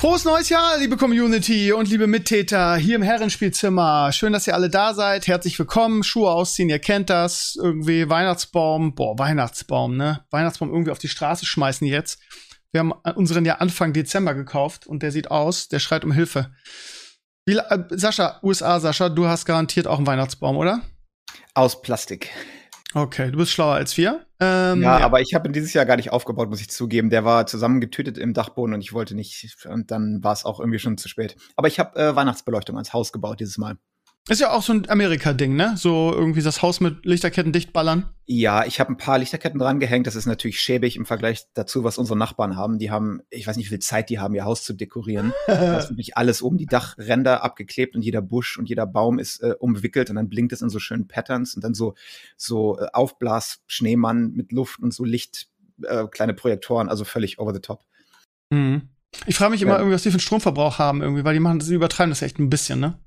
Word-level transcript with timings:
Frohes 0.00 0.24
neues 0.24 0.48
Jahr, 0.48 0.78
liebe 0.78 0.96
Community 0.96 1.74
und 1.74 1.90
liebe 1.90 2.06
Mittäter 2.06 2.74
hier 2.76 2.96
im 2.96 3.02
Herrenspielzimmer. 3.02 4.12
Schön, 4.12 4.32
dass 4.32 4.46
ihr 4.46 4.54
alle 4.54 4.70
da 4.70 4.94
seid. 4.94 5.26
Herzlich 5.26 5.58
willkommen. 5.58 6.04
Schuhe 6.04 6.30
ausziehen, 6.30 6.70
ihr 6.70 6.78
kennt 6.78 7.10
das. 7.10 7.58
Irgendwie 7.62 8.08
Weihnachtsbaum. 8.08 8.94
Boah, 8.94 9.18
Weihnachtsbaum, 9.18 9.98
ne? 9.98 10.24
Weihnachtsbaum 10.30 10.70
irgendwie 10.70 10.90
auf 10.90 10.98
die 10.98 11.08
Straße 11.08 11.44
schmeißen 11.44 11.86
jetzt. 11.86 12.18
Wir 12.72 12.78
haben 12.78 12.92
unseren 13.14 13.44
ja 13.44 13.56
Anfang 13.56 13.92
Dezember 13.92 14.32
gekauft 14.32 14.86
und 14.86 15.02
der 15.02 15.12
sieht 15.12 15.30
aus, 15.30 15.68
der 15.68 15.80
schreit 15.80 16.02
um 16.02 16.12
Hilfe. 16.12 16.50
Wie, 17.44 17.58
äh, 17.58 17.84
Sascha, 17.90 18.40
USA, 18.42 18.80
Sascha, 18.80 19.10
du 19.10 19.26
hast 19.26 19.44
garantiert 19.44 19.86
auch 19.86 19.98
einen 19.98 20.06
Weihnachtsbaum, 20.06 20.56
oder? 20.56 20.80
Aus 21.52 21.82
Plastik. 21.82 22.30
Okay, 22.94 23.30
du 23.30 23.38
bist 23.38 23.52
schlauer 23.52 23.74
als 23.74 23.96
wir. 23.96 24.26
Ähm, 24.40 24.82
ja, 24.82 24.98
ja, 24.98 25.04
aber 25.04 25.20
ich 25.20 25.34
habe 25.34 25.48
ihn 25.48 25.52
dieses 25.52 25.72
Jahr 25.72 25.86
gar 25.86 25.96
nicht 25.96 26.10
aufgebaut, 26.10 26.48
muss 26.48 26.60
ich 26.60 26.70
zugeben. 26.70 27.10
Der 27.10 27.24
war 27.24 27.46
zusammengetütet 27.46 28.18
im 28.18 28.34
Dachboden 28.34 28.74
und 28.74 28.80
ich 28.80 28.92
wollte 28.92 29.14
nicht. 29.14 29.56
Und 29.66 29.90
dann 29.90 30.24
war 30.24 30.32
es 30.32 30.44
auch 30.44 30.58
irgendwie 30.58 30.78
schon 30.80 30.98
zu 30.98 31.08
spät. 31.08 31.36
Aber 31.56 31.68
ich 31.68 31.78
habe 31.78 31.98
äh, 32.00 32.16
Weihnachtsbeleuchtung 32.16 32.76
ans 32.76 32.92
Haus 32.92 33.12
gebaut 33.12 33.38
dieses 33.40 33.58
Mal. 33.58 33.76
Ist 34.28 34.40
ja 34.40 34.52
auch 34.52 34.62
so 34.62 34.72
ein 34.74 34.88
Amerika-Ding, 34.88 35.56
ne? 35.56 35.74
So 35.76 36.12
irgendwie 36.14 36.42
das 36.42 36.62
Haus 36.62 36.80
mit 36.80 37.04
Lichterketten 37.04 37.52
dicht 37.52 37.72
ballern. 37.72 38.10
Ja, 38.26 38.64
ich 38.64 38.78
habe 38.78 38.92
ein 38.92 38.96
paar 38.96 39.18
Lichterketten 39.18 39.58
dran 39.58 39.80
gehängt. 39.80 40.06
Das 40.06 40.14
ist 40.14 40.26
natürlich 40.26 40.60
schäbig 40.60 40.96
im 40.96 41.06
Vergleich 41.06 41.46
dazu, 41.54 41.84
was 41.84 41.98
unsere 41.98 42.18
Nachbarn 42.18 42.54
haben. 42.54 42.78
Die 42.78 42.90
haben, 42.90 43.22
ich 43.30 43.46
weiß 43.46 43.56
nicht, 43.56 43.66
wie 43.66 43.70
viel 43.70 43.78
Zeit 43.80 44.10
die 44.10 44.18
haben, 44.20 44.34
ihr 44.34 44.44
Haus 44.44 44.62
zu 44.62 44.74
dekorieren. 44.74 45.32
da 45.46 45.78
ist 45.78 45.90
wirklich 45.90 46.16
alles 46.16 46.42
um 46.42 46.58
die 46.58 46.66
Dachränder 46.66 47.42
abgeklebt 47.42 47.96
und 47.96 48.02
jeder 48.02 48.20
Busch 48.20 48.58
und 48.58 48.68
jeder 48.68 48.86
Baum 48.86 49.18
ist 49.18 49.42
äh, 49.42 49.54
umwickelt 49.58 50.10
und 50.10 50.16
dann 50.16 50.28
blinkt 50.28 50.52
es 50.52 50.62
in 50.62 50.68
so 50.68 50.78
schönen 50.78 51.08
Patterns 51.08 51.54
und 51.54 51.64
dann 51.64 51.74
so, 51.74 51.94
so 52.36 52.78
äh, 52.78 52.86
Aufblas-Schneemann 52.92 54.32
mit 54.34 54.52
Luft 54.52 54.80
und 54.80 54.94
so 54.94 55.04
Licht, 55.04 55.48
äh, 55.82 56.06
kleine 56.06 56.34
Projektoren, 56.34 56.88
also 56.88 57.04
völlig 57.04 57.38
over 57.38 57.54
the 57.54 57.60
top. 57.60 57.84
Mhm. 58.50 58.90
Ich 59.26 59.34
frage 59.34 59.50
mich 59.50 59.62
immer 59.62 59.72
ja. 59.72 59.78
irgendwie, 59.78 59.94
was 59.94 60.02
die 60.02 60.10
für 60.10 60.14
einen 60.14 60.20
Stromverbrauch 60.20 60.78
haben, 60.78 61.02
irgendwie, 61.02 61.24
weil 61.24 61.34
die 61.34 61.40
machen, 61.40 61.60
sie 61.60 61.74
übertreiben 61.74 62.10
das 62.10 62.22
echt 62.22 62.38
ein 62.38 62.50
bisschen, 62.50 62.78
ne? 62.78 62.98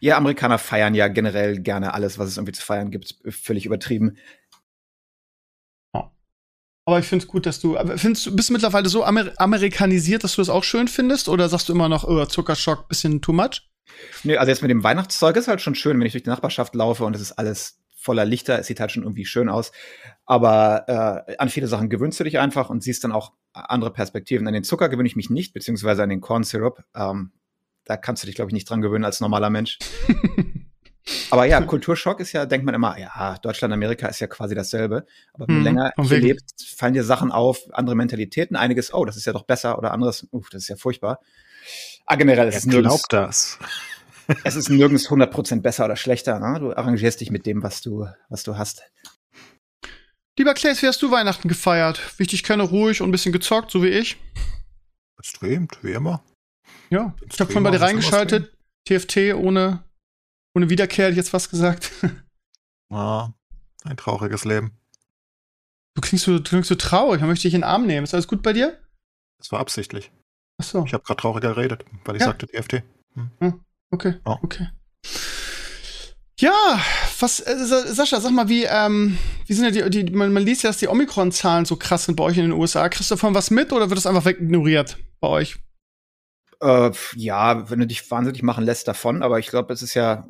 Ja, 0.00 0.16
Amerikaner 0.16 0.58
feiern 0.58 0.94
ja 0.94 1.08
generell 1.08 1.60
gerne 1.60 1.94
alles, 1.94 2.18
was 2.18 2.28
es 2.28 2.36
irgendwie 2.36 2.52
zu 2.52 2.62
feiern 2.62 2.90
gibt. 2.90 3.16
Völlig 3.28 3.66
übertrieben. 3.66 4.16
Aber 6.88 6.98
ich 6.98 7.04
finde 7.04 7.22
es 7.22 7.28
gut, 7.28 7.44
dass 7.44 7.60
du. 7.60 7.76
Findest 7.96 8.24
du, 8.24 8.34
bist 8.34 8.48
du 8.48 8.54
mittlerweile 8.54 8.88
so 8.88 9.04
amer 9.04 9.30
amerikanisiert, 9.36 10.24
dass 10.24 10.36
du 10.36 10.40
das 10.40 10.48
auch 10.48 10.64
schön 10.64 10.88
findest? 10.88 11.28
Oder 11.28 11.50
sagst 11.50 11.68
du 11.68 11.74
immer 11.74 11.90
noch, 11.90 12.04
oh, 12.04 12.24
Zuckerschock, 12.24 12.88
bisschen 12.88 13.20
too 13.20 13.34
much? 13.34 13.68
Nee, 14.24 14.38
also 14.38 14.48
jetzt 14.48 14.62
mit 14.62 14.70
dem 14.70 14.82
Weihnachtszeug 14.82 15.36
ist 15.36 15.48
halt 15.48 15.60
schon 15.60 15.74
schön, 15.74 16.00
wenn 16.00 16.06
ich 16.06 16.12
durch 16.12 16.22
die 16.22 16.30
Nachbarschaft 16.30 16.74
laufe 16.74 17.04
und 17.04 17.14
es 17.14 17.20
ist 17.20 17.32
alles 17.32 17.82
voller 17.94 18.24
Lichter. 18.24 18.58
Es 18.58 18.68
sieht 18.68 18.80
halt 18.80 18.90
schon 18.90 19.02
irgendwie 19.02 19.26
schön 19.26 19.50
aus. 19.50 19.70
Aber 20.24 21.26
äh, 21.28 21.36
an 21.36 21.50
viele 21.50 21.66
Sachen 21.66 21.90
gewöhnst 21.90 22.20
du 22.20 22.24
dich 22.24 22.38
einfach 22.38 22.70
und 22.70 22.82
siehst 22.82 23.04
dann 23.04 23.12
auch 23.12 23.34
andere 23.52 23.92
Perspektiven. 23.92 24.46
An 24.46 24.54
den 24.54 24.64
Zucker 24.64 24.88
gewöhne 24.88 25.08
ich 25.08 25.16
mich 25.16 25.28
nicht, 25.28 25.52
beziehungsweise 25.52 26.02
an 26.02 26.08
den 26.08 26.22
Corn 26.22 26.42
Syrup. 26.42 26.84
Ähm, 26.94 27.32
da 27.88 27.96
kannst 27.96 28.22
du 28.22 28.26
dich, 28.26 28.36
glaube 28.36 28.50
ich, 28.50 28.54
nicht 28.54 28.68
dran 28.68 28.80
gewöhnen 28.80 29.04
als 29.04 29.20
normaler 29.20 29.50
Mensch. 29.50 29.78
Aber 31.30 31.46
ja, 31.46 31.60
Kulturschock 31.62 32.20
ist 32.20 32.32
ja, 32.32 32.44
denkt 32.44 32.66
man 32.66 32.74
immer, 32.74 32.98
ja, 32.98 33.38
Deutschland, 33.38 33.72
Amerika 33.72 34.08
ist 34.08 34.20
ja 34.20 34.26
quasi 34.26 34.54
dasselbe. 34.54 35.06
Aber 35.32 35.48
wenn 35.48 35.54
du 35.54 35.58
hm, 35.60 35.64
länger 35.64 35.92
hier 36.02 36.18
lebst, 36.18 36.74
fallen 36.76 36.92
dir 36.92 37.02
Sachen 37.02 37.32
auf, 37.32 37.60
andere 37.72 37.96
Mentalitäten, 37.96 38.56
einiges, 38.56 38.92
oh, 38.92 39.06
das 39.06 39.16
ist 39.16 39.24
ja 39.24 39.32
doch 39.32 39.44
besser 39.44 39.78
oder 39.78 39.92
anderes, 39.92 40.26
uff, 40.32 40.50
das 40.50 40.62
ist 40.62 40.68
ja 40.68 40.76
furchtbar. 40.76 41.20
Ah, 42.04 42.16
generell, 42.16 42.48
es 42.48 42.56
ist 42.56 42.66
nirgends. 42.66 43.04
das. 43.08 43.58
es 44.44 44.56
ist 44.56 44.68
nirgends 44.68 45.08
100% 45.08 45.62
besser 45.62 45.86
oder 45.86 45.96
schlechter. 45.96 46.38
Ne? 46.38 46.60
Du 46.60 46.72
arrangierst 46.72 47.22
dich 47.22 47.30
mit 47.30 47.46
dem, 47.46 47.62
was 47.62 47.80
du, 47.80 48.06
was 48.28 48.42
du 48.42 48.58
hast. 48.58 48.82
Lieber 50.38 50.52
Claes, 50.54 50.82
wie 50.82 50.86
hast 50.86 51.00
du 51.00 51.10
Weihnachten 51.10 51.48
gefeiert? 51.48 52.18
Wichtig, 52.18 52.44
kenne 52.44 52.64
ruhig 52.64 53.00
und 53.00 53.08
ein 53.08 53.12
bisschen 53.12 53.32
gezockt, 53.32 53.70
so 53.70 53.82
wie 53.82 53.88
ich. 53.88 54.18
Bestrebt, 55.16 55.82
wie 55.82 55.92
immer. 55.92 56.22
Ja, 56.90 57.14
ich 57.30 57.40
habe 57.40 57.52
vorhin 57.52 57.64
bei 57.64 57.70
dir 57.70 57.80
reingeschaltet. 57.80 58.52
TFT 58.86 59.34
ohne, 59.34 59.84
ohne 60.54 60.70
Wiederkehr, 60.70 61.06
hätte 61.06 61.12
ich 61.12 61.18
jetzt 61.18 61.30
fast 61.30 61.50
gesagt. 61.50 61.92
Ah, 62.90 63.34
ein 63.84 63.98
trauriges 63.98 64.46
Leben. 64.46 64.72
Du 65.94 66.00
klingst 66.00 66.24
so, 66.24 66.38
du 66.38 66.42
klingst 66.42 66.70
so 66.70 66.74
traurig, 66.74 67.20
man 67.20 67.28
möchte 67.28 67.42
dich 67.42 67.52
in 67.52 67.60
den 67.60 67.68
Arm 67.68 67.86
nehmen. 67.86 68.04
Ist 68.04 68.14
alles 68.14 68.28
gut 68.28 68.42
bei 68.42 68.54
dir? 68.54 68.78
Das 69.36 69.52
war 69.52 69.60
absichtlich. 69.60 70.10
Ach 70.56 70.64
so. 70.64 70.84
Ich 70.86 70.94
habe 70.94 71.04
gerade 71.04 71.20
trauriger 71.20 71.54
geredet, 71.54 71.84
weil 72.06 72.16
ich 72.16 72.22
ja. 72.22 72.28
sagte 72.28 72.46
TFT. 72.46 72.82
Hm. 73.12 73.30
hm. 73.40 73.60
Okay, 73.90 74.14
oh. 74.24 74.36
okay. 74.40 74.68
Ja, 76.40 76.80
was, 77.18 77.40
äh, 77.40 77.56
Sascha, 77.66 78.20
sag 78.20 78.32
mal, 78.32 78.48
wie, 78.48 78.64
ähm, 78.64 79.18
wie 79.46 79.52
sind 79.52 79.74
ja 79.74 79.88
die, 79.90 80.04
die 80.04 80.12
man, 80.12 80.32
man 80.32 80.44
liest 80.44 80.62
ja, 80.62 80.70
dass 80.70 80.78
die 80.78 80.88
Omikron-Zahlen 80.88 81.64
so 81.64 81.76
krass 81.76 82.04
sind 82.04 82.14
bei 82.14 82.24
euch 82.24 82.38
in 82.38 82.44
den 82.44 82.52
USA. 82.52 82.88
Kriegst 82.88 83.10
du 83.10 83.16
davon 83.16 83.34
was 83.34 83.50
mit 83.50 83.72
oder 83.72 83.90
wird 83.90 83.98
das 83.98 84.06
einfach 84.06 84.24
wegignoriert 84.24 84.98
bei 85.20 85.28
euch? 85.28 85.58
Äh, 86.60 86.90
ja, 87.14 87.70
wenn 87.70 87.80
du 87.80 87.86
dich 87.86 88.10
wahnsinnig 88.10 88.42
machen 88.42 88.64
lässt 88.64 88.88
davon, 88.88 89.22
aber 89.22 89.38
ich 89.38 89.48
glaube, 89.48 89.72
es 89.72 89.82
ist 89.82 89.94
ja, 89.94 90.26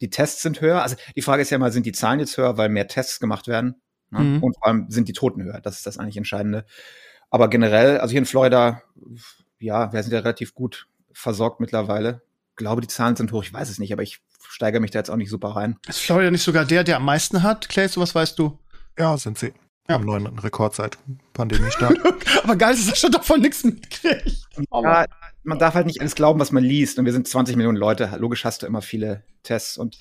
die 0.00 0.10
Tests 0.10 0.42
sind 0.42 0.60
höher. 0.60 0.82
Also 0.82 0.96
die 1.14 1.22
Frage 1.22 1.42
ist 1.42 1.50
ja 1.50 1.58
mal, 1.58 1.72
sind 1.72 1.86
die 1.86 1.92
Zahlen 1.92 2.20
jetzt 2.20 2.36
höher, 2.36 2.56
weil 2.56 2.68
mehr 2.68 2.86
Tests 2.86 3.18
gemacht 3.20 3.48
werden? 3.48 3.76
Ne? 4.10 4.20
Mhm. 4.20 4.42
Und 4.42 4.56
vor 4.56 4.66
allem 4.66 4.86
sind 4.88 5.08
die 5.08 5.12
Toten 5.12 5.42
höher. 5.42 5.60
Das 5.60 5.76
ist 5.76 5.86
das 5.86 5.98
eigentlich 5.98 6.16
Entscheidende. 6.16 6.64
Aber 7.30 7.48
generell, 7.48 7.98
also 7.98 8.12
hier 8.12 8.20
in 8.20 8.26
Florida, 8.26 8.82
ja, 9.58 9.92
wir 9.92 10.02
sind 10.02 10.12
ja 10.12 10.20
relativ 10.20 10.54
gut 10.54 10.86
versorgt 11.12 11.60
mittlerweile. 11.60 12.22
Ich 12.50 12.56
glaube, 12.56 12.80
die 12.80 12.88
Zahlen 12.88 13.16
sind 13.16 13.32
hoch, 13.32 13.42
ich 13.42 13.52
weiß 13.52 13.68
es 13.68 13.78
nicht, 13.78 13.92
aber 13.92 14.02
ich 14.02 14.20
steigere 14.48 14.80
mich 14.80 14.90
da 14.90 14.98
jetzt 15.00 15.10
auch 15.10 15.16
nicht 15.16 15.30
super 15.30 15.50
rein. 15.50 15.76
Ist 15.88 16.00
Florida 16.00 16.30
nicht 16.30 16.42
sogar 16.42 16.64
der, 16.64 16.84
der 16.84 16.96
am 16.96 17.04
meisten 17.04 17.42
hat? 17.42 17.68
Clay, 17.68 17.88
was 17.96 18.14
weißt 18.14 18.38
du? 18.38 18.58
Ja, 18.98 19.16
sind 19.18 19.38
sie. 19.38 19.52
Ja. 19.88 19.96
Am 19.96 20.04
neuen 20.04 20.26
Rekordzeit 20.26 20.98
Pandemiestart. 21.32 21.96
aber 22.42 22.56
geil, 22.56 22.74
dass 22.74 22.88
er 22.88 22.96
schon 22.96 23.12
davon 23.12 23.40
nichts 23.40 23.62
mitkriegt. 23.62 24.48
Ja, 24.72 25.06
man 25.44 25.58
darf 25.58 25.74
halt 25.74 25.86
nicht 25.86 26.00
alles 26.00 26.14
glauben, 26.14 26.40
was 26.40 26.50
man 26.50 26.64
liest. 26.64 26.98
Und 26.98 27.04
wir 27.04 27.12
sind 27.12 27.28
20 27.28 27.56
Millionen 27.56 27.78
Leute. 27.78 28.10
Logisch 28.18 28.44
hast 28.44 28.62
du 28.62 28.66
immer 28.66 28.82
viele 28.82 29.22
Tests 29.44 29.78
und 29.78 29.96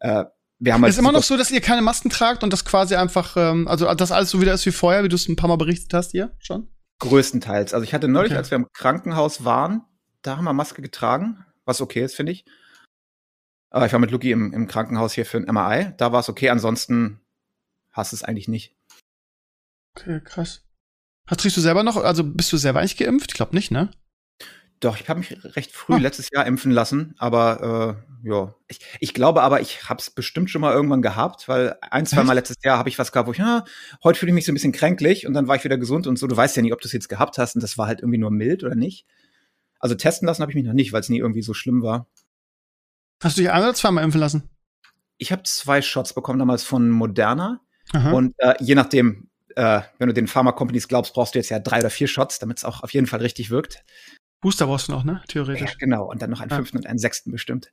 äh, 0.00 0.24
wir 0.58 0.74
haben 0.74 0.82
halt. 0.82 0.92
Ist 0.92 0.98
immer 0.98 1.12
noch 1.12 1.22
so, 1.22 1.38
dass 1.38 1.50
ihr 1.50 1.62
keine 1.62 1.80
Masken 1.80 2.10
tragt 2.10 2.44
und 2.44 2.52
das 2.52 2.64
quasi 2.66 2.94
einfach, 2.96 3.36
ähm, 3.36 3.66
also 3.66 3.92
das 3.94 4.12
alles 4.12 4.30
so 4.30 4.40
wieder 4.40 4.52
ist 4.52 4.66
wie 4.66 4.72
vorher, 4.72 5.02
wie 5.02 5.08
du 5.08 5.16
es 5.16 5.26
ein 5.26 5.36
paar 5.36 5.48
Mal 5.48 5.56
berichtet 5.56 5.94
hast 5.94 6.10
hier 6.10 6.36
schon? 6.38 6.68
Größtenteils. 6.98 7.72
Also 7.72 7.84
ich 7.84 7.94
hatte 7.94 8.08
neulich, 8.08 8.32
okay. 8.32 8.38
als 8.38 8.50
wir 8.50 8.56
im 8.56 8.66
Krankenhaus 8.74 9.44
waren, 9.44 9.82
da 10.20 10.36
haben 10.36 10.44
wir 10.44 10.52
Maske 10.52 10.82
getragen, 10.82 11.46
was 11.64 11.80
okay 11.80 12.04
ist, 12.04 12.14
finde 12.14 12.32
ich. 12.32 12.44
Aber 13.70 13.86
ich 13.86 13.92
war 13.92 14.00
mit 14.00 14.10
Luki 14.10 14.32
im, 14.32 14.52
im 14.52 14.66
Krankenhaus 14.66 15.14
hier 15.14 15.24
für 15.24 15.38
ein 15.38 15.44
MRI. 15.44 15.94
Da 15.96 16.12
war 16.12 16.20
es 16.20 16.28
okay. 16.28 16.50
Ansonsten 16.50 17.20
hast 17.92 18.12
du 18.12 18.16
es 18.16 18.22
eigentlich 18.22 18.48
nicht. 18.48 18.76
Okay, 19.94 20.20
krass. 20.24 20.62
Hast, 21.26 21.40
trinkst 21.40 21.56
du 21.56 21.60
selber 21.60 21.82
noch, 21.82 21.96
also 21.96 22.24
bist 22.24 22.52
du 22.52 22.56
selber 22.56 22.80
eigentlich 22.80 22.96
geimpft? 22.96 23.30
Ich 23.30 23.36
glaube 23.36 23.54
nicht, 23.54 23.70
ne? 23.70 23.90
Doch, 24.80 24.98
ich 24.98 25.08
habe 25.10 25.20
mich 25.20 25.36
recht 25.56 25.72
früh 25.72 25.94
ah. 25.94 25.98
letztes 25.98 26.30
Jahr 26.32 26.46
impfen 26.46 26.72
lassen, 26.72 27.14
aber 27.18 28.00
äh, 28.24 28.28
ja, 28.28 28.54
ich, 28.66 28.80
ich 28.98 29.12
glaube 29.12 29.42
aber, 29.42 29.60
ich 29.60 29.88
habe 29.88 30.00
es 30.00 30.10
bestimmt 30.10 30.50
schon 30.50 30.62
mal 30.62 30.72
irgendwann 30.72 31.02
gehabt, 31.02 31.48
weil 31.48 31.76
ein, 31.82 32.06
zwei 32.06 32.24
Mal 32.24 32.32
letztes 32.32 32.56
Jahr 32.64 32.78
habe 32.78 32.88
ich 32.88 32.98
was 32.98 33.12
gehabt, 33.12 33.28
wo 33.28 33.32
ich, 33.32 33.38
ja, 33.38 33.64
heute 34.02 34.18
fühle 34.18 34.30
ich 34.30 34.34
mich 34.34 34.46
so 34.46 34.52
ein 34.52 34.54
bisschen 34.54 34.72
kränklich 34.72 35.26
und 35.26 35.34
dann 35.34 35.48
war 35.48 35.56
ich 35.56 35.64
wieder 35.64 35.76
gesund 35.76 36.06
und 36.06 36.18
so. 36.18 36.26
Du 36.26 36.36
weißt 36.36 36.56
ja 36.56 36.62
nicht, 36.62 36.72
ob 36.72 36.80
du 36.80 36.88
es 36.88 36.92
jetzt 36.92 37.08
gehabt 37.08 37.36
hast 37.36 37.54
und 37.54 37.62
das 37.62 37.76
war 37.76 37.86
halt 37.86 38.00
irgendwie 38.00 38.18
nur 38.18 38.30
mild 38.30 38.64
oder 38.64 38.74
nicht. 38.74 39.06
Also 39.80 39.94
testen 39.94 40.26
lassen 40.26 40.42
habe 40.42 40.52
ich 40.52 40.56
mich 40.56 40.64
noch 40.64 40.72
nicht, 40.72 40.92
weil 40.92 41.00
es 41.00 41.08
nie 41.10 41.18
irgendwie 41.18 41.42
so 41.42 41.52
schlimm 41.52 41.82
war. 41.82 42.08
Hast 43.22 43.36
du 43.36 43.42
dich 43.42 43.50
ein 43.50 43.62
oder 43.62 43.74
zweimal 43.74 44.04
impfen 44.04 44.20
lassen? 44.20 44.48
Ich 45.18 45.30
habe 45.30 45.42
zwei 45.42 45.82
Shots 45.82 46.14
bekommen 46.14 46.38
damals 46.38 46.64
von 46.64 46.88
Moderna 46.88 47.60
Aha. 47.92 48.12
und 48.12 48.34
äh, 48.38 48.54
je 48.60 48.74
nachdem, 48.74 49.29
äh, 49.56 49.82
wenn 49.98 50.08
du 50.08 50.14
den 50.14 50.26
Pharma 50.26 50.52
Companies 50.52 50.88
glaubst, 50.88 51.14
brauchst 51.14 51.34
du 51.34 51.38
jetzt 51.38 51.48
ja 51.48 51.58
drei 51.58 51.80
oder 51.80 51.90
vier 51.90 52.08
Shots, 52.08 52.38
damit 52.38 52.58
es 52.58 52.64
auch 52.64 52.82
auf 52.82 52.92
jeden 52.92 53.06
Fall 53.06 53.20
richtig 53.20 53.50
wirkt. 53.50 53.84
Booster 54.40 54.66
brauchst 54.66 54.88
du 54.88 54.92
noch, 54.92 55.04
ne? 55.04 55.22
Theoretisch. 55.28 55.72
Ja, 55.72 55.76
genau. 55.78 56.10
Und 56.10 56.22
dann 56.22 56.30
noch 56.30 56.40
einen 56.40 56.52
ah. 56.52 56.56
fünften 56.56 56.78
und 56.78 56.86
einen 56.86 56.98
sechsten 56.98 57.30
bestimmt. 57.30 57.72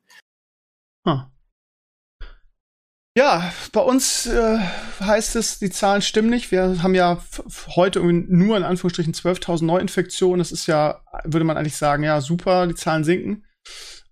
Ah. 1.05 1.31
Ja, 3.17 3.51
bei 3.71 3.81
uns 3.81 4.27
äh, 4.27 4.59
heißt 4.99 5.37
es, 5.37 5.57
die 5.57 5.71
Zahlen 5.71 6.03
stimmen 6.03 6.29
nicht. 6.29 6.51
Wir 6.51 6.83
haben 6.83 6.93
ja 6.93 7.23
heute 7.75 7.99
nur 8.03 8.57
in 8.57 8.63
Anführungsstrichen 8.63 9.13
12.000 9.13 9.65
Neuinfektionen. 9.65 10.37
Das 10.37 10.51
ist 10.51 10.67
ja, 10.67 11.01
würde 11.23 11.43
man 11.43 11.57
eigentlich 11.57 11.77
sagen, 11.77 12.03
ja, 12.03 12.21
super, 12.21 12.67
die 12.67 12.75
Zahlen 12.75 13.03
sinken. 13.03 13.43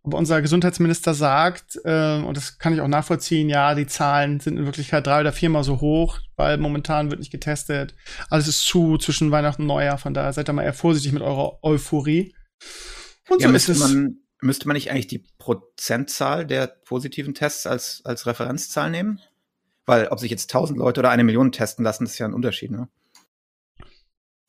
Aber 0.06 0.18
unser 0.18 0.42
Gesundheitsminister 0.42 1.14
sagt, 1.14 1.80
äh, 1.84 2.18
und 2.18 2.38
das 2.38 2.60
kann 2.60 2.74
ich 2.74 2.82
auch 2.82 2.88
nachvollziehen, 2.88 3.50
ja, 3.50 3.74
die 3.74 3.88
Zahlen 3.88 4.40
sind 4.40 4.58
in 4.58 4.66
Wirklichkeit 4.66 5.08
drei 5.08 5.22
oder 5.22 5.34
viermal 5.34 5.64
so 5.64 5.82
hoch, 5.82 6.20
weil 6.36 6.58
momentan 6.58 7.10
wird 7.10 7.20
nicht 7.20 7.32
getestet. 7.32 7.96
Alles 8.30 8.48
ist 8.48 8.62
zu 8.62 8.98
zwischen 8.98 9.32
Weihnachten 9.32 9.64
und 9.64 9.68
Neujahr. 9.68 9.98
Von 9.98 10.14
daher 10.14 10.32
seid 10.34 10.48
da 10.48 10.54
mal 10.54 10.64
eher 10.64 10.74
vorsichtig 10.74 11.12
mit 11.12 11.24
eurer 11.24 11.64
Euphorie. 11.64 12.36
Und 13.30 13.42
ja, 13.42 13.48
so 13.48 13.52
müsste 13.52 13.76
man 13.76 14.20
Müsste 14.42 14.68
man 14.68 14.76
nicht 14.76 14.92
eigentlich 14.92 15.08
die 15.08 15.26
Prozentzahl 15.40 16.46
der 16.46 16.68
positiven 16.68 17.34
Tests 17.34 17.66
als, 17.66 18.02
als 18.06 18.28
Referenzzahl 18.28 18.92
nehmen? 18.92 19.20
Weil 19.88 20.08
ob 20.10 20.20
sich 20.20 20.30
jetzt 20.30 20.54
1000 20.54 20.78
Leute 20.78 21.00
oder 21.00 21.10
eine 21.10 21.24
Million 21.24 21.52
testen 21.52 21.84
lassen, 21.84 22.06
ist 22.06 22.20
ja 22.20 22.28
ein 22.28 22.34
Unterschied, 22.34 22.72
ne? 22.72 22.88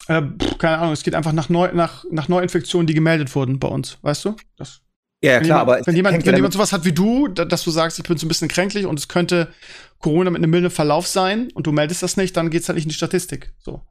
Äh, 0.09 0.23
keine 0.59 0.79
Ahnung, 0.79 0.93
es 0.93 1.03
geht 1.03 1.15
einfach 1.15 1.33
nach, 1.33 1.49
Neu 1.49 1.73
nach, 1.73 2.05
nach 2.11 2.29
Neuinfektionen, 2.29 2.87
die 2.87 2.95
gemeldet 2.95 3.35
wurden 3.35 3.59
bei 3.59 3.69
uns, 3.69 3.99
weißt 4.03 4.25
du? 4.27 4.37
Das, 4.57 4.83
Ja, 5.23 5.33
ja 5.33 5.37
wenn 5.39 5.45
klar, 5.45 5.59
jemand, 5.59 5.69
aber 5.69 5.81
es 5.81 5.87
wenn, 5.87 5.97
jemand, 5.97 6.27
wenn 6.27 6.35
jemand 6.35 6.53
sowas 6.53 6.73
hat 6.73 6.85
wie 6.85 6.93
du, 6.93 7.29
da, 7.29 7.45
dass 7.45 7.65
du 7.65 7.71
sagst, 7.71 7.99
ich 7.99 8.05
bin 8.05 8.19
so 8.19 8.27
ein 8.27 8.29
bisschen 8.29 8.49
kränklich 8.49 8.87
und 8.87 8.99
es 8.99 9.09
könnte 9.09 9.53
Corona 9.99 10.31
mit 10.31 10.43
einem 10.43 10.51
milden 10.51 10.71
Verlauf 10.71 11.07
sein 11.07 11.51
und 11.55 11.67
du 11.67 11.73
meldest 11.73 12.03
das 12.03 12.17
nicht, 12.17 12.37
dann 12.37 12.51
geht's 12.51 12.69
halt 12.69 12.77
nicht 12.77 12.85
in 12.85 12.91
die 12.91 12.95
Statistik. 12.95 13.53
So. 13.59 13.83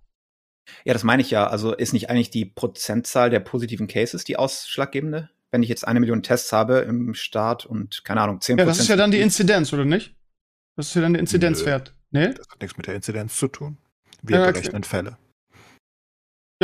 Ja, 0.84 0.94
das 0.94 1.04
meine 1.04 1.22
ich 1.22 1.32
ja. 1.32 1.48
Also 1.48 1.74
ist 1.74 1.94
nicht 1.94 2.10
eigentlich 2.10 2.30
die 2.30 2.46
Prozentzahl 2.46 3.30
der 3.30 3.40
positiven 3.40 3.88
Cases 3.88 4.24
die 4.24 4.38
ausschlaggebende? 4.38 5.30
Wenn 5.52 5.64
ich 5.64 5.70
jetzt 5.70 5.88
eine 5.88 6.00
Million 6.00 6.22
Tests 6.22 6.52
habe 6.52 6.80
im 6.80 7.14
Staat 7.14 7.66
und 7.66 8.04
keine 8.04 8.22
Ahnung, 8.22 8.40
10% 8.40 8.60
Ja, 8.60 8.66
das 8.66 8.80
ist 8.80 8.88
ja 8.88 8.96
dann 8.96 9.12
die 9.12 9.22
Inzidenz, 9.22 9.72
oder 9.74 9.86
nicht? 9.86 10.16
Das 10.76 10.88
ist 10.88 10.96
ja 10.96 11.02
dann 11.02 11.14
der 11.14 11.22
Inzidenzwert. 11.22 11.94
Nee? 12.12 12.34
Das 12.34 12.50
hat 12.50 12.62
nichts 12.62 12.78
mit 12.78 12.88
der 12.88 12.96
Inzidenz 12.96 13.38
zu 13.38 13.48
tun. 13.48 13.78
Wir 14.22 14.40
Ja, 14.40 14.52
berechnen 14.52 14.84
Fälle. 14.84 15.18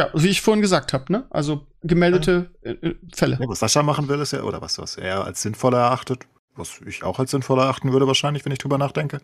Ja, 0.01 0.09
wie 0.13 0.29
ich 0.29 0.41
vorhin 0.41 0.61
gesagt 0.61 0.93
habe, 0.93 1.11
ne? 1.11 1.25
Also 1.29 1.67
gemeldete 1.83 2.49
äh, 2.63 2.71
äh, 2.71 2.95
Fälle. 3.13 3.37
Ja, 3.39 3.47
was 3.47 3.59
Sascha 3.59 3.83
machen 3.83 4.07
will, 4.07 4.19
ist 4.19 4.33
ja, 4.33 4.43
oder 4.43 4.61
was, 4.61 4.79
was 4.79 4.97
er 4.97 5.25
als 5.25 5.41
sinnvoller 5.41 5.79
erachtet, 5.79 6.25
was 6.55 6.81
ich 6.85 7.03
auch 7.03 7.19
als 7.19 7.31
sinnvoller 7.31 7.63
erachten 7.63 7.91
würde, 7.91 8.07
wahrscheinlich, 8.07 8.43
wenn 8.45 8.51
ich 8.51 8.59
drüber 8.59 8.77
nachdenke. 8.77 9.21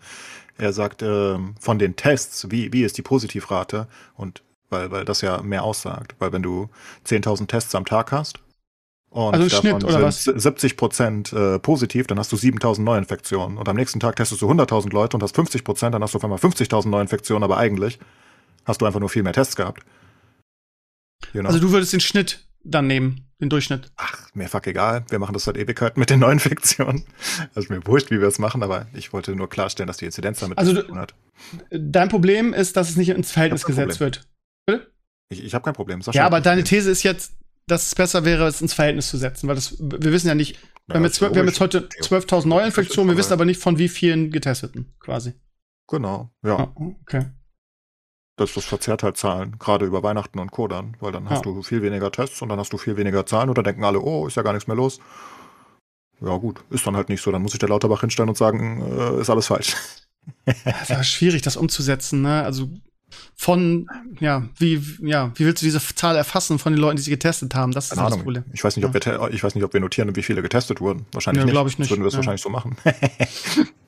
Er 0.58 0.74
sagt, 0.74 1.02
ähm, 1.02 1.56
von 1.60 1.80
den 1.80 1.96
Tests, 1.96 2.52
wie, 2.52 2.72
wie 2.74 2.84
ist 2.84 2.98
die 2.98 3.02
Positivrate? 3.02 3.88
Und 4.16 4.44
weil, 4.70 4.92
weil 4.92 5.06
das 5.06 5.22
ja 5.22 5.42
mehr 5.42 5.64
aussagt. 5.64 6.16
Weil 6.20 6.32
wenn 6.32 6.44
du 6.44 6.70
10.000 7.06 7.48
Tests 7.48 7.74
am 7.74 7.86
Tag 7.86 8.12
hast 8.12 8.40
und 9.10 9.34
Also 9.34 9.44
im 9.46 9.50
Schnitt, 9.50 9.84
oder 9.84 10.02
was? 10.04 10.26
sind 10.26 10.40
70 10.40 10.78
Prozent 10.78 11.34
äh, 11.34 11.58
positiv, 11.58 12.06
dann 12.08 12.20
hast 12.20 12.32
du 12.32 12.36
7.000 12.36 12.82
Neuinfektionen. 12.82 13.58
Und 13.58 13.68
am 13.68 13.76
nächsten 13.76 14.00
Tag 14.00 14.16
testest 14.18 14.42
du 14.42 14.52
100.000 14.52 14.92
Leute 14.92 15.18
und 15.18 15.24
hast 15.24 15.36
50 15.36 15.64
Prozent, 15.64 15.96
dann 15.96 16.04
hast 16.04 16.14
du 16.14 16.18
auf 16.18 16.24
einmal 16.24 16.40
50.000 16.40 16.90
Neuinfektionen, 16.90 17.44
aber 17.44 17.58
eigentlich 17.58 17.98
hast 18.66 18.82
du 18.82 18.86
einfach 18.86 19.00
nur 19.00 19.10
viel 19.10 19.24
mehr 19.24 19.34
Tests 19.34 19.56
gehabt. 19.56 19.84
Know? 21.34 21.48
Also 21.48 21.60
du 21.60 21.72
würdest 21.72 21.94
den 21.94 22.00
Schnitt 22.00 22.48
dann 22.64 22.88
nehmen, 22.88 23.28
den 23.40 23.50
Durchschnitt. 23.50 23.92
Ach, 23.98 24.30
mir 24.34 24.48
fuck 24.48 24.68
egal. 24.68 25.06
Wir 25.10 25.20
machen 25.20 25.34
das 25.34 25.46
seit 25.46 25.58
Ewigkeiten 25.58 26.00
mit 26.00 26.10
den 26.10 26.20
Neuinfektionen. 26.20 27.06
Also 27.56 27.74
mir 27.74 27.86
wurscht, 27.86 28.12
wie 28.12 28.20
wir 28.20 28.28
es 28.28 28.40
machen, 28.40 28.64
aber 28.64 28.88
ich 28.94 29.14
wollte 29.14 29.36
nur 29.36 29.50
klarstellen, 29.50 29.88
dass 29.88 29.98
die 29.98 30.06
Inzidenz 30.06 30.40
damit 30.40 30.58
Also 30.58 30.74
zu 30.74 30.84
tun 30.84 30.98
hat. 30.98 31.14
Dein 31.70 32.10
Problem 32.10 32.54
ist, 32.54 32.76
dass 32.78 32.90
es 32.90 32.98
nicht 32.98 33.10
ins 33.10 33.32
Verhältnis 33.32 33.66
gesetzt 33.66 34.00
wird. 34.00 34.28
Bitte? 34.66 34.92
Ich, 35.30 35.44
ich 35.44 35.54
habe 35.54 35.64
kein 35.64 35.74
Problem. 35.74 36.02
Ja, 36.12 36.26
aber 36.26 36.38
ein 36.38 36.44
deine 36.44 36.62
Problem. 36.64 36.80
These 36.80 36.92
ist 36.92 37.04
jetzt, 37.04 37.34
dass 37.68 37.88
es 37.88 37.96
besser 37.96 38.26
wäre, 38.26 38.48
es 38.48 38.62
ins 38.62 38.74
Verhältnis 38.74 39.10
zu 39.10 39.18
setzen, 39.18 39.48
weil 39.48 39.56
das, 39.56 39.78
wir 39.80 40.12
wissen 40.12 40.28
ja 40.28 40.36
nicht, 40.36 40.60
wir 40.88 40.96
haben 40.96 41.04
jetzt, 41.04 41.20
wir 41.20 41.28
haben 41.28 41.48
jetzt 41.48 41.60
heute 41.60 41.90
theoretisch. 41.90 42.30
12.000 42.30 42.48
Neuinfektionen, 42.48 43.14
wir 43.14 43.18
wissen 43.18 43.34
aber 43.34 43.44
nicht 43.46 43.62
von 43.62 43.78
wie 43.78 43.90
vielen 43.90 44.32
Getesteten, 44.32 44.94
quasi. 45.00 45.34
Genau, 45.90 46.32
ja. 46.44 46.58
Ah, 46.58 46.74
okay. 46.76 47.26
Das, 48.38 48.54
das 48.54 48.66
verzerrt 48.66 49.04
halt 49.04 49.18
Zahlen, 49.18 49.58
gerade 49.60 49.86
über 49.86 50.04
Weihnachten 50.04 50.40
und 50.40 50.52
Co. 50.52 50.68
dann, 50.68 50.96
weil 51.00 51.12
dann 51.12 51.30
hast 51.30 51.46
Ja. 51.46 51.52
du 51.52 51.62
viel 51.64 51.82
weniger 51.82 52.12
Tests 52.12 52.42
und 52.42 52.50
dann 52.50 52.60
hast 52.60 52.72
du 52.72 52.78
viel 52.78 52.96
weniger 52.96 53.26
Zahlen 53.26 53.50
und 53.50 53.58
dann 53.58 53.66
denken 53.66 53.84
alle, 53.84 54.00
oh, 54.00 54.28
ist 54.28 54.36
ja 54.38 54.44
gar 54.44 54.54
nichts 54.54 54.68
mehr 54.68 54.78
los. 54.78 55.00
Ja 56.22 56.36
gut, 56.38 56.62
ist 56.70 56.86
dann 56.88 56.96
halt 56.96 57.10
nicht 57.10 57.22
so. 57.22 57.32
Dann 57.32 57.42
muss 57.42 57.52
sich 57.52 57.60
der 57.60 57.70
Lauterbach 57.70 58.02
hinstellen 58.02 58.30
und 58.30 58.38
sagen, 58.38 58.82
äh, 58.82 59.22
ist 59.22 59.30
alles 59.30 59.48
falsch. 59.48 59.76
Das 60.66 60.90
war 60.90 61.04
schwierig, 61.06 61.42
das 61.42 61.56
umzusetzen, 61.56 62.22
ne? 62.22 62.44
Also 62.44 62.68
von, 63.38 63.88
ja, 64.20 64.44
wie, 64.58 64.84
ja, 65.02 65.32
wie 65.36 65.46
willst 65.46 65.62
du 65.62 65.66
diese 65.66 65.80
Zahl 65.96 66.18
erfassen 66.18 66.60
von 66.60 66.74
den 66.74 66.82
Leuten, 66.82 66.98
die 66.98 67.04
sie 67.04 67.12
getestet 67.12 67.56
haben? 67.56 67.72
Das 67.72 67.86
ist 67.86 67.90
Keine 67.92 68.02
das 68.04 68.12
Ahnung. 68.12 68.24
Problem. 68.26 68.44
Ich 68.52 68.62
weiß 68.62 68.76
nicht, 68.76 68.86
ob 68.86 68.92
wir, 68.94 69.00
te- 69.00 69.30
ich 69.32 69.42
weiß 69.42 69.56
nicht, 69.56 69.64
ob 69.64 69.72
wir 69.72 69.80
notieren, 69.80 70.14
wie 70.18 70.24
viele 70.24 70.42
getestet 70.42 70.82
wurden. 70.82 71.06
Wahrscheinlich 71.14 71.46
Ja, 71.46 71.64
nicht. 71.64 71.72
ich 71.74 71.80
nicht. 71.80 71.88
Sonst 71.88 71.90
Würden 71.92 72.04
wir 72.04 72.08
es 72.08 72.14
Ja. 72.16 72.18
wahrscheinlich 72.18 72.42
so 72.42 72.50
machen. 72.50 72.76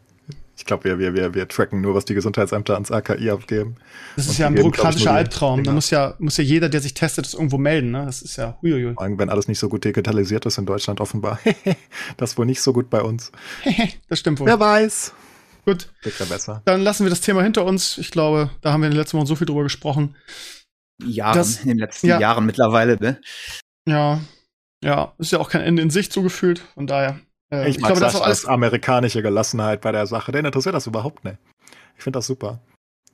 ich 0.69 0.81
glaube, 0.81 0.83
wir, 0.83 0.99
wir, 0.99 1.15
wir, 1.15 1.33
wir 1.33 1.47
tracken 1.47 1.81
nur, 1.81 1.95
was 1.95 2.05
die 2.05 2.13
Gesundheitsämter 2.13 2.75
ans 2.75 2.91
AKI 2.91 3.31
abgeben. 3.31 3.77
Das 4.15 4.25
ist 4.25 4.33
Und 4.33 4.37
ja 4.37 4.47
ein 4.47 4.53
bürokratischer 4.53 5.11
Albtraum. 5.11 5.63
Da 5.63 5.71
muss 5.71 5.89
ja, 5.89 6.13
muss 6.19 6.37
ja 6.37 6.43
jeder, 6.43 6.69
der 6.69 6.79
sich 6.79 6.93
testet, 6.93 7.25
das 7.25 7.33
irgendwo 7.33 7.57
melden, 7.57 7.89
ne? 7.89 8.05
Das 8.05 8.21
ist 8.21 8.35
ja, 8.35 8.55
huiuiui. 8.61 8.93
Vor 8.93 9.01
allem, 9.01 9.17
wenn 9.17 9.31
alles 9.31 9.47
nicht 9.47 9.57
so 9.57 9.67
gut 9.67 9.83
digitalisiert 9.83 10.45
ist 10.45 10.59
in 10.59 10.67
Deutschland 10.67 11.01
offenbar. 11.01 11.39
das 12.17 12.31
ist 12.31 12.37
wohl 12.37 12.45
nicht 12.45 12.61
so 12.61 12.71
gut 12.71 12.91
bei 12.91 13.01
uns. 13.01 13.31
das 14.09 14.19
stimmt 14.19 14.39
wohl. 14.39 14.45
Wer 14.45 14.59
weiß. 14.59 15.11
Gut, 15.65 15.89
ja 16.03 16.25
besser. 16.25 16.61
dann 16.65 16.81
lassen 16.81 17.03
wir 17.03 17.09
das 17.09 17.21
Thema 17.21 17.41
hinter 17.41 17.65
uns. 17.65 17.97
Ich 17.97 18.11
glaube, 18.11 18.51
da 18.61 18.71
haben 18.71 18.81
wir 18.81 18.87
in 18.87 18.93
den 18.93 18.99
letzten 18.99 19.17
Wochen 19.17 19.25
so 19.25 19.35
viel 19.35 19.47
drüber 19.47 19.63
gesprochen. 19.63 20.15
Jahren, 21.03 21.35
Das- 21.35 21.61
in 21.61 21.69
den 21.69 21.79
letzten 21.79 22.05
ja. 22.05 22.19
Jahren 22.19 22.45
mittlerweile, 22.45 22.97
ne? 22.97 23.19
Ja, 23.87 24.21
ja, 24.83 25.13
ist 25.17 25.31
ja 25.31 25.39
auch 25.39 25.49
kein 25.49 25.61
Ende 25.61 25.81
in 25.81 25.89
Sicht 25.89 26.13
so 26.13 26.21
gefühlt. 26.21 26.59
Von 26.75 26.85
daher, 26.85 27.19
äh, 27.51 27.69
Ich, 27.69 27.77
ich 27.77 27.83
glaube, 27.83 27.99
das 27.99 28.13
ist 28.15 28.21
alles. 28.21 28.45
amerikanische 28.45 29.21
Gelassenheit 29.21 29.81
bei 29.81 29.91
der 29.91 30.07
Sache. 30.07 30.31
Den 30.31 30.45
interessiert 30.45 30.75
das 30.75 30.87
überhaupt 30.87 31.23
nicht. 31.23 31.37
Ich 31.97 32.03
finde 32.03 32.17
das 32.17 32.27
super. 32.27 32.59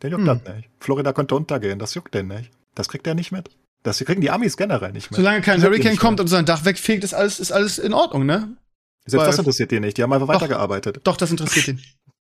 Den 0.03 0.11
juckt 0.11 0.27
Hm. 0.27 0.41
das 0.43 0.55
nicht. 0.55 0.69
Florida 0.79 1.13
könnte 1.13 1.35
untergehen. 1.35 1.79
Das 1.79 1.93
juckt 1.93 2.13
den 2.13 2.27
nicht. 2.27 2.51
Das 2.75 2.89
kriegt 2.89 3.07
er 3.07 3.15
nicht 3.15 3.31
mit. 3.31 3.49
Das 3.83 3.99
kriegen 3.99 4.19
die 4.21 4.31
Amis 4.31 4.57
generell 4.57 4.91
nicht 4.91 5.11
mit. 5.11 5.17
Solange 5.17 5.41
kein 5.41 5.61
Hurricane 5.63 5.95
kommt 5.97 6.19
und 6.19 6.27
sein 6.27 6.45
Dach 6.45 6.65
wegfegt, 6.65 7.03
ist 7.03 7.13
alles, 7.13 7.39
ist 7.39 7.51
alles 7.51 7.77
in 7.77 7.93
Ordnung, 7.93 8.25
ne? 8.25 8.57
Selbst 9.05 9.21
weil- 9.21 9.27
das 9.27 9.37
interessiert 9.39 9.71
die 9.71 9.79
nicht. 9.79 9.97
Die 9.97 10.03
haben 10.03 10.11
einfach 10.11 10.27
weitergearbeitet. 10.27 11.01
Doch, 11.03 11.17
das 11.17 11.29
interessiert 11.31 11.67
ihn. 11.67 11.81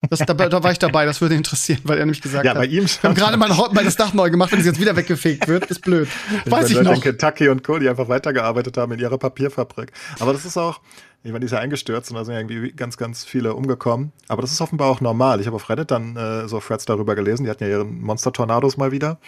Das, 0.09 0.19
da, 0.19 0.33
da 0.33 0.63
war 0.63 0.71
ich 0.71 0.79
dabei, 0.79 1.05
das 1.05 1.21
würde 1.21 1.35
interessieren, 1.35 1.79
weil 1.85 1.97
er 1.97 2.05
nämlich 2.05 2.21
gesagt 2.21 2.43
Ja, 2.45 2.51
hat. 2.51 2.57
bei 2.57 2.65
ihm 2.65 2.85
Wir 2.85 3.09
haben 3.09 3.15
gerade 3.15 3.37
mal, 3.37 3.47
mal 3.49 3.83
das 3.85 3.95
Dach 3.95 4.13
neu 4.13 4.29
gemacht, 4.29 4.51
wenn 4.51 4.59
es 4.59 4.65
jetzt 4.65 4.79
wieder 4.79 4.95
weggefegt 4.95 5.47
wird, 5.47 5.65
ist 5.67 5.81
blöd. 5.81 6.07
Weiß 6.45 6.69
ich 6.69 6.75
Leute 6.75 6.85
noch. 6.89 6.95
in 6.95 7.01
Kentucky 7.01 7.47
und 7.49 7.63
Co., 7.63 7.79
die 7.79 7.87
einfach 7.89 8.09
weitergearbeitet 8.09 8.77
haben 8.77 8.91
in 8.91 8.99
ihrer 8.99 9.17
Papierfabrik. 9.17 9.91
Aber 10.19 10.33
das 10.33 10.43
ist 10.45 10.57
auch, 10.57 10.81
ich 11.23 11.31
meine, 11.31 11.39
die 11.39 11.45
ist 11.45 11.51
ja 11.53 11.59
eingestürzt 11.59 12.11
und 12.11 12.17
da 12.17 12.25
sind 12.25 12.33
ja 12.33 12.39
irgendwie 12.41 12.73
ganz, 12.73 12.97
ganz 12.97 13.23
viele 13.23 13.53
umgekommen. 13.55 14.11
Aber 14.27 14.41
das 14.41 14.51
ist 14.51 14.59
offenbar 14.61 14.89
auch 14.89 14.99
normal. 14.99 15.39
Ich 15.39 15.47
habe 15.47 15.55
auf 15.55 15.69
Reddit 15.69 15.89
dann 15.91 16.17
äh, 16.17 16.47
so 16.49 16.59
Threads 16.59 16.85
darüber 16.85 17.15
gelesen. 17.15 17.45
Die 17.45 17.49
hatten 17.49 17.63
ja 17.63 17.69
ihren 17.69 18.01
Monster-Tornados 18.01 18.75
mal 18.77 18.91
wieder. 18.91 19.19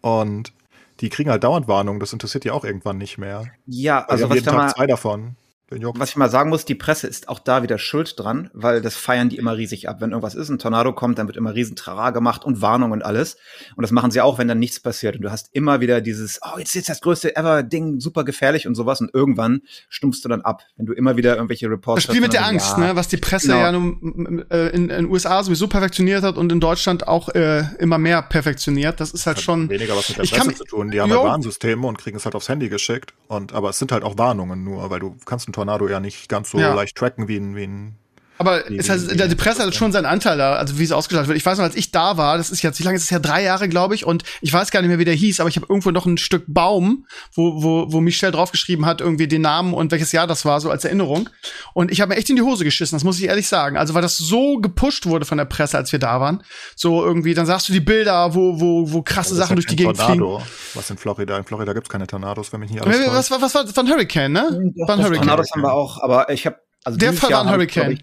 Und 0.00 0.52
die 1.00 1.10
kriegen 1.10 1.28
halt 1.30 1.44
dauernd 1.44 1.68
Warnungen. 1.68 2.00
Das 2.00 2.12
interessiert 2.12 2.44
die 2.44 2.50
auch 2.50 2.64
irgendwann 2.64 2.96
nicht 2.98 3.18
mehr. 3.18 3.44
Ja, 3.66 4.00
Also 4.06 4.24
also 4.24 4.30
was 4.30 4.34
jeden 4.36 4.38
ich, 4.38 4.44
da 4.44 4.50
Tag 4.52 4.60
mal, 4.60 4.74
zwei 4.74 4.86
davon. 4.86 5.36
Was 5.70 6.10
ich 6.10 6.16
mal 6.16 6.28
sagen 6.30 6.50
muss, 6.50 6.64
die 6.66 6.74
Presse 6.74 7.06
ist 7.06 7.28
auch 7.28 7.38
da 7.38 7.62
wieder 7.62 7.78
schuld 7.78 8.14
dran, 8.20 8.50
weil 8.52 8.82
das 8.82 8.96
feiern 8.96 9.30
die 9.30 9.38
immer 9.38 9.56
riesig 9.56 9.88
ab. 9.88 9.96
Wenn 10.00 10.10
irgendwas 10.10 10.34
ist, 10.34 10.50
ein 10.50 10.58
Tornado 10.58 10.92
kommt, 10.92 11.18
dann 11.18 11.26
wird 11.26 11.36
immer 11.38 11.54
riesen 11.54 11.74
Trara 11.74 12.10
gemacht 12.10 12.44
und 12.44 12.60
Warnung 12.60 12.92
und 12.92 13.02
alles. 13.02 13.38
Und 13.74 13.82
das 13.82 13.90
machen 13.90 14.10
sie 14.10 14.20
auch, 14.20 14.38
wenn 14.38 14.46
dann 14.46 14.58
nichts 14.58 14.78
passiert. 14.78 15.16
Und 15.16 15.22
du 15.22 15.30
hast 15.30 15.48
immer 15.52 15.80
wieder 15.80 16.02
dieses, 16.02 16.38
oh, 16.44 16.58
jetzt 16.58 16.76
ist 16.76 16.88
das 16.90 17.00
größte 17.00 17.34
ever 17.34 17.62
Ding, 17.62 17.98
super 17.98 18.24
gefährlich 18.24 18.66
und 18.68 18.74
sowas. 18.74 19.00
Und 19.00 19.12
irgendwann 19.14 19.62
stumpfst 19.88 20.20
du 20.22 20.28
dann 20.28 20.42
ab, 20.42 20.62
wenn 20.76 20.84
du 20.86 20.92
immer 20.92 21.16
wieder 21.16 21.34
irgendwelche 21.34 21.68
Reports 21.70 22.04
Das 22.04 22.12
Spiel 22.12 22.20
mit 22.20 22.34
der 22.34 22.46
Angst, 22.46 22.72
ja, 22.76 22.88
ne, 22.88 22.96
was 22.96 23.08
die 23.08 23.16
Presse 23.16 23.48
Genau. 23.48 23.58
ja 23.60 23.72
nun 23.72 24.44
äh, 24.50 24.68
in 24.68 24.88
den 24.88 25.06
USA 25.10 25.42
sowieso 25.42 25.66
perfektioniert 25.66 26.22
hat 26.22 26.36
und 26.36 26.52
in 26.52 26.60
Deutschland 26.60 27.08
auch 27.08 27.30
äh, 27.30 27.64
immer 27.78 27.98
mehr 27.98 28.20
perfektioniert. 28.22 29.00
Das 29.00 29.12
ist 29.12 29.26
halt 29.26 29.38
Hat 29.38 29.42
schon. 29.44 29.68
weniger 29.70 29.96
was 29.96 30.10
mit 30.10 30.18
der 30.18 30.24
Ich 30.24 30.30
kann 30.32 30.40
Presse 30.46 30.48
mich- 30.50 30.58
zu 30.58 30.64
tun. 30.64 30.90
Die 30.90 31.00
haben 31.00 31.10
Jo. 31.10 31.20
halt 31.22 31.30
Warnsysteme 31.30 31.86
und 31.86 31.96
kriegen 31.98 32.16
es 32.18 32.26
halt 32.26 32.34
aufs 32.34 32.48
Handy 32.50 32.68
geschickt. 32.68 33.14
Und, 33.28 33.54
aber 33.54 33.70
es 33.70 33.78
sind 33.78 33.90
halt 33.92 34.04
auch 34.04 34.18
Warnungen 34.18 34.62
nur, 34.62 34.90
weil 34.90 35.00
du 35.00 35.16
kannst 35.24 35.48
Tornado 35.54 35.88
ja 35.88 36.00
nicht 36.00 36.28
ganz 36.28 36.50
so 36.50 36.58
Ja. 36.58 36.74
leicht 36.74 36.96
tracken 36.96 37.28
wie 37.28 37.36
ein, 37.38 37.56
wie 37.56 37.64
ein 37.64 37.98
Aber 38.36 38.64
es 38.70 38.86
wie- 38.88 38.90
heißt, 38.90 39.10
wie- 39.12 39.16
die, 39.16 39.28
die 39.28 39.34
Presse 39.36 39.62
hat 39.64 39.74
schon 39.74 39.92
seinen 39.92 40.06
Anteil 40.06 40.36
da, 40.38 40.54
also 40.54 40.78
wie 40.78 40.82
es 40.84 40.90
ausgestaltet 40.92 41.28
wird. 41.28 41.38
Ich 41.38 41.46
weiß 41.46 41.58
noch, 41.58 41.64
als 41.64 41.76
ich 41.76 41.92
da 41.92 42.16
war, 42.16 42.36
das 42.36 42.50
ist 42.50 42.62
jetzt, 42.62 42.80
wie 42.80 42.82
lange 42.82 42.96
ist 42.96 43.04
es 43.04 43.10
her? 43.10 43.20
Drei 43.20 43.42
Jahre, 43.44 43.68
glaube 43.68 43.94
ich, 43.94 44.04
und 44.04 44.24
ich 44.40 44.52
weiß 44.52 44.70
gar 44.72 44.80
nicht 44.80 44.88
mehr, 44.88 44.98
wie 44.98 45.04
der 45.04 45.14
hieß, 45.14 45.38
aber 45.40 45.48
ich 45.48 45.56
habe 45.56 45.66
irgendwo 45.68 45.90
noch 45.92 46.04
ein 46.06 46.18
Stück 46.18 46.44
Baum, 46.48 47.06
wo, 47.34 47.62
wo, 47.62 47.92
wo 47.92 48.00
Michel 48.00 48.32
draufgeschrieben 48.32 48.86
hat, 48.86 49.00
irgendwie 49.00 49.28
den 49.28 49.42
Namen 49.42 49.72
und 49.72 49.92
welches 49.92 50.10
Jahr 50.12 50.26
das 50.26 50.44
war, 50.44 50.60
so 50.60 50.70
als 50.70 50.84
Erinnerung. 50.84 51.28
Und 51.74 51.92
ich 51.92 52.00
habe 52.00 52.08
mir 52.10 52.16
echt 52.16 52.28
in 52.28 52.36
die 52.36 52.42
Hose 52.42 52.64
geschissen, 52.64 52.96
das 52.96 53.04
muss 53.04 53.18
ich 53.20 53.26
ehrlich 53.26 53.46
sagen. 53.46 53.76
Also 53.76 53.94
weil 53.94 54.02
das 54.02 54.18
so 54.18 54.58
gepusht 54.58 55.06
wurde 55.06 55.24
von 55.26 55.38
der 55.38 55.44
Presse, 55.44 55.76
als 55.78 55.92
wir 55.92 55.98
da 56.00 56.20
waren. 56.20 56.42
So 56.74 57.04
irgendwie, 57.04 57.34
dann 57.34 57.46
sagst 57.46 57.68
du 57.68 57.72
die 57.72 57.80
Bilder, 57.80 58.34
wo, 58.34 58.60
wo, 58.60 58.92
wo 58.92 59.02
krasse 59.02 59.34
ist 59.34 59.38
Sachen 59.38 59.50
ja 59.50 59.54
durch 59.56 59.66
die 59.66 59.76
Gegend 59.76 59.96
fliegen. 59.96 60.18
Tornado. 60.18 60.42
Was 60.74 60.90
in 60.90 60.96
Florida? 60.98 61.38
In 61.38 61.44
Florida 61.44 61.72
gibt 61.72 61.86
es 61.86 61.90
keine 61.90 62.06
Tornados, 62.08 62.52
wenn 62.52 62.60
mich 62.60 62.70
nicht 62.70 62.82
alles 62.82 62.98
Was, 63.06 63.30
was, 63.30 63.42
was 63.42 63.54
war 63.54 63.64
das? 63.64 63.76
War 63.76 63.84
ein 63.84 63.90
Hurricane, 63.90 64.32
ne? 64.32 64.72
Doch, 64.76 64.88
War 64.88 64.96
ein 64.96 65.04
Hurricane. 65.04 65.18
Tornados 65.28 65.50
haben 65.52 65.62
wir 65.62 65.72
auch, 65.72 66.02
aber 66.02 66.30
ich 66.30 66.46
habe 66.46 66.56
also 66.84 66.98
Der 66.98 67.12
Fall 67.14 67.30
war 67.30 67.42
ein 67.46 67.50
Hurricane. 67.50 68.00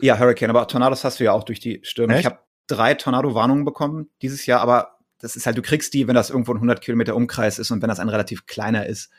Ich, 0.00 0.06
ja, 0.06 0.18
Hurricane, 0.18 0.50
aber 0.50 0.66
Tornados 0.66 1.04
hast 1.04 1.20
du 1.20 1.24
ja 1.24 1.32
auch 1.32 1.44
durch 1.44 1.60
die 1.60 1.80
Stürme. 1.82 2.14
Echt? 2.14 2.20
Ich 2.20 2.26
habe 2.26 2.40
drei 2.66 2.94
Tornado-Warnungen 2.94 3.64
bekommen 3.64 4.08
dieses 4.22 4.46
Jahr, 4.46 4.60
aber 4.60 4.98
das 5.18 5.36
ist 5.36 5.46
halt, 5.46 5.58
du 5.58 5.62
kriegst 5.62 5.92
die, 5.92 6.08
wenn 6.08 6.14
das 6.14 6.30
irgendwo 6.30 6.52
ein 6.52 6.56
100 6.56 6.80
Kilometer 6.80 7.14
Umkreis 7.14 7.58
ist 7.58 7.70
und 7.70 7.82
wenn 7.82 7.88
das 7.88 8.00
ein 8.00 8.08
relativ 8.08 8.46
kleiner 8.46 8.86
ist. 8.86 9.10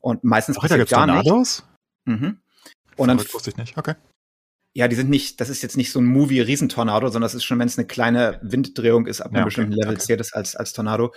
Und 0.00 0.24
meistens 0.24 0.56
Florida 0.56 0.76
passiert 0.76 0.88
gibt 0.88 0.92
es 0.92 0.96
gar 0.96 1.06
nicht. 1.06 1.24
Tornados? 1.24 1.64
Mhm. 2.04 2.38
Und 2.96 3.08
dann, 3.08 3.18
Verrückt, 3.18 3.34
wusste 3.34 3.50
ich 3.50 3.56
nicht. 3.56 3.76
Okay. 3.76 3.94
ja, 4.72 4.88
die 4.88 4.96
sind 4.96 5.10
nicht, 5.10 5.40
das 5.40 5.48
ist 5.48 5.62
jetzt 5.62 5.76
nicht 5.76 5.92
so 5.92 6.00
ein 6.00 6.06
Movie-Riesentornado, 6.06 7.08
sondern 7.08 7.22
das 7.22 7.34
ist 7.34 7.44
schon, 7.44 7.58
wenn 7.58 7.66
es 7.68 7.76
eine 7.76 7.86
kleine 7.86 8.38
Winddrehung 8.42 9.06
ist, 9.06 9.20
ab 9.20 9.28
einem 9.28 9.36
Ja, 9.36 9.40
okay, 9.40 9.46
bestimmten 9.46 9.72
Level 9.72 9.94
okay. 9.94 10.04
zählt 10.04 10.20
es 10.20 10.32
als, 10.32 10.56
als 10.56 10.72
Tornado. 10.72 11.12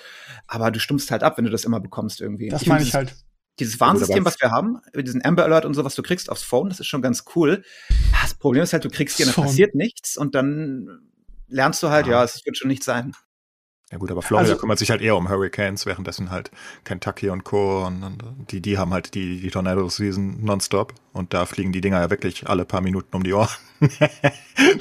Aber 0.47 0.71
du 0.71 0.79
stumpfst 0.79 1.11
halt 1.11 1.23
ab, 1.23 1.37
wenn 1.37 1.45
du 1.45 1.51
das 1.51 1.63
immer 1.63 1.79
bekommst 1.79 2.19
irgendwie. 2.19 2.49
Das 2.49 2.63
find 2.63 2.73
meine 2.73 2.83
ich 2.83 2.93
halt. 2.93 3.15
Dieses 3.59 3.79
Warnsystem, 3.79 4.25
was 4.25 4.39
wir 4.41 4.51
haben, 4.51 4.79
mit 4.93 5.07
diesem 5.07 5.21
Amber 5.23 5.43
Alert 5.43 5.65
und 5.65 5.73
so, 5.73 5.83
was 5.85 5.95
du 5.95 6.01
kriegst 6.01 6.29
aufs 6.29 6.43
Phone, 6.43 6.69
das 6.69 6.79
ist 6.79 6.87
schon 6.87 7.01
ganz 7.01 7.25
cool. 7.35 7.63
Das 8.21 8.33
Problem 8.33 8.63
ist 8.63 8.73
halt, 8.73 8.85
du 8.85 8.89
kriegst 8.89 9.19
und 9.19 9.27
dann 9.27 9.45
passiert 9.45 9.75
nichts 9.75 10.17
und 10.17 10.35
dann 10.35 11.01
lernst 11.47 11.83
du 11.83 11.89
halt, 11.89 12.07
Ja. 12.07 12.13
ja, 12.13 12.23
es 12.23 12.45
wird 12.45 12.57
schon 12.57 12.69
nicht 12.69 12.83
sein. 12.83 13.13
Ja 13.91 13.97
gut, 13.97 14.11
aber 14.11 14.21
Florida 14.21 14.51
also, 14.51 14.61
kümmert 14.61 14.77
sich 14.77 14.91
halt 14.91 15.01
eher 15.01 15.15
um 15.15 15.29
Hurricanes, 15.29 15.87
währenddessen 15.87 16.29
halt 16.29 16.51
Kentucky 16.83 17.29
und 17.29 17.43
Co. 17.43 17.87
und, 17.87 18.03
und 18.03 18.51
die, 18.51 18.61
die 18.61 18.77
haben 18.77 18.93
halt 18.93 19.15
die, 19.15 19.39
die 19.39 19.49
Tornado-Season 19.49 20.43
nonstop 20.43 20.93
und 21.11 21.33
da 21.33 21.47
fliegen 21.47 21.71
die 21.71 21.81
Dinger 21.81 21.99
ja 21.99 22.09
wirklich 22.11 22.47
alle 22.47 22.65
paar 22.65 22.81
Minuten 22.81 23.15
um 23.15 23.23
die 23.23 23.33
Ohren. 23.33 23.49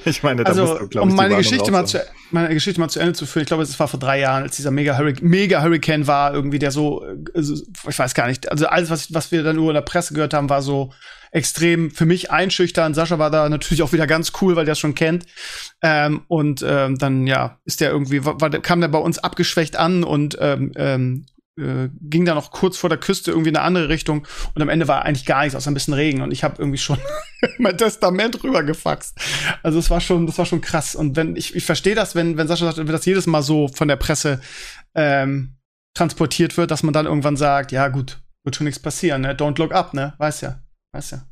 ich 0.05 0.23
meine, 0.23 0.45
da 0.45 0.50
also, 0.50 0.67
musst 0.67 0.95
du, 0.95 1.00
um 1.00 1.15
meine 1.15 1.37
Geschichte, 1.37 1.71
mal 1.71 1.87
zu, 1.87 2.05
meine 2.33 2.53
Geschichte 2.53 2.81
mal 2.81 2.91
zu 2.91 3.00
Ende 3.00 3.15
zu 3.15 3.25
führen, 3.25 3.45
ich 3.45 3.49
glaube, 3.49 3.62
es 3.62 3.81
war 3.81 3.88
vor 3.88 3.99
drei 3.99 4.21
Jahren, 4.21 4.43
als 4.43 4.57
dieser 4.57 4.71
Mega, 4.71 4.99
Hurricane, 4.99 5.27
Mega 5.27 5.62
Hurricane 5.62 6.07
war, 6.07 6.35
irgendwie 6.35 6.59
der 6.59 6.71
so, 6.71 7.03
also, 7.35 7.55
ich 7.88 7.99
weiß 7.99 8.12
gar 8.12 8.27
nicht, 8.27 8.50
also 8.50 8.67
alles, 8.67 8.91
was, 8.91 9.15
was 9.15 9.33
wir 9.33 9.43
dann 9.43 9.57
nur 9.57 9.71
in 9.71 9.75
der 9.75 9.81
Presse 9.81 10.12
gehört 10.12 10.35
haben, 10.35 10.50
war 10.50 10.61
so, 10.61 10.93
extrem 11.31 11.91
für 11.91 12.07
mich 12.07 12.31
einschüchtern. 12.31 12.95
Sascha 12.95 13.19
war 13.19 13.31
da 13.31 13.49
natürlich 13.49 13.83
auch 13.83 13.93
wieder 13.93 14.07
ganz 14.07 14.33
cool, 14.41 14.57
weil 14.57 14.65
der 14.65 14.73
es 14.73 14.79
schon 14.79 14.95
kennt. 14.95 15.27
Ähm, 15.83 16.23
und 16.29 16.65
ähm, 16.67 16.99
dann, 16.99 17.27
ja, 17.27 17.59
ist 17.65 17.81
der 17.81 17.91
irgendwie, 17.91 18.25
war, 18.25 18.51
kam 18.51 18.81
der 18.81 18.89
bei 18.89 18.99
uns 18.99 19.19
abgeschwächt 19.19 19.77
an 19.77 20.05
und 20.05 20.37
ähm, 20.41 20.73
ähm, 20.77 21.27
äh, 21.59 21.89
ging 22.01 22.25
da 22.25 22.35
noch 22.35 22.51
kurz 22.51 22.77
vor 22.77 22.89
der 22.89 22.99
Küste 22.99 23.31
irgendwie 23.31 23.51
in 23.51 23.57
eine 23.57 23.65
andere 23.65 23.89
Richtung 23.89 24.27
und 24.55 24.63
am 24.63 24.69
Ende 24.69 24.87
war 24.87 25.05
eigentlich 25.05 25.27
gar 25.27 25.43
nichts, 25.43 25.57
außer 25.57 25.71
ein 25.71 25.75
bisschen 25.75 25.95
Regen 25.95 26.23
und 26.23 26.31
ich 26.31 26.45
habe 26.45 26.57
irgendwie 26.59 26.79
schon 26.79 26.99
mein 27.59 27.77
Testament 27.77 28.43
rübergefaxt. 28.43 29.19
Also 29.63 29.79
es 29.79 29.91
war 29.91 30.01
schon, 30.01 30.27
das 30.27 30.39
war 30.39 30.47
schon 30.47 30.61
krass. 30.61 30.95
Und 30.95 31.17
wenn 31.17 31.37
ich, 31.37 31.57
ich 31.57 31.67
verstehe 31.67 31.95
das, 31.95 32.15
wenn 32.15 32.37
wenn 32.37 32.47
Sascha 32.47 32.67
sagt, 32.67 32.79
wenn 32.79 32.87
das 32.87 33.05
jedes 33.05 33.27
Mal 33.27 33.43
so 33.43 33.69
von 33.69 33.89
der 33.89 33.97
Presse 33.97 34.41
ähm, 34.95 35.57
transportiert 35.95 36.57
wird, 36.57 36.71
dass 36.71 36.83
man 36.83 36.95
dann 36.95 37.07
irgendwann 37.07 37.37
sagt, 37.37 37.73
ja 37.73 37.89
gut, 37.89 38.21
wird 38.45 38.57
schon 38.57 38.67
nichts 38.67 38.81
passieren, 38.81 39.23
ne? 39.23 39.35
Don't 39.35 39.59
look 39.59 39.73
up, 39.73 39.95
ne? 39.95 40.15
Weiß 40.19 40.41
ja. 40.43 40.61
Weißt 40.92 41.12
ja. 41.12 41.28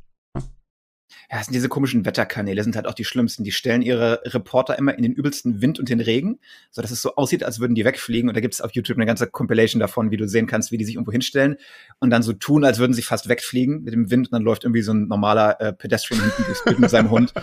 Ja, 1.30 1.42
sind 1.42 1.54
diese 1.54 1.68
komischen 1.68 2.04
Wetterkanäle 2.04 2.62
sind 2.62 2.76
halt 2.76 2.86
auch 2.86 2.94
die 2.94 3.04
schlimmsten. 3.04 3.42
Die 3.42 3.50
stellen 3.50 3.82
ihre 3.82 4.20
Reporter 4.26 4.78
immer 4.78 4.96
in 4.96 5.02
den 5.02 5.12
übelsten 5.12 5.60
Wind 5.60 5.80
und 5.80 5.88
den 5.88 6.00
Regen, 6.00 6.38
so 6.70 6.82
dass 6.82 6.92
es 6.92 7.02
so 7.02 7.16
aussieht, 7.16 7.42
als 7.42 7.58
würden 7.58 7.74
die 7.74 7.84
wegfliegen. 7.84 8.28
Und 8.28 8.36
da 8.36 8.40
gibt 8.40 8.54
es 8.54 8.60
auf 8.60 8.72
YouTube 8.72 8.96
eine 8.96 9.06
ganze 9.06 9.26
Compilation 9.26 9.80
davon, 9.80 10.12
wie 10.12 10.16
du 10.16 10.28
sehen 10.28 10.46
kannst, 10.46 10.70
wie 10.70 10.78
die 10.78 10.84
sich 10.84 10.94
irgendwo 10.94 11.12
hinstellen 11.12 11.56
und 11.98 12.10
dann 12.10 12.22
so 12.22 12.32
tun, 12.32 12.64
als 12.64 12.78
würden 12.78 12.92
sie 12.92 13.02
fast 13.02 13.28
wegfliegen 13.28 13.82
mit 13.82 13.92
dem 13.92 14.10
Wind. 14.10 14.28
Und 14.28 14.32
dann 14.32 14.42
läuft 14.42 14.64
irgendwie 14.64 14.82
so 14.82 14.92
ein 14.92 15.08
normaler 15.08 15.60
äh, 15.60 15.72
Pedestrian 15.72 16.22
hinten 16.22 16.44
durchs 16.44 16.64
Bild 16.64 16.78
mit 16.78 16.90
seinem 16.90 17.10
Hund. 17.10 17.32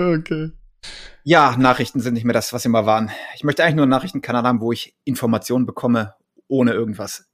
Okay. 0.00 0.52
Ja, 1.24 1.56
Nachrichten 1.56 1.98
sind 1.98 2.14
nicht 2.14 2.22
mehr 2.22 2.32
das, 2.32 2.52
was 2.52 2.62
sie 2.62 2.68
mal 2.68 2.86
waren. 2.86 3.10
Ich 3.34 3.42
möchte 3.42 3.64
eigentlich 3.64 3.74
nur 3.74 3.82
einen 3.82 3.90
Nachrichtenkanal 3.90 4.44
haben, 4.44 4.60
wo 4.60 4.70
ich 4.70 4.94
Informationen 5.04 5.66
bekomme, 5.66 6.14
ohne 6.46 6.72
irgendwas. 6.72 7.27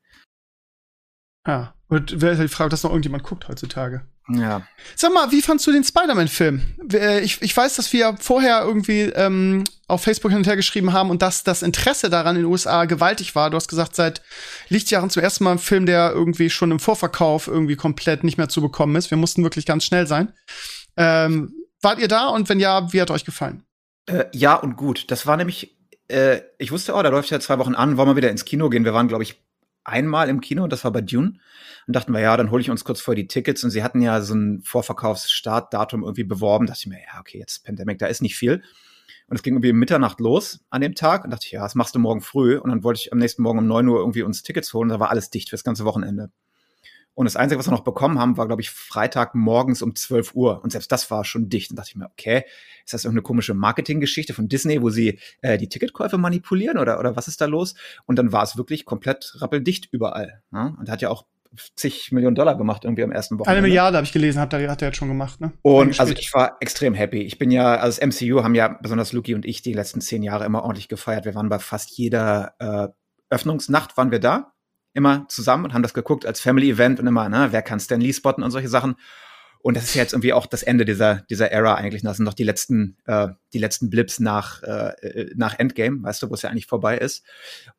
Ja. 1.46 1.74
Und 1.88 2.20
wer 2.20 2.34
die 2.34 2.48
Frage, 2.48 2.70
dass 2.70 2.82
noch 2.82 2.90
irgendjemand 2.90 3.22
guckt 3.22 3.48
heutzutage. 3.48 4.02
Ja. 4.28 4.66
Sag 4.96 5.12
mal, 5.12 5.30
wie 5.32 5.42
fandst 5.42 5.66
du 5.66 5.72
den 5.72 5.84
Spider-Man-Film? 5.84 6.62
Äh, 6.92 7.20
ich, 7.20 7.42
ich 7.42 7.54
weiß, 7.54 7.76
dass 7.76 7.92
wir 7.92 8.16
vorher 8.18 8.62
irgendwie 8.62 9.02
ähm, 9.02 9.64
auf 9.86 10.02
Facebook 10.02 10.30
hin 10.30 10.38
und 10.38 10.46
her 10.46 10.56
geschrieben 10.56 10.94
haben 10.94 11.10
und 11.10 11.20
dass 11.20 11.44
das 11.44 11.62
Interesse 11.62 12.08
daran 12.08 12.36
in 12.36 12.42
den 12.42 12.50
USA 12.50 12.86
gewaltig 12.86 13.34
war. 13.34 13.50
Du 13.50 13.56
hast 13.56 13.68
gesagt, 13.68 13.94
seit 13.94 14.22
Lichtjahren 14.70 15.10
zum 15.10 15.22
ersten 15.22 15.44
Mal 15.44 15.52
ein 15.52 15.58
Film, 15.58 15.84
der 15.84 16.12
irgendwie 16.12 16.48
schon 16.48 16.70
im 16.70 16.80
Vorverkauf 16.80 17.48
irgendwie 17.48 17.76
komplett 17.76 18.24
nicht 18.24 18.38
mehr 18.38 18.48
zu 18.48 18.62
bekommen 18.62 18.96
ist. 18.96 19.10
Wir 19.10 19.18
mussten 19.18 19.42
wirklich 19.42 19.66
ganz 19.66 19.84
schnell 19.84 20.06
sein. 20.06 20.32
Ähm, 20.96 21.52
wart 21.82 21.98
ihr 21.98 22.08
da 22.08 22.28
und 22.28 22.48
wenn 22.48 22.60
ja, 22.60 22.92
wie 22.94 23.02
hat 23.02 23.10
euch 23.10 23.26
gefallen? 23.26 23.62
Äh, 24.06 24.24
ja 24.32 24.54
und 24.54 24.76
gut. 24.76 25.10
Das 25.10 25.26
war 25.26 25.36
nämlich, 25.36 25.76
äh, 26.08 26.40
ich 26.56 26.72
wusste, 26.72 26.94
oh, 26.94 27.02
da 27.02 27.10
läuft 27.10 27.28
ja 27.28 27.40
zwei 27.40 27.58
Wochen 27.58 27.74
an, 27.74 27.98
wollen 27.98 28.08
wir 28.08 28.16
wieder 28.16 28.30
ins 28.30 28.46
Kino 28.46 28.70
gehen. 28.70 28.86
Wir 28.86 28.94
waren, 28.94 29.08
glaube 29.08 29.22
ich, 29.22 29.44
einmal 29.84 30.28
im 30.28 30.40
Kino, 30.40 30.66
das 30.66 30.84
war 30.84 30.92
bei 30.92 31.00
Dune. 31.00 31.34
Und 31.86 31.96
dachten 31.96 32.12
wir, 32.12 32.20
ja, 32.20 32.36
dann 32.36 32.50
hole 32.50 32.60
ich 32.60 32.70
uns 32.70 32.84
kurz 32.84 33.00
vor 33.00 33.14
die 33.14 33.28
Tickets. 33.28 33.62
Und 33.64 33.70
sie 33.70 33.82
hatten 33.82 34.00
ja 34.00 34.20
so 34.20 34.34
ein 34.34 34.62
Vorverkaufsstartdatum 34.62 36.02
irgendwie 36.02 36.24
beworben. 36.24 36.66
Da 36.66 36.72
dachte 36.72 36.82
ich 36.84 36.88
mir, 36.88 37.00
ja, 37.00 37.20
okay, 37.20 37.38
jetzt 37.38 37.64
Pandemic, 37.64 37.98
da 37.98 38.06
ist 38.06 38.22
nicht 38.22 38.36
viel. 38.36 38.62
Und 39.26 39.36
es 39.36 39.42
ging 39.42 39.54
irgendwie 39.54 39.72
Mitternacht 39.72 40.20
los 40.20 40.64
an 40.70 40.80
dem 40.80 40.94
Tag. 40.94 41.24
Und 41.24 41.30
dachte 41.30 41.46
ich, 41.46 41.52
ja, 41.52 41.62
was 41.62 41.74
machst 41.74 41.94
du 41.94 41.98
morgen 41.98 42.20
früh? 42.20 42.58
Und 42.58 42.70
dann 42.70 42.84
wollte 42.84 43.00
ich 43.00 43.12
am 43.12 43.18
nächsten 43.18 43.42
Morgen 43.42 43.58
um 43.60 43.66
neun 43.66 43.88
Uhr 43.88 43.98
irgendwie 43.98 44.22
uns 44.22 44.42
Tickets 44.42 44.72
holen. 44.74 44.88
Da 44.88 45.00
war 45.00 45.10
alles 45.10 45.30
dicht 45.30 45.50
fürs 45.50 45.64
ganze 45.64 45.84
Wochenende. 45.84 46.30
Und 47.14 47.26
das 47.26 47.37
Einzige, 47.37 47.59
was 47.59 47.66
wir 47.68 47.73
noch 47.73 47.85
bekommen 47.85 48.18
haben, 48.18 48.37
war, 48.37 48.47
glaube 48.47 48.62
ich, 48.62 48.71
Freitag 48.71 49.35
morgens 49.35 49.83
um 49.83 49.94
12 49.94 50.35
Uhr. 50.35 50.62
Und 50.62 50.71
selbst 50.71 50.90
das 50.90 51.11
war 51.11 51.25
schon 51.25 51.49
dicht. 51.49 51.71
Und 51.71 51.76
dachte 51.76 51.90
ich 51.90 51.97
mir, 51.97 52.06
okay, 52.06 52.44
ist 52.85 52.92
das 52.92 53.04
irgendeine 53.04 53.23
komische 53.23 53.54
Marketinggeschichte 53.54 54.35
von 54.35 54.49
Disney, 54.49 54.83
wo 54.83 54.90
sie 54.90 55.21
äh, 55.40 55.56
die 55.56 55.68
Ticketkäufe 55.68 56.18
manipulieren 56.18 56.76
oder, 56.78 56.99
oder 56.99 57.14
was 57.14 57.28
ist 57.28 57.40
da 57.40 57.47
los? 57.47 57.75
Und 58.06 58.18
dann 58.18 58.33
war 58.33 58.42
es 58.42 58.56
wirklich 58.56 58.85
komplett 58.85 59.37
rappeldicht 59.37 59.88
überall. 59.92 60.42
Ne? 60.50 60.75
Und 60.78 60.90
hat 60.90 61.02
ja 61.02 61.11
auch 61.11 61.25
zig 61.76 62.11
Millionen 62.11 62.35
Dollar 62.35 62.56
gemacht 62.56 62.85
irgendwie 62.85 63.04
am 63.04 63.12
ersten 63.12 63.38
Wochenende. 63.38 63.59
Eine 63.59 63.68
Milliarde 63.68 63.97
habe 63.97 64.04
ich 64.04 64.12
gelesen, 64.12 64.40
hat 64.40 64.52
er, 64.52 64.68
hat 64.68 64.83
er 64.83 64.88
jetzt 64.88 64.97
schon 64.97 65.06
gemacht, 65.06 65.40
ne? 65.40 65.52
Und 65.62 66.00
also 66.00 66.12
ich 66.12 66.35
war 66.35 66.56
extrem 66.59 66.94
happy. 66.94 67.23
Ich 67.23 67.38
bin 67.38 67.52
ja, 67.52 67.76
also 67.76 68.00
das 68.00 68.21
MCU 68.21 68.42
haben 68.42 68.56
ja 68.56 68.76
besonders 68.83 69.12
Luki 69.12 69.37
und 69.37 69.47
ich 69.47 69.62
die 69.62 69.73
letzten 69.73 70.00
zehn 70.00 70.25
Jahre 70.25 70.44
immer 70.47 70.62
ordentlich 70.62 70.88
gefeiert. 70.88 71.25
Wir 71.25 71.37
waren 71.37 71.49
bei 71.49 71.61
fast 71.61 71.90
jeder 71.97 72.54
äh, 72.59 72.88
Öffnungsnacht 73.30 73.97
waren 73.97 74.11
wir 74.11 74.21
da 74.21 74.53
immer 74.94 75.26
zusammen 75.28 75.66
und 75.66 75.74
haben 75.74 75.82
das 75.82 75.94
geguckt 75.94 76.24
als 76.24 76.40
Family-Event 76.40 77.00
und 77.00 77.06
immer, 77.06 77.28
ne, 77.28 77.48
wer 77.50 77.62
kann 77.62 77.80
Stan 77.80 78.00
Lee 78.00 78.12
spotten 78.12 78.42
und 78.42 78.50
solche 78.50 78.68
Sachen. 78.68 78.96
Und 79.64 79.78
das 79.78 79.84
ist 79.84 79.94
jetzt 79.94 80.12
irgendwie 80.12 80.34
auch 80.34 80.44
das 80.44 80.62
Ende 80.62 80.84
dieser, 80.84 81.22
dieser 81.30 81.50
Era 81.50 81.76
eigentlich. 81.76 82.02
Das 82.02 82.18
sind 82.18 82.26
noch 82.26 82.34
die 82.34 82.44
letzten, 82.44 82.98
äh, 83.06 83.28
die 83.54 83.58
letzten 83.58 83.88
Blips 83.88 84.20
nach, 84.20 84.62
äh, 84.62 85.30
nach 85.36 85.58
Endgame, 85.58 86.02
weißt 86.02 86.22
du, 86.22 86.28
wo 86.28 86.34
es 86.34 86.42
ja 86.42 86.50
eigentlich 86.50 86.66
vorbei 86.66 86.98
ist. 86.98 87.24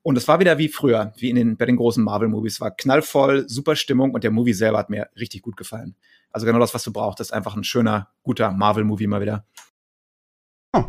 Und 0.01 0.17
es 0.17 0.27
war 0.27 0.39
wieder 0.39 0.57
wie 0.57 0.67
früher, 0.67 1.13
wie 1.17 1.29
in 1.29 1.36
den, 1.36 1.57
bei 1.57 1.67
den 1.67 1.75
großen 1.75 2.03
Marvel-Movies. 2.03 2.60
War 2.60 2.75
knallvoll, 2.75 3.48
super 3.48 3.75
Stimmung 3.75 4.15
und 4.15 4.24
der 4.24 4.31
Movie 4.31 4.53
selber 4.53 4.79
hat 4.79 4.89
mir 4.89 5.10
richtig 5.15 5.43
gut 5.43 5.57
gefallen. 5.57 5.95
Also 6.31 6.48
genau 6.48 6.57
das, 6.57 6.74
was 6.74 6.84
du 6.84 6.91
brauchst, 6.91 7.19
ist 7.19 7.31
einfach 7.31 7.55
ein 7.55 7.63
schöner, 7.63 8.10
guter 8.24 8.50
Marvel-Movie 8.51 9.05
mal 9.05 9.22
wieder. 9.22 9.45
Oh. 10.74 10.86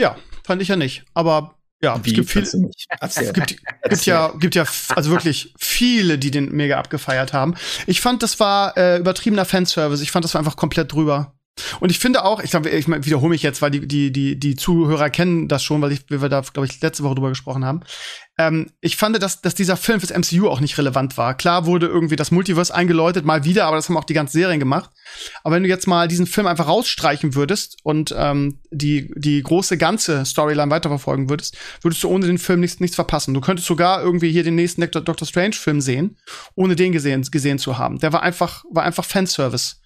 Ja, 0.00 0.16
fand 0.44 0.62
ich 0.62 0.68
ja 0.68 0.74
nicht. 0.74 1.04
Aber 1.14 1.57
ja, 1.80 2.04
Wie, 2.04 2.10
es 2.10 2.16
gibt 2.16 2.30
viele. 2.30 2.70
Es 3.00 3.32
gibt, 3.32 3.56
gibt 3.88 4.06
ja, 4.06 4.32
gibt 4.38 4.54
ja, 4.56 4.64
also 4.96 5.10
wirklich 5.10 5.54
viele, 5.56 6.18
die 6.18 6.30
den 6.30 6.50
mega 6.50 6.78
abgefeiert 6.78 7.32
haben. 7.32 7.54
Ich 7.86 8.00
fand, 8.00 8.22
das 8.22 8.40
war 8.40 8.76
äh, 8.76 8.98
übertriebener 8.98 9.44
Fanservice. 9.44 10.02
Ich 10.02 10.10
fand, 10.10 10.24
das 10.24 10.34
war 10.34 10.40
einfach 10.40 10.56
komplett 10.56 10.92
drüber. 10.92 11.37
Und 11.80 11.90
ich 11.90 11.98
finde 11.98 12.24
auch, 12.24 12.40
ich 12.40 12.50
glaube, 12.50 12.70
ich 12.70 12.88
wiederhole 12.88 13.30
mich 13.30 13.42
jetzt, 13.42 13.62
weil 13.62 13.70
die, 13.70 13.86
die, 13.86 14.12
die, 14.12 14.38
die 14.38 14.56
Zuhörer 14.56 15.10
kennen 15.10 15.48
das 15.48 15.62
schon, 15.62 15.80
weil 15.82 15.92
ich, 15.92 16.08
wir 16.08 16.28
da, 16.28 16.40
glaube 16.40 16.66
ich, 16.66 16.80
letzte 16.80 17.02
Woche 17.02 17.14
drüber 17.14 17.28
gesprochen 17.30 17.64
haben. 17.64 17.80
Ähm, 18.38 18.70
ich 18.80 18.96
fand, 18.96 19.20
dass, 19.20 19.40
dass 19.40 19.54
dieser 19.54 19.76
Film 19.76 20.00
fürs 20.00 20.16
MCU 20.16 20.48
auch 20.48 20.60
nicht 20.60 20.78
relevant 20.78 21.18
war. 21.18 21.34
Klar 21.34 21.66
wurde 21.66 21.86
irgendwie 21.86 22.14
das 22.14 22.30
Multiverse 22.30 22.72
eingeläutet, 22.72 23.24
mal 23.24 23.44
wieder, 23.44 23.66
aber 23.66 23.76
das 23.76 23.88
haben 23.88 23.96
auch 23.96 24.04
die 24.04 24.14
ganzen 24.14 24.38
Serien 24.38 24.60
gemacht. 24.60 24.90
Aber 25.42 25.56
wenn 25.56 25.64
du 25.64 25.68
jetzt 25.68 25.88
mal 25.88 26.06
diesen 26.06 26.26
Film 26.26 26.46
einfach 26.46 26.68
rausstreichen 26.68 27.34
würdest 27.34 27.78
und 27.82 28.14
ähm, 28.16 28.60
die, 28.70 29.12
die 29.16 29.42
große 29.42 29.76
ganze 29.76 30.24
Storyline 30.24 30.70
weiterverfolgen 30.70 31.28
würdest, 31.28 31.56
würdest 31.82 32.02
du 32.04 32.08
ohne 32.08 32.26
den 32.26 32.38
Film 32.38 32.60
nichts, 32.60 32.78
nichts 32.78 32.94
verpassen. 32.94 33.34
Du 33.34 33.40
könntest 33.40 33.66
sogar 33.66 34.02
irgendwie 34.02 34.30
hier 34.30 34.44
den 34.44 34.54
nächsten 34.54 34.88
Doctor 34.88 35.26
Strange-Film 35.26 35.80
sehen, 35.80 36.16
ohne 36.54 36.76
den 36.76 36.92
gesehen, 36.92 37.22
gesehen 37.22 37.58
zu 37.58 37.76
haben. 37.76 37.98
Der 37.98 38.12
war 38.12 38.22
einfach, 38.22 38.64
war 38.70 38.84
einfach 38.84 39.04
Fanservice. 39.04 39.76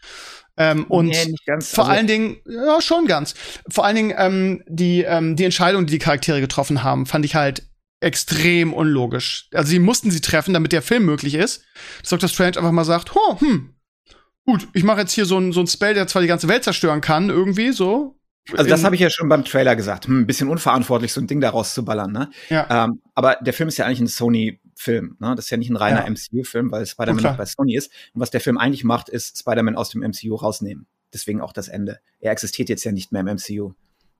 Ähm, 0.56 0.84
und 0.84 1.06
nee, 1.06 1.34
ganz, 1.46 1.70
vor 1.70 1.84
also 1.84 1.96
allen 1.96 2.06
Dingen, 2.06 2.36
ja, 2.46 2.80
schon 2.80 3.06
ganz. 3.06 3.34
Vor 3.70 3.84
allen 3.84 3.96
Dingen 3.96 4.14
ähm, 4.16 4.62
die, 4.66 5.02
ähm, 5.02 5.36
die 5.36 5.44
Entscheidung, 5.44 5.86
die 5.86 5.92
die 5.92 5.98
Charaktere 5.98 6.40
getroffen 6.40 6.82
haben, 6.82 7.06
fand 7.06 7.24
ich 7.24 7.34
halt 7.34 7.62
extrem 8.00 8.72
unlogisch. 8.72 9.48
Also 9.54 9.70
sie 9.70 9.78
mussten 9.78 10.10
sie 10.10 10.20
treffen, 10.20 10.52
damit 10.52 10.72
der 10.72 10.82
Film 10.82 11.04
möglich 11.04 11.34
ist. 11.34 11.64
Dass 12.00 12.10
Dr. 12.10 12.28
Strange 12.28 12.58
einfach 12.58 12.72
mal 12.72 12.84
sagt, 12.84 13.12
oh, 13.14 13.40
hm, 13.40 13.74
gut, 14.44 14.68
ich 14.74 14.84
mache 14.84 15.00
jetzt 15.00 15.12
hier 15.12 15.24
so 15.24 15.38
ein 15.38 15.52
so 15.52 15.60
ein 15.60 15.66
Spell, 15.66 15.94
der 15.94 16.06
zwar 16.06 16.22
die 16.22 16.28
ganze 16.28 16.48
Welt 16.48 16.64
zerstören 16.64 17.00
kann, 17.00 17.30
irgendwie 17.30 17.72
so. 17.72 18.18
Also 18.56 18.68
das 18.68 18.82
habe 18.82 18.96
ich 18.96 19.00
ja 19.00 19.08
schon 19.08 19.28
beim 19.28 19.44
Trailer 19.44 19.76
gesagt. 19.76 20.06
Hm, 20.06 20.22
ein 20.22 20.26
bisschen 20.26 20.48
unverantwortlich, 20.48 21.12
so 21.12 21.20
ein 21.20 21.28
Ding 21.28 21.40
da 21.40 21.50
rauszuballern, 21.50 22.10
ne? 22.10 22.28
Ja. 22.48 22.84
Ähm, 22.84 23.00
aber 23.14 23.36
der 23.36 23.52
Film 23.52 23.68
ist 23.68 23.78
ja 23.78 23.86
eigentlich 23.86 24.00
ein 24.00 24.08
Sony 24.08 24.60
Film. 24.82 25.16
Ne? 25.20 25.34
Das 25.36 25.46
ist 25.46 25.50
ja 25.50 25.56
nicht 25.56 25.70
ein 25.70 25.76
reiner 25.76 26.04
ja. 26.04 26.10
MCU-Film, 26.10 26.70
weil 26.70 26.84
Spider-Man 26.84 27.22
noch 27.22 27.36
bei 27.36 27.46
Sony 27.46 27.76
ist. 27.76 27.90
Und 28.12 28.20
was 28.20 28.30
der 28.30 28.40
Film 28.40 28.58
eigentlich 28.58 28.84
macht, 28.84 29.08
ist 29.08 29.38
Spider-Man 29.38 29.76
aus 29.76 29.90
dem 29.90 30.02
MCU 30.02 30.34
rausnehmen. 30.34 30.86
Deswegen 31.12 31.40
auch 31.40 31.52
das 31.52 31.68
Ende. 31.68 32.00
Er 32.20 32.32
existiert 32.32 32.68
jetzt 32.68 32.84
ja 32.84 32.92
nicht 32.92 33.12
mehr 33.12 33.20
im 33.20 33.28
MCU. 33.28 33.72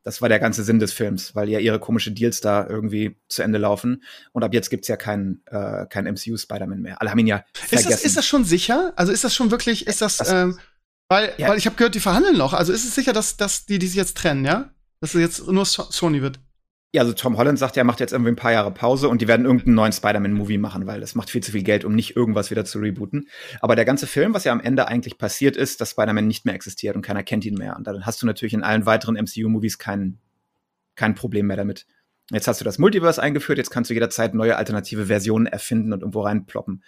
Das 0.04 0.20
war 0.20 0.28
der 0.28 0.40
ganze 0.40 0.64
Sinn 0.64 0.80
des 0.80 0.92
Films, 0.92 1.34
weil 1.36 1.48
ja 1.48 1.60
ihre 1.60 1.78
komische 1.78 2.10
Deals 2.10 2.40
da 2.40 2.66
irgendwie 2.66 3.16
zu 3.28 3.42
Ende 3.42 3.58
laufen. 3.58 4.02
Und 4.32 4.42
ab 4.42 4.52
jetzt 4.52 4.68
gibt's 4.68 4.88
ja 4.88 4.96
keinen 4.96 5.42
äh, 5.46 5.86
kein 5.86 6.04
MCU 6.04 6.36
Spider-Man 6.36 6.80
mehr. 6.80 7.00
Alle 7.00 7.10
haben 7.10 7.18
ihn 7.18 7.28
ja 7.28 7.44
vergessen. 7.52 7.88
Ist 7.88 7.98
das, 7.98 8.04
ist 8.04 8.16
das 8.16 8.26
schon 8.26 8.44
sicher? 8.44 8.92
Also 8.96 9.12
ist 9.12 9.22
das 9.22 9.34
schon 9.34 9.50
wirklich, 9.50 9.86
ist 9.86 10.02
das, 10.02 10.16
das 10.16 10.32
ähm, 10.32 10.58
weil, 11.08 11.32
ja. 11.36 11.48
weil 11.48 11.58
ich 11.58 11.66
habe 11.66 11.76
gehört, 11.76 11.94
die 11.94 12.00
verhandeln 12.00 12.36
noch. 12.36 12.52
Also 12.52 12.72
ist 12.72 12.84
es 12.84 12.94
sicher, 12.94 13.12
dass, 13.12 13.36
dass 13.36 13.66
die, 13.66 13.78
die 13.78 13.86
sich 13.86 13.96
jetzt 13.96 14.16
trennen, 14.16 14.44
ja? 14.44 14.70
Dass 15.00 15.14
es 15.14 15.20
jetzt 15.20 15.46
nur 15.46 15.64
Sony 15.66 16.22
wird? 16.22 16.40
Ja, 16.94 17.00
also 17.00 17.14
Tom 17.14 17.38
Holland 17.38 17.58
sagt, 17.58 17.78
er 17.78 17.84
macht 17.84 18.00
jetzt 18.00 18.12
irgendwie 18.12 18.32
ein 18.32 18.36
paar 18.36 18.52
Jahre 18.52 18.70
Pause 18.70 19.08
und 19.08 19.22
die 19.22 19.28
werden 19.28 19.46
irgendeinen 19.46 19.74
neuen 19.74 19.92
Spider-Man-Movie 19.92 20.58
machen, 20.58 20.86
weil 20.86 21.00
das 21.00 21.14
macht 21.14 21.30
viel 21.30 21.42
zu 21.42 21.52
viel 21.52 21.62
Geld, 21.62 21.86
um 21.86 21.94
nicht 21.94 22.16
irgendwas 22.16 22.50
wieder 22.50 22.66
zu 22.66 22.80
rebooten. 22.80 23.28
Aber 23.60 23.76
der 23.76 23.86
ganze 23.86 24.06
Film, 24.06 24.34
was 24.34 24.44
ja 24.44 24.52
am 24.52 24.60
Ende 24.60 24.88
eigentlich 24.88 25.16
passiert 25.16 25.56
ist, 25.56 25.80
dass 25.80 25.92
Spider-Man 25.92 26.26
nicht 26.26 26.44
mehr 26.44 26.54
existiert 26.54 26.94
und 26.94 27.00
keiner 27.00 27.22
kennt 27.22 27.46
ihn 27.46 27.54
mehr. 27.54 27.76
Und 27.76 27.86
dann 27.86 28.04
hast 28.04 28.20
du 28.20 28.26
natürlich 28.26 28.52
in 28.52 28.62
allen 28.62 28.84
weiteren 28.84 29.16
MCU-Movies 29.16 29.78
kein, 29.78 30.18
kein 30.94 31.14
Problem 31.14 31.46
mehr 31.46 31.56
damit. 31.56 31.86
Jetzt 32.30 32.46
hast 32.46 32.60
du 32.60 32.64
das 32.64 32.78
Multiverse 32.78 33.22
eingeführt, 33.22 33.56
jetzt 33.58 33.70
kannst 33.70 33.90
du 33.90 33.94
jederzeit 33.94 34.34
neue 34.34 34.56
alternative 34.56 35.06
Versionen 35.06 35.46
erfinden 35.46 35.94
und 35.94 36.00
irgendwo 36.00 36.20
reinploppen. 36.20 36.84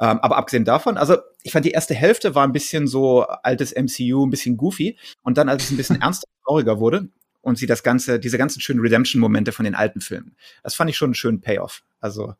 Ähm, 0.00 0.18
aber 0.18 0.36
abgesehen 0.36 0.64
davon, 0.64 0.96
also 0.96 1.16
ich 1.42 1.52
fand 1.52 1.64
die 1.64 1.70
erste 1.70 1.94
Hälfte 1.94 2.34
war 2.34 2.44
ein 2.44 2.52
bisschen 2.52 2.86
so 2.86 3.22
altes 3.22 3.72
MCU, 3.72 4.26
ein 4.26 4.30
bisschen 4.30 4.56
goofy. 4.56 4.98
Und 5.22 5.38
dann, 5.38 5.48
als 5.48 5.64
es 5.64 5.70
ein 5.70 5.76
bisschen 5.76 6.00
ernster, 6.02 6.26
trauriger 6.44 6.80
wurde, 6.80 7.08
und 7.44 7.58
sie 7.58 7.66
das 7.66 7.82
ganze, 7.82 8.18
diese 8.18 8.38
ganzen 8.38 8.60
schönen 8.60 8.80
Redemption-Momente 8.80 9.52
von 9.52 9.64
den 9.64 9.74
alten 9.74 10.00
Filmen. 10.00 10.36
Das 10.62 10.74
fand 10.74 10.90
ich 10.90 10.96
schon 10.96 11.08
einen 11.08 11.14
schönen 11.14 11.40
Payoff. 11.40 11.82
Also, 12.00 12.34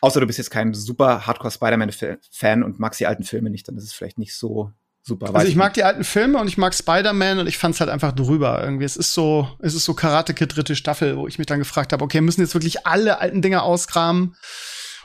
außer 0.00 0.20
du 0.20 0.26
bist 0.26 0.38
jetzt 0.38 0.50
kein 0.50 0.74
super 0.74 1.26
Hardcore 1.26 1.52
Spider-Man-Fan 1.52 2.62
und 2.62 2.78
magst 2.78 3.00
die 3.00 3.06
alten 3.06 3.22
Filme 3.22 3.50
nicht, 3.50 3.68
dann 3.68 3.76
ist 3.76 3.84
es 3.84 3.92
vielleicht 3.92 4.18
nicht 4.18 4.34
so 4.34 4.72
super. 5.02 5.34
Also 5.34 5.48
ich 5.48 5.56
mag 5.56 5.74
die 5.74 5.84
alten 5.84 6.04
Filme 6.04 6.38
und 6.38 6.48
ich 6.48 6.58
mag 6.58 6.74
Spider-Man 6.74 7.38
und 7.38 7.46
ich 7.46 7.58
fand 7.58 7.74
es 7.74 7.80
halt 7.80 7.90
einfach 7.90 8.12
drüber 8.12 8.62
irgendwie. 8.62 8.84
Es 8.84 8.96
ist 8.96 9.14
so, 9.14 9.48
es 9.60 9.74
ist 9.74 9.84
so 9.84 9.94
Karate 9.94 10.34
Kid 10.34 10.54
dritte 10.54 10.76
Staffel, 10.76 11.16
wo 11.16 11.26
ich 11.26 11.38
mich 11.38 11.46
dann 11.46 11.58
gefragt 11.58 11.92
habe, 11.92 12.04
okay, 12.04 12.20
müssen 12.20 12.40
jetzt 12.40 12.54
wirklich 12.54 12.86
alle 12.86 13.20
alten 13.20 13.40
Dinge 13.40 13.62
auskramen? 13.62 14.36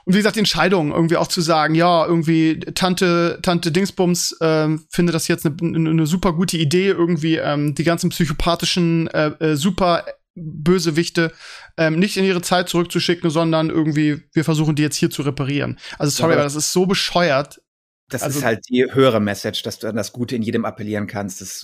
Und 0.06 0.14
wie 0.14 0.18
gesagt, 0.18 0.36
die 0.36 0.40
Entscheidung 0.42 0.92
irgendwie 0.92 1.18
auch 1.18 1.28
zu 1.28 1.42
sagen, 1.42 1.76
ja, 1.76 2.06
irgendwie 2.06 2.60
Tante, 2.60 3.40
Tante 3.42 3.72
Dingsbums 3.72 4.34
äh, 4.42 4.70
finde 4.90 5.14
das 5.14 5.28
jetzt 5.28 5.46
eine 5.46 5.56
ne, 5.62 5.94
ne 5.94 6.06
super 6.06 6.34
gute 6.34 6.58
Idee, 6.58 6.90
irgendwie 6.90 7.38
ähm, 7.38 7.74
die 7.74 7.84
ganzen 7.84 8.10
psychopathischen 8.10 9.08
äh, 9.08 9.32
äh, 9.40 9.56
super 9.56 10.06
Bösewichte 10.36 11.32
ähm, 11.78 12.00
nicht 12.00 12.18
in 12.18 12.26
ihre 12.26 12.42
Zeit 12.42 12.68
zurückzuschicken, 12.68 13.30
sondern 13.30 13.70
irgendwie, 13.70 14.24
wir 14.34 14.44
versuchen 14.44 14.76
die 14.76 14.82
jetzt 14.82 14.98
hier 14.98 15.10
zu 15.10 15.22
reparieren. 15.22 15.80
Also 16.00 16.12
sorry, 16.12 16.32
ja, 16.32 16.38
aber 16.38 16.44
das 16.44 16.56
ist 16.56 16.72
so 16.74 16.86
bescheuert. 16.86 17.62
Das 18.10 18.24
also, 18.24 18.40
ist 18.40 18.46
halt 18.46 18.68
die 18.70 18.86
höhere 18.92 19.20
Message, 19.20 19.64
dass 19.64 19.80
du 19.80 19.88
an 19.88 19.96
das 19.96 20.12
Gute 20.12 20.36
in 20.36 20.42
jedem 20.42 20.66
appellieren 20.66 21.08
kannst. 21.08 21.42
Das, 21.42 21.64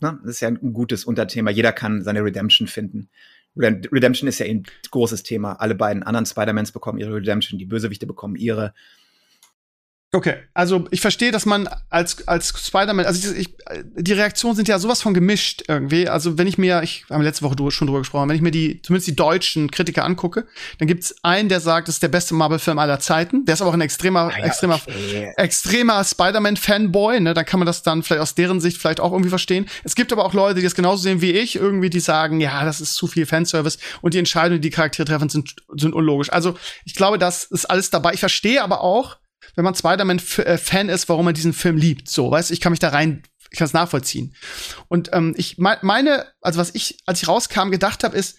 ne? 0.00 0.18
das 0.22 0.30
ist 0.30 0.40
ja 0.40 0.48
ein 0.48 0.72
gutes 0.72 1.04
Unterthema. 1.04 1.50
Jeder 1.50 1.72
kann 1.72 2.02
seine 2.02 2.24
Redemption 2.24 2.68
finden. 2.68 3.08
Redemption 3.56 4.28
ist 4.28 4.38
ja 4.38 4.46
ein 4.46 4.64
großes 4.90 5.22
Thema. 5.22 5.54
Alle 5.54 5.74
beiden 5.74 6.02
anderen 6.02 6.26
Spider-Mans 6.26 6.72
bekommen 6.72 6.98
ihre 6.98 7.14
Redemption, 7.14 7.58
die 7.58 7.64
Bösewichte 7.64 8.06
bekommen 8.06 8.36
ihre. 8.36 8.74
Okay, 10.12 10.36
also 10.54 10.86
ich 10.92 11.00
verstehe, 11.00 11.32
dass 11.32 11.46
man 11.46 11.68
als 11.90 12.26
als 12.28 12.54
Spider-Man, 12.64 13.06
also 13.06 13.32
ich, 13.32 13.38
ich, 13.38 13.56
die 13.96 14.12
Reaktionen 14.12 14.54
sind 14.54 14.68
ja 14.68 14.78
sowas 14.78 15.02
von 15.02 15.14
gemischt 15.14 15.64
irgendwie. 15.66 16.08
Also 16.08 16.38
wenn 16.38 16.46
ich 16.46 16.58
mir, 16.58 16.82
ich 16.84 17.04
habe 17.10 17.24
letzte 17.24 17.44
Woche 17.44 17.56
schon 17.72 17.88
drüber 17.88 17.98
gesprochen, 17.98 18.28
wenn 18.28 18.36
ich 18.36 18.42
mir 18.42 18.52
die 18.52 18.80
zumindest 18.82 19.08
die 19.08 19.16
deutschen 19.16 19.68
Kritiker 19.68 20.04
angucke, 20.04 20.46
dann 20.78 20.86
gibt's 20.86 21.16
einen, 21.22 21.48
der 21.48 21.58
sagt, 21.58 21.88
das 21.88 21.96
ist 21.96 22.04
der 22.04 22.08
beste 22.08 22.34
Marvel-Film 22.34 22.78
aller 22.78 23.00
Zeiten. 23.00 23.44
Der 23.46 23.54
ist 23.54 23.60
aber 23.60 23.70
auch 23.70 23.74
ein 23.74 23.80
extremer, 23.80 24.32
ah 24.32 24.38
ja, 24.38 24.44
extremer, 24.44 24.80
okay. 24.86 25.32
extremer 25.36 26.04
Spider-Man-Fanboy. 26.04 27.20
Ne, 27.20 27.34
dann 27.34 27.44
kann 27.44 27.58
man 27.58 27.66
das 27.66 27.82
dann 27.82 28.04
vielleicht 28.04 28.22
aus 28.22 28.36
deren 28.36 28.60
Sicht 28.60 28.78
vielleicht 28.78 29.00
auch 29.00 29.10
irgendwie 29.10 29.30
verstehen. 29.30 29.66
Es 29.82 29.96
gibt 29.96 30.12
aber 30.12 30.24
auch 30.24 30.34
Leute, 30.34 30.54
die 30.54 30.62
das 30.62 30.76
genauso 30.76 31.02
sehen 31.02 31.20
wie 31.20 31.32
ich, 31.32 31.56
irgendwie, 31.56 31.90
die 31.90 32.00
sagen, 32.00 32.40
ja, 32.40 32.64
das 32.64 32.80
ist 32.80 32.94
zu 32.94 33.08
viel 33.08 33.26
Fanservice 33.26 33.78
und 34.02 34.14
die 34.14 34.18
Entscheidungen, 34.18 34.62
die 34.62 34.70
die 34.70 34.74
Charaktere 34.74 35.04
treffen, 35.04 35.28
sind 35.28 35.56
sind 35.76 35.94
unlogisch. 35.94 36.32
Also 36.32 36.56
ich 36.84 36.94
glaube, 36.94 37.18
das 37.18 37.44
ist 37.44 37.66
alles 37.66 37.90
dabei. 37.90 38.14
Ich 38.14 38.20
verstehe 38.20 38.62
aber 38.62 38.82
auch 38.82 39.16
wenn 39.56 39.64
man 39.64 39.74
Spider-Man-Fan 39.74 40.88
äh, 40.88 40.94
ist, 40.94 41.08
warum 41.08 41.24
man 41.24 41.34
diesen 41.34 41.52
Film 41.52 41.76
liebt. 41.76 42.08
So, 42.08 42.30
weißt 42.30 42.50
ich 42.50 42.60
kann 42.60 42.72
mich 42.72 42.78
da 42.78 42.90
rein, 42.90 43.22
ich 43.50 43.58
kann 43.58 43.66
es 43.66 43.72
nachvollziehen. 43.72 44.34
Und 44.88 45.10
ähm, 45.12 45.34
ich 45.36 45.58
meine, 45.58 46.26
also 46.40 46.60
was 46.60 46.74
ich, 46.74 46.98
als 47.06 47.22
ich 47.22 47.28
rauskam, 47.28 47.70
gedacht 47.70 48.04
habe, 48.04 48.16
ist, 48.16 48.36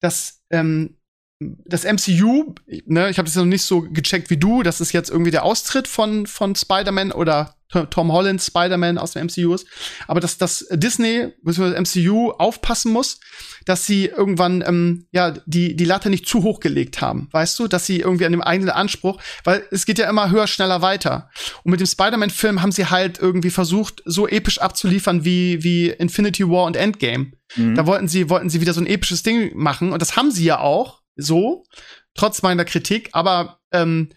dass 0.00 0.42
ähm, 0.50 0.96
das 1.40 1.84
MCU, 1.84 2.54
ne, 2.86 3.10
ich 3.10 3.18
habe 3.18 3.26
das 3.26 3.34
noch 3.34 3.44
nicht 3.44 3.62
so 3.62 3.82
gecheckt 3.82 4.30
wie 4.30 4.36
du, 4.36 4.62
dass 4.62 4.80
es 4.80 4.92
jetzt 4.92 5.10
irgendwie 5.10 5.30
der 5.30 5.44
Austritt 5.44 5.88
von 5.88 6.26
von 6.26 6.54
Spider-Man 6.54 7.12
oder 7.12 7.56
Tom 7.90 8.12
Holland 8.12 8.40
Spider-Man 8.40 8.98
aus 8.98 9.12
dem 9.12 9.26
MCU 9.26 9.52
ist, 9.52 9.66
aber 10.06 10.20
dass 10.20 10.38
das 10.38 10.66
Disney 10.70 11.32
bzw. 11.42 11.80
MCU 11.80 12.30
aufpassen 12.30 12.92
muss, 12.92 13.18
dass 13.64 13.84
sie 13.84 14.06
irgendwann 14.06 14.62
ähm, 14.64 15.06
ja 15.10 15.32
die 15.46 15.74
die 15.74 15.84
Latte 15.84 16.08
nicht 16.08 16.28
zu 16.28 16.44
hoch 16.44 16.60
gelegt 16.60 17.00
haben, 17.00 17.28
weißt 17.32 17.58
du, 17.58 17.66
dass 17.66 17.84
sie 17.84 17.98
irgendwie 17.98 18.26
an 18.26 18.32
dem 18.32 18.42
eigenen 18.42 18.70
Anspruch, 18.70 19.20
weil 19.42 19.64
es 19.72 19.86
geht 19.86 19.98
ja 19.98 20.08
immer 20.08 20.30
höher, 20.30 20.46
schneller 20.46 20.82
weiter. 20.82 21.30
Und 21.64 21.72
mit 21.72 21.80
dem 21.80 21.86
Spider-Man-Film 21.86 22.62
haben 22.62 22.72
sie 22.72 22.86
halt 22.86 23.18
irgendwie 23.18 23.50
versucht, 23.50 24.02
so 24.04 24.28
episch 24.28 24.60
abzuliefern 24.60 25.24
wie 25.24 25.64
wie 25.64 25.88
Infinity 25.88 26.48
War 26.48 26.64
und 26.64 26.76
Endgame. 26.76 27.32
Mhm. 27.56 27.74
Da 27.74 27.86
wollten 27.86 28.06
sie 28.06 28.30
wollten 28.30 28.50
sie 28.50 28.60
wieder 28.60 28.72
so 28.72 28.80
ein 28.80 28.86
episches 28.86 29.24
Ding 29.24 29.50
machen 29.56 29.92
und 29.92 30.00
das 30.00 30.16
haben 30.16 30.30
sie 30.30 30.44
ja 30.44 30.60
auch 30.60 31.03
so, 31.16 31.64
trotz 32.14 32.42
meiner 32.42 32.64
Kritik, 32.64 33.10
aber 33.12 33.60
ähm, 33.72 34.10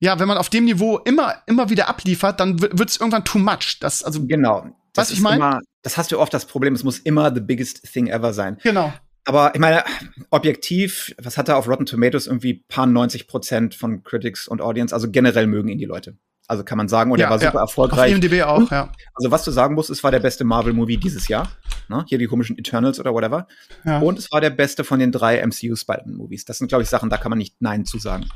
ja, 0.00 0.18
wenn 0.18 0.28
man 0.28 0.38
auf 0.38 0.48
dem 0.48 0.64
Niveau 0.64 0.98
immer, 0.98 1.42
immer 1.46 1.68
wieder 1.68 1.88
abliefert, 1.88 2.40
dann 2.40 2.60
wird 2.60 2.88
es 2.88 2.96
irgendwann 2.96 3.24
too 3.24 3.38
much. 3.38 3.78
Das, 3.80 4.02
also, 4.02 4.26
genau. 4.26 4.62
Das 4.94 5.10
was 5.10 5.10
ich 5.10 5.20
meine? 5.20 5.60
Das 5.82 5.96
hast 5.96 6.10
du 6.10 6.18
oft 6.18 6.32
das 6.32 6.46
Problem, 6.46 6.74
es 6.74 6.84
muss 6.84 6.98
immer 6.98 7.32
the 7.34 7.40
biggest 7.40 7.92
thing 7.92 8.08
ever 8.08 8.32
sein. 8.32 8.58
Genau. 8.62 8.92
Aber 9.24 9.54
ich 9.54 9.60
meine, 9.60 9.84
objektiv, 10.30 11.14
was 11.18 11.36
hat 11.36 11.48
er 11.48 11.56
auf 11.56 11.68
Rotten 11.68 11.86
Tomatoes 11.86 12.26
irgendwie 12.26 12.64
paar 12.68 12.86
90 12.86 13.28
Prozent 13.28 13.74
von 13.74 14.02
Critics 14.02 14.48
und 14.48 14.60
Audience, 14.60 14.94
also 14.94 15.10
generell 15.10 15.46
mögen 15.46 15.68
ihn 15.68 15.78
die 15.78 15.84
Leute. 15.84 16.16
Also 16.50 16.64
kann 16.64 16.78
man 16.78 16.88
sagen, 16.88 17.12
und 17.12 17.20
ja, 17.20 17.28
er 17.28 17.30
war 17.30 17.38
super 17.38 17.54
ja. 17.54 17.60
erfolgreich. 17.60 18.10
Auf 18.10 18.20
IMDb 18.20 18.42
auch, 18.42 18.68
ja. 18.72 18.92
Also 19.14 19.30
was 19.30 19.44
du 19.44 19.52
sagen 19.52 19.76
musst, 19.76 19.88
es 19.88 20.02
war 20.02 20.10
der 20.10 20.18
beste 20.18 20.42
Marvel-Movie 20.42 20.96
dieses 20.96 21.28
Jahr. 21.28 21.48
Ne? 21.88 22.04
Hier 22.08 22.18
die 22.18 22.26
komischen 22.26 22.58
Eternals 22.58 22.98
oder 22.98 23.14
whatever. 23.14 23.46
Ja. 23.84 24.00
Und 24.00 24.18
es 24.18 24.32
war 24.32 24.40
der 24.40 24.50
beste 24.50 24.82
von 24.82 24.98
den 24.98 25.12
drei 25.12 25.46
MCU 25.46 25.76
Spider-Man-Movies. 25.76 26.46
Das 26.46 26.58
sind, 26.58 26.66
glaube 26.66 26.82
ich, 26.82 26.88
Sachen, 26.88 27.08
da 27.08 27.18
kann 27.18 27.30
man 27.30 27.38
nicht 27.38 27.54
Nein 27.62 27.84
zu 27.84 28.00
sagen. 28.00 28.28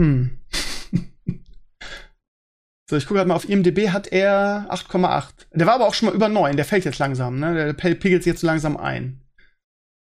Hm. 0.00 0.38
so, 2.88 2.96
ich 2.96 3.04
gucke 3.04 3.18
gerade 3.18 3.28
mal, 3.28 3.34
auf 3.34 3.46
IMDb 3.46 3.90
hat 3.90 4.06
er 4.10 4.66
8,8. 4.70 5.48
Der 5.52 5.66
war 5.66 5.74
aber 5.74 5.86
auch 5.86 5.92
schon 5.92 6.08
mal 6.08 6.14
über 6.14 6.30
9. 6.30 6.56
Der 6.56 6.64
fällt 6.64 6.86
jetzt 6.86 6.98
langsam, 6.98 7.38
ne? 7.38 7.54
Der 7.54 7.74
pegelt 7.74 8.22
sich 8.22 8.30
jetzt 8.30 8.40
so 8.40 8.46
langsam 8.46 8.78
ein. 8.78 9.25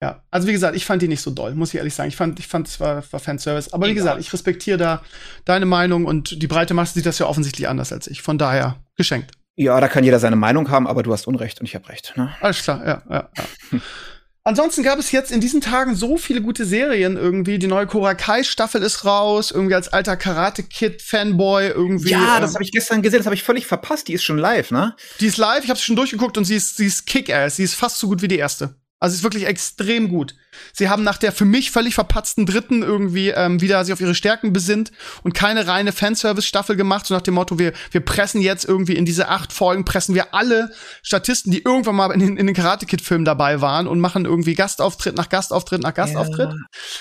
Ja, 0.04 0.22
also 0.32 0.50
wie 0.50 0.52
gesagt, 0.52 0.76
ich 0.76 0.84
fand 0.84 1.02
die 1.02 1.08
nicht 1.08 1.22
so 1.22 1.32
doll, 1.32 1.56
muss 1.56 1.70
ich 1.70 1.78
ehrlich 1.78 1.96
sagen. 1.96 2.10
Ich 2.10 2.18
fand, 2.18 2.38
ich 2.38 2.48
fand, 2.48 2.68
es 2.68 2.82
war, 2.82 3.02
war 3.10 3.22
Fanservice. 3.22 3.72
Aber 3.72 3.88
wie 3.88 3.94
gesagt, 3.94 4.20
ich 4.20 4.34
respektiere 4.34 4.78
da 4.78 5.02
deine 5.46 5.66
Meinung 5.66 6.04
und 6.04 6.42
die 6.42 6.48
breite 6.48 6.74
Masse 6.74 6.96
sieht 6.96 7.06
das 7.06 7.20
ja 7.20 7.26
offensichtlich 7.26 7.70
anders 7.70 7.94
als 7.94 8.08
ich. 8.08 8.22
Von 8.22 8.38
daher, 8.38 8.84
geschenkt. 8.98 9.32
Ja, 9.56 9.80
da 9.80 9.88
kann 9.88 10.04
jeder 10.04 10.20
seine 10.20 10.36
Meinung 10.36 10.70
haben, 10.70 10.88
aber 10.88 11.04
du 11.04 11.14
hast 11.14 11.26
Unrecht 11.26 11.62
und 11.62 11.68
ich 11.68 11.76
habe 11.76 11.88
Recht. 11.88 12.18
Ne? 12.18 12.36
Alles 12.42 12.64
klar, 12.64 12.86
ja, 12.86 13.02
ja, 13.10 13.30
ja. 13.38 13.80
Ansonsten 14.46 14.84
gab 14.84 15.00
es 15.00 15.14
jetzt 15.14 15.32
in 15.32 15.40
diesen 15.40 15.62
Tagen 15.62 15.96
so 15.96 16.18
viele 16.18 16.42
gute 16.42 16.66
Serien 16.66 17.16
irgendwie. 17.16 17.60
Die 17.60 17.68
neue 17.68 17.88
Cobra 17.88 18.14
Kai 18.14 18.44
Staffel 18.44 18.84
ist 18.84 19.06
raus, 19.06 19.52
irgendwie 19.52 19.76
als 19.76 19.88
alter 19.88 20.18
Karate 20.18 20.64
Kid 20.64 21.02
Fanboy 21.02 21.70
irgendwie. 21.70 22.10
Ja, 22.10 22.42
das 22.42 22.50
ähm, 22.52 22.56
habe 22.56 22.66
ich 22.66 22.74
gestern 22.74 23.02
gesehen, 23.02 23.20
das 23.20 23.26
habe 23.26 23.36
ich 23.36 23.44
völlig 23.44 23.66
verpasst. 23.68 24.10
Die 24.10 24.14
ist 24.14 24.24
schon 24.24 24.38
live, 24.38 24.72
ne? 24.72 24.98
Die 25.22 25.28
ist 25.28 25.38
live, 25.38 25.64
ich 25.64 25.70
habe 25.70 25.80
sie 25.80 25.86
schon 25.86 25.96
durchgeguckt 25.96 26.38
und 26.38 26.44
sie 26.44 26.58
ist 26.58 26.76
sie 26.76 26.88
ist 26.88 27.08
Kick-Ass, 27.08 27.56
sie 27.56 27.64
ist 27.64 27.76
fast 27.76 28.00
so 28.00 28.10
gut 28.10 28.22
wie 28.22 28.28
die 28.28 28.38
erste. 28.38 28.76
Also 29.04 29.16
ist 29.16 29.24
wirklich 29.24 29.48
extrem 29.48 30.08
gut. 30.08 30.34
Sie 30.72 30.90
haben 30.90 31.04
nach 31.04 31.18
der 31.18 31.32
für 31.32 31.46
mich 31.46 31.72
völlig 31.72 31.96
verpatzten 31.96 32.46
dritten 32.46 32.84
irgendwie 32.84 33.30
ähm, 33.30 33.62
wieder 33.62 33.84
sich 33.84 33.94
auf 33.94 34.02
ihre 34.02 34.16
Stärken 34.16 34.54
besinnt 34.54 34.92
und 35.24 35.34
keine 35.34 35.68
reine 35.68 35.92
Fanservice-Staffel 35.92 36.76
gemacht, 36.76 37.06
so 37.06 37.14
nach 37.14 37.22
dem 37.22 37.36
Motto, 37.36 37.60
wir, 37.60 37.74
wir 37.92 38.02
pressen 38.02 38.42
jetzt 38.42 38.66
irgendwie 38.66 38.96
in 38.96 39.06
diese 39.06 39.30
acht 39.30 39.54
Folgen, 39.54 39.86
pressen 39.86 40.16
wir 40.16 40.34
alle 40.34 40.72
Statisten, 41.02 41.52
die 41.52 41.64
irgendwann 41.64 41.96
mal 41.96 42.12
in 42.12 42.20
den, 42.20 42.38
in 42.38 42.48
den 42.48 42.56
Karate-Kid-Filmen 42.56 43.26
dabei 43.26 43.62
waren 43.62 43.88
und 43.88 44.00
machen 44.00 44.26
irgendwie 44.26 44.54
Gastauftritt 44.54 45.16
nach 45.16 45.30
Gastauftritt 45.30 45.82
nach 45.82 45.94
Gastauftritt. 45.94 46.50
Ja, 46.50 46.56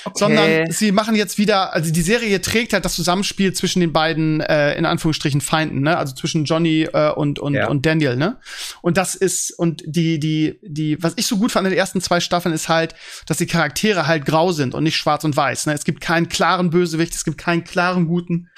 okay. 0.05 0.19
Sondern 0.19 0.71
sie 0.71 0.93
machen 0.93 1.15
jetzt 1.15 1.39
wieder, 1.39 1.73
also 1.73 1.93
die 1.93 2.03
Serie 2.03 2.41
trägt 2.41 2.73
halt 2.73 2.85
das 2.85 2.95
Zusammenspiel 2.95 3.53
zwischen 3.53 3.81
den 3.81 3.93
beiden, 3.93 4.41
äh, 4.41 4.75
in 4.75 4.87
Anführungsstrichen, 4.87 5.41
Feinden, 5.41 5.81
ne? 5.81 5.97
Also 5.97 6.15
zwischen 6.15 6.45
Johnny 6.45 6.89
äh, 6.93 7.11
und, 7.11 7.39
und, 7.39 7.55
ja. 7.55 7.69
und 7.69 7.85
Daniel, 7.85 8.17
ne? 8.17 8.39
Und 8.81 8.97
das 8.97 9.15
ist, 9.15 9.53
und 9.59 9.83
die, 9.85 10.19
die, 10.19 10.59
die, 10.63 11.03
was 11.03 11.15
ich 11.17 11.27
so 11.27 11.37
gut 11.37 11.53
fand 11.53 11.67
in 11.67 11.71
den 11.71 11.79
ersten 11.79 12.01
zwei 12.01 12.21
Staffeln 12.21 12.55
ist 12.55 12.69
halt, 12.69 12.95
dass 13.27 13.41
die 13.43 13.47
Charaktere 13.47 14.07
halt 14.07 14.25
grau 14.25 14.53
sind 14.53 14.75
und 14.75 14.85
nicht 14.85 14.97
schwarz 14.97 15.25
und 15.25 15.37
weiß. 15.37 15.67
Ne? 15.67 15.75
Es 15.75 15.85
gibt 15.85 16.01
keinen 16.01 16.29
klaren 16.29 16.71
Bösewicht, 16.71 17.15
es 17.15 17.25
gibt 17.25 17.39
keinen 17.39 17.65
klaren 17.65 18.07
Guten. 18.07 18.49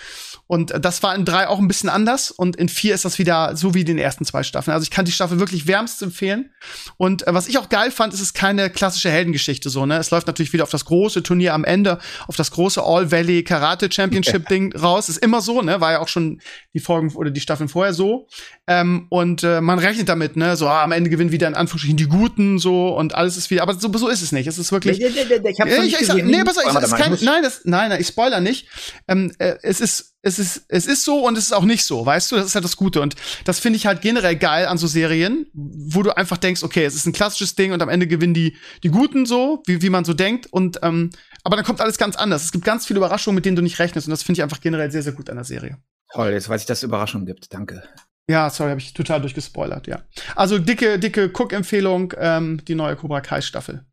Und 0.47 0.75
das 0.79 1.03
war 1.03 1.15
in 1.15 1.25
drei 1.25 1.49
auch 1.49 1.59
ein 1.59 1.69
bisschen 1.69 1.89
anders. 1.89 2.31
Und 2.31 2.57
in 2.57 2.69
vier 2.69 2.95
ist 2.95 3.05
das 3.05 3.19
wieder 3.19 3.57
so 3.57 3.75
wie 3.75 3.81
in 3.81 3.87
den 3.87 3.99
ersten 3.99 4.25
zwei 4.25 4.43
Staffeln. 4.43 4.75
Also 4.75 4.85
ich 4.85 4.91
kann 4.91 5.05
die 5.05 5.13
Staffel 5.13 5.39
wirklich 5.39 5.67
wärmst 5.67 6.03
empfehlen. 6.03 6.51
Und 6.97 7.27
äh, 7.27 7.33
was 7.33 7.49
ich 7.49 7.59
auch 7.59 7.69
geil 7.69 7.91
fand, 7.91 8.13
ist 8.13 8.21
es 8.21 8.35
keine 8.35 8.69
klassische 8.71 9.11
Heldengeschichte 9.11 9.71
so. 9.71 9.87
Ne? 9.87 9.97
Es 9.97 10.11
läuft 10.11 10.27
natürlich 10.27 10.53
wieder 10.53 10.65
auf 10.65 10.71
das 10.71 10.85
große 10.85 11.23
Turnier 11.23 11.55
am 11.55 11.65
Ende, 11.65 11.99
auf 12.27 12.37
das 12.37 12.51
große 12.51 12.83
All 12.83 13.11
Valley 13.11 13.43
Karate 13.43 13.91
Championship 13.91 14.49
Ding 14.49 14.75
raus. 14.77 15.09
Ist 15.09 15.19
immer 15.19 15.41
so, 15.41 15.63
ne? 15.63 15.81
War 15.81 15.93
ja 15.93 16.01
auch 16.01 16.09
schon 16.09 16.41
die 16.75 16.81
Folgen 16.81 17.15
oder 17.15 17.31
die 17.31 17.41
Staffeln 17.41 17.69
vorher 17.69 17.95
so. 17.95 18.27
Ähm, 18.67 19.07
und 19.09 19.43
äh, 19.45 19.61
man 19.61 19.79
rechnet 19.79 20.09
damit, 20.09 20.37
ne? 20.37 20.57
So 20.57 20.69
ah, 20.69 20.83
am 20.83 20.93
Ende 20.93 21.11
gewinnen 21.11 21.33
wieder 21.33 21.49
in 21.49 21.55
Anführungsstrichen 21.55 21.97
die 21.97 22.07
Guten 22.07 22.59
so 22.59 22.89
und 22.89 23.15
alles 23.15 23.37
ist 23.37 23.51
wieder. 23.51 23.63
Aber 23.63 23.75
so, 23.75 23.91
so 23.97 24.09
ist 24.09 24.23
es 24.23 24.33
nicht. 24.33 24.47
Es 24.47 24.59
ist 24.59 24.73
wirklich. 24.73 24.99
Nee, 24.99 25.11
nee, 25.11 25.39
nee, 25.43 25.51
ich 25.51 25.61
hab's 25.61 25.73
ich, 25.73 26.01
ich, 26.01 26.25
nee, 26.25 26.45
pass 26.45 26.59
auf, 26.59 26.83
ich, 26.83 26.91
kein, 26.91 27.17
nein, 27.23 27.43
das, 27.43 27.63
nein, 27.65 27.91
nein, 27.91 28.01
ich 28.01 28.09
spoiler 28.09 28.41
nicht. 28.41 28.69
Ähm, 29.09 29.33
äh, 29.39 29.57
es 29.63 29.81
ist 29.81 30.13
es 30.25 30.39
ist, 30.39 30.65
es 30.69 30.87
ist 30.87 31.05
so 31.05 31.27
und 31.27 31.37
es 31.37 31.45
ist 31.45 31.53
auch 31.53 31.65
nicht 31.65 31.85
so, 31.85 32.05
weißt 32.05 32.33
du? 32.33 32.37
Das 32.37 32.47
ist 32.47 32.55
halt 32.55 32.65
das 32.65 32.77
Gute. 32.77 33.01
Und 33.01 33.15
das 33.45 33.61
finde 33.61 33.77
ich 33.77 33.87
halt 33.87 34.01
generell 34.01 34.37
geil 34.37 34.67
an 34.67 34.79
so 34.79 34.87
Serien, 34.87 35.47
wo 35.53 36.03
du 36.03 36.17
einfach 36.17 36.39
denkst, 36.39 36.63
okay, 36.63 36.85
es 36.85 36.95
ist 36.95 37.07
ein 37.07 37.13
klassisches 37.13 37.55
Ding 37.55 37.73
und 37.73 37.83
am 37.83 37.91
Ende 37.91 38.07
gewinnen 38.07 38.35
die, 38.35 38.57
die 38.83 38.89
Guten 38.89 39.27
so, 39.27 39.63
wie, 39.67 39.83
wie 39.83 39.91
man 39.91 40.05
so 40.05 40.15
denkt. 40.15 40.47
Und, 40.47 40.79
ähm, 40.83 41.11
aber 41.43 41.57
dann 41.57 41.65
kommt 41.65 41.81
alles 41.83 41.99
ganz 41.99 42.17
anders. 42.17 42.45
Es 42.45 42.53
gibt 42.53 42.65
ganz 42.65 42.87
viele 42.87 42.99
Überraschungen, 42.99 43.35
mit 43.35 43.45
denen 43.45 43.57
du 43.57 43.63
nicht 43.63 43.79
rechnest. 43.79 44.09
Und 44.09 44.13
das 44.13 44.23
finde 44.23 44.39
ich 44.39 44.43
einfach 44.43 44.61
generell 44.61 44.91
sehr, 44.91 45.03
sehr 45.03 45.13
gut 45.13 45.29
an 45.29 45.37
der 45.37 45.45
Serie. 45.45 45.77
Toll, 46.13 46.31
jetzt 46.33 46.49
weiß 46.49 46.63
ich, 46.63 46.67
dass 46.67 46.79
es 46.79 46.85
Überraschungen 46.85 47.27
gibt. 47.27 47.53
Danke. 47.53 47.83
Ja, 48.27 48.49
sorry, 48.49 48.71
habe 48.71 48.81
ich 48.81 48.95
total 48.95 49.21
durchgespoilert, 49.21 49.87
ja. 49.87 50.03
Also 50.35 50.59
dicke, 50.59 50.99
dicke 50.99 51.31
Cook-Empfehlung, 51.35 52.15
ähm, 52.17 52.63
die 52.67 52.75
neue 52.75 52.97
Cobra 52.97 53.21
Kai-Staffel. 53.21 53.85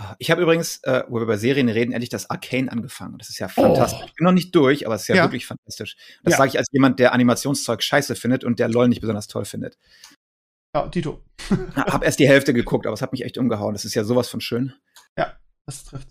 Ah, 0.00 0.14
ich 0.20 0.30
habe 0.30 0.40
übrigens, 0.40 0.80
äh, 0.84 1.02
wo 1.08 1.16
wir 1.16 1.22
über 1.22 1.38
Serien 1.38 1.68
reden, 1.68 1.90
endlich 1.90 2.08
das 2.08 2.30
Arcane 2.30 2.70
angefangen. 2.70 3.18
Das 3.18 3.30
ist 3.30 3.40
ja 3.40 3.48
fantastisch. 3.48 4.00
Oh. 4.00 4.06
Ich 4.06 4.14
bin 4.14 4.24
noch 4.24 4.32
nicht 4.32 4.54
durch, 4.54 4.86
aber 4.86 4.94
es 4.94 5.02
ist 5.02 5.08
ja, 5.08 5.16
ja. 5.16 5.24
wirklich 5.24 5.44
fantastisch. 5.44 5.96
Das 6.22 6.32
ja. 6.32 6.38
sage 6.38 6.50
ich 6.50 6.58
als 6.58 6.68
jemand, 6.70 7.00
der 7.00 7.12
Animationszeug 7.12 7.82
scheiße 7.82 8.14
findet 8.14 8.44
und 8.44 8.60
der 8.60 8.68
LOL 8.68 8.86
nicht 8.86 9.00
besonders 9.00 9.26
toll 9.26 9.44
findet. 9.44 9.76
Ja, 10.72 10.86
Tito. 10.86 11.24
hab 11.74 12.04
erst 12.04 12.20
die 12.20 12.28
Hälfte 12.28 12.54
geguckt, 12.54 12.86
aber 12.86 12.94
es 12.94 13.02
hat 13.02 13.10
mich 13.10 13.24
echt 13.24 13.38
umgehauen. 13.38 13.74
Das 13.74 13.84
ist 13.84 13.94
ja 13.94 14.04
sowas 14.04 14.28
von 14.28 14.40
schön. 14.40 14.72
Ja, 15.18 15.36
das 15.66 15.84
trifft. 15.84 16.08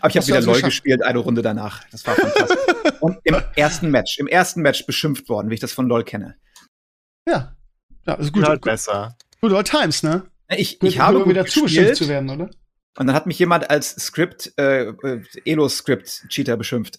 Aber 0.00 0.10
ich 0.10 0.16
habe 0.18 0.26
wieder 0.26 0.42
LOL 0.42 0.60
gespielt, 0.60 1.02
eine 1.02 1.18
Runde 1.18 1.40
danach. 1.40 1.82
Das 1.88 2.06
war 2.06 2.16
fantastisch. 2.16 2.58
Und 3.00 3.20
im 3.24 3.36
ersten 3.56 3.90
Match, 3.90 4.18
im 4.18 4.26
ersten 4.26 4.60
Match 4.60 4.84
beschimpft 4.84 5.30
worden, 5.30 5.48
wie 5.48 5.54
ich 5.54 5.60
das 5.60 5.72
von 5.72 5.88
LOL 5.88 6.04
kenne. 6.04 6.36
Ja. 7.26 7.56
Ja, 8.06 8.14
ist 8.14 8.32
Gut, 8.32 8.42
gut. 8.42 8.48
halt 8.48 8.60
Gut, 8.60 8.70
besser. 8.70 9.16
good 9.40 9.52
old 9.52 9.66
times, 9.66 10.02
ne? 10.02 10.26
Ich, 10.50 10.78
Gut, 10.78 10.90
ich 10.90 10.98
habe 10.98 11.24
gut 11.24 11.32
beschimpft 11.34 11.74
gespielt 11.74 11.96
zu 11.96 12.08
werden, 12.08 12.28
oder? 12.28 12.50
Und 12.98 13.06
dann 13.06 13.14
hat 13.14 13.26
mich 13.26 13.38
jemand 13.38 13.70
als 13.70 13.90
Script, 13.90 14.52
äh, 14.58 14.88
äh, 14.88 15.22
Elo-Script-Cheater 15.44 16.56
beschimpft. 16.56 16.96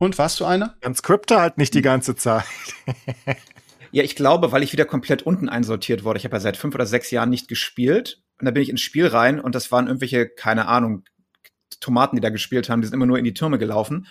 Und 0.00 0.16
warst 0.18 0.38
du 0.40 0.44
einer? 0.44 0.76
Dann 0.80 0.94
scripte 0.94 1.40
halt 1.40 1.58
nicht 1.58 1.74
die 1.74 1.82
ganze 1.82 2.14
Zeit. 2.14 2.44
Ja, 3.90 4.02
ich 4.02 4.16
glaube, 4.16 4.52
weil 4.52 4.62
ich 4.62 4.72
wieder 4.72 4.84
komplett 4.84 5.22
unten 5.22 5.48
einsortiert 5.48 6.04
wurde. 6.04 6.18
Ich 6.18 6.24
habe 6.24 6.36
ja 6.36 6.40
seit 6.40 6.56
fünf 6.56 6.74
oder 6.74 6.86
sechs 6.86 7.10
Jahren 7.10 7.30
nicht 7.30 7.48
gespielt. 7.48 8.22
Und 8.38 8.44
da 8.44 8.50
bin 8.50 8.62
ich 8.62 8.68
ins 8.68 8.80
Spiel 8.80 9.06
rein 9.06 9.40
und 9.40 9.54
das 9.54 9.72
waren 9.72 9.86
irgendwelche, 9.86 10.28
keine 10.28 10.68
Ahnung, 10.68 11.04
Tomaten, 11.80 12.16
die 12.16 12.22
da 12.22 12.30
gespielt 12.30 12.68
haben. 12.68 12.80
Die 12.80 12.86
sind 12.86 12.94
immer 12.94 13.06
nur 13.06 13.18
in 13.18 13.24
die 13.24 13.34
Türme 13.34 13.58
gelaufen. 13.58 14.06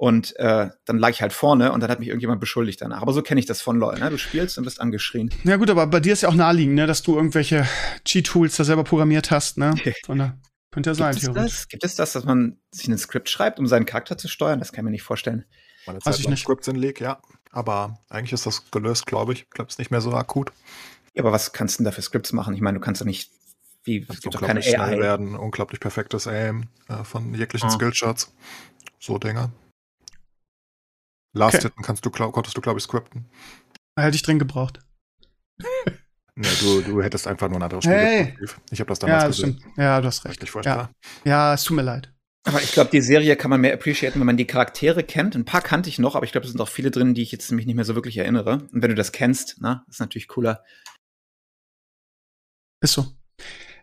Und 0.00 0.34
äh, 0.38 0.70
dann 0.86 0.96
lag 0.98 1.10
ich 1.10 1.20
halt 1.20 1.34
vorne 1.34 1.72
und 1.72 1.80
dann 1.82 1.90
hat 1.90 1.98
mich 2.00 2.08
irgendjemand 2.08 2.40
beschuldigt 2.40 2.80
danach. 2.80 3.02
Aber 3.02 3.12
so 3.12 3.20
kenne 3.20 3.38
ich 3.38 3.44
das 3.44 3.60
von 3.60 3.78
LOL. 3.78 3.98
Ne? 3.98 4.08
Du 4.08 4.16
spielst 4.16 4.56
und 4.56 4.64
wirst 4.64 4.80
angeschrien. 4.80 5.28
Ja 5.44 5.56
gut, 5.56 5.68
aber 5.68 5.86
bei 5.86 6.00
dir 6.00 6.14
ist 6.14 6.22
ja 6.22 6.30
auch 6.30 6.34
naheliegend, 6.34 6.74
ne, 6.76 6.86
dass 6.86 7.02
du 7.02 7.16
irgendwelche 7.16 7.66
Cheat-Tools 8.06 8.56
da 8.56 8.64
selber 8.64 8.82
programmiert 8.82 9.30
hast, 9.30 9.58
ne? 9.58 9.74
Von 10.06 10.18
da 10.18 10.38
könnte 10.70 10.88
ja 10.88 10.94
sein, 10.94 11.12
Gibt 11.12 11.24
es, 11.24 11.30
theoretisch. 11.34 11.52
das? 11.58 11.68
Gibt 11.68 11.84
es 11.84 11.94
das, 11.96 12.12
dass 12.12 12.24
man 12.24 12.58
sich 12.70 12.88
ein 12.88 12.96
Skript 12.96 13.28
schreibt, 13.28 13.58
um 13.58 13.66
seinen 13.66 13.84
Charakter 13.84 14.16
zu 14.16 14.26
steuern? 14.28 14.58
Das 14.58 14.72
kann 14.72 14.84
ich 14.84 14.84
mir 14.86 14.90
nicht 14.92 15.02
vorstellen. 15.02 15.44
Meine 15.86 15.98
Weiß 16.02 16.18
ich 16.18 16.26
nicht. 16.30 16.44
Scripts 16.44 16.66
in 16.68 16.76
League, 16.76 17.02
ja. 17.02 17.20
Aber 17.50 17.98
eigentlich 18.08 18.32
ist 18.32 18.46
das 18.46 18.70
gelöst, 18.70 19.04
glaube 19.04 19.34
ich. 19.34 19.42
Ich 19.42 19.50
glaube, 19.50 19.68
es 19.68 19.74
ist 19.74 19.78
nicht 19.80 19.90
mehr 19.90 20.00
so 20.00 20.14
akut. 20.14 20.50
Ja, 21.12 21.24
aber 21.24 21.32
was 21.32 21.52
kannst 21.52 21.74
du 21.78 21.82
denn 21.82 21.84
da 21.84 21.92
für 21.92 22.00
Skripts 22.00 22.32
machen? 22.32 22.54
Ich 22.54 22.62
meine, 22.62 22.78
du 22.78 22.82
kannst 22.82 23.02
doch 23.02 23.06
nicht. 23.06 23.30
Wie, 23.84 24.06
es 24.08 24.22
gibt 24.22 24.34
doch 24.34 24.40
keine 24.40 24.60
unglaublich 24.60 24.74
schnell 24.74 24.80
AI. 24.80 24.98
werden, 24.98 25.36
unglaublich 25.36 25.78
perfektes 25.80 26.26
Aim 26.26 26.68
äh, 26.88 27.04
von 27.04 27.34
jeglichen 27.34 27.66
Ah. 27.68 27.72
Skillshots. 27.72 28.32
So 28.98 29.18
Dinge. 29.18 29.52
Last 31.32 31.56
Okay. 31.56 31.68
Hitten 31.68 31.82
kannst 31.82 32.04
du, 32.04 32.10
konntest 32.10 32.56
du, 32.56 32.60
glaube 32.60 32.78
ich, 32.78 32.84
scripten. 32.84 33.28
Hätte 33.98 34.16
ich 34.16 34.22
drin 34.22 34.38
gebraucht. 34.38 34.80
Nee, 36.36 36.48
du, 36.60 36.80
du 36.80 37.02
hättest 37.02 37.26
einfach 37.26 37.48
nur 37.48 37.58
ein 37.58 37.62
anderes 37.64 37.84
Spiel 37.84 37.96
Hey. 37.96 38.38
Ich 38.70 38.80
habe 38.80 38.88
das 38.88 38.98
damals 39.00 39.22
Ja, 39.22 39.26
das 39.28 39.36
gesehen. 39.36 39.58
stimmt. 39.60 39.76
Ja, 39.76 40.00
du 40.00 40.06
hast 40.06 40.24
recht. 40.24 40.40
Richtig 40.40 40.64
Ja. 40.64 40.90
ja, 41.24 41.52
es 41.52 41.64
tut 41.64 41.76
mir 41.76 41.82
leid. 41.82 42.14
Aber 42.46 42.62
ich 42.62 42.72
glaube, 42.72 42.88
die 42.90 43.02
Serie 43.02 43.36
kann 43.36 43.50
man 43.50 43.60
mehr 43.60 43.74
appreciaten, 43.74 44.20
wenn 44.20 44.26
man 44.26 44.38
die 44.38 44.46
Charaktere 44.46 45.02
kennt. 45.02 45.34
Ein 45.34 45.44
paar 45.44 45.60
kannte 45.60 45.90
ich 45.90 45.98
noch, 45.98 46.14
aber 46.14 46.24
ich 46.24 46.32
glaube, 46.32 46.46
es 46.46 46.52
sind 46.52 46.60
auch 46.60 46.68
viele 46.68 46.90
drin, 46.90 47.12
die 47.12 47.20
ich 47.22 47.32
jetzt 47.32 47.50
mich 47.52 47.66
nicht 47.66 47.74
mehr 47.74 47.84
so 47.84 47.94
wirklich 47.94 48.16
erinnere. 48.16 48.66
Und 48.72 48.80
wenn 48.80 48.88
du 48.88 48.94
das 48.94 49.12
kennst, 49.12 49.56
na, 49.60 49.84
ist 49.90 50.00
natürlich 50.00 50.28
cooler. 50.28 50.64
Ist 52.82 52.94
so. 52.94 53.06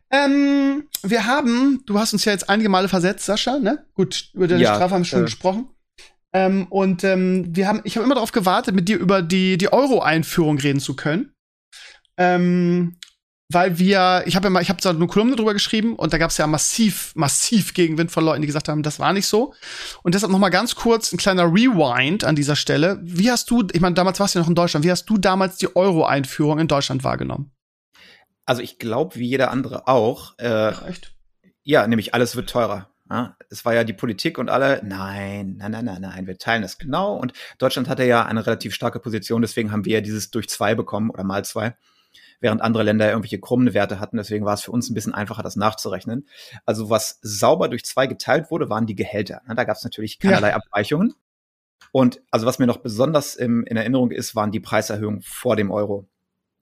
Ähm, 0.10 0.88
wir 1.04 1.26
haben, 1.26 1.84
du 1.86 2.00
hast 2.00 2.14
uns 2.14 2.26
ja 2.26 2.32
jetzt 2.32 2.50
einige 2.50 2.70
Male 2.70 2.88
versetzt, 2.88 3.26
Sascha, 3.26 3.60
ne? 3.60 3.86
Gut, 3.94 4.32
über 4.34 4.48
deine 4.48 4.64
Ja, 4.64 4.76
Strafe 4.76 4.96
haben 4.96 5.02
wir 5.02 5.06
schon 5.06 5.20
äh. 5.22 5.26
gesprochen. 5.26 5.70
Ähm, 6.34 6.68
und 6.70 7.04
ähm, 7.04 7.56
wir 7.56 7.68
haben, 7.68 7.82
ich 7.84 7.96
habe 7.96 8.06
immer 8.06 8.16
darauf 8.16 8.32
gewartet, 8.32 8.76
mit 8.76 8.90
dir 8.90 8.98
über 8.98 9.22
die, 9.22 9.58
die 9.58 9.72
Euro-Einführung 9.72 10.58
reden 10.58 10.80
zu 10.80 10.96
können. 10.96 11.34
Ähm, 12.18 12.98
weil 13.50 13.80
wir, 13.80 14.24
ich 14.26 14.36
habe 14.36 14.48
ja 14.48 14.50
mal, 14.50 14.62
ich 14.62 14.70
habe 14.70 14.82
so 14.82 14.90
eine 14.90 15.08
Kolumne 15.08 15.38
drüber 15.38 15.54
geschrieben 15.54 15.96
und 15.96 16.12
da 16.12 16.18
gab 16.18 16.32
es 16.32 16.38
ja 16.38 16.48
massiv, 16.48 17.14
massiv 17.16 17.74
Gegenwind 17.74 18.12
von 18.12 18.26
Leuten, 18.26 18.42
die 18.42 18.48
gesagt 18.48 18.68
haben, 18.68 18.84
das 18.84 19.00
war 19.00 19.14
nicht 19.14 19.28
so. 19.28 19.54
Und 20.04 20.16
deshalb 20.16 20.32
noch 20.32 20.40
mal 20.40 20.50
ganz 20.50 20.76
kurz 20.76 21.14
ein 21.14 21.18
kleiner 21.18 21.46
Rewind 21.46 22.26
an 22.26 22.36
dieser 22.36 22.58
Stelle. 22.58 23.00
Wie 23.04 23.32
hast 23.32 23.50
du, 23.50 23.66
ich 23.72 23.80
meine, 23.80 23.96
damals 23.96 24.20
warst 24.20 24.36
du 24.36 24.40
ja 24.40 24.44
noch 24.44 24.50
in 24.50 24.56
Deutschland, 24.56 24.86
wie 24.86 24.92
hast 24.92 25.06
du 25.06 25.18
damals 25.18 25.58
die 25.58 25.74
Euro-Einführung 25.76 26.60
in 26.60 26.68
Deutschland 26.68 27.06
wahrgenommen? 27.06 27.52
Also 28.46 28.62
ich 28.62 28.80
glaube, 28.80 29.16
wie 29.16 29.28
jeder 29.28 29.52
andere 29.52 29.88
auch, 29.88 30.38
äh, 30.40 30.72
Echt? 30.90 31.16
ja, 31.64 31.88
nämlich 31.88 32.14
alles 32.14 32.36
wird 32.36 32.50
teurer. 32.50 32.90
Ja, 33.10 33.38
es 33.50 33.64
war 33.64 33.74
ja 33.74 33.84
die 33.84 33.94
Politik 33.94 34.38
und 34.38 34.50
alle, 34.50 34.82
nein, 34.84 35.56
nein, 35.58 35.72
nein, 35.72 35.86
nein, 35.86 36.02
nein, 36.02 36.28
wir 36.28 36.38
teilen 36.38 36.62
das 36.62 36.78
genau. 36.78 37.16
Und 37.16 37.34
Deutschland 37.58 37.88
hatte 37.88 38.04
ja 38.04 38.26
eine 38.26 38.46
relativ 38.46 38.74
starke 38.74 39.00
Position, 39.00 39.42
deswegen 39.42 39.72
haben 39.72 39.86
wir 39.86 39.94
ja 39.94 40.02
dieses 40.02 40.30
durch 40.30 40.50
zwei 40.50 40.76
bekommen 40.76 41.10
oder 41.10 41.24
mal 41.24 41.46
zwei, 41.46 41.78
während 42.42 42.62
andere 42.62 42.84
Länder 42.84 43.10
irgendwelche 43.10 43.40
krummen 43.40 43.74
Werte 43.74 44.00
hatten. 44.02 44.18
Deswegen 44.18 44.44
war 44.46 44.56
es 44.56 44.62
für 44.62 44.72
uns 44.72 44.90
ein 44.90 44.94
bisschen 44.94 45.14
einfacher, 45.14 45.42
das 45.42 45.56
nachzurechnen. 45.56 46.28
Also 46.66 46.90
was 46.90 47.20
sauber 47.22 47.70
durch 47.70 47.86
zwei 47.86 48.08
geteilt 48.08 48.52
wurde, 48.52 48.70
waren 48.70 48.88
die 48.88 48.96
Gehälter. 48.96 49.42
Da 49.48 49.64
gab 49.64 49.78
es 49.78 49.84
natürlich 49.84 50.20
keinerlei 50.20 50.54
Abweichungen. 50.54 51.14
Und 51.94 52.22
also 52.32 52.46
was 52.46 52.60
mir 52.60 52.68
noch 52.68 52.78
besonders 52.78 53.36
im, 53.36 53.64
in 53.64 53.78
Erinnerung 53.78 54.12
ist, 54.12 54.36
waren 54.36 54.52
die 54.52 54.60
Preiserhöhungen 54.60 55.22
vor 55.22 55.56
dem 55.56 55.72
Euro. 55.72 56.08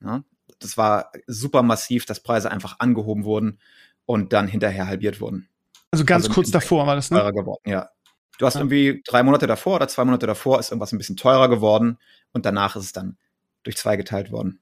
Ja, 0.00 0.22
das 0.60 0.76
war 0.76 1.10
super 1.26 1.62
massiv, 1.62 2.06
dass 2.06 2.22
Preise 2.22 2.50
einfach 2.50 2.78
angehoben 2.78 3.24
wurden 3.24 3.58
und 4.04 4.32
dann 4.32 4.46
hinterher 4.46 4.86
halbiert 4.86 5.20
wurden. 5.20 5.48
Also 5.92 6.04
ganz 6.04 6.24
Also 6.24 6.34
kurz 6.34 6.50
davor 6.50 6.86
war 6.86 6.96
das, 6.96 7.10
ne? 7.10 7.18
Teurer 7.18 7.32
geworden, 7.32 7.68
ja. 7.70 7.90
Du 8.38 8.46
hast 8.46 8.54
Ja. 8.54 8.60
irgendwie 8.60 9.02
drei 9.06 9.22
Monate 9.22 9.46
davor 9.46 9.76
oder 9.76 9.88
zwei 9.88 10.04
Monate 10.04 10.26
davor 10.26 10.58
ist 10.60 10.70
irgendwas 10.70 10.92
ein 10.92 10.98
bisschen 10.98 11.16
teurer 11.16 11.48
geworden 11.48 11.98
und 12.32 12.44
danach 12.44 12.76
ist 12.76 12.84
es 12.84 12.92
dann 12.92 13.16
durch 13.62 13.76
zwei 13.76 13.96
geteilt 13.96 14.30
worden. 14.30 14.60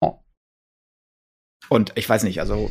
Oh. 0.00 0.18
Und 1.68 1.92
ich 1.96 2.08
weiß 2.08 2.22
nicht, 2.22 2.40
also 2.40 2.70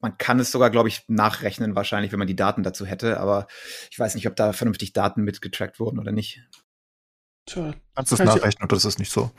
man 0.00 0.16
kann 0.16 0.38
es 0.40 0.50
sogar, 0.52 0.70
glaube 0.70 0.88
ich, 0.88 1.04
nachrechnen 1.08 1.74
wahrscheinlich, 1.74 2.12
wenn 2.12 2.18
man 2.18 2.28
die 2.28 2.36
Daten 2.36 2.62
dazu 2.62 2.86
hätte, 2.86 3.18
aber 3.20 3.46
ich 3.90 3.98
weiß 3.98 4.14
nicht, 4.14 4.26
ob 4.28 4.36
da 4.36 4.52
vernünftig 4.52 4.92
Daten 4.92 5.22
mitgetrackt 5.22 5.80
wurden 5.80 5.98
oder 5.98 6.12
nicht. 6.12 6.42
Tja, 7.46 7.74
Kannst 7.94 8.12
du 8.12 8.16
es 8.16 8.22
nachrechnen 8.24 8.64
oder 8.64 8.76
ist 8.76 8.84
es 8.84 8.98
nicht 8.98 9.10
so? 9.10 9.30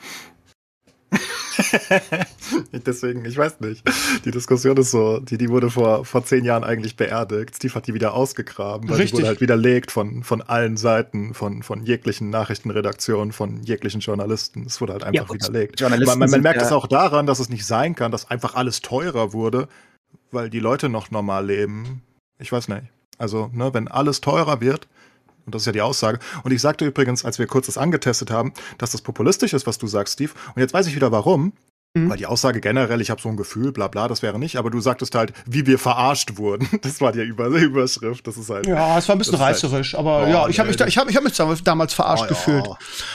Deswegen, 2.86 3.26
ich 3.26 3.38
weiß 3.38 3.60
nicht. 3.60 3.84
Die 4.26 4.32
Diskussion 4.32 4.78
ist 4.78 4.92
so, 4.92 5.20
die, 5.20 5.38
die 5.38 5.50
wurde 5.50 5.70
vor, 5.70 6.06
vor 6.06 6.24
zehn 6.24 6.46
Jahren 6.46 6.64
eigentlich 6.64 6.96
beerdigt. 6.96 7.56
Steve 7.56 7.74
hat 7.76 7.88
die 7.88 7.94
wieder 7.94 8.14
ausgegraben, 8.14 8.90
weil 8.90 8.98
Richtig. 8.98 9.12
die 9.12 9.18
wurde 9.18 9.28
halt 9.28 9.42
widerlegt 9.42 9.92
von, 9.92 10.24
von 10.24 10.42
allen 10.42 10.78
Seiten, 10.78 11.34
von, 11.34 11.64
von 11.64 11.84
jeglichen 11.86 12.30
Nachrichtenredaktionen, 12.30 13.32
von 13.32 13.62
jeglichen 13.64 14.02
Journalisten. 14.02 14.66
Es 14.66 14.82
wurde 14.82 14.94
halt 14.94 15.04
einfach 15.04 15.28
gut, 15.28 15.36
widerlegt. 15.42 15.82
Man, 15.82 16.04
man, 16.04 16.30
man 16.30 16.42
merkt 16.42 16.62
ja- 16.62 16.66
es 16.68 16.72
auch 16.72 16.88
daran, 16.88 17.26
dass 17.26 17.40
es 17.40 17.50
nicht 17.50 17.66
sein 17.66 17.96
kann, 17.96 18.12
dass 18.12 18.30
einfach 18.30 18.56
alles 18.56 18.82
teurer 18.82 19.34
wurde, 19.34 19.68
weil 20.32 20.50
die 20.50 20.60
Leute 20.60 20.90
noch 20.90 21.12
normal 21.12 21.46
leben. 21.46 22.02
Ich 22.40 22.52
weiß 22.52 22.68
nicht. 22.70 22.84
Also, 23.18 23.50
ne, 23.54 23.74
wenn 23.74 23.88
alles 23.88 24.22
teurer 24.22 24.62
wird, 24.62 24.88
und 25.50 25.56
das 25.56 25.64
ist 25.64 25.66
ja 25.66 25.72
die 25.72 25.82
Aussage. 25.82 26.20
Und 26.44 26.52
ich 26.52 26.62
sagte 26.62 26.86
übrigens, 26.86 27.26
als 27.26 27.40
wir 27.40 27.48
kurz 27.48 27.66
das 27.66 27.78
angetestet 27.80 28.30
haben, 28.30 28.54
dass 28.78 28.92
das 28.92 29.02
populistisch 29.02 29.54
ist, 29.54 29.66
was 29.66 29.80
du 29.80 29.88
sagst, 29.88 30.14
Steve. 30.14 30.32
Und 30.54 30.62
jetzt 30.62 30.76
weiß 30.76 30.86
ich 30.86 30.96
wieder 30.96 31.12
warum. 31.12 31.54
Mhm. 31.96 32.08
Weil 32.10 32.18
die 32.18 32.28
Aussage 32.28 32.62
generell, 32.62 33.02
ich 33.02 33.10
habe 33.10 33.20
so 33.20 33.30
ein 33.30 33.36
Gefühl, 33.36 33.72
bla 33.72 33.88
bla, 33.88 34.08
das 34.08 34.22
wäre 34.22 34.38
nicht. 34.38 34.58
Aber 34.58 34.70
du 34.70 34.80
sagtest 34.80 35.16
halt, 35.16 35.34
wie 35.48 35.66
wir 35.66 35.80
verarscht 35.80 36.38
wurden. 36.38 36.68
Das 36.84 37.02
war 37.02 37.12
die 37.12 37.20
Über 37.22 37.48
Überschrift. 37.48 38.28
Das 38.28 38.38
ist 38.38 38.50
halt. 38.50 38.68
Ja, 38.68 38.98
es 38.98 39.08
war 39.08 39.16
ein 39.16 39.20
bisschen 39.20 39.40
halt- 39.40 39.56
reißerisch, 39.56 39.96
aber 39.96 40.24
Oh, 40.24 40.30
ja, 40.30 40.48
ich 40.48 40.60
habe 40.60 40.68
mich, 40.70 40.78
da, 40.78 40.86
ich 40.86 40.98
hab, 41.00 41.10
ich 41.10 41.16
hab 41.16 41.24
mich 41.24 41.34
damals- 41.64 41.94
verarscht 41.94 42.24
Oh, 42.24 42.26
ja. 42.26 42.30
gefühlt. 42.30 42.66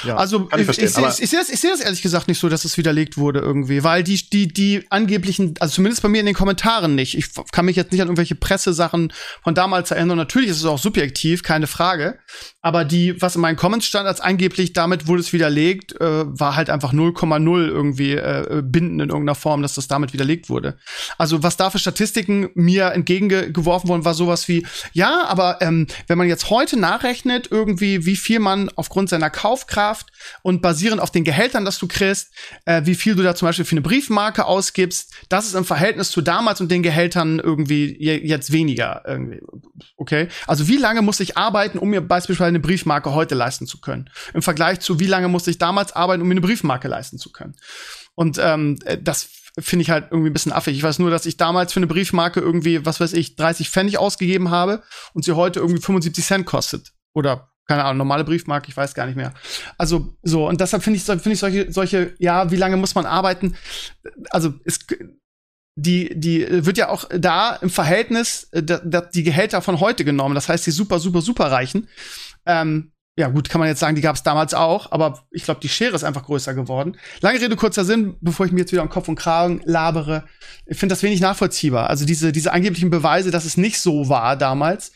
Ja, 0.05 0.17
Also 0.17 0.49
ich 0.57 0.69
ich, 0.69 0.77
sehe 0.77 0.97
aber 1.05 1.09
ich, 1.17 1.31
sehe 1.31 1.39
das, 1.39 1.51
ich 1.51 1.61
sehe 1.61 1.71
das 1.71 1.81
ehrlich 1.81 2.03
gesagt 2.03 2.27
nicht 2.27 2.41
so, 2.41 2.49
dass 2.49 2.65
es 2.65 2.77
widerlegt 2.77 3.17
wurde 3.17 3.39
irgendwie, 3.41 3.85
weil 3.85 4.03
die 4.03 4.29
die 4.29 4.49
die 4.49 4.85
angeblichen, 4.91 5.55
also 5.61 5.77
zumindest 5.77 6.03
bei 6.03 6.09
mir 6.09 6.19
in 6.21 6.27
den 6.27 6.35
Kommentaren 6.35 6.95
nicht. 6.97 7.17
Ich 7.17 7.31
kann 7.53 7.67
mich 7.67 7.77
jetzt 7.77 7.93
nicht 7.93 8.01
an 8.03 8.09
irgendwelche 8.09 8.35
Pressesachen 8.35 9.13
von 9.45 9.55
damals 9.55 9.93
erinnern. 9.93 10.17
Natürlich 10.19 10.51
ist 10.51 10.59
es 10.59 10.65
auch 10.65 10.79
subjektiv, 10.79 11.43
keine 11.45 11.67
Frage. 11.69 12.19
Aber 12.65 12.87
die, 12.87 13.21
was 13.21 13.35
in 13.35 13.43
meinen 13.43 13.57
Comments 13.57 13.85
stand, 13.85 14.07
als 14.07 14.23
angeblich 14.23 14.73
damit 14.73 15.07
wurde 15.07 15.21
es 15.21 15.35
widerlegt, 15.35 16.01
äh, 16.01 16.25
war 16.27 16.57
halt 16.57 16.71
einfach 16.71 16.95
0,0 16.95 17.67
irgendwie 17.67 18.13
äh, 18.13 18.63
bindend 18.65 19.03
in 19.03 19.09
irgendeiner 19.11 19.35
Form, 19.35 19.61
dass 19.61 19.75
das 19.75 19.87
damit 19.87 20.15
widerlegt 20.15 20.49
wurde. 20.49 20.79
Also 21.19 21.43
was 21.43 21.59
da 21.59 21.69
für 21.69 21.79
Statistiken 21.79 22.49
mir 22.55 22.93
entgegengeworfen 22.93 23.91
wurden, 23.91 24.07
war 24.07 24.15
sowas 24.15 24.49
wie, 24.49 24.67
ja, 24.95 25.27
aber 25.27 25.61
ähm, 25.61 25.89
wenn 26.07 26.17
man 26.17 26.27
jetzt 26.27 26.49
heute 26.49 26.79
nachrechnet, 26.79 27.49
irgendwie, 27.51 28.07
wie 28.07 28.17
viel 28.17 28.39
man 28.39 28.71
aufgrund 28.77 29.11
seiner 29.11 29.29
Kaufkraft 29.29 30.07
und 30.41 30.63
basierend 30.63 31.03
auf 31.03 31.11
den 31.11 31.25
Gehältern, 31.25 31.67
das 31.67 31.79
du 31.79 31.87
kriegst, 31.87 32.33
äh, 32.65 32.81
wie 32.87 32.95
viel 32.95 33.15
du 33.15 33.23
da 33.23 33.35
zum 33.35 33.45
Beispiel 33.45 33.67
für 33.67 33.73
eine 33.73 33.83
Briefmarke 33.83 34.47
ausgibst, 34.47 35.13
das 35.29 35.45
ist 35.45 35.55
im 35.55 35.67
Verhältnis 35.67 36.11
zu 36.11 36.23
damals 36.23 36.63
und 36.63 36.71
den 36.71 36.83
Gehältern 36.83 37.41
irgendwie 37.41 37.95
je, 38.03 38.17
jetzt 38.27 38.53
weniger. 38.53 39.03
Irgendwie. 39.07 39.43
Okay? 39.99 40.29
Also 40.47 40.67
wie 40.67 40.79
lange 40.79 41.03
muss 41.03 41.21
ich 41.21 41.37
arbeiten, 41.37 41.77
um 41.77 41.91
mir 41.91 42.01
beispielsweise 42.01 42.54
eine 42.55 42.61
Briefmarke 42.61 43.13
heute 43.15 43.35
leisten 43.35 43.67
zu 43.67 43.81
können? 43.81 44.11
Im 44.33 44.43
Vergleich 44.43 44.81
zu 44.81 45.01
wie 45.01 45.07
lange 45.07 45.29
musste 45.29 45.51
ich 45.51 45.59
damals 45.59 45.93
arbeiten, 45.93 46.23
um 46.23 46.29
mir 46.29 46.35
eine 46.35 46.41
Briefmarke 46.41 46.89
leisten 46.89 47.19
zu 47.19 47.33
können? 47.33 47.55
Und 48.15 48.39
ähm, 48.41 48.79
äh, 48.85 48.99
das 49.01 49.29
finde 49.59 49.83
ich 49.83 49.91
halt 49.91 50.09
irgendwie 50.11 50.31
ein 50.31 50.33
bisschen 50.33 50.53
affig. 50.53 50.77
Ich 50.77 50.83
weiß 50.83 50.99
nur, 50.99 51.11
dass 51.11 51.27
ich 51.27 51.37
damals 51.37 51.73
für 51.73 51.79
eine 51.79 51.87
Briefmarke 51.87 52.41
irgendwie, 52.41 52.85
was 52.85 53.01
weiß 53.01 53.13
ich, 53.13 53.37
30 53.37 53.71
Pfennig 53.71 53.99
ausgegeben 53.99 54.51
habe 54.51 54.83
und 55.13 55.25
sie 55.25 55.33
heute 55.33 55.61
irgendwie 55.61 55.81
75 55.81 56.25
Cent 56.25 56.47
kostet. 56.47 56.93
Oder, 57.13 57.51
keine 57.67 57.85
Ahnung, 57.85 57.99
normale 57.99 58.25
Briefmarke, 58.25 58.69
ich 58.69 58.77
weiß 58.77 58.95
gar 58.95 59.07
nicht 59.07 59.17
mehr. 59.17 59.33
Also 59.79 60.17
so, 60.23 60.49
und 60.49 60.61
deshalb 60.61 60.83
finde 60.83 60.97
ich, 60.97 61.05
finde 61.05 61.33
ich 61.33 61.39
solche, 61.39 61.73
solche, 61.73 62.15
ja, 62.19 62.51
wie 62.51 62.57
lange 62.57 62.77
muss 62.77 62.95
man 62.95 63.07
arbeiten? 63.07 63.57
Also 64.31 64.55
es 64.65 64.81
die, 65.77 66.13
die 66.15 66.47
wird 66.65 66.79
ja 66.79 66.89
auch 66.89 67.07
da 67.11 67.57
im 67.57 67.71
Verhältnis 67.71 68.49
äh, 68.53 68.63
die 68.63 69.23
Gehälter 69.25 69.61
von 69.61 69.81
heute 69.81 70.05
genommen. 70.05 70.35
Das 70.35 70.49
heißt, 70.49 70.67
die 70.67 70.71
super, 70.71 71.01
super, 71.01 71.21
super 71.21 71.51
Reichen. 71.51 71.89
Ähm, 72.47 72.93
ja, 73.17 73.29
gut, 73.29 73.49
kann 73.49 73.61
man 73.61 73.69
jetzt 73.69 73.79
sagen, 73.79 73.95
die 73.95 74.03
gab 74.03 74.17
es 74.17 74.25
damals 74.25 74.55
auch, 74.55 74.91
aber 74.91 75.25
ich 75.31 75.45
glaube, 75.45 75.61
die 75.61 75.69
Schere 75.69 75.95
ist 75.95 76.03
einfach 76.03 76.25
größer 76.25 76.53
geworden. 76.53 76.97
Lange 77.21 77.41
Rede, 77.41 77.55
kurzer 77.55 77.85
Sinn, 77.85 78.17
bevor 78.21 78.45
ich 78.45 78.51
mir 78.51 78.61
jetzt 78.61 78.73
wieder 78.73 78.83
am 78.83 78.89
Kopf 78.89 79.07
und 79.07 79.15
Kragen 79.15 79.61
labere. 79.65 80.25
Ich 80.67 80.79
finde 80.79 80.95
das 80.95 81.03
wenig 81.05 81.21
nachvollziehbar. 81.21 81.89
Also 81.89 82.07
diese, 82.07 82.33
diese 82.33 82.53
angeblichen 82.53 82.91
Beweise, 82.91 83.31
dass 83.31 83.45
es 83.45 83.57
nicht 83.57 83.81
so 83.81 84.09
war 84.09 84.37
damals, 84.37 84.91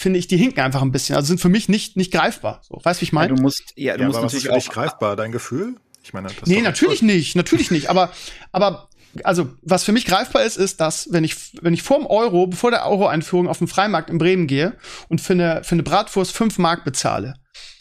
finde 0.00 0.18
ich, 0.18 0.26
die 0.26 0.36
hinken 0.36 0.60
einfach 0.60 0.82
ein 0.82 0.90
bisschen. 0.90 1.14
Also 1.14 1.28
sind 1.28 1.40
für 1.40 1.48
mich 1.48 1.68
nicht, 1.68 1.96
nicht 1.96 2.12
greifbar. 2.12 2.60
So, 2.64 2.80
weißt 2.82 2.98
du, 2.98 3.02
wie 3.02 3.04
ich 3.04 3.12
meine? 3.12 3.30
Ja, 3.30 3.36
du 3.36 3.42
musst, 3.42 3.72
ja, 3.76 3.94
du 3.94 4.00
ja, 4.00 4.06
musst 4.06 4.16
aber 4.18 4.26
was 4.26 4.32
natürlich 4.32 4.46
ist 4.46 4.64
für 4.64 4.70
dich 4.70 4.70
greifbar, 4.70 5.14
dein 5.14 5.30
Gefühl? 5.30 5.76
Ich 6.02 6.12
meine, 6.12 6.26
das 6.28 6.38
ist 6.38 6.46
Nee, 6.48 6.62
natürlich 6.62 7.02
nicht, 7.02 7.36
natürlich 7.36 7.70
nicht. 7.70 7.88
Aber, 7.88 8.10
aber, 8.50 8.88
also, 9.24 9.50
was 9.62 9.84
für 9.84 9.92
mich 9.92 10.04
greifbar 10.04 10.42
ist, 10.42 10.56
ist, 10.56 10.80
dass, 10.80 11.12
wenn 11.12 11.24
ich, 11.24 11.36
wenn 11.62 11.74
ich 11.74 11.82
vor 11.82 11.98
dem 11.98 12.06
Euro, 12.06 12.46
bevor 12.46 12.70
der 12.70 12.86
Euro-Einführung 12.86 13.48
auf 13.48 13.58
den 13.58 13.68
Freimarkt 13.68 14.10
in 14.10 14.18
Bremen 14.18 14.46
gehe 14.46 14.76
und 15.08 15.20
für 15.20 15.32
eine, 15.32 15.64
für 15.64 15.74
eine 15.74 15.82
Bratwurst 15.82 16.32
fünf 16.32 16.58
Mark 16.58 16.84
bezahle 16.84 17.34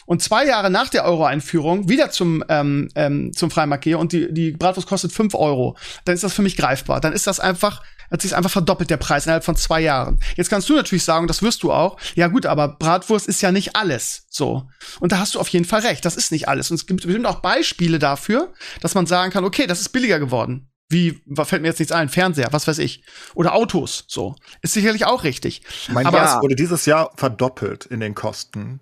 und 0.10 0.24
zwei 0.24 0.44
Jahre 0.44 0.72
nach 0.72 0.90
der 0.90 1.06
Euro-Einführung 1.06 1.88
wieder 1.88 2.10
zum, 2.10 2.44
ähm, 2.50 2.90
ähm, 2.96 3.32
zum 3.32 3.52
Freimarkt 3.52 3.84
gehe 3.84 3.96
und 3.96 4.12
die, 4.12 4.34
die 4.34 4.54
Bratwurst 4.54 4.88
kostet 4.88 5.12
fünf 5.12 5.36
Euro, 5.36 5.78
dann 6.04 6.16
ist 6.16 6.24
das 6.24 6.34
für 6.34 6.42
mich 6.42 6.58
greifbar. 6.58 7.00
Dann 7.00 7.14
ist 7.14 7.28
das 7.28 7.40
einfach, 7.40 7.84
hat 8.10 8.24
sich 8.24 8.36
einfach 8.36 8.50
verdoppelt, 8.50 8.90
der 8.90 8.98
Preis 8.98 9.28
innerhalb 9.28 9.44
von 9.44 9.56
zwei 9.56 9.82
Jahren. 9.82 10.20
Jetzt 10.36 10.50
kannst 10.50 10.68
du 10.68 10.76
natürlich 10.76 11.04
sagen, 11.04 11.28
das 11.28 11.44
wirst 11.44 11.62
du 11.62 11.72
auch, 11.72 11.98
ja 12.16 12.26
gut, 12.26 12.48
aber 12.48 12.70
Bratwurst 12.70 13.28
ist 13.28 13.42
ja 13.42 13.52
nicht 13.52 13.76
alles. 13.76 14.26
So. 14.32 14.68
Und 15.00 15.12
da 15.12 15.20
hast 15.20 15.36
du 15.36 15.40
auf 15.40 15.50
jeden 15.50 15.66
Fall 15.66 15.82
recht, 15.82 16.04
das 16.04 16.16
ist 16.16 16.32
nicht 16.32 16.48
alles. 16.48 16.72
Und 16.72 16.78
es 16.78 16.88
gibt 16.88 17.04
bestimmt 17.04 17.28
auch 17.28 17.44
Beispiele 17.44 18.00
dafür, 18.00 18.52
dass 18.82 18.96
man 18.96 19.06
sagen 19.06 19.32
kann, 19.32 19.46
okay, 19.46 19.68
das 19.68 19.80
ist 19.80 19.90
billiger 19.90 20.18
geworden. 20.18 20.69
Wie, 20.90 21.22
was 21.26 21.48
fällt 21.50 21.62
mir 21.62 21.68
jetzt 21.68 21.80
nichts 21.80 21.92
ein? 21.92 22.10
Fernseher, 22.10 22.48
was 22.52 22.68
weiß 22.68 22.80
ich. 22.80 23.04
Oder 23.36 23.54
Autos, 23.54 24.06
so. 24.08 24.36
Ist 24.62 24.74
sicherlich 24.74 25.06
auch 25.06 25.24
richtig. 25.24 25.62
Mein 25.90 26.06
Aber- 26.08 26.18
Gas 26.18 26.42
wurde 26.42 26.56
dieses 26.56 26.86
Jahr 26.86 27.12
verdoppelt 27.16 27.86
in 27.86 28.00
den 28.00 28.16
Kosten. 28.16 28.80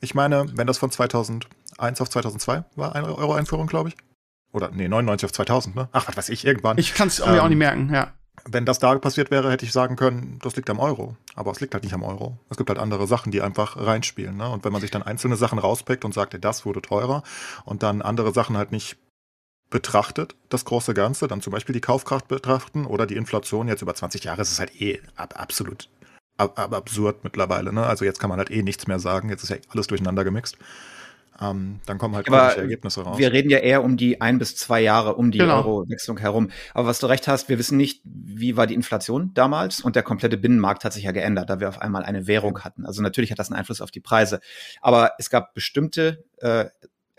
Ich 0.00 0.14
meine, 0.14 0.46
wenn 0.56 0.66
das 0.66 0.78
von 0.78 0.90
2001 0.90 2.00
auf 2.00 2.08
2002 2.08 2.64
war, 2.76 2.94
eine 2.94 3.14
Euro-Einführung, 3.14 3.66
glaube 3.66 3.90
ich. 3.90 3.96
Oder, 4.52 4.70
nee, 4.72 4.88
99 4.88 5.26
auf 5.26 5.32
2000, 5.32 5.76
ne? 5.76 5.88
Ach, 5.92 6.08
was 6.08 6.16
weiß 6.16 6.28
ich, 6.30 6.44
irgendwann. 6.46 6.78
Ich 6.78 6.94
kann 6.94 7.08
es 7.08 7.20
mir 7.20 7.26
Ähm, 7.34 7.40
auch 7.40 7.48
nicht 7.48 7.58
merken, 7.58 7.92
ja. 7.92 8.12
wenn 8.46 8.64
das 8.64 8.78
da 8.78 8.98
passiert 8.98 9.30
wäre, 9.30 9.50
hätte 9.50 9.66
ich 9.66 9.72
sagen 9.72 9.96
können, 9.96 10.38
das 10.42 10.56
liegt 10.56 10.70
am 10.70 10.80
Euro. 10.80 11.16
Aber 11.36 11.50
es 11.52 11.60
liegt 11.60 11.74
halt 11.74 11.84
nicht 11.84 11.92
am 11.92 12.02
Euro. 12.02 12.38
Es 12.48 12.56
gibt 12.56 12.70
halt 12.70 12.78
andere 12.78 13.06
Sachen, 13.06 13.30
die 13.32 13.42
einfach 13.42 13.76
reinspielen. 13.76 14.36
Ne? 14.38 14.48
Und 14.48 14.64
wenn 14.64 14.72
man 14.72 14.80
sich 14.80 14.90
dann 14.90 15.02
einzelne 15.02 15.36
Sachen 15.36 15.58
rauspickt 15.58 16.04
und 16.06 16.14
sagt, 16.14 16.42
das 16.42 16.64
wurde 16.64 16.80
teurer 16.80 17.22
und 17.66 17.82
dann 17.82 18.00
andere 18.02 18.32
Sachen 18.32 18.56
halt 18.56 18.72
nicht 18.72 18.96
betrachtet, 19.70 20.34
das 20.48 20.64
große 20.64 20.94
Ganze, 20.94 21.28
dann 21.28 21.40
zum 21.40 21.52
Beispiel 21.52 21.72
die 21.72 21.80
Kaufkraft 21.80 22.28
betrachten 22.28 22.86
oder 22.86 23.06
die 23.06 23.16
Inflation 23.16 23.68
jetzt 23.68 23.82
über 23.82 23.94
20 23.94 24.24
Jahre, 24.24 24.42
ist 24.42 24.52
es 24.52 24.58
halt 24.58 24.80
eh 24.80 25.00
ab, 25.16 25.34
absolut 25.40 25.88
ab, 26.36 26.58
ab, 26.58 26.74
absurd 26.74 27.22
mittlerweile. 27.22 27.72
Ne? 27.72 27.84
Also 27.84 28.04
jetzt 28.04 28.18
kann 28.18 28.30
man 28.30 28.38
halt 28.38 28.50
eh 28.50 28.62
nichts 28.62 28.86
mehr 28.86 28.98
sagen. 28.98 29.28
Jetzt 29.28 29.44
ist 29.44 29.50
ja 29.50 29.56
alles 29.70 29.86
durcheinander 29.86 30.24
gemixt. 30.24 30.58
Ähm, 31.40 31.80
dann 31.86 31.96
kommen 31.96 32.16
halt 32.16 32.28
Aber 32.28 32.54
Ergebnisse 32.54 33.02
raus. 33.02 33.16
Wir 33.16 33.32
reden 33.32 33.48
ja 33.48 33.58
eher 33.58 33.82
um 33.82 33.96
die 33.96 34.20
ein 34.20 34.38
bis 34.38 34.56
zwei 34.56 34.82
Jahre 34.82 35.14
um 35.14 35.30
die 35.30 35.38
Genau. 35.38 35.58
Euro-Wechslung 35.58 36.18
herum. 36.18 36.50
Aber 36.74 36.86
was 36.86 36.98
du 36.98 37.06
recht 37.06 37.28
hast, 37.28 37.48
wir 37.48 37.58
wissen 37.58 37.78
nicht, 37.78 38.02
wie 38.04 38.58
war 38.58 38.66
die 38.66 38.74
Inflation 38.74 39.32
damals 39.32 39.80
und 39.80 39.96
der 39.96 40.02
komplette 40.02 40.36
Binnenmarkt 40.36 40.84
hat 40.84 40.92
sich 40.92 41.04
ja 41.04 41.12
geändert, 41.12 41.48
da 41.48 41.58
wir 41.58 41.70
auf 41.70 41.80
einmal 41.80 42.04
eine 42.04 42.26
Währung 42.26 42.60
hatten. 42.60 42.84
Also 42.84 43.00
natürlich 43.00 43.30
hat 43.30 43.38
das 43.38 43.50
einen 43.50 43.58
Einfluss 43.58 43.80
auf 43.80 43.90
die 43.90 44.00
Preise. 44.00 44.40
Aber 44.82 45.12
es 45.18 45.30
gab 45.30 45.54
bestimmte 45.54 46.24
äh, 46.38 46.66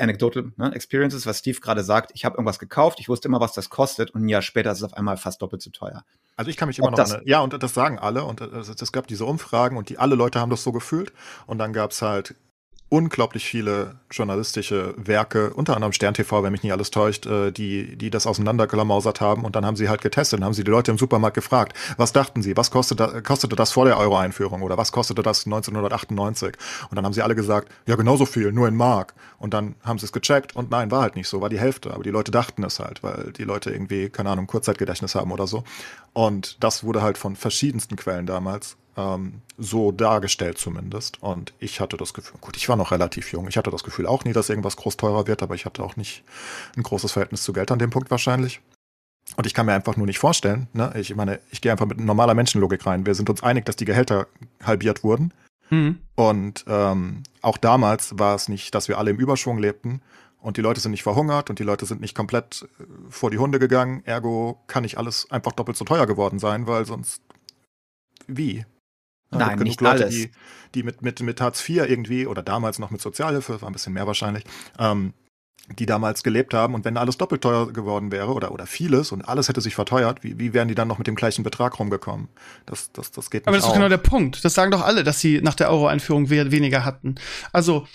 Anecdotal 0.01 0.51
ne, 0.57 0.73
Experiences, 0.73 1.25
was 1.25 1.39
Steve 1.39 1.59
gerade 1.59 1.83
sagt. 1.83 2.11
Ich 2.13 2.25
habe 2.25 2.35
irgendwas 2.35 2.59
gekauft, 2.59 2.99
ich 2.99 3.07
wusste 3.09 3.27
immer, 3.27 3.39
was 3.39 3.53
das 3.53 3.69
kostet 3.69 4.11
und 4.11 4.25
ein 4.25 4.29
Jahr 4.29 4.41
später 4.41 4.71
ist 4.71 4.79
es 4.79 4.83
auf 4.83 4.93
einmal 4.95 5.17
fast 5.17 5.41
doppelt 5.41 5.61
so 5.61 5.69
teuer. 5.69 6.03
Also 6.35 6.49
ich 6.49 6.57
kann 6.57 6.67
mich 6.67 6.79
immer 6.79 6.87
Ob 6.87 6.91
noch 6.91 6.97
das- 6.97 7.13
an, 7.13 7.21
ja, 7.25 7.39
und 7.41 7.61
das 7.61 7.73
sagen 7.73 7.99
alle 7.99 8.23
und 8.23 8.41
es, 8.41 8.69
es 8.69 8.91
gab 8.91 9.07
diese 9.07 9.25
Umfragen 9.25 9.77
und 9.77 9.89
die 9.89 9.97
alle 9.99 10.15
Leute 10.15 10.39
haben 10.39 10.49
das 10.49 10.63
so 10.63 10.71
gefühlt 10.71 11.13
und 11.45 11.57
dann 11.59 11.71
gab 11.73 11.91
es 11.91 12.01
halt 12.01 12.35
unglaublich 12.91 13.45
viele 13.45 13.95
journalistische 14.11 14.93
Werke, 14.97 15.53
unter 15.53 15.75
anderem 15.75 15.93
Stern 15.93 16.13
TV, 16.13 16.43
wenn 16.43 16.51
mich 16.51 16.61
nicht 16.61 16.73
alles 16.73 16.91
täuscht, 16.91 17.25
äh, 17.25 17.51
die, 17.51 17.95
die 17.95 18.09
das 18.09 18.27
auseinanderklamausert 18.27 19.21
haben 19.21 19.45
und 19.45 19.55
dann 19.55 19.65
haben 19.65 19.77
sie 19.77 19.87
halt 19.87 20.01
getestet 20.01 20.39
und 20.39 20.45
haben 20.45 20.53
sie 20.53 20.65
die 20.65 20.71
Leute 20.71 20.91
im 20.91 20.97
Supermarkt 20.97 21.35
gefragt, 21.35 21.73
was 21.95 22.11
dachten 22.11 22.41
sie, 22.41 22.57
was 22.57 22.69
kostete, 22.69 23.23
kostete 23.23 23.55
das 23.55 23.71
vor 23.71 23.85
der 23.85 23.97
Euro-Einführung 23.97 24.61
oder 24.61 24.77
was 24.77 24.91
kostete 24.91 25.23
das 25.23 25.45
1998? 25.45 26.57
Und 26.89 26.97
dann 26.97 27.05
haben 27.05 27.13
sie 27.13 27.21
alle 27.21 27.33
gesagt, 27.33 27.71
ja 27.87 27.95
genauso 27.95 28.25
viel, 28.25 28.51
nur 28.51 28.67
in 28.67 28.75
Mark. 28.75 29.13
Und 29.39 29.53
dann 29.53 29.75
haben 29.85 29.97
sie 29.97 30.05
es 30.05 30.11
gecheckt 30.11 30.53
und 30.57 30.69
nein, 30.69 30.91
war 30.91 31.01
halt 31.01 31.15
nicht 31.15 31.29
so, 31.29 31.39
war 31.39 31.47
die 31.47 31.59
Hälfte. 31.59 31.93
Aber 31.93 32.03
die 32.03 32.09
Leute 32.09 32.31
dachten 32.31 32.61
es 32.65 32.81
halt, 32.81 33.03
weil 33.03 33.31
die 33.31 33.45
Leute 33.45 33.71
irgendwie, 33.71 34.09
keine 34.09 34.31
Ahnung, 34.31 34.47
Kurzzeitgedächtnis 34.47 35.15
haben 35.15 35.31
oder 35.31 35.47
so. 35.47 35.63
Und 36.11 36.61
das 36.61 36.83
wurde 36.83 37.01
halt 37.01 37.17
von 37.17 37.37
verschiedensten 37.37 37.95
Quellen 37.95 38.25
damals 38.25 38.75
ähm, 38.97 39.41
so 39.57 39.91
dargestellt 39.91 40.57
zumindest. 40.57 41.21
Und 41.21 41.53
ich 41.59 41.79
hatte 41.79 41.97
das 41.97 42.13
Gefühl, 42.13 42.39
gut, 42.41 42.57
ich 42.57 42.69
war 42.69 42.75
noch 42.75 42.91
relativ 42.91 43.31
jung. 43.31 43.47
Ich 43.47 43.57
hatte 43.57 43.71
das 43.71 43.83
Gefühl 43.83 44.07
auch 44.07 44.23
nie, 44.23 44.33
dass 44.33 44.49
irgendwas 44.49 44.77
groß 44.77 44.97
teurer 44.97 45.27
wird, 45.27 45.43
aber 45.43 45.55
ich 45.55 45.65
hatte 45.65 45.83
auch 45.83 45.95
nicht 45.95 46.23
ein 46.75 46.83
großes 46.83 47.11
Verhältnis 47.11 47.43
zu 47.43 47.53
Geld 47.53 47.71
an 47.71 47.79
dem 47.79 47.89
Punkt 47.89 48.11
wahrscheinlich. 48.11 48.61
Und 49.37 49.45
ich 49.45 49.53
kann 49.53 49.65
mir 49.65 49.73
einfach 49.73 49.95
nur 49.95 50.07
nicht 50.07 50.19
vorstellen, 50.19 50.67
ne? 50.73 50.91
ich 50.95 51.15
meine, 51.15 51.39
ich 51.51 51.61
gehe 51.61 51.71
einfach 51.71 51.85
mit 51.85 51.99
normaler 51.99 52.33
Menschenlogik 52.33 52.85
rein. 52.85 53.05
Wir 53.05 53.15
sind 53.15 53.29
uns 53.29 53.43
einig, 53.43 53.65
dass 53.65 53.77
die 53.77 53.85
Gehälter 53.85 54.27
halbiert 54.63 55.03
wurden. 55.03 55.33
Hm. 55.69 55.99
Und 56.15 56.65
ähm, 56.67 57.23
auch 57.41 57.57
damals 57.57 58.19
war 58.19 58.35
es 58.35 58.49
nicht, 58.49 58.75
dass 58.75 58.89
wir 58.89 58.97
alle 58.97 59.11
im 59.11 59.17
Überschwung 59.17 59.57
lebten 59.57 60.01
und 60.41 60.57
die 60.57 60.61
Leute 60.61 60.81
sind 60.81 60.91
nicht 60.91 61.03
verhungert 61.03 61.49
und 61.49 61.59
die 61.59 61.63
Leute 61.63 61.85
sind 61.85 62.01
nicht 62.01 62.15
komplett 62.15 62.67
äh, 62.79 62.83
vor 63.09 63.31
die 63.31 63.37
Hunde 63.37 63.59
gegangen. 63.59 64.01
Ergo 64.05 64.59
kann 64.67 64.83
nicht 64.83 64.97
alles 64.97 65.29
einfach 65.31 65.53
doppelt 65.53 65.77
so 65.77 65.85
teuer 65.85 66.07
geworden 66.07 66.39
sein, 66.39 66.67
weil 66.67 66.85
sonst 66.85 67.21
wie? 68.27 68.65
Ja, 69.31 69.37
Nein, 69.39 69.59
nicht 69.59 69.81
Leute, 69.81 70.03
alles. 70.05 70.15
Die, 70.15 70.31
die 70.75 70.83
mit, 70.83 71.01
mit, 71.01 71.21
mit 71.21 71.39
Hartz 71.41 71.67
IV 71.67 71.77
irgendwie 71.87 72.27
oder 72.27 72.43
damals 72.43 72.79
noch 72.79 72.91
mit 72.91 73.01
Sozialhilfe, 73.01 73.61
war 73.61 73.69
ein 73.69 73.73
bisschen 73.73 73.93
mehr 73.93 74.07
wahrscheinlich, 74.07 74.43
ähm, 74.79 75.13
die 75.79 75.85
damals 75.85 76.23
gelebt 76.23 76.53
haben 76.53 76.73
und 76.73 76.83
wenn 76.83 76.97
alles 76.97 77.17
doppelt 77.17 77.41
teuer 77.41 77.71
geworden 77.71 78.11
wäre 78.11 78.33
oder, 78.33 78.51
oder 78.51 78.65
vieles 78.65 79.11
und 79.13 79.21
alles 79.21 79.47
hätte 79.47 79.61
sich 79.61 79.75
verteuert, 79.75 80.21
wie, 80.23 80.37
wie 80.37 80.53
wären 80.53 80.67
die 80.67 80.75
dann 80.75 80.87
noch 80.89 80.97
mit 80.97 81.07
dem 81.07 81.15
gleichen 81.15 81.43
Betrag 81.43 81.79
rumgekommen? 81.79 82.27
Das, 82.65 82.91
das, 82.91 83.11
das 83.11 83.29
geht 83.29 83.47
Aber 83.47 83.51
nicht 83.55 83.59
das 83.63 83.65
ist 83.65 83.67
doch 83.67 83.71
auf. 83.71 83.75
genau 83.77 83.87
der 83.89 83.97
Punkt. 83.97 84.43
Das 84.43 84.53
sagen 84.53 84.71
doch 84.71 84.81
alle, 84.81 85.03
dass 85.05 85.19
sie 85.21 85.39
nach 85.41 85.55
der 85.55 85.69
Euro-Einführung 85.69 86.29
we 86.29 86.51
weniger 86.51 86.83
hatten. 86.83 87.15
Also, 87.53 87.87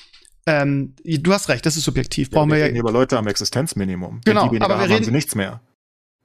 ähm, 0.47 0.95
du 1.05 1.33
hast 1.33 1.49
recht, 1.51 1.67
das 1.67 1.77
ist 1.77 1.85
subjektiv. 1.85 2.31
Brauchen 2.31 2.51
wir 2.51 2.59
reden 2.65 2.77
ja. 2.77 2.81
über 2.81 2.93
Leute 2.93 3.19
am 3.19 3.27
Existenzminimum. 3.27 4.21
Genau, 4.25 4.43
Wenn 4.43 4.49
die 4.49 4.55
weniger 4.55 4.65
aber 4.65 4.75
wir 4.75 4.77
haben, 4.77 4.83
haben 4.85 4.93
reden- 4.95 5.05
sie 5.05 5.11
nichts 5.11 5.35
mehr. 5.35 5.61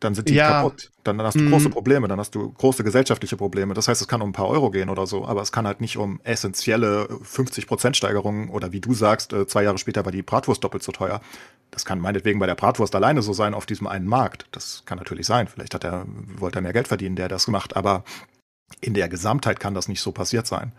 Dann 0.01 0.15
sind 0.15 0.29
die 0.29 0.33
Ja. 0.33 0.61
kaputt. 0.61 0.89
Dann, 1.03 1.21
hast 1.21 1.35
du 1.35 1.43
Mhm. 1.43 1.49
große 1.51 1.69
Probleme, 1.69 2.07
dann 2.07 2.19
hast 2.19 2.33
du 2.35 2.51
große 2.51 2.83
gesellschaftliche 2.83 3.37
Probleme. 3.37 3.73
Das 3.75 3.87
heißt, 3.87 4.01
es 4.01 4.07
kann 4.07 4.21
um 4.21 4.29
ein 4.29 4.33
paar 4.33 4.47
Euro 4.49 4.71
gehen 4.71 4.89
oder 4.89 5.05
so, 5.07 5.25
aber 5.25 5.41
es 5.41 5.51
kann 5.51 5.65
halt 5.67 5.79
nicht 5.79 5.97
um 5.97 6.19
essentielle 6.23 7.07
50% 7.23 7.95
Steigerungen 7.95 8.49
oder 8.49 8.71
wie 8.71 8.81
du 8.81 8.93
sagst, 8.95 9.31
äh, 9.31 9.45
zwei 9.47 9.63
Jahre 9.63 9.77
später 9.77 10.03
war 10.03 10.11
die 10.11 10.23
Bratwurst 10.23 10.63
doppelt 10.63 10.81
so 10.83 10.91
teuer. 10.91 11.21
Das 11.69 11.85
kann 11.85 11.99
meinetwegen 11.99 12.39
bei 12.39 12.47
der 12.47 12.55
Bratwurst 12.55 12.95
alleine 12.95 13.21
so 13.21 13.31
sein 13.33 13.53
auf 13.53 13.67
diesem 13.67 13.85
einen 13.87 14.07
Markt. 14.07 14.47
Das 14.51 14.83
kann 14.85 14.97
natürlich 14.97 15.27
sein. 15.27 15.47
Vielleicht 15.47 15.75
hat 15.75 15.83
er, 15.83 16.05
wollte 16.07 16.59
er 16.59 16.61
mehr 16.63 16.73
Geld 16.73 16.87
verdienen, 16.87 17.15
der 17.15 17.29
das 17.29 17.45
gemacht, 17.45 17.75
aber 17.75 18.03
in 18.81 18.95
der 18.95 19.07
Gesamtheit 19.07 19.59
kann 19.59 19.75
das 19.75 19.87
nicht 19.87 20.01
so 20.01 20.11
passiert 20.11 20.47
sein. 20.47 20.71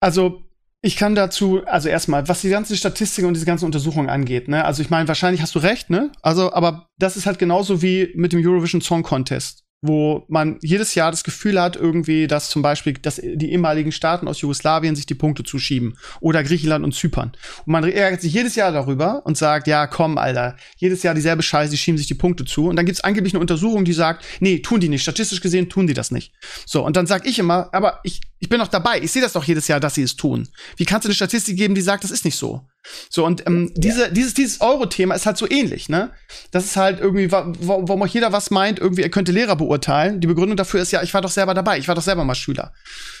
Also, 0.00 0.42
ich 0.82 0.96
kann 0.96 1.14
dazu, 1.14 1.62
also 1.66 1.88
erstmal, 1.88 2.28
was 2.28 2.42
die 2.42 2.48
ganze 2.48 2.76
Statistik 2.76 3.24
und 3.24 3.34
diese 3.34 3.46
ganzen 3.46 3.64
Untersuchungen 3.64 4.08
angeht, 4.08 4.48
ne? 4.48 4.64
Also, 4.64 4.82
ich 4.82 4.90
meine, 4.90 5.08
wahrscheinlich 5.08 5.42
hast 5.42 5.54
du 5.54 5.58
recht, 5.58 5.90
ne? 5.90 6.12
Also, 6.22 6.52
aber 6.52 6.88
das 6.98 7.16
ist 7.16 7.26
halt 7.26 7.38
genauso 7.38 7.82
wie 7.82 8.12
mit 8.14 8.32
dem 8.32 8.46
Eurovision 8.46 8.80
Song 8.80 9.02
Contest, 9.02 9.64
wo 9.82 10.24
man 10.28 10.58
jedes 10.62 10.94
Jahr 10.94 11.10
das 11.10 11.22
Gefühl 11.22 11.60
hat, 11.60 11.76
irgendwie, 11.76 12.26
dass 12.26 12.48
zum 12.48 12.62
Beispiel 12.62 12.94
dass 12.94 13.16
die 13.16 13.52
ehemaligen 13.52 13.92
Staaten 13.92 14.26
aus 14.26 14.40
Jugoslawien 14.40 14.96
sich 14.96 15.06
die 15.06 15.14
Punkte 15.14 15.44
zuschieben 15.44 15.98
oder 16.20 16.42
Griechenland 16.42 16.84
und 16.84 16.94
Zypern. 16.94 17.32
Und 17.66 17.72
man 17.72 17.84
ärgert 17.84 18.22
sich 18.22 18.32
jedes 18.32 18.54
Jahr 18.56 18.72
darüber 18.72 19.24
und 19.26 19.36
sagt, 19.36 19.66
ja, 19.66 19.86
komm, 19.86 20.18
Alter, 20.18 20.56
jedes 20.76 21.02
Jahr 21.02 21.14
dieselbe 21.14 21.42
Scheiße, 21.42 21.70
die 21.70 21.76
schieben 21.76 21.98
sich 21.98 22.06
die 22.06 22.14
Punkte 22.14 22.44
zu. 22.44 22.68
Und 22.68 22.76
dann 22.76 22.86
gibt's 22.86 23.02
angeblich 23.02 23.34
eine 23.34 23.40
Untersuchung, 23.40 23.84
die 23.84 23.92
sagt, 23.92 24.24
nee, 24.40 24.60
tun 24.60 24.80
die 24.80 24.88
nicht. 24.88 25.02
Statistisch 25.02 25.40
gesehen 25.40 25.68
tun 25.68 25.86
die 25.86 25.94
das 25.94 26.10
nicht. 26.10 26.32
So, 26.64 26.84
und 26.84 26.96
dann 26.96 27.06
sag 27.06 27.26
ich 27.26 27.38
immer, 27.38 27.68
aber 27.72 28.00
ich, 28.02 28.20
ich 28.38 28.48
bin 28.48 28.58
doch 28.58 28.68
dabei. 28.68 29.00
Ich 29.00 29.12
sehe 29.12 29.22
das 29.22 29.34
doch 29.34 29.44
jedes 29.44 29.68
Jahr, 29.68 29.80
dass 29.80 29.94
sie 29.94 30.02
es 30.02 30.16
tun. 30.16 30.48
Wie 30.76 30.84
kannst 30.84 31.04
du 31.04 31.08
eine 31.08 31.14
Statistik 31.14 31.56
geben, 31.56 31.74
die 31.74 31.82
sagt, 31.82 32.04
das 32.04 32.10
ist 32.10 32.24
nicht 32.24 32.36
so? 32.36 32.66
So, 33.08 33.24
und 33.24 33.46
ähm, 33.46 33.72
diese, 33.74 34.12
dieses, 34.12 34.34
dieses 34.34 34.60
Euro-Thema 34.60 35.14
ist 35.14 35.26
halt 35.26 35.36
so 35.36 35.48
ähnlich, 35.48 35.88
ne? 35.88 36.10
Das 36.50 36.64
ist 36.64 36.76
halt 36.76 37.00
irgendwie, 37.00 37.30
wa 37.32 37.46
wa 37.60 37.78
warum 37.80 38.02
auch 38.02 38.06
jeder 38.06 38.32
was 38.32 38.50
meint, 38.50 38.78
irgendwie, 38.78 39.02
er 39.02 39.10
könnte 39.10 39.32
Lehrer 39.32 39.56
beurteilen. 39.56 40.20
Die 40.20 40.26
Begründung 40.26 40.56
dafür 40.56 40.80
ist 40.80 40.92
ja, 40.92 41.02
ich 41.02 41.14
war 41.14 41.22
doch 41.22 41.30
selber 41.30 41.54
dabei, 41.54 41.78
ich 41.78 41.88
war 41.88 41.94
doch 41.94 42.02
selber 42.02 42.24
mal 42.24 42.34
Schüler. 42.34 42.72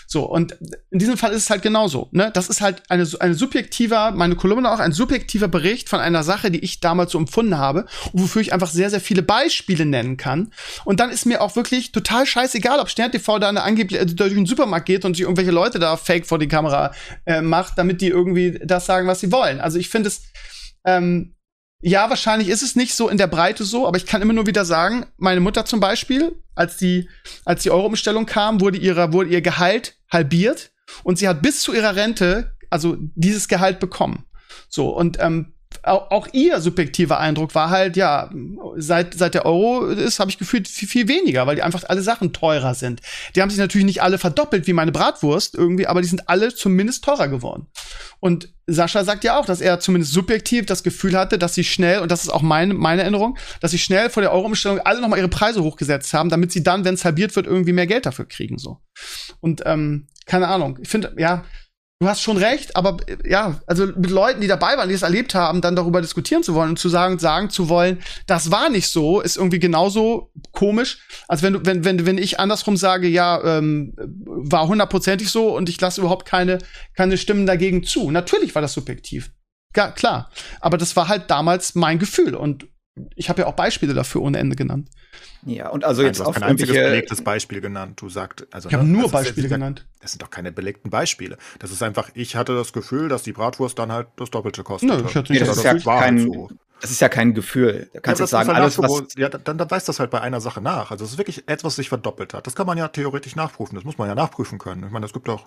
So, 0.06 0.24
und 0.24 0.56
in 0.90 0.98
diesem 0.98 1.16
Fall 1.16 1.32
ist 1.32 1.42
es 1.44 1.50
halt 1.50 1.62
genauso, 1.62 2.08
ne? 2.12 2.30
Das 2.32 2.48
ist 2.48 2.60
halt 2.60 2.82
eine, 2.88 3.06
eine 3.18 3.34
subjektiver, 3.34 4.12
meine 4.12 4.36
Kolumne 4.36 4.70
auch, 4.70 4.78
ein 4.78 4.92
subjektiver 4.92 5.48
Bericht 5.48 5.88
von 5.88 6.00
einer 6.00 6.22
Sache, 6.22 6.50
die 6.50 6.60
ich 6.60 6.80
damals 6.80 7.12
so 7.12 7.18
empfunden 7.18 7.58
habe 7.58 7.86
und 8.12 8.22
wofür 8.22 8.42
ich 8.42 8.52
einfach 8.52 8.70
sehr, 8.70 8.90
sehr 8.90 9.00
viele 9.00 9.22
Beispiele 9.22 9.84
nennen 9.84 10.16
kann. 10.16 10.52
Und 10.84 11.00
dann 11.00 11.10
ist 11.10 11.26
mir 11.26 11.42
auch 11.42 11.56
wirklich 11.56 11.92
total 11.92 12.26
scheißegal, 12.26 12.78
ob 12.78 12.88
Stern 12.88 13.12
TV 13.12 13.38
da 13.38 13.48
eine 13.48 13.62
angeblich 13.62 14.00
äh, 14.00 14.06
durch 14.06 14.34
den 14.34 14.46
Supermarkt 14.46 14.86
geht 14.86 15.04
und 15.04 15.14
sich 15.14 15.22
irgendwelche 15.22 15.50
Leute 15.50 15.78
da 15.78 15.96
fake 15.96 16.26
vor 16.26 16.38
die 16.38 16.48
Kamera 16.48 16.92
äh, 17.24 17.40
macht, 17.40 17.76
damit 17.76 18.00
die 18.00 18.08
irgendwie 18.08 18.60
das 18.64 18.86
sagen, 18.86 19.08
was 19.08 19.20
sie 19.20 19.32
wollen. 19.32 19.60
Also 19.60 19.78
ich 19.78 19.88
finde 19.88 20.08
es, 20.08 20.22
ähm, 20.84 21.35
ja, 21.80 22.08
wahrscheinlich 22.08 22.48
ist 22.48 22.62
es 22.62 22.76
nicht 22.76 22.94
so 22.94 23.08
in 23.08 23.18
der 23.18 23.26
Breite 23.26 23.64
so, 23.64 23.86
aber 23.86 23.96
ich 23.96 24.06
kann 24.06 24.22
immer 24.22 24.32
nur 24.32 24.46
wieder 24.46 24.64
sagen, 24.64 25.06
meine 25.18 25.40
Mutter 25.40 25.64
zum 25.64 25.80
Beispiel, 25.80 26.42
als 26.54 26.76
die, 26.76 27.08
als 27.44 27.62
die 27.62 27.70
Euro-Umstellung 27.70 28.26
kam, 28.26 28.60
wurde 28.60 28.78
ihre, 28.78 29.12
wurde 29.12 29.30
ihr 29.30 29.42
Gehalt 29.42 29.96
halbiert 30.10 30.70
Und 31.02 31.18
sie 31.18 31.28
hat 31.28 31.42
bis 31.42 31.62
zu 31.62 31.74
ihrer 31.74 31.96
Rente, 31.96 32.56
also 32.70 32.96
dieses 33.14 33.48
Gehalt 33.48 33.80
bekommen. 33.80 34.24
So, 34.68 34.88
und 34.88 35.18
ähm, 35.20 35.54
auch, 35.86 36.10
auch 36.10 36.28
ihr 36.32 36.60
subjektiver 36.60 37.18
Eindruck 37.18 37.54
war 37.54 37.70
halt, 37.70 37.96
ja, 37.96 38.30
seit, 38.76 39.14
seit 39.14 39.34
der 39.34 39.46
Euro 39.46 39.86
ist, 39.86 40.18
habe 40.18 40.30
ich 40.30 40.38
gefühlt 40.38 40.68
viel, 40.68 40.88
viel 40.88 41.08
weniger, 41.08 41.46
weil 41.46 41.56
die 41.56 41.62
einfach 41.62 41.84
alle 41.88 42.02
Sachen 42.02 42.32
teurer 42.32 42.74
sind. 42.74 43.00
Die 43.34 43.42
haben 43.42 43.50
sich 43.50 43.58
natürlich 43.58 43.84
nicht 43.84 44.02
alle 44.02 44.18
verdoppelt 44.18 44.66
wie 44.66 44.72
meine 44.72 44.92
Bratwurst 44.92 45.54
irgendwie, 45.54 45.86
aber 45.86 46.02
die 46.02 46.08
sind 46.08 46.28
alle 46.28 46.54
zumindest 46.54 47.04
teurer 47.04 47.28
geworden. 47.28 47.66
Und 48.20 48.52
Sascha 48.66 49.04
sagt 49.04 49.24
ja 49.24 49.38
auch, 49.38 49.46
dass 49.46 49.60
er 49.60 49.78
zumindest 49.78 50.12
subjektiv 50.12 50.66
das 50.66 50.82
Gefühl 50.82 51.16
hatte, 51.16 51.38
dass 51.38 51.54
sie 51.54 51.64
schnell, 51.64 52.00
und 52.00 52.10
das 52.10 52.24
ist 52.24 52.30
auch 52.30 52.42
meine, 52.42 52.74
meine 52.74 53.02
Erinnerung, 53.02 53.38
dass 53.60 53.70
sie 53.70 53.78
schnell 53.78 54.10
vor 54.10 54.22
der 54.22 54.32
Euro-Umstellung 54.32 54.80
alle 54.80 55.00
nochmal 55.00 55.20
ihre 55.20 55.28
Preise 55.28 55.62
hochgesetzt 55.62 56.12
haben, 56.14 56.30
damit 56.30 56.50
sie 56.52 56.62
dann, 56.62 56.84
wenn 56.84 56.94
es 56.94 57.04
halbiert 57.04 57.36
wird, 57.36 57.46
irgendwie 57.46 57.72
mehr 57.72 57.86
Geld 57.86 58.06
dafür 58.06 58.26
kriegen. 58.26 58.58
so. 58.58 58.80
Und 59.40 59.62
ähm, 59.66 60.08
keine 60.26 60.48
Ahnung, 60.48 60.78
ich 60.82 60.88
finde, 60.88 61.14
ja, 61.18 61.44
Du 61.98 62.06
hast 62.06 62.20
schon 62.20 62.36
recht, 62.36 62.76
aber 62.76 62.98
äh, 63.06 63.16
ja, 63.28 63.60
also 63.66 63.86
mit 63.86 64.10
Leuten, 64.10 64.42
die 64.42 64.48
dabei 64.48 64.76
waren, 64.76 64.88
die 64.88 64.94
es 64.94 65.00
erlebt 65.00 65.34
haben, 65.34 65.62
dann 65.62 65.76
darüber 65.76 66.02
diskutieren 66.02 66.42
zu 66.42 66.54
wollen 66.54 66.70
und 66.70 66.78
zu 66.78 66.90
sagen, 66.90 67.18
sagen 67.18 67.48
zu 67.48 67.70
wollen, 67.70 68.02
das 68.26 68.50
war 68.50 68.68
nicht 68.68 68.88
so, 68.88 69.22
ist 69.22 69.38
irgendwie 69.38 69.58
genauso 69.58 70.30
komisch, 70.52 70.98
als 71.26 71.42
wenn 71.42 71.54
du, 71.54 71.64
wenn, 71.64 71.84
wenn, 71.86 72.04
wenn 72.04 72.18
ich 72.18 72.38
andersrum 72.38 72.76
sage, 72.76 73.08
ja, 73.08 73.42
ähm, 73.58 73.94
war 73.96 74.68
hundertprozentig 74.68 75.30
so 75.30 75.56
und 75.56 75.70
ich 75.70 75.80
lasse 75.80 76.02
überhaupt 76.02 76.26
keine, 76.26 76.58
keine 76.94 77.16
Stimmen 77.16 77.46
dagegen 77.46 77.82
zu. 77.82 78.10
Natürlich 78.10 78.54
war 78.54 78.60
das 78.60 78.74
subjektiv. 78.74 79.30
Ja, 79.74 79.90
klar. 79.90 80.30
Aber 80.60 80.76
das 80.76 80.96
war 80.96 81.08
halt 81.08 81.30
damals 81.30 81.74
mein 81.74 81.98
Gefühl 81.98 82.34
und 82.34 82.66
ich 83.14 83.28
habe 83.28 83.42
ja 83.42 83.46
auch 83.46 83.54
Beispiele 83.54 83.94
dafür 83.94 84.22
ohne 84.22 84.38
Ende 84.38 84.56
genannt. 84.56 84.88
Ja, 85.44 85.68
und 85.68 85.84
also 85.84 86.02
jetzt 86.02 86.18
Nein, 86.18 86.24
du 86.24 86.28
hast 86.30 86.40
kein 86.40 86.50
einziges 86.50 86.74
belegtes 86.74 87.22
Beispiel 87.22 87.60
genannt. 87.60 88.00
Du 88.00 88.08
sagst, 88.08 88.46
also 88.50 88.68
ich 88.68 88.74
habe 88.74 88.84
ne, 88.84 88.98
nur 88.98 89.10
Beispiele 89.10 89.48
genannt. 89.48 89.86
Das 90.00 90.12
sind 90.12 90.22
doch 90.22 90.30
keine 90.30 90.50
belegten 90.50 90.90
Beispiele. 90.90 91.36
Das 91.58 91.70
ist 91.70 91.82
einfach, 91.82 92.10
ich 92.14 92.36
hatte 92.36 92.54
das 92.54 92.72
Gefühl, 92.72 93.08
dass 93.08 93.22
die 93.22 93.32
Bratwurst 93.32 93.78
dann 93.78 93.92
halt 93.92 94.08
das 94.16 94.30
Doppelte 94.30 94.64
kostet. 94.64 94.88
Nö, 94.88 95.04
ich 95.06 95.14
hatte 95.14 95.32
nicht 95.32 95.40
nee, 95.42 95.46
das, 95.46 95.62
das, 95.62 95.74
ist 95.74 95.84
ja 95.84 95.98
kein, 95.98 96.18
so. 96.18 96.48
Das 96.80 96.90
ist 96.90 97.00
ja 97.00 97.08
kein 97.08 97.32
Gefühl. 97.32 97.88
Da 97.92 98.00
kannst 98.00 98.20
ja, 98.20 98.26
du 98.26 98.30
sagen, 98.30 98.50
alles, 98.50 98.78
was 98.78 99.14
ja, 99.16 99.28
dann, 99.28 99.56
dann 99.56 99.70
weist 99.70 99.88
das 99.88 99.98
halt 99.98 100.10
bei 100.10 100.20
einer 100.20 100.40
Sache 100.40 100.60
nach. 100.60 100.90
Also 100.90 101.04
es 101.04 101.12
ist 101.12 101.18
wirklich 101.18 101.48
etwas, 101.48 101.64
was 101.64 101.76
sich 101.76 101.88
verdoppelt 101.88 102.34
hat. 102.34 102.46
Das 102.46 102.54
kann 102.54 102.66
man 102.66 102.76
ja 102.76 102.88
theoretisch 102.88 103.34
nachprüfen. 103.34 103.76
Das 103.76 103.84
muss 103.84 103.98
man 103.98 104.08
ja 104.08 104.14
nachprüfen 104.14 104.58
können. 104.58 104.84
Ich 104.84 104.90
meine, 104.90 105.06
es 105.06 105.12
gibt 105.12 105.26
doch, 105.28 105.46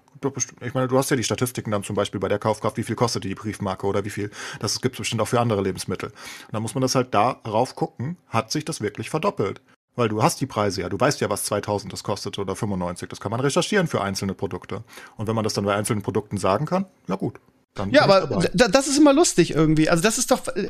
ich 0.62 0.74
meine, 0.74 0.88
du 0.88 0.98
hast 0.98 1.12
ja 1.12 1.18
die 1.18 1.24
Statistiken 1.24 1.72
dann 1.72 1.84
zum 1.84 1.96
Beispiel 1.96 2.20
bei 2.20 2.30
der 2.30 2.40
Kaufkraft, 2.40 2.78
wie 2.78 2.84
viel 2.84 2.96
kostet 2.96 3.24
die 3.24 3.36
Briefmarke 3.36 3.86
oder 3.86 4.04
wie 4.06 4.10
viel. 4.10 4.32
Das 4.60 4.82
gibt 4.82 4.96
es 4.96 5.00
bestimmt 5.00 5.22
auch 5.22 5.28
für 5.28 5.40
andere 5.40 5.62
Lebensmittel. 5.62 6.10
Und 6.10 6.54
dann 6.54 6.62
muss 6.64 6.74
man 6.74 6.82
das 6.82 6.96
halt 6.96 7.14
darauf 7.14 7.76
gucken, 7.76 8.18
hat 8.28 8.52
sich 8.52 8.66
das 8.66 8.82
wirklich 8.82 9.10
verdoppelt. 9.10 9.62
Weil 9.96 10.08
du 10.08 10.24
hast 10.24 10.40
die 10.40 10.46
Preise 10.46 10.82
ja, 10.82 10.90
du 10.90 11.00
weißt 11.00 11.20
ja, 11.20 11.30
was 11.30 11.44
2000 11.44 11.92
das 11.92 12.04
kostet 12.04 12.40
oder 12.40 12.56
95. 12.56 13.10
Das 13.10 13.20
kann 13.20 13.32
man 13.32 13.40
recherchieren 13.40 13.88
für 13.88 14.02
einzelne 14.02 14.34
Produkte. 14.34 14.84
Und 15.18 15.28
wenn 15.28 15.36
man 15.36 15.44
das 15.44 15.54
dann 15.54 15.66
bei 15.66 15.76
einzelnen 15.76 16.02
Produkten 16.02 16.38
sagen 16.38 16.66
kann, 16.66 16.86
ja 17.08 17.16
gut, 17.16 17.40
dann 17.76 17.92
ja, 17.92 18.04
aber 18.04 18.50
das 18.54 18.88
ist 18.88 18.98
immer 18.98 19.14
lustig 19.14 19.52
irgendwie. 19.52 19.90
Also 19.90 20.04
das 20.04 20.18
ist 20.18 20.32
doch, 20.32 20.48
äh, 20.48 20.70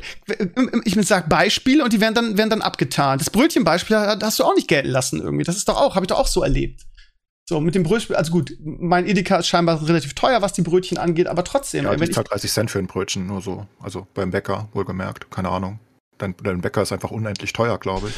ich 0.84 0.96
sag 1.06 1.28
Beispiele 1.28 1.82
und 1.82 1.92
die 1.92 2.00
werden 2.00 2.14
dann 2.14 2.38
werden 2.38 2.50
dann 2.50 2.62
abgetan. 2.62 3.18
Das 3.18 3.30
Brötchenbeispiel 3.30 3.96
hast 3.96 4.38
du 4.38 4.44
auch 4.44 4.54
nicht 4.54 4.68
gelten 4.68 4.90
lassen 4.90 5.20
irgendwie. 5.20 5.44
Das 5.44 5.56
ist 5.56 5.68
doch 5.68 5.80
auch, 5.80 5.94
habe 5.94 6.04
ich 6.04 6.08
doch 6.08 6.18
auch 6.18 6.28
so 6.28 6.42
erlebt. 6.42 6.82
So 7.48 7.60
mit 7.60 7.74
dem 7.74 7.82
Brötchen, 7.82 8.14
also 8.14 8.30
gut, 8.30 8.56
mein 8.60 9.06
Edeka 9.06 9.38
ist 9.38 9.48
scheinbar 9.48 9.84
relativ 9.84 10.14
teuer, 10.14 10.40
was 10.40 10.52
die 10.52 10.62
Brötchen 10.62 10.98
angeht, 10.98 11.26
aber 11.26 11.42
trotzdem. 11.42 11.84
Ja, 11.84 11.94
ich 11.94 12.12
zahle 12.12 12.28
30 12.28 12.52
Cent 12.52 12.70
für 12.70 12.78
ein 12.78 12.86
Brötchen 12.86 13.26
nur 13.26 13.40
so, 13.40 13.66
also 13.80 14.06
beim 14.14 14.30
Bäcker 14.30 14.68
wohlgemerkt, 14.72 15.32
keine 15.32 15.48
Ahnung. 15.48 15.80
Dein, 16.18 16.36
dein 16.44 16.60
Bäcker 16.60 16.82
ist 16.82 16.92
einfach 16.92 17.10
unendlich 17.10 17.52
teuer, 17.52 17.78
glaube 17.78 18.10
ich. 18.10 18.14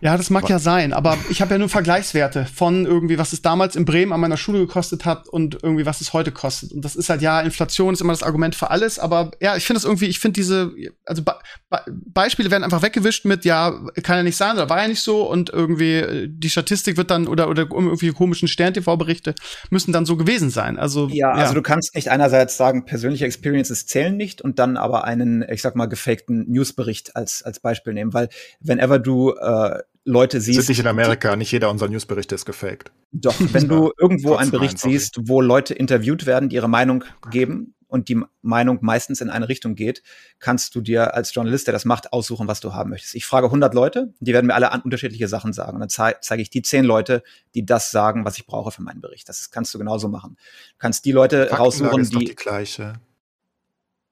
Ja, 0.00 0.16
das 0.16 0.30
mag 0.30 0.48
ja 0.48 0.60
sein, 0.60 0.92
aber 0.92 1.18
ich 1.28 1.40
habe 1.42 1.54
ja 1.54 1.58
nur 1.58 1.68
Vergleichswerte 1.68 2.46
von 2.46 2.86
irgendwie, 2.86 3.18
was 3.18 3.32
es 3.32 3.42
damals 3.42 3.74
in 3.74 3.84
Bremen 3.84 4.12
an 4.12 4.20
meiner 4.20 4.36
Schule 4.36 4.60
gekostet 4.60 5.04
hat 5.04 5.28
und 5.28 5.58
irgendwie, 5.62 5.86
was 5.86 6.00
es 6.00 6.12
heute 6.12 6.30
kostet. 6.30 6.72
Und 6.72 6.84
das 6.84 6.94
ist 6.94 7.10
halt, 7.10 7.20
ja, 7.20 7.40
Inflation 7.40 7.94
ist 7.94 8.00
immer 8.00 8.12
das 8.12 8.22
Argument 8.22 8.54
für 8.54 8.70
alles, 8.70 9.00
aber 9.00 9.32
ja, 9.40 9.56
ich 9.56 9.64
finde 9.64 9.78
das 9.78 9.84
irgendwie, 9.84 10.06
ich 10.06 10.20
finde 10.20 10.34
diese, 10.34 10.72
also 11.04 11.22
Be 11.22 11.34
Be 11.68 11.78
Beispiele 11.88 12.50
werden 12.50 12.62
einfach 12.62 12.82
weggewischt 12.82 13.24
mit, 13.24 13.44
ja, 13.44 13.72
kann 14.02 14.16
ja 14.16 14.22
nicht 14.22 14.36
sein, 14.36 14.52
oder 14.52 14.70
war 14.70 14.82
ja 14.82 14.88
nicht 14.88 15.02
so 15.02 15.28
und 15.28 15.50
irgendwie 15.50 15.96
äh, 15.96 16.28
die 16.30 16.50
Statistik 16.50 16.96
wird 16.96 17.10
dann, 17.10 17.26
oder, 17.26 17.48
oder 17.48 17.62
irgendwie 17.62 18.12
komischen 18.12 18.46
Stern-TV-Berichte 18.46 19.34
müssen 19.70 19.92
dann 19.92 20.06
so 20.06 20.16
gewesen 20.16 20.50
sein. 20.50 20.78
Also, 20.78 21.08
ja, 21.08 21.36
ja, 21.36 21.42
also 21.42 21.54
du 21.54 21.62
kannst 21.62 21.96
nicht 21.96 22.10
einerseits 22.10 22.56
sagen, 22.56 22.84
persönliche 22.84 23.24
Experiences 23.24 23.86
zählen 23.86 24.16
nicht 24.16 24.42
und 24.42 24.60
dann 24.60 24.76
aber 24.76 25.04
einen, 25.04 25.44
ich 25.48 25.60
sag 25.60 25.74
mal, 25.74 25.86
gefakten 25.86 26.46
Newsbericht 26.48 27.16
als, 27.16 27.42
als 27.42 27.58
Beispiel 27.58 27.94
nehmen, 27.94 28.14
weil 28.14 28.28
whenever 28.60 28.98
du 28.98 29.32
äh, 29.32 29.80
Leute 30.08 30.40
siehst. 30.40 30.60
Sind 30.60 30.68
nicht 30.70 30.80
in 30.80 30.86
Amerika, 30.86 31.36
nicht 31.36 31.52
jeder 31.52 31.70
unserer 31.70 31.90
Newsberichte 31.90 32.34
ist 32.34 32.46
gefaked. 32.46 32.90
Doch, 33.12 33.34
wenn 33.38 33.68
du 33.68 33.92
irgendwo 33.98 34.34
einen 34.36 34.50
Bericht 34.50 34.78
siehst, 34.78 35.18
wo 35.28 35.40
Leute 35.40 35.74
interviewt 35.74 36.26
werden, 36.26 36.48
die 36.48 36.56
ihre 36.56 36.68
Meinung 36.68 37.04
geben 37.30 37.74
und 37.88 38.08
die 38.08 38.20
Meinung 38.40 38.78
meistens 38.80 39.20
in 39.20 39.28
eine 39.28 39.48
Richtung 39.48 39.74
geht, 39.74 40.02
kannst 40.38 40.74
du 40.74 40.80
dir 40.80 41.14
als 41.14 41.34
Journalist, 41.34 41.66
der 41.66 41.72
das 41.72 41.84
macht, 41.84 42.12
aussuchen, 42.12 42.48
was 42.48 42.60
du 42.60 42.72
haben 42.72 42.90
möchtest. 42.90 43.14
Ich 43.14 43.26
frage 43.26 43.46
100 43.46 43.74
Leute, 43.74 44.14
die 44.20 44.32
werden 44.32 44.46
mir 44.46 44.54
alle 44.54 44.70
unterschiedliche 44.82 45.28
Sachen 45.28 45.52
sagen. 45.52 45.74
Und 45.74 45.80
dann 45.80 45.88
zeige 45.90 46.18
zeig 46.22 46.40
ich 46.40 46.48
die 46.48 46.62
10 46.62 46.84
Leute, 46.84 47.22
die 47.54 47.66
das 47.66 47.90
sagen, 47.90 48.24
was 48.24 48.38
ich 48.38 48.46
brauche 48.46 48.70
für 48.70 48.82
meinen 48.82 49.02
Bericht. 49.02 49.28
Das 49.28 49.50
kannst 49.50 49.74
du 49.74 49.78
genauso 49.78 50.08
machen. 50.08 50.36
Du 50.38 50.78
kannst 50.78 51.04
die 51.04 51.12
Leute 51.12 51.48
Faktenlage 51.48 51.62
raussuchen, 51.62 52.00
ist 52.00 52.12
die, 52.14 52.24
die 52.24 52.34
gleiche. 52.34 52.94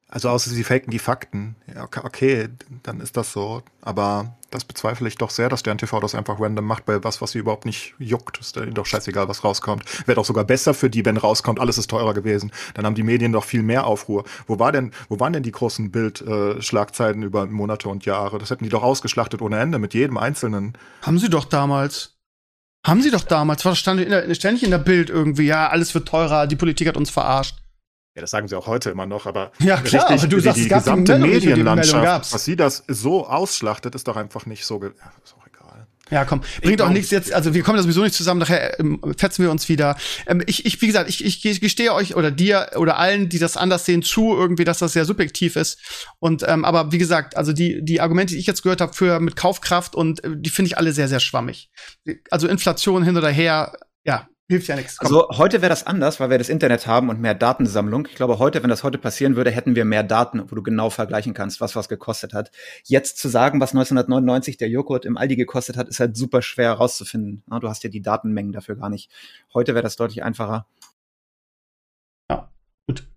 Also 0.09 0.29
außer 0.29 0.49
sie 0.49 0.63
faken 0.63 0.89
die 0.89 0.99
Fakten. 0.99 1.55
Ja, 1.73 1.83
okay, 1.83 2.47
dann 2.83 3.01
ist 3.01 3.17
das 3.17 3.33
so. 3.33 3.61
Aber 3.81 4.37
das 4.51 4.63
bezweifle 4.63 5.07
ich 5.09 5.17
doch 5.17 5.29
sehr, 5.29 5.49
dass 5.49 5.63
der 5.63 5.73
NTV 5.73 5.99
das 5.99 6.15
einfach 6.15 6.39
random 6.39 6.63
macht 6.63 6.85
bei 6.85 7.03
was, 7.03 7.21
was 7.21 7.31
sie 7.31 7.39
überhaupt 7.39 7.65
nicht 7.65 7.93
juckt. 7.99 8.39
Ist 8.39 8.55
ihnen 8.55 8.73
doch 8.73 8.85
scheißegal, 8.85 9.27
was 9.27 9.43
rauskommt. 9.43 9.83
Wäre 10.07 10.15
doch 10.15 10.23
sogar 10.23 10.45
besser 10.45 10.73
für 10.73 10.89
die, 10.89 11.03
wenn 11.03 11.17
rauskommt, 11.17 11.59
alles 11.59 11.77
ist 11.77 11.89
teurer 11.89 12.13
gewesen. 12.13 12.53
Dann 12.73 12.85
haben 12.85 12.95
die 12.95 13.03
Medien 13.03 13.33
doch 13.33 13.43
viel 13.43 13.63
mehr 13.63 13.85
Aufruhr. 13.85 14.23
Wo 14.45 14.59
war 14.59 14.71
denn, 14.71 14.91
wo 15.09 15.19
waren 15.19 15.33
denn 15.33 15.43
die 15.43 15.51
großen 15.51 15.91
Bildschlagzeiten 15.91 17.23
äh, 17.23 17.25
über 17.25 17.45
Monate 17.45 17.89
und 17.89 18.05
Jahre? 18.05 18.37
Das 18.39 18.49
hätten 18.49 18.63
die 18.63 18.69
doch 18.69 18.83
ausgeschlachtet 18.83 19.41
ohne 19.41 19.59
Ende 19.59 19.77
mit 19.77 19.93
jedem 19.93 20.17
einzelnen. 20.17 20.77
Haben 21.01 21.19
sie 21.19 21.29
doch 21.29 21.43
damals. 21.43 22.15
Haben 22.85 23.01
sie 23.01 23.11
doch 23.11 23.23
damals. 23.23 23.65
Was 23.65 23.77
stand 23.77 23.99
in 23.99 24.09
der, 24.09 24.33
ständig 24.35 24.63
in 24.63 24.71
der 24.71 24.77
Bild 24.77 25.09
irgendwie, 25.09 25.47
ja, 25.47 25.67
alles 25.67 25.93
wird 25.93 26.07
teurer, 26.07 26.47
die 26.47 26.55
Politik 26.55 26.87
hat 26.87 26.95
uns 26.95 27.09
verarscht. 27.09 27.57
Ja, 28.17 28.21
das 28.21 28.31
sagen 28.31 28.47
sie 28.47 28.55
auch 28.55 28.65
heute 28.65 28.89
immer 28.89 29.05
noch, 29.05 29.27
aber 29.27 29.51
ja, 29.59 29.77
klar, 29.79 30.09
aber 30.09 30.25
du 30.25 30.39
sagst, 30.39 30.57
die, 30.57 30.63
die 30.63 30.69
gesamte 30.69 31.19
Medienlandschaft, 31.19 32.33
was 32.33 32.45
sie 32.45 32.55
das 32.55 32.83
so 32.87 33.27
ausschlachtet, 33.27 33.93
ist 33.93 34.07
doch 34.07 34.15
einfach 34.15 34.47
nicht 34.47 34.65
so. 34.65 34.81
Ja, 34.81 34.89
ist 35.23 35.35
auch 35.39 35.45
egal. 35.45 35.85
Ja, 36.09 36.25
komm, 36.25 36.41
bringt 36.63 36.81
auch 36.81 36.89
nichts 36.89 37.11
jetzt, 37.11 37.31
also 37.31 37.53
wir 37.53 37.61
kommen 37.61 37.77
ja 37.77 37.83
sowieso 37.83 38.01
nicht 38.01 38.15
zusammen, 38.15 38.39
nachher 38.39 38.79
ähm, 38.79 38.99
fetzen 39.19 39.43
wir 39.43 39.51
uns 39.51 39.69
wieder. 39.69 39.97
Ähm, 40.25 40.41
ich, 40.47 40.65
ich, 40.65 40.81
wie 40.81 40.87
gesagt, 40.87 41.11
ich, 41.11 41.23
ich 41.23 41.61
gestehe 41.61 41.93
euch 41.93 42.15
oder 42.15 42.31
dir 42.31 42.71
oder 42.77 42.97
allen, 42.97 43.29
die 43.29 43.37
das 43.37 43.55
anders 43.55 43.85
sehen, 43.85 44.01
zu, 44.01 44.35
irgendwie, 44.35 44.63
dass 44.63 44.79
das 44.79 44.93
sehr 44.93 45.05
subjektiv 45.05 45.55
ist. 45.55 45.77
Und 46.17 46.43
ähm, 46.47 46.65
aber 46.65 46.91
wie 46.91 46.97
gesagt, 46.97 47.37
also 47.37 47.53
die, 47.53 47.85
die 47.85 48.01
Argumente, 48.01 48.33
die 48.33 48.39
ich 48.39 48.47
jetzt 48.47 48.63
gehört 48.63 48.81
habe 48.81 48.93
für 48.93 49.19
mit 49.19 49.35
Kaufkraft 49.35 49.93
und 49.93 50.23
äh, 50.23 50.31
die 50.35 50.49
finde 50.49 50.69
ich 50.69 50.79
alle 50.79 50.91
sehr, 50.91 51.07
sehr 51.07 51.19
schwammig. 51.19 51.69
Also 52.31 52.47
Inflation 52.47 53.03
hin 53.03 53.15
oder 53.15 53.29
her, 53.29 53.73
ja, 54.05 54.27
hilft 54.49 54.67
ja 54.67 54.75
nichts. 54.75 54.99
Also 54.99 55.27
heute 55.29 55.61
wäre 55.61 55.69
das 55.69 55.85
anders, 55.85 56.19
weil 56.19 56.29
wir 56.29 56.37
das 56.37 56.49
Internet 56.49 56.87
haben 56.87 57.09
und 57.09 57.19
mehr 57.19 57.35
Datensammlung. 57.35 58.07
Ich 58.07 58.15
glaube, 58.15 58.39
heute, 58.39 58.63
wenn 58.63 58.69
das 58.69 58.83
heute 58.83 58.97
passieren 58.97 59.35
würde, 59.35 59.51
hätten 59.51 59.75
wir 59.75 59.85
mehr 59.85 60.03
Daten, 60.03 60.41
wo 60.49 60.55
du 60.55 60.63
genau 60.63 60.89
vergleichen 60.89 61.33
kannst, 61.33 61.59
was 61.59 61.75
was 61.75 61.89
gekostet 61.89 62.33
hat. 62.33 62.51
Jetzt 62.83 63.17
zu 63.17 63.27
sagen, 63.27 63.59
was 63.59 63.71
1999 63.71 64.57
der 64.57 64.69
Joghurt 64.69 65.05
im 65.05 65.17
Aldi 65.17 65.35
gekostet 65.35 65.77
hat, 65.77 65.87
ist 65.89 65.99
halt 65.99 66.15
super 66.15 66.41
schwer 66.41 66.69
herauszufinden. 66.69 67.43
Du 67.59 67.67
hast 67.67 67.83
ja 67.83 67.89
die 67.89 68.01
Datenmengen 68.01 68.53
dafür 68.53 68.75
gar 68.75 68.89
nicht. 68.89 69.11
Heute 69.53 69.73
wäre 69.73 69.83
das 69.83 69.97
deutlich 69.97 70.23
einfacher. 70.23 70.67
Ja, 72.29 72.51
gut. 72.87 73.07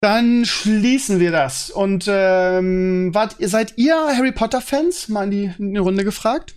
Dann 0.00 0.46
schließen 0.46 1.20
wir 1.20 1.30
das. 1.30 1.70
Und 1.70 2.06
ähm, 2.08 3.14
wart, 3.14 3.36
seid 3.38 3.76
ihr 3.76 3.94
Harry 3.94 4.32
Potter-Fans? 4.32 5.08
Mal 5.08 5.24
in 5.24 5.30
die, 5.30 5.54
in 5.58 5.74
die 5.74 5.78
Runde 5.78 6.04
gefragt? 6.04 6.54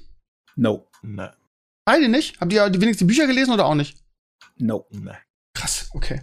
No. 0.56 0.88
Nee. 1.02 1.28
Beide 1.86 2.08
nicht? 2.10 2.40
Habt 2.40 2.54
ihr 2.54 2.70
die 2.70 2.82
wenigsten 2.82 3.08
Bücher 3.08 3.28
gelesen 3.28 3.54
oder 3.54 3.66
auch 3.66 3.76
nicht? 3.76 3.98
No. 4.58 4.86
Nee. 4.92 5.12
Krass, 5.54 5.90
okay. 5.94 6.22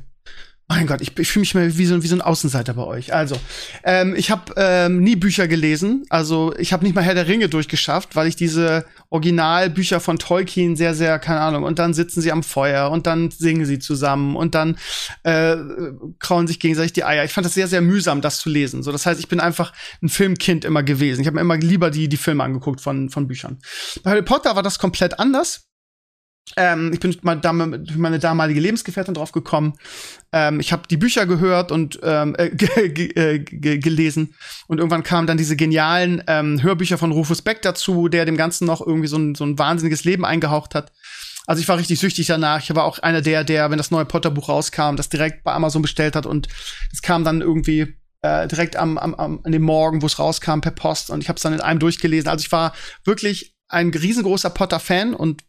Mein 0.72 0.86
Gott, 0.86 1.00
ich, 1.00 1.18
ich 1.18 1.28
fühle 1.28 1.40
mich 1.40 1.54
mal 1.56 1.76
wie 1.78 1.84
so, 1.84 2.00
wie 2.00 2.06
so 2.06 2.14
ein 2.14 2.20
Außenseiter 2.20 2.74
bei 2.74 2.84
euch. 2.84 3.12
Also, 3.12 3.34
ähm, 3.82 4.14
ich 4.16 4.30
habe 4.30 4.54
ähm, 4.56 5.00
nie 5.00 5.16
Bücher 5.16 5.48
gelesen. 5.48 6.04
Also, 6.10 6.54
ich 6.58 6.72
habe 6.72 6.84
nicht 6.84 6.94
mal 6.94 7.02
Herr 7.02 7.14
der 7.14 7.26
Ringe 7.26 7.48
durchgeschafft, 7.48 8.14
weil 8.14 8.28
ich 8.28 8.36
diese 8.36 8.84
Originalbücher 9.08 9.98
von 9.98 10.20
Tolkien 10.20 10.76
sehr, 10.76 10.94
sehr, 10.94 11.18
keine 11.18 11.40
Ahnung, 11.40 11.64
und 11.64 11.80
dann 11.80 11.92
sitzen 11.92 12.20
sie 12.20 12.30
am 12.30 12.44
Feuer 12.44 12.92
und 12.92 13.08
dann 13.08 13.32
singen 13.32 13.66
sie 13.66 13.80
zusammen 13.80 14.36
und 14.36 14.54
dann 14.54 14.78
äh, 15.24 15.56
krauen 16.20 16.46
sich 16.46 16.60
gegenseitig 16.60 16.92
die 16.92 17.02
Eier. 17.02 17.24
Ich 17.24 17.32
fand 17.32 17.44
das 17.44 17.54
sehr, 17.54 17.66
sehr 17.66 17.80
mühsam, 17.80 18.20
das 18.20 18.38
zu 18.38 18.48
lesen. 18.48 18.84
So, 18.84 18.92
das 18.92 19.06
heißt, 19.06 19.18
ich 19.18 19.26
bin 19.26 19.40
einfach 19.40 19.72
ein 20.04 20.08
Filmkind 20.08 20.64
immer 20.64 20.84
gewesen. 20.84 21.20
Ich 21.20 21.26
habe 21.26 21.34
mir 21.34 21.40
immer 21.40 21.56
lieber 21.56 21.90
die, 21.90 22.08
die 22.08 22.16
Filme 22.16 22.44
angeguckt 22.44 22.80
von, 22.80 23.10
von 23.10 23.26
Büchern. 23.26 23.58
Bei 24.04 24.12
Harry 24.12 24.22
Potter 24.22 24.54
war 24.54 24.62
das 24.62 24.78
komplett 24.78 25.18
anders. 25.18 25.69
Ähm, 26.56 26.90
ich 26.92 27.00
bin 27.00 27.10
mit 27.10 27.96
meine 27.96 28.18
damalige 28.18 28.60
Lebensgefährtin 28.60 29.14
drauf 29.14 29.32
gekommen. 29.32 29.74
Ähm, 30.32 30.60
ich 30.60 30.72
habe 30.72 30.82
die 30.90 30.96
Bücher 30.96 31.26
gehört 31.26 31.70
und 31.70 32.00
ähm, 32.02 32.34
äh, 32.36 32.46
äh 32.80 33.38
gelesen. 33.38 34.34
Und 34.66 34.78
irgendwann 34.78 35.02
kamen 35.02 35.26
dann 35.26 35.38
diese 35.38 35.56
genialen 35.56 36.22
ähm, 36.26 36.62
Hörbücher 36.62 36.98
von 36.98 37.12
Rufus 37.12 37.42
Beck 37.42 37.62
dazu, 37.62 38.08
der 38.08 38.24
dem 38.24 38.36
Ganzen 38.36 38.66
noch 38.66 38.84
irgendwie 38.84 39.08
so 39.08 39.16
ein, 39.16 39.34
so 39.34 39.44
ein 39.44 39.58
wahnsinniges 39.58 40.04
Leben 40.04 40.24
eingehaucht 40.24 40.74
hat. 40.74 40.92
Also 41.46 41.62
ich 41.62 41.68
war 41.68 41.78
richtig 41.78 41.98
süchtig 41.98 42.26
danach. 42.26 42.62
Ich 42.62 42.74
war 42.74 42.84
auch 42.84 42.98
einer 42.98 43.22
der, 43.22 43.44
der, 43.44 43.70
wenn 43.70 43.78
das 43.78 43.90
neue 43.90 44.04
Potter-Buch 44.04 44.48
rauskam, 44.48 44.96
das 44.96 45.08
direkt 45.08 45.42
bei 45.42 45.52
Amazon 45.52 45.82
bestellt 45.82 46.16
hat 46.16 46.26
und 46.26 46.48
es 46.92 47.02
kam 47.02 47.24
dann 47.24 47.40
irgendwie 47.40 47.96
äh, 48.22 48.46
direkt 48.46 48.76
am, 48.76 48.98
am, 48.98 49.14
am 49.14 49.40
an 49.42 49.52
dem 49.52 49.62
Morgen, 49.62 50.02
wo 50.02 50.06
es 50.06 50.18
rauskam, 50.18 50.60
per 50.60 50.72
Post 50.72 51.10
und 51.10 51.22
ich 51.22 51.28
habe 51.28 51.36
es 51.36 51.42
dann 51.42 51.54
in 51.54 51.60
einem 51.60 51.80
durchgelesen. 51.80 52.28
Also 52.28 52.44
ich 52.44 52.52
war 52.52 52.74
wirklich 53.04 53.56
ein 53.68 53.90
riesengroßer 53.90 54.50
Potter-Fan 54.50 55.14
und 55.14 55.42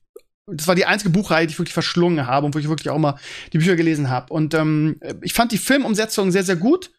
das 0.53 0.67
war 0.67 0.75
die 0.75 0.85
einzige 0.85 1.09
Buchreihe, 1.09 1.47
die 1.47 1.53
ich 1.53 1.59
wirklich 1.59 1.73
verschlungen 1.73 2.27
habe 2.27 2.45
und 2.45 2.55
wo 2.55 2.59
ich 2.59 2.69
wirklich 2.69 2.89
auch 2.89 2.97
mal 2.97 3.17
die 3.53 3.57
Bücher 3.57 3.75
gelesen 3.75 4.09
habe. 4.09 4.33
Und 4.33 4.53
ähm, 4.53 4.99
ich 5.21 5.33
fand 5.33 5.51
die 5.51 5.57
Filmumsetzung 5.57 6.31
sehr, 6.31 6.43
sehr 6.43 6.55
gut. 6.55 6.91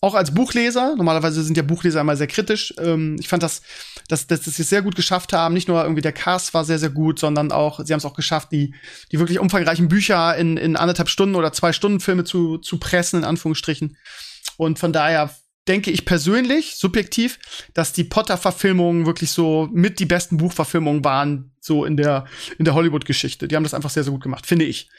Auch 0.00 0.14
als 0.14 0.34
Buchleser. 0.34 0.96
Normalerweise 0.96 1.44
sind 1.44 1.56
ja 1.56 1.62
Buchleser 1.62 2.00
immer 2.00 2.16
sehr 2.16 2.26
kritisch. 2.26 2.74
Ähm, 2.78 3.16
ich 3.20 3.28
fand, 3.28 3.44
dass, 3.44 3.62
dass, 4.08 4.26
dass, 4.26 4.40
dass 4.42 4.56
sie 4.56 4.62
es 4.62 4.68
sehr 4.68 4.82
gut 4.82 4.96
geschafft 4.96 5.32
haben. 5.32 5.54
Nicht 5.54 5.68
nur 5.68 5.80
irgendwie 5.80 6.02
der 6.02 6.12
Cast 6.12 6.54
war 6.54 6.64
sehr, 6.64 6.80
sehr 6.80 6.90
gut, 6.90 7.20
sondern 7.20 7.52
auch, 7.52 7.78
sie 7.84 7.92
haben 7.92 7.98
es 7.98 8.04
auch 8.04 8.14
geschafft, 8.14 8.50
die, 8.50 8.74
die 9.12 9.20
wirklich 9.20 9.38
umfangreichen 9.38 9.86
Bücher 9.86 10.36
in, 10.36 10.56
in 10.56 10.74
anderthalb 10.74 11.08
Stunden 11.08 11.36
oder 11.36 11.52
zwei 11.52 11.72
Stunden 11.72 12.00
Filme 12.00 12.24
zu, 12.24 12.58
zu 12.58 12.78
pressen, 12.78 13.20
in 13.20 13.24
Anführungsstrichen. 13.24 13.96
Und 14.56 14.80
von 14.80 14.92
daher 14.92 15.30
denke 15.68 15.92
ich 15.92 16.04
persönlich, 16.04 16.74
subjektiv, 16.76 17.38
dass 17.72 17.92
die 17.92 18.04
Potter-Verfilmungen 18.04 19.06
wirklich 19.06 19.30
so 19.30 19.68
mit 19.72 20.00
die 20.00 20.06
besten 20.06 20.36
Buchverfilmungen 20.36 21.04
waren, 21.04 21.51
so 21.62 21.84
in 21.84 21.96
der, 21.96 22.26
in 22.58 22.64
der 22.64 22.74
Hollywood-Geschichte. 22.74 23.48
Die 23.48 23.56
haben 23.56 23.62
das 23.62 23.72
einfach 23.72 23.90
sehr, 23.90 24.04
sehr 24.04 24.12
gut 24.12 24.22
gemacht, 24.22 24.46
finde 24.46 24.64
ich. 24.64 24.90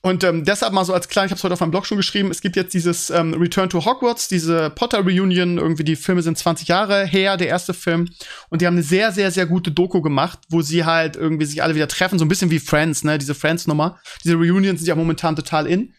Und 0.00 0.22
ähm, 0.22 0.44
deshalb 0.44 0.72
mal 0.72 0.84
so 0.84 0.94
als 0.94 1.08
klein, 1.08 1.26
ich 1.26 1.32
habe 1.32 1.38
es 1.38 1.44
heute 1.44 1.54
auf 1.54 1.60
meinem 1.60 1.72
Blog 1.72 1.84
schon 1.84 1.96
geschrieben, 1.96 2.30
es 2.30 2.40
gibt 2.40 2.54
jetzt 2.54 2.72
dieses 2.72 3.10
ähm, 3.10 3.34
Return 3.34 3.68
to 3.68 3.84
Hogwarts, 3.84 4.28
diese 4.28 4.70
Potter 4.70 5.00
Reunion, 5.00 5.58
irgendwie 5.58 5.82
die 5.82 5.96
Filme 5.96 6.22
sind 6.22 6.38
20 6.38 6.68
Jahre 6.68 7.04
her, 7.04 7.36
der 7.36 7.48
erste 7.48 7.74
Film. 7.74 8.08
Und 8.48 8.62
die 8.62 8.66
haben 8.66 8.74
eine 8.74 8.84
sehr, 8.84 9.10
sehr, 9.10 9.32
sehr 9.32 9.46
gute 9.46 9.72
Doku 9.72 10.00
gemacht, 10.00 10.38
wo 10.50 10.62
sie 10.62 10.84
halt 10.84 11.16
irgendwie 11.16 11.46
sich 11.46 11.62
alle 11.62 11.74
wieder 11.74 11.88
treffen, 11.88 12.18
so 12.18 12.24
ein 12.24 12.28
bisschen 12.28 12.50
wie 12.50 12.60
Friends, 12.60 13.02
ne, 13.02 13.18
diese 13.18 13.34
Friends-Nummer. 13.34 13.98
Diese 14.22 14.36
Reunions 14.36 14.80
sind 14.80 14.88
ja 14.88 14.94
momentan 14.94 15.34
total 15.34 15.66
in. 15.66 15.94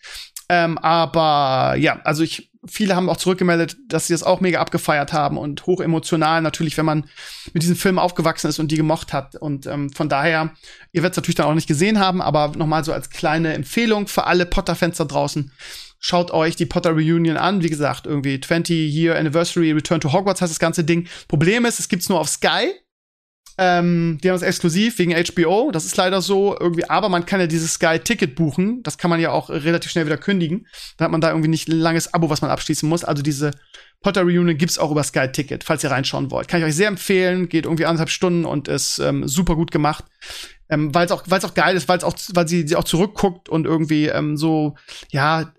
Ähm, 0.50 0.78
aber 0.80 1.76
ja, 1.78 2.00
also 2.04 2.24
ich 2.24 2.50
viele 2.68 2.96
haben 2.96 3.10
auch 3.10 3.18
zurückgemeldet, 3.18 3.78
dass 3.88 4.08
sie 4.08 4.14
das 4.14 4.24
auch 4.24 4.42
mega 4.42 4.60
abgefeiert 4.60 5.14
haben 5.14 5.38
und 5.38 5.66
hoch 5.66 5.80
emotional 5.80 6.42
natürlich, 6.42 6.78
wenn 6.78 6.86
man 6.86 7.10
mit 7.54 7.64
diesen 7.64 7.76
Filmen 7.76 8.00
aufgewachsen 8.00 8.48
ist 8.48 8.60
und 8.60 8.70
die 8.72 8.76
gemocht 8.76 9.14
hat. 9.14 9.36
Und 9.36 9.66
ähm, 9.66 9.92
von 9.92 10.10
daher, 10.10 10.52
ihr 10.92 11.02
werdet 11.02 11.14
es 11.14 11.18
natürlich 11.18 11.36
dann 11.36 11.46
auch 11.48 11.54
nicht 11.54 11.68
gesehen 11.68 12.00
haben, 12.00 12.22
aber 12.22 12.52
nochmal 12.58 12.84
so 12.84 12.94
als 12.94 13.10
kleine 13.10 13.54
Empfehlung 13.54 14.08
für 14.08 14.26
alle 14.26 14.46
Potter-Fans 14.46 14.98
da 14.98 15.06
draußen. 15.06 15.52
Schaut 16.00 16.32
euch 16.32 16.56
die 16.56 16.66
Potter 16.66 16.92
Reunion 16.92 17.38
an. 17.38 17.62
Wie 17.62 17.70
gesagt, 17.70 18.06
irgendwie 18.06 18.40
20 18.40 18.94
Year 18.94 19.18
Anniversary 19.18 19.72
Return 19.72 20.00
to 20.00 20.14
Hogwarts 20.14 20.42
heißt 20.42 20.52
das 20.52 20.60
ganze 20.60 20.84
Ding. 20.84 21.08
Problem 21.28 21.66
ist, 21.66 21.80
es 21.80 21.90
gibt's 21.90 22.10
nur 22.10 22.20
auf 22.20 22.30
Sky. 22.30 22.74
Ähm, 23.62 24.20
die 24.24 24.30
haben 24.30 24.38
es 24.38 24.42
exklusiv 24.42 24.98
wegen 25.00 25.14
HBO. 25.14 25.70
Das 25.72 25.84
ist 25.84 25.98
leider 25.98 26.22
so 26.22 26.58
irgendwie. 26.58 26.90
Aber 26.90 27.10
man 27.10 27.26
kann 27.26 27.42
ja 27.42 27.48
dieses 27.48 27.74
Sky-Ticket 27.74 28.36
buchen. 28.36 28.82
Das 28.84 28.98
kann 28.98 29.10
man 29.10 29.20
ja 29.20 29.32
auch 29.32 29.50
relativ 29.50 29.92
schnell 29.92 30.06
wieder 30.06 30.18
kündigen. 30.18 30.66
Da 30.96 31.04
hat 31.04 31.12
man 31.12 31.20
da 31.20 31.28
irgendwie 31.30 31.50
nicht 31.50 31.68
ein 31.68 31.78
langes 31.78 32.14
Abo, 32.14 32.30
was 32.30 32.42
man 32.42 32.52
abschließen 32.52 32.88
muss. 32.88 33.04
Also 33.04 33.22
diese 33.22 33.52
Potter 34.00 34.22
Reunion 34.22 34.58
gibt's 34.58 34.80
auch 34.80 34.92
über 34.92 35.04
Sky-Ticket, 35.04 35.66
falls 35.66 35.84
ihr 35.84 35.92
reinschauen 35.92 36.32
wollt. 36.32 36.48
Kann 36.48 36.62
ich 36.62 36.66
euch 36.66 36.76
sehr 36.76 36.88
empfehlen. 36.88 37.50
Geht 37.50 37.66
irgendwie 37.66 37.86
anderthalb 37.86 38.12
Stunden 38.12 38.46
und 38.46 38.70
ist 38.70 39.00
ähm, 39.00 39.28
super 39.28 39.58
gut 39.58 39.72
gemacht. 39.72 40.06
Ähm, 40.70 40.96
weil 40.96 41.06
es 41.06 41.12
auch, 41.12 41.24
weil's 41.28 41.44
auch 41.44 41.54
geil 41.54 41.76
ist, 41.76 41.90
weil's 41.90 42.06
auch, 42.06 42.16
weil 42.34 42.48
sie, 42.48 42.66
sie 42.66 42.78
auch 42.78 42.86
zurückguckt 42.86 43.50
und 43.50 43.66
irgendwie 43.66 44.06
ähm, 44.06 44.38
so, 44.38 44.76
ja, 45.10 45.52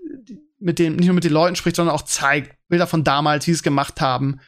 mit 0.58 0.78
den, 0.78 0.96
nicht 0.96 1.06
nur 1.06 1.14
mit 1.14 1.24
den 1.24 1.32
Leuten 1.32 1.56
spricht, 1.56 1.76
sondern 1.76 1.94
auch 1.94 2.02
zeigt 2.02 2.56
Bilder 2.68 2.86
von 2.86 3.04
damals, 3.04 3.46
wie 3.46 3.50
sie 3.50 3.56
es 3.56 3.62
gemacht 3.62 4.00
haben, 4.00 4.40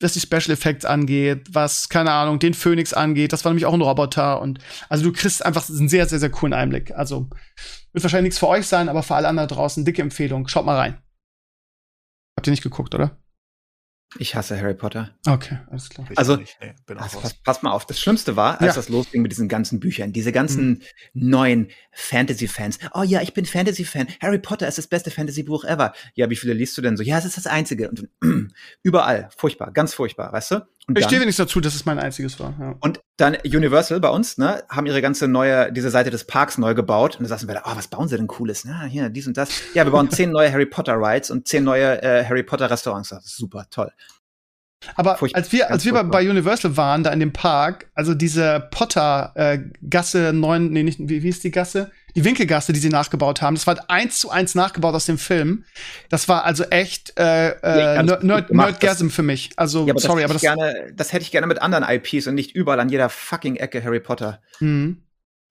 was 0.00 0.12
die 0.12 0.20
Special 0.20 0.50
Effects 0.50 0.84
angeht, 0.84 1.46
was, 1.50 1.88
keine 1.88 2.12
Ahnung, 2.12 2.38
den 2.38 2.54
Phoenix 2.54 2.92
angeht. 2.92 3.32
Das 3.32 3.44
war 3.44 3.52
nämlich 3.52 3.66
auch 3.66 3.72
ein 3.72 3.80
Roboter. 3.80 4.40
Und 4.40 4.58
also 4.88 5.04
du 5.04 5.12
kriegst 5.12 5.44
einfach 5.44 5.68
einen 5.68 5.88
sehr, 5.88 6.06
sehr, 6.06 6.18
sehr 6.18 6.30
coolen 6.30 6.52
Einblick. 6.52 6.92
Also 6.92 7.30
wird 7.92 8.04
wahrscheinlich 8.04 8.30
nichts 8.30 8.38
für 8.38 8.48
euch 8.48 8.66
sein, 8.66 8.88
aber 8.88 9.02
für 9.02 9.14
alle 9.14 9.28
anderen 9.28 9.48
draußen 9.48 9.84
dicke 9.84 10.02
Empfehlung. 10.02 10.48
Schaut 10.48 10.66
mal 10.66 10.76
rein. 10.76 10.98
Habt 12.36 12.46
ihr 12.46 12.50
nicht 12.50 12.62
geguckt, 12.62 12.94
oder? 12.94 13.18
Ich 14.18 14.34
hasse 14.34 14.58
Harry 14.58 14.74
Potter. 14.74 15.10
Okay, 15.26 15.58
alles 15.70 15.90
klar. 15.90 16.06
Ich 16.10 16.16
Also, 16.18 16.36
nicht, 16.36 16.56
nee, 16.62 16.74
bin 16.86 16.96
auch 16.98 17.02
Also, 17.02 17.20
pass, 17.20 17.34
pass 17.34 17.62
mal 17.62 17.72
auf, 17.72 17.86
das 17.86 18.00
Schlimmste 18.00 18.36
war, 18.36 18.60
als 18.60 18.68
Ja. 18.68 18.72
das 18.74 18.88
losging 18.88 19.20
mit 19.20 19.32
diesen 19.32 19.48
ganzen 19.48 19.80
Büchern, 19.80 20.12
diese 20.12 20.32
ganzen 20.32 20.82
neuen 21.12 21.68
Fantasy-Fans. 21.92 22.78
Oh 22.94 23.02
ja, 23.02 23.20
ich 23.20 23.34
bin 23.34 23.44
Fantasy-Fan. 23.44 24.06
Harry 24.22 24.38
Potter 24.38 24.68
ist 24.68 24.78
das 24.78 24.86
beste 24.86 25.10
Fantasy-Buch 25.10 25.64
ever. 25.64 25.92
Ja, 26.14 26.30
wie 26.30 26.36
viele 26.36 26.52
liest 26.54 26.78
du 26.78 26.82
denn 26.82 26.96
so? 26.96 27.02
Ja, 27.02 27.18
es 27.18 27.24
ist 27.24 27.36
das 27.36 27.46
einzige. 27.46 27.90
Und 27.90 28.08
überall, 28.82 29.28
furchtbar, 29.36 29.72
ganz 29.72 29.92
furchtbar, 29.92 30.32
weißt 30.32 30.52
du? 30.52 30.54
Und 30.88 30.96
Ich 30.96 31.02
dann, 31.02 31.08
stehe 31.10 31.20
wenigstens 31.20 31.46
dazu, 31.48 31.60
dass 31.60 31.74
es 31.74 31.84
mein 31.84 31.98
einziges 31.98 32.38
war. 32.38 32.54
Ja. 32.60 32.76
und 32.80 33.00
dann 33.16 33.34
Universal 33.44 33.98
bei 33.98 34.10
uns, 34.10 34.36
ne, 34.38 34.62
haben 34.68 34.86
ihre 34.86 35.00
ganze 35.02 35.26
neue, 35.26 35.72
diese 35.72 35.90
Seite 35.90 36.10
des 36.10 36.24
Parks 36.26 36.58
neu 36.58 36.74
gebaut. 36.74 37.16
Und 37.16 37.22
da 37.24 37.28
saßen 37.30 37.48
wir 37.48 37.54
da, 37.56 37.62
oh, 37.64 37.72
was 37.74 37.88
bauen 37.88 38.08
sie 38.08 38.16
denn 38.16 38.26
Cooles? 38.28 38.64
Na, 38.66 38.84
hier, 38.84 39.08
dies 39.08 39.26
und 39.26 39.36
das. 39.36 39.48
Ja, 39.74 39.84
wir 39.84 39.90
bauen 39.90 40.10
zehn 40.10 40.30
neue 40.30 40.52
Harry 40.52 40.66
Potter 40.66 40.94
Rides 40.96 41.30
und 41.30 41.48
zehen 41.48 41.64
neue 41.64 42.02
äh, 42.02 42.24
Harry 42.24 42.42
Potter 42.44 42.70
Restaurants. 42.70 43.08
Super, 43.24 43.66
toll. 43.70 43.90
Aber 44.94 45.16
Furchtbar, 45.16 45.38
als 45.40 45.52
wir, 45.52 45.70
als 45.70 45.84
wir 45.84 45.92
bei, 45.94 46.02
bei 46.02 46.30
Universal 46.30 46.76
waren, 46.76 47.02
da 47.02 47.10
in 47.12 47.20
dem 47.20 47.32
Park, 47.32 47.90
also 47.94 48.14
diese 48.14 48.68
Potter 48.70 49.32
äh, 49.34 49.58
Gasse 49.88 50.32
9, 50.34 50.68
nee, 50.70 50.82
nicht, 50.82 50.98
wie, 51.00 51.22
wie 51.22 51.28
ist 51.28 51.42
die 51.44 51.50
Gasse? 51.50 51.90
Die 52.14 52.24
Winkelgasse, 52.24 52.72
die 52.72 52.78
sie 52.80 52.88
nachgebaut 52.88 53.42
haben, 53.42 53.56
das 53.56 53.66
war 53.66 53.76
eins 53.88 54.20
zu 54.20 54.30
eins 54.30 54.54
nachgebaut 54.54 54.94
aus 54.94 55.06
dem 55.06 55.18
Film. 55.18 55.64
Das 56.08 56.28
war 56.28 56.44
also 56.44 56.64
echt 56.64 57.12
äh, 57.18 57.48
Ja, 57.48 57.92
äh, 58.02 58.06
ganz 58.06 58.22
Nerd. 58.22 58.50
Nerdgasm 58.50 59.08
für 59.08 59.22
mich. 59.22 59.50
Also, 59.56 59.86
Ja, 59.86 59.92
aber 59.92 60.00
sorry, 60.00 60.22
das, 60.22 60.24
aber 60.30 60.34
das. 60.34 60.42
gerne, 60.42 60.92
das 60.94 61.12
hätte 61.12 61.22
ich 61.22 61.30
gerne 61.30 61.46
mit 61.46 61.60
anderen 61.60 61.84
IPs 61.88 62.26
und 62.26 62.34
nicht 62.34 62.52
überall 62.54 62.80
an 62.80 62.88
jeder 62.88 63.08
fucking 63.08 63.56
Ecke 63.56 63.82
Harry 63.82 64.00
Potter. 64.00 64.40
Mhm. 64.60 65.02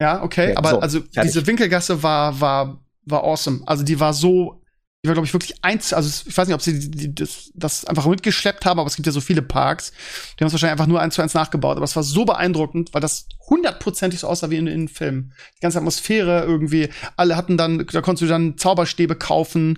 Ja, 0.02 0.24
okay, 0.24 0.48
Okay, 0.50 0.56
aber 0.56 0.70
so, 0.72 0.80
also 0.80 1.00
fertig. 1.02 1.22
diese 1.34 1.48
Winkelgasse 1.48 2.02
war, 2.04 2.40
war, 2.42 2.84
war 3.06 3.24
awesome. 3.24 3.62
Also 3.66 3.84
die 3.84 4.00
war 4.00 4.14
so, 4.14 4.62
die 5.06 5.08
war, 5.08 5.14
glaube 5.14 5.28
ich, 5.28 5.34
wirklich 5.34 5.64
eins, 5.64 5.93
also 5.93 6.10
ich 6.28 6.36
weiß 6.36 6.47
nicht, 6.47 6.56
ob 6.56 6.62
sie 6.64 6.89
die, 6.89 7.14
das, 7.14 7.51
das 7.53 7.86
einfach 7.86 8.08
mitgeschleppt 8.08 8.66
haben, 8.66 8.80
aber 8.80 8.88
es 8.88 8.95
gibt 8.95 9.06
ja 9.06 9.12
so 9.12 9.22
viele 9.22 9.43
Parks, 9.43 9.91
die 9.91 10.43
haben 10.43 10.47
es 10.47 10.53
wahrscheinlich 10.53 10.72
einfach 10.72 10.88
nur 10.88 10.99
eins 10.99 11.14
zu 11.14 11.22
eins 11.22 11.36
nachgebaut. 11.36 11.78
Aber 11.78 11.84
es 11.84 11.95
war 11.95 12.01
so 12.01 12.26
beeindruckend, 12.26 12.91
weil 12.91 13.01
das 13.01 13.28
hundertprozentig 13.47 14.22
so 14.22 14.28
aussah 14.28 14.49
wie 14.49 14.56
in, 14.56 14.66
in 14.66 14.82
den 14.82 14.88
Filmen. 14.88 15.34
Die 15.58 15.62
ganze 15.62 15.78
Atmosphäre 15.78 16.43
irgendwie, 16.43 16.89
alle 17.18 17.38
hatten 17.38 17.56
dann, 17.56 17.86
da 17.86 18.01
konntest 18.01 18.24
du 18.24 18.26
dann 18.26 18.58
Zauberstäbe 18.58 19.16
kaufen, 19.16 19.78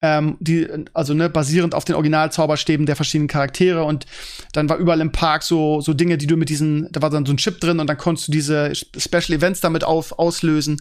ähm, 0.00 0.36
die, 0.40 0.68
also 0.94 1.12
ne, 1.14 1.28
basierend 1.28 1.74
auf 1.74 1.84
den 1.84 1.96
Original-Zauberstäben 1.96 2.86
der 2.86 2.94
verschiedenen 2.96 3.26
Charaktere 3.28 3.82
und 3.84 4.06
dann 4.52 4.68
war 4.68 4.76
überall 4.76 5.00
im 5.00 5.10
Park 5.10 5.42
so, 5.42 5.80
so 5.80 5.92
Dinge, 5.94 6.18
die 6.18 6.26
du 6.28 6.36
mit 6.36 6.48
diesen, 6.50 6.88
da 6.92 7.02
war 7.02 7.10
dann 7.10 7.26
so 7.26 7.32
ein 7.32 7.36
Chip 7.38 7.60
drin 7.60 7.80
und 7.80 7.88
dann 7.88 7.96
konntest 7.98 8.28
du 8.28 8.32
diese 8.32 8.72
Special 8.74 9.32
Events 9.36 9.60
damit 9.60 9.82
auf, 9.82 10.18
auslösen. 10.18 10.80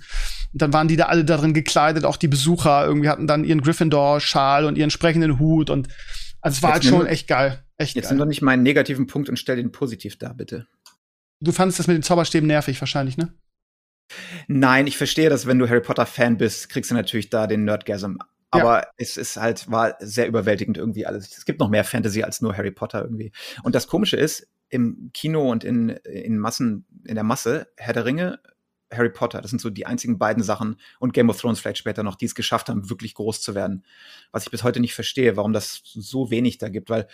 Und 0.53 0.61
dann 0.61 0.71
waren 0.73 0.87
die 0.87 0.97
da 0.97 1.05
alle 1.05 1.25
darin 1.25 1.53
gekleidet, 1.53 2.05
auch 2.05 2.17
die 2.17 2.27
Besucher 2.27 2.85
irgendwie 2.85 3.09
hatten 3.09 3.25
dann 3.27 3.43
ihren 3.43 3.61
Gryffindor-Schal 3.61 4.65
und 4.65 4.75
ihren 4.77 4.83
entsprechenden 4.85 5.39
Hut 5.39 5.69
und 5.69 5.87
also 6.41 6.57
es 6.57 6.63
war 6.63 6.69
Jetzt 6.69 6.73
halt 6.75 6.83
nimm 6.83 6.91
schon 6.93 7.05
doch- 7.05 7.11
echt 7.11 7.27
geil. 7.27 7.63
Echt 7.79 7.95
Jetzt 7.95 8.05
nimm 8.11 8.17
geil. 8.19 8.25
doch 8.25 8.29
nicht 8.29 8.41
meinen 8.43 8.63
negativen 8.63 9.07
Punkt 9.07 9.29
und 9.29 9.37
stell 9.37 9.55
den 9.55 9.71
positiv 9.71 10.17
dar, 10.17 10.33
bitte. 10.35 10.67
Du 11.41 11.51
fandest 11.51 11.79
das 11.79 11.87
mit 11.87 11.95
den 11.97 12.03
Zauberstäben 12.03 12.47
nervig 12.47 12.79
wahrscheinlich, 12.81 13.17
ne? 13.17 13.33
Nein, 14.47 14.87
ich 14.87 14.97
verstehe 14.97 15.29
das, 15.29 15.45
wenn 15.47 15.59
du 15.59 15.67
Harry 15.67 15.81
Potter 15.81 16.05
Fan 16.05 16.37
bist, 16.37 16.69
kriegst 16.69 16.91
du 16.91 16.95
natürlich 16.95 17.29
da 17.29 17.45
den 17.47 17.65
Nerdgasm. 17.65 18.15
Aber 18.49 18.87
es 18.97 19.17
ist 19.17 19.37
halt, 19.37 19.69
war 19.69 19.95
sehr 19.99 20.27
überwältigend 20.27 20.77
irgendwie 20.77 21.05
alles. 21.05 21.37
Es 21.37 21.45
gibt 21.45 21.59
noch 21.59 21.69
mehr 21.69 21.83
Fantasy 21.83 22.23
als 22.23 22.41
nur 22.41 22.55
Harry 22.55 22.71
Potter 22.71 23.01
irgendwie. 23.01 23.31
Und 23.63 23.75
das 23.75 23.87
Komische 23.87 24.17
ist, 24.17 24.47
im 24.69 25.11
Kino 25.13 25.49
und 25.49 25.63
in, 25.63 25.89
in 25.89 26.37
Massen, 26.37 26.85
in 27.05 27.15
der 27.15 27.23
Masse, 27.23 27.67
Herr 27.77 27.93
der 27.93 28.05
Ringe, 28.05 28.39
Harry 28.91 29.09
Potter, 29.09 29.41
das 29.41 29.49
sind 29.49 29.59
so 29.59 29.69
die 29.69 29.85
einzigen 29.85 30.17
beiden 30.17 30.43
Sachen 30.43 30.77
und 30.99 31.13
Game 31.13 31.29
of 31.29 31.39
Thrones 31.39 31.59
vielleicht 31.59 31.77
später 31.77 32.03
noch, 32.03 32.15
die 32.15 32.25
es 32.25 32.35
geschafft 32.35 32.69
haben, 32.69 32.89
wirklich 32.89 33.15
groß 33.15 33.41
zu 33.41 33.53
werden. 33.53 33.83
Was 34.31 34.43
ich 34.43 34.51
bis 34.51 34.63
heute 34.63 34.79
nicht 34.79 34.93
verstehe, 34.93 35.35
warum 35.35 35.53
das 35.53 35.81
so 35.83 36.31
wenig 36.31 36.57
da 36.57 36.69
gibt, 36.69 36.89
weil 36.89 37.07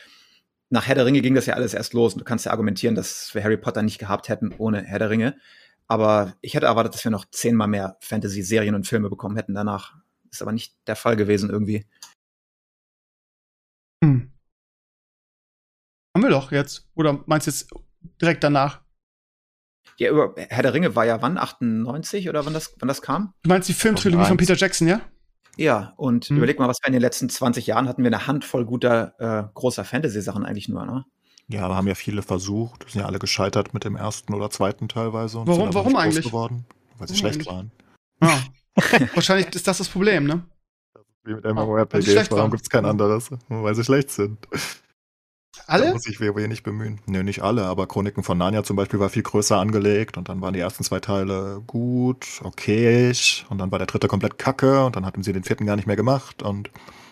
nach 0.70 0.88
Herr 0.88 0.96
der 0.96 1.06
Ringe 1.06 1.22
ging 1.22 1.36
das 1.36 1.46
ja 1.46 1.56
alles 1.56 1.74
erst 1.74 1.94
los 1.94 2.14
und 2.14 2.20
du 2.20 2.26
kannst 2.26 2.46
ja 2.46 2.52
argumentieren, 2.52 2.96
dass 2.96 3.34
wir 3.34 3.44
Harry 3.44 3.58
Potter 3.58 3.82
nicht 3.82 4.00
gehabt 4.00 4.30
hätten 4.30 4.54
ohne 4.58 4.84
Herr 4.84 5.00
der 5.00 5.10
Ringe. 5.10 5.36
Aber 5.88 6.34
ich 6.42 6.56
hätte 6.56 6.66
erwartet, 6.66 6.96
dass 6.96 7.04
wir 7.04 7.12
noch 7.12 7.26
zehnmal 7.30 7.68
mehr 7.68 7.98
Fantasy-Serien 8.00 8.74
und 8.74 8.88
Filme 8.88 9.10
bekommen 9.10 9.36
hätten 9.36 9.54
danach. 9.54 9.96
Ist 10.34 10.42
aber 10.42 10.52
nicht 10.52 10.76
der 10.88 10.96
Fall 10.96 11.16
gewesen 11.16 11.50
irgendwie. 11.52 11.86
Hm. 14.04 14.32
Haben 16.16 16.24
wir 16.24 16.30
doch 16.30 16.52
jetzt. 16.52 16.90
Oder 16.96 17.24
meinst 17.28 17.48
du 17.48 17.52
jetzt 17.52 17.70
direkt 18.22 18.44
danach? 18.44 18.82
Ja, 19.98 20.10
über 20.10 20.34
Herr 20.38 20.64
der 20.64 20.74
Ringe 20.74 20.96
war 20.96 21.06
ja 21.06 21.22
wann? 21.22 21.38
98 21.38 22.30
oder 22.30 22.46
wann 22.46 22.54
das, 22.54 22.74
wann 22.80 22.88
das 22.88 23.02
kam? 23.02 23.34
Du 23.44 23.50
meinst 23.50 23.70
die 23.70 23.74
Filmtrilogie 23.74 24.26
von 24.26 24.38
2001. 24.38 24.48
Peter 24.48 24.60
Jackson, 24.60 24.88
ja? 24.88 25.02
Ja, 25.56 25.94
und 25.98 26.26
Hm. 26.26 26.38
überleg 26.38 26.58
mal, 26.58 26.68
was 26.68 26.80
wir 26.82 26.88
in 26.88 26.94
den 26.94 27.02
letzten 27.02 27.30
20 27.30 27.68
Jahren 27.68 27.88
hatten 27.88 28.02
wir 28.04 28.10
eine 28.10 28.26
Handvoll 28.26 28.66
guter, 28.66 29.14
äh, 29.20 29.48
großer 29.54 29.86
Fantasy-Sachen 29.86 30.46
eigentlich 30.46 30.68
nur, 30.68 30.84
ne? 30.86 31.06
Ja, 31.48 31.66
aber 31.66 31.76
haben 31.76 31.88
ja 31.88 31.94
viele 31.96 32.24
versucht. 32.24 32.90
Sind 32.90 33.02
ja 33.02 33.06
alle 33.08 33.20
gescheitert 33.20 33.74
mit 33.76 33.84
dem 33.84 33.96
ersten 33.96 34.34
oder 34.34 34.50
zweiten 34.50 34.88
teilweise. 34.90 35.38
Und 35.40 35.48
Warum- 35.48 35.74
warum 35.76 35.96
eigentlich? 35.96 36.26
Geworden, 36.26 36.66
weil 36.98 37.08
sie 37.08 37.14
Warum 37.14 37.18
schlecht 37.34 37.36
eigentlich? 37.36 37.48
waren. 37.48 37.72
Ja. 38.22 38.44
Wahrscheinlich 39.14 39.54
ist 39.54 39.68
das 39.68 39.78
das 39.78 39.90
Problem, 39.90 40.26
ne? 40.26 40.44
Wie 41.24 41.34
mit 41.34 41.44
weil 41.44 41.54
sie 41.54 41.62
MMORPGs. 41.62 42.12
schlecht 42.12 42.32
Warum 42.32 42.42
waren. 42.44 42.52
gibt 42.52 42.64
es 42.64 42.70
kein 42.70 42.86
anderes? 42.86 43.30
Weil 43.48 43.76
sie 43.76 43.84
schlecht 43.84 44.12
sind. 44.12 44.38
Alle? 45.68 45.88
Da 45.88 45.94
muss 45.94 46.08
ich 46.08 46.20
WoW 46.20 46.48
nicht 46.48 46.64
bemühen. 46.64 47.00
Nö, 47.06 47.24
nicht 47.24 47.42
alle, 47.42 47.64
aber 47.66 47.88
Chroniken 47.88 48.24
von 48.24 48.38
Narnia 48.38 48.64
zum 48.64 48.76
Beispiel 48.76 49.00
war 49.00 49.10
viel 49.10 49.24
größer 49.24 49.58
angelegt 49.58 50.18
und 50.18 50.28
dann 50.28 50.42
waren 50.42 50.54
die 50.54 50.60
ersten 50.60 50.84
zwei 50.84 51.00
Teile 51.00 51.62
gut, 51.66 52.42
okay, 52.44 53.14
und 53.50 53.60
dann 53.60 53.72
war 53.72 53.80
der 53.80 53.88
dritte 53.88 54.08
komplett 54.08 54.38
kacke 54.38 54.84
und 54.84 54.96
dann 54.96 55.06
hatten 55.06 55.24
sie 55.24 55.32
den 55.32 55.44
vierten 55.44 55.66
gar 55.66 55.76
nicht 55.76 55.86
mehr 55.86 55.96
gemacht 55.96 56.44
und 56.44 56.70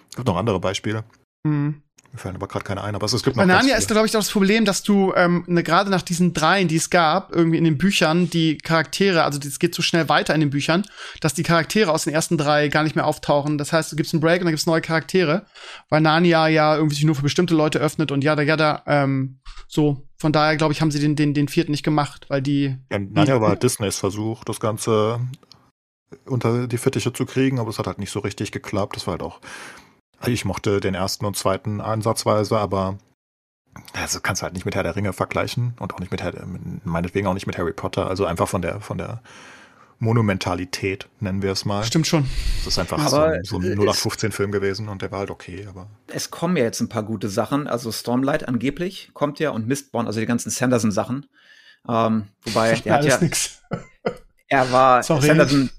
es 0.09 0.15
gibt 0.15 0.27
noch 0.27 0.37
andere 0.37 0.59
Beispiele. 0.59 1.03
Hm. 1.45 1.81
Mir 2.13 2.19
fallen 2.19 2.35
aber 2.35 2.47
gerade 2.47 2.65
keine 2.65 2.83
ein, 2.83 2.93
aber 2.93 3.05
es 3.05 3.23
gibt 3.23 3.37
Bei 3.37 3.43
noch 3.43 3.47
ganz 3.47 3.63
Narnia 3.63 3.77
ist, 3.77 3.87
glaube 3.87 4.05
ich, 4.05 4.11
das 4.11 4.29
Problem, 4.29 4.65
dass 4.65 4.83
du 4.83 5.13
ähm, 5.15 5.45
ne, 5.47 5.63
gerade 5.63 5.89
nach 5.89 6.01
diesen 6.01 6.33
dreien, 6.33 6.67
die 6.67 6.75
es 6.75 6.89
gab, 6.89 7.33
irgendwie 7.33 7.57
in 7.57 7.63
den 7.63 7.77
Büchern, 7.77 8.29
die 8.29 8.57
Charaktere, 8.57 9.23
also 9.23 9.39
es 9.39 9.59
geht 9.59 9.73
so 9.73 9.81
schnell 9.81 10.09
weiter 10.09 10.35
in 10.35 10.41
den 10.41 10.49
Büchern, 10.49 10.83
dass 11.21 11.33
die 11.33 11.43
Charaktere 11.43 11.89
aus 11.89 12.03
den 12.03 12.13
ersten 12.13 12.37
drei 12.37 12.67
gar 12.67 12.83
nicht 12.83 12.97
mehr 12.97 13.07
auftauchen. 13.07 13.57
Das 13.57 13.71
heißt, 13.71 13.93
du 13.93 13.95
gibst 13.95 14.13
einen 14.13 14.19
Break 14.19 14.41
und 14.41 14.45
dann 14.45 14.51
gibt's 14.51 14.65
neue 14.65 14.81
Charaktere, 14.81 15.45
weil 15.87 16.01
Narnia 16.01 16.49
ja 16.49 16.75
irgendwie 16.75 16.95
sich 16.95 17.05
nur 17.05 17.15
für 17.15 17.21
bestimmte 17.21 17.55
Leute 17.55 17.79
öffnet 17.79 18.11
und 18.11 18.25
jada 18.25 18.41
jada. 18.41 18.83
Ähm, 18.87 19.39
so, 19.69 20.05
von 20.17 20.33
daher, 20.33 20.57
glaube 20.57 20.73
ich, 20.73 20.81
haben 20.81 20.91
sie 20.91 20.99
den, 20.99 21.15
den, 21.15 21.33
den 21.33 21.47
vierten 21.47 21.71
nicht 21.71 21.83
gemacht, 21.83 22.25
weil 22.27 22.41
die. 22.41 22.75
Ja, 22.91 22.99
Narnia 22.99 23.39
war 23.39 23.55
Disneys 23.55 23.97
Versuch, 23.97 24.43
das 24.43 24.59
Ganze 24.59 25.21
unter 26.25 26.67
die 26.67 26.77
Fittiche 26.77 27.13
zu 27.13 27.25
kriegen, 27.25 27.57
aber 27.59 27.69
es 27.69 27.79
hat 27.79 27.87
halt 27.87 27.99
nicht 27.99 28.11
so 28.11 28.19
richtig 28.19 28.51
geklappt. 28.51 28.97
Das 28.97 29.07
war 29.07 29.13
halt 29.13 29.23
auch. 29.23 29.39
Ich 30.25 30.45
mochte 30.45 30.79
den 30.79 30.93
ersten 30.95 31.25
und 31.25 31.35
zweiten 31.37 31.81
ansatzweise, 31.81 32.57
aber 32.57 32.97
also 33.93 34.19
kannst 34.19 34.41
du 34.41 34.43
halt 34.43 34.53
nicht 34.53 34.65
mit 34.65 34.75
Herr 34.75 34.83
der 34.83 34.95
Ringe 34.95 35.13
vergleichen 35.13 35.73
und 35.79 35.93
auch 35.93 35.99
nicht 35.99 36.11
mit 36.11 36.21
Herr, 36.21 36.45
mit- 36.45 36.85
meinetwegen 36.85 37.27
auch 37.27 37.33
nicht 37.33 37.47
mit 37.47 37.57
Harry 37.57 37.73
Potter. 37.73 38.07
Also 38.07 38.25
einfach 38.25 38.47
von 38.47 38.61
der 38.61 38.81
von 38.81 38.97
der 38.97 39.21
Monumentalität, 39.99 41.07
nennen 41.19 41.41
wir 41.43 41.51
es 41.51 41.63
mal. 41.63 41.83
Stimmt 41.83 42.07
schon. 42.07 42.25
Das 42.57 42.73
ist 42.73 42.79
einfach 42.79 42.97
Aber, 42.99 43.09
so 43.09 43.21
ein, 43.21 43.43
so 43.43 43.57
ein 43.59 43.79
0815-Film 43.79 44.51
gewesen 44.51 44.89
und 44.89 45.03
der 45.03 45.11
war 45.11 45.19
halt 45.19 45.29
okay, 45.29 45.67
aber 45.69 45.87
Es 46.07 46.31
kommen 46.31 46.57
ja 46.57 46.63
jetzt 46.63 46.81
ein 46.81 46.89
paar 46.89 47.03
gute 47.03 47.29
Sachen. 47.29 47.67
Also 47.67 47.91
Stormlight 47.91 48.47
angeblich 48.47 49.11
kommt 49.13 49.39
ja 49.39 49.51
und 49.51 49.67
Mistborn, 49.67 50.07
also 50.07 50.19
die 50.19 50.25
ganzen 50.25 50.49
Sanderson-Sachen. 50.49 51.27
Ähm, 51.87 52.27
wobei, 52.43 52.73
der 52.83 52.93
hat 52.95 53.05
ja, 53.05 53.17
nix. 53.21 53.61
er 54.47 54.71
war, 54.71 55.03
Sorry. 55.03 55.27
Sanderson, 55.27 55.69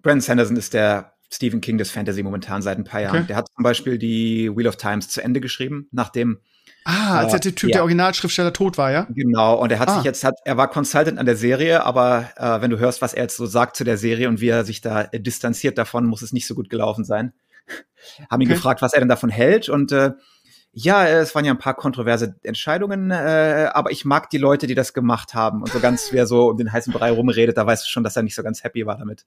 Brandon 0.00 0.20
Sanderson 0.20 0.56
ist 0.56 0.74
der 0.74 1.11
Stephen 1.32 1.60
King 1.60 1.78
des 1.78 1.90
Fantasy 1.90 2.22
momentan 2.22 2.60
seit 2.62 2.78
ein 2.78 2.84
paar 2.84 3.00
Jahren. 3.00 3.16
Okay. 3.18 3.26
Der 3.28 3.36
hat 3.36 3.48
zum 3.54 3.62
Beispiel 3.62 3.98
die 3.98 4.50
Wheel 4.54 4.68
of 4.68 4.76
Times 4.76 5.08
zu 5.08 5.22
Ende 5.22 5.40
geschrieben, 5.40 5.88
nachdem 5.90 6.38
Ah, 6.84 7.18
als 7.18 7.32
Äh, 7.34 7.40
der 7.40 7.54
Typ, 7.54 7.70
ja. 7.70 7.74
der 7.74 7.82
Originalschriftsteller 7.82 8.52
tot 8.52 8.76
war, 8.76 8.90
ja? 8.90 9.06
Genau, 9.10 9.54
und 9.60 9.70
er 9.70 9.78
hat 9.78 9.88
Ah. 9.88 9.94
sich 9.96 10.04
jetzt, 10.04 10.24
hat, 10.24 10.34
er 10.44 10.56
war 10.56 10.68
Consultant 10.68 11.18
an 11.18 11.26
der 11.26 11.36
Serie, 11.36 11.84
aber 11.84 12.30
äh, 12.36 12.60
wenn 12.60 12.70
du 12.70 12.78
hörst, 12.78 13.00
was 13.02 13.14
er 13.14 13.22
jetzt 13.24 13.36
so 13.36 13.46
sagt 13.46 13.76
zu 13.76 13.84
der 13.84 13.96
Serie 13.98 14.28
und 14.28 14.40
wie 14.40 14.48
er 14.48 14.64
sich 14.64 14.80
da 14.80 15.02
äh, 15.02 15.20
distanziert 15.20 15.78
davon, 15.78 16.06
muss 16.06 16.22
es 16.22 16.32
nicht 16.32 16.46
so 16.46 16.54
gut 16.56 16.68
gelaufen 16.70 17.04
sein. 17.04 17.32
Haben 18.30 18.40
ihn 18.42 18.48
Okay. 18.48 18.54
gefragt, 18.56 18.82
was 18.82 18.92
er 18.92 19.00
denn 19.00 19.08
davon 19.08 19.30
hält 19.30 19.68
und 19.68 19.92
äh, 19.92 20.10
ja, 20.74 21.06
es 21.06 21.34
waren 21.34 21.44
ja 21.44 21.52
ein 21.52 21.58
paar 21.58 21.74
kontroverse 21.74 22.34
Entscheidungen, 22.44 23.10
äh, 23.10 23.68
aber 23.74 23.90
ich 23.90 24.06
mag 24.06 24.30
die 24.30 24.38
Leute, 24.38 24.66
die 24.66 24.74
das 24.74 24.94
gemacht 24.94 25.34
haben. 25.34 25.60
Und 25.60 25.70
so 25.70 25.80
ganz, 25.80 26.12
wie 26.12 26.16
er 26.16 26.26
so 26.26 26.48
um 26.48 26.56
den 26.56 26.72
heißen 26.72 26.94
Brei 26.94 27.10
rumredet, 27.10 27.58
da 27.58 27.66
weißt 27.66 27.84
du 27.84 27.90
schon, 27.90 28.02
dass 28.02 28.16
er 28.16 28.22
nicht 28.22 28.34
so 28.34 28.42
ganz 28.42 28.64
happy 28.64 28.86
war 28.86 28.96
damit. 28.96 29.26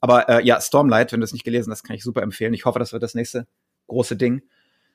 Aber 0.00 0.28
äh, 0.28 0.44
ja, 0.44 0.60
Stormlight, 0.60 1.12
wenn 1.12 1.20
du 1.20 1.24
es 1.24 1.32
nicht 1.32 1.44
gelesen 1.44 1.70
hast, 1.70 1.84
kann 1.84 1.96
ich 1.96 2.02
super 2.02 2.22
empfehlen. 2.22 2.54
Ich 2.54 2.64
hoffe, 2.64 2.78
das 2.78 2.92
wird 2.92 3.02
das 3.02 3.14
nächste 3.14 3.46
große 3.86 4.16
Ding. 4.16 4.42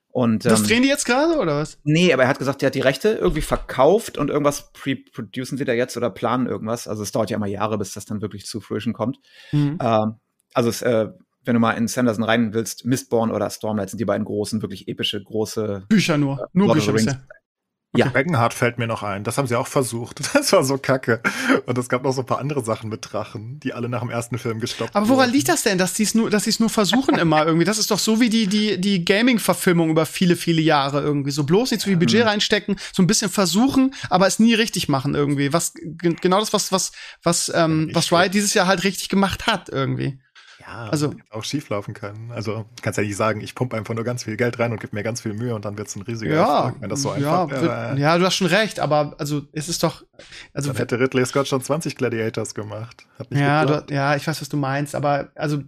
Und, 0.10 0.46
Das 0.46 0.62
ähm, 0.62 0.68
drehen 0.68 0.84
die 0.84 0.88
jetzt 0.88 1.06
gerade, 1.06 1.38
oder 1.38 1.58
was? 1.58 1.78
Nee, 1.84 2.14
aber 2.14 2.24
er 2.24 2.30
hat 2.30 2.40
gesagt, 2.40 2.64
er 2.64 2.68
hat 2.68 2.76
die 2.76 2.80
Rechte 2.80 3.10
irgendwie 3.10 3.42
verkauft 3.42 4.18
und 4.18 4.30
irgendwas 4.30 4.72
pre-producen 4.72 5.58
sie 5.58 5.66
da 5.66 5.74
jetzt 5.74 5.98
oder 5.98 6.10
planen 6.10 6.48
irgendwas. 6.48 6.88
Also 6.88 7.04
es 7.04 7.12
dauert 7.12 7.30
ja 7.30 7.36
immer 7.36 7.48
Jahre, 7.48 7.78
bis 7.78 7.94
das 7.94 8.06
dann 8.06 8.22
wirklich 8.22 8.46
zu 8.46 8.62
Fruition 8.62 8.94
kommt. 8.94 9.20
Mhm. 9.52 9.78
Ähm, 9.82 10.14
also 10.54 10.70
es, 10.70 10.82
äh, 10.82 11.10
wenn 11.44 11.54
du 11.54 11.60
mal 11.60 11.74
in 11.74 11.90
Sanderson 11.90 12.24
rein 12.24 12.54
willst, 12.54 12.86
Mistborn 12.86 13.30
oder 13.30 13.50
Stormlight 13.50 13.90
sind 13.90 14.00
die 14.00 14.06
beiden 14.06 14.26
großen, 14.26 14.62
wirklich 14.62 14.88
epische, 14.88 15.22
große. 15.22 15.84
Bücher 15.90 16.18
nur. 16.18 16.48
Nur 16.54 16.68
Lord 16.68 16.80
of 16.80 16.86
Bücher 16.86 16.94
bisher. 16.94 17.28
Ja. 17.98 18.08
Beckenhardt 18.10 18.54
fällt 18.54 18.78
mir 18.78 18.88
noch 18.88 19.04
ein. 19.04 19.24
Das 19.24 19.38
haben 19.38 19.48
sie 19.48 19.56
auch 19.56 19.68
versucht. 19.68 20.22
Das 20.36 20.52
war 20.54 20.64
so 20.64 20.78
kacke. 20.78 21.22
Und 21.66 21.78
es 21.78 21.90
gab 21.90 22.04
noch 22.04 22.12
so 22.12 22.22
ein 22.22 22.26
paar 22.26 22.40
andere 22.40 22.64
Sachen 22.64 22.90
mit 22.90 23.12
Drachen, 23.12 23.60
die 23.62 23.74
alle 23.74 23.90
nach 23.90 24.02
dem 24.02 24.10
ersten 24.10 24.38
Film 24.38 24.60
gestoppt 24.60 24.96
Aber 24.96 25.08
woran 25.10 25.28
wurden. 25.28 25.34
liegt 25.34 25.50
das 25.50 25.64
denn, 25.64 25.78
dass 25.78 25.94
die 25.94 26.04
es 26.04 26.14
nur, 26.14 26.30
dass 26.30 26.44
sie 26.44 26.50
es 26.52 26.60
nur 26.60 26.70
versuchen 26.70 27.16
immer 27.18 27.46
irgendwie? 27.46 27.66
Das 27.66 27.78
ist 27.78 27.90
doch 27.92 28.00
so 28.00 28.20
wie 28.20 28.30
die 28.30 28.48
die 28.48 28.80
die 28.80 29.04
Gaming-Verfilmung 29.06 29.90
über 29.90 30.06
viele 30.06 30.36
viele 30.36 30.62
Jahre 30.62 31.02
irgendwie. 31.02 31.32
So 31.32 31.44
bloß 31.44 31.72
nicht 31.72 31.82
so 31.82 31.88
viel 31.90 31.98
Budget 31.98 32.22
Mhm. 32.24 32.28
reinstecken, 32.30 32.76
so 32.94 33.02
ein 33.04 33.08
bisschen 33.08 33.32
versuchen, 33.32 33.94
aber 34.10 34.28
es 34.28 34.40
nie 34.40 34.54
richtig 34.54 34.88
machen 34.90 35.16
irgendwie. 35.16 35.52
Was 35.54 35.74
ge- 35.74 36.16
genau 36.22 36.40
das 36.40 36.54
was 36.54 36.72
was 36.72 36.92
was 37.24 37.52
ähm, 37.56 37.90
was. 37.94 38.12
Riot 38.12 38.34
dieses 38.34 38.54
Jahr 38.54 38.68
halt 38.68 38.84
richtig 38.84 39.10
gemacht 39.10 39.48
hat 39.48 39.70
irgendwie. 39.70 40.20
Ja, 40.60 40.88
Also- 40.90 41.14
auch 41.32 41.44
schief 41.44 41.70
laufen 41.70 41.94
können. 41.94 42.32
Also 42.32 42.66
kannst 42.82 42.98
ja 42.98 43.04
nicht 43.04 43.16
sagen, 43.18 43.42
ich 43.42 43.56
pumpe 43.56 43.76
einfach 43.78 43.94
nur 43.94 44.04
ganz 44.04 44.24
viel 44.24 44.38
Geld 44.38 44.58
rein 44.58 44.72
und 44.72 44.80
gebe 44.80 44.96
mir 44.96 45.04
ganz 45.04 45.22
viel 45.22 45.34
Mühe 45.34 45.54
und 45.54 45.66
dann 45.66 45.78
wird 45.78 45.88
es 45.90 45.96
ein 45.96 46.02
riesiger 46.04 46.36
Ja, 46.36 46.58
Erfolg, 46.58 46.82
wenn 46.82 46.90
das 46.90 47.02
so 47.02 47.10
ja, 47.16 47.44
einfach 47.44 47.50
wird- 47.62 47.64
wäre. 47.72 48.00
ja, 48.00 48.18
du 48.18 48.26
hast 48.26 48.36
schon 48.36 48.48
recht, 48.48 48.80
aber 48.80 49.16
also 49.18 49.42
es 49.52 49.68
ist 49.70 49.84
doch 49.84 50.04
also 50.54 50.70
Dann 50.70 50.78
hätte 50.78 51.00
Ridley 51.00 51.26
Scott 51.26 51.48
schon 51.48 51.62
20 51.62 51.96
Gladiators 51.98 52.54
gemacht. 52.56 53.06
Ja, 53.32 53.66
du, 53.66 53.94
ja, 53.94 54.16
ich 54.16 54.26
weiß, 54.26 54.42
was 54.42 54.50
du 54.50 54.58
meinst, 54.58 54.96
aber 54.96 55.30
also 55.36 55.62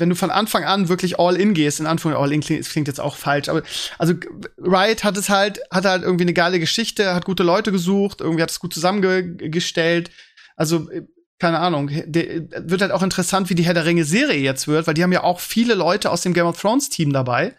wenn 0.00 0.10
du 0.10 0.14
von 0.14 0.30
Anfang 0.30 0.62
an 0.62 0.88
wirklich 0.88 1.18
all 1.18 1.34
in 1.36 1.54
gehst, 1.54 1.80
in 1.80 1.86
Anführung 1.86 2.16
all 2.16 2.30
in 2.32 2.40
klingt, 2.40 2.64
klingt 2.68 2.86
jetzt 2.86 3.00
auch 3.00 3.16
falsch, 3.16 3.48
aber 3.48 3.62
also 3.98 4.14
Riot 4.58 5.02
hat 5.02 5.16
es 5.16 5.28
halt, 5.28 5.58
hat 5.72 5.84
halt 5.84 6.04
irgendwie 6.04 6.22
eine 6.22 6.34
geile 6.34 6.60
Geschichte, 6.60 7.12
hat 7.16 7.24
gute 7.24 7.42
Leute 7.42 7.72
gesucht, 7.72 8.20
irgendwie 8.20 8.42
hat 8.42 8.50
es 8.52 8.60
gut 8.60 8.72
zusammengestellt. 8.72 10.10
Also 10.54 10.88
äh, 10.90 11.02
keine 11.38 11.58
Ahnung, 11.60 11.88
wird 11.90 12.82
halt 12.82 12.92
auch 12.92 13.02
interessant, 13.02 13.48
wie 13.50 13.54
die 13.54 13.62
Herr 13.64 13.74
der 13.74 13.84
Ringe 13.86 14.04
Serie 14.04 14.40
jetzt 14.40 14.66
wird, 14.68 14.86
weil 14.86 14.94
die 14.94 15.02
haben 15.02 15.12
ja 15.12 15.22
auch 15.22 15.40
viele 15.40 15.74
Leute 15.74 16.10
aus 16.10 16.22
dem 16.22 16.34
Game 16.34 16.46
of 16.46 16.60
Thrones 16.60 16.88
Team 16.88 17.12
dabei. 17.12 17.54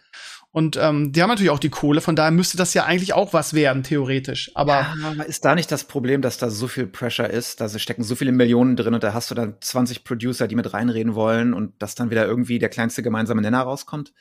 Und 0.52 0.76
ähm, 0.76 1.12
die 1.12 1.22
haben 1.22 1.28
natürlich 1.28 1.50
auch 1.50 1.60
die 1.60 1.68
Kohle, 1.70 2.00
von 2.00 2.16
daher 2.16 2.32
müsste 2.32 2.56
das 2.56 2.74
ja 2.74 2.84
eigentlich 2.84 3.12
auch 3.12 3.32
was 3.32 3.54
werden, 3.54 3.84
theoretisch. 3.84 4.50
Aber 4.56 4.84
Aber 5.06 5.24
ist 5.26 5.44
da 5.44 5.54
nicht 5.54 5.70
das 5.70 5.84
Problem, 5.84 6.22
dass 6.22 6.38
da 6.38 6.50
so 6.50 6.66
viel 6.66 6.88
Pressure 6.88 7.30
ist? 7.30 7.60
Da 7.60 7.68
stecken 7.78 8.02
so 8.02 8.16
viele 8.16 8.32
Millionen 8.32 8.74
drin 8.74 8.92
und 8.92 9.04
da 9.04 9.14
hast 9.14 9.30
du 9.30 9.36
dann 9.36 9.54
20 9.60 10.02
Producer, 10.02 10.48
die 10.48 10.56
mit 10.56 10.72
reinreden 10.74 11.14
wollen 11.14 11.54
und 11.54 11.80
dass 11.80 11.94
dann 11.94 12.10
wieder 12.10 12.26
irgendwie 12.26 12.58
der 12.58 12.68
kleinste 12.68 13.02
gemeinsame 13.04 13.42
Nenner 13.42 13.60
rauskommt? 13.62 14.12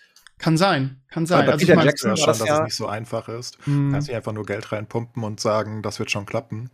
kann 0.41 0.55
sein, 0.55 1.01
kann 1.09 1.25
sein. 1.25 1.41
Aber 1.41 1.51
Also 1.51 1.63
ich 1.63 1.67
Peter 1.67 1.75
mein- 1.75 1.85
Jackson 1.87 2.11
ja 2.11 2.15
schon, 2.15 2.27
das 2.27 2.37
dass 2.37 2.47
ja- 2.47 2.57
es 2.59 2.63
nicht 2.63 2.75
so 2.77 2.87
einfach 2.87 3.27
ist. 3.27 3.57
Hm. 3.65 3.87
Du 3.87 3.91
kannst 3.91 4.07
nicht 4.07 4.15
einfach 4.15 4.31
nur 4.31 4.45
Geld 4.45 4.71
reinpumpen 4.71 5.21
und 5.25 5.41
sagen, 5.41 5.81
das 5.81 5.99
wird 5.99 6.11
schon 6.11 6.25
klappen. 6.25 6.69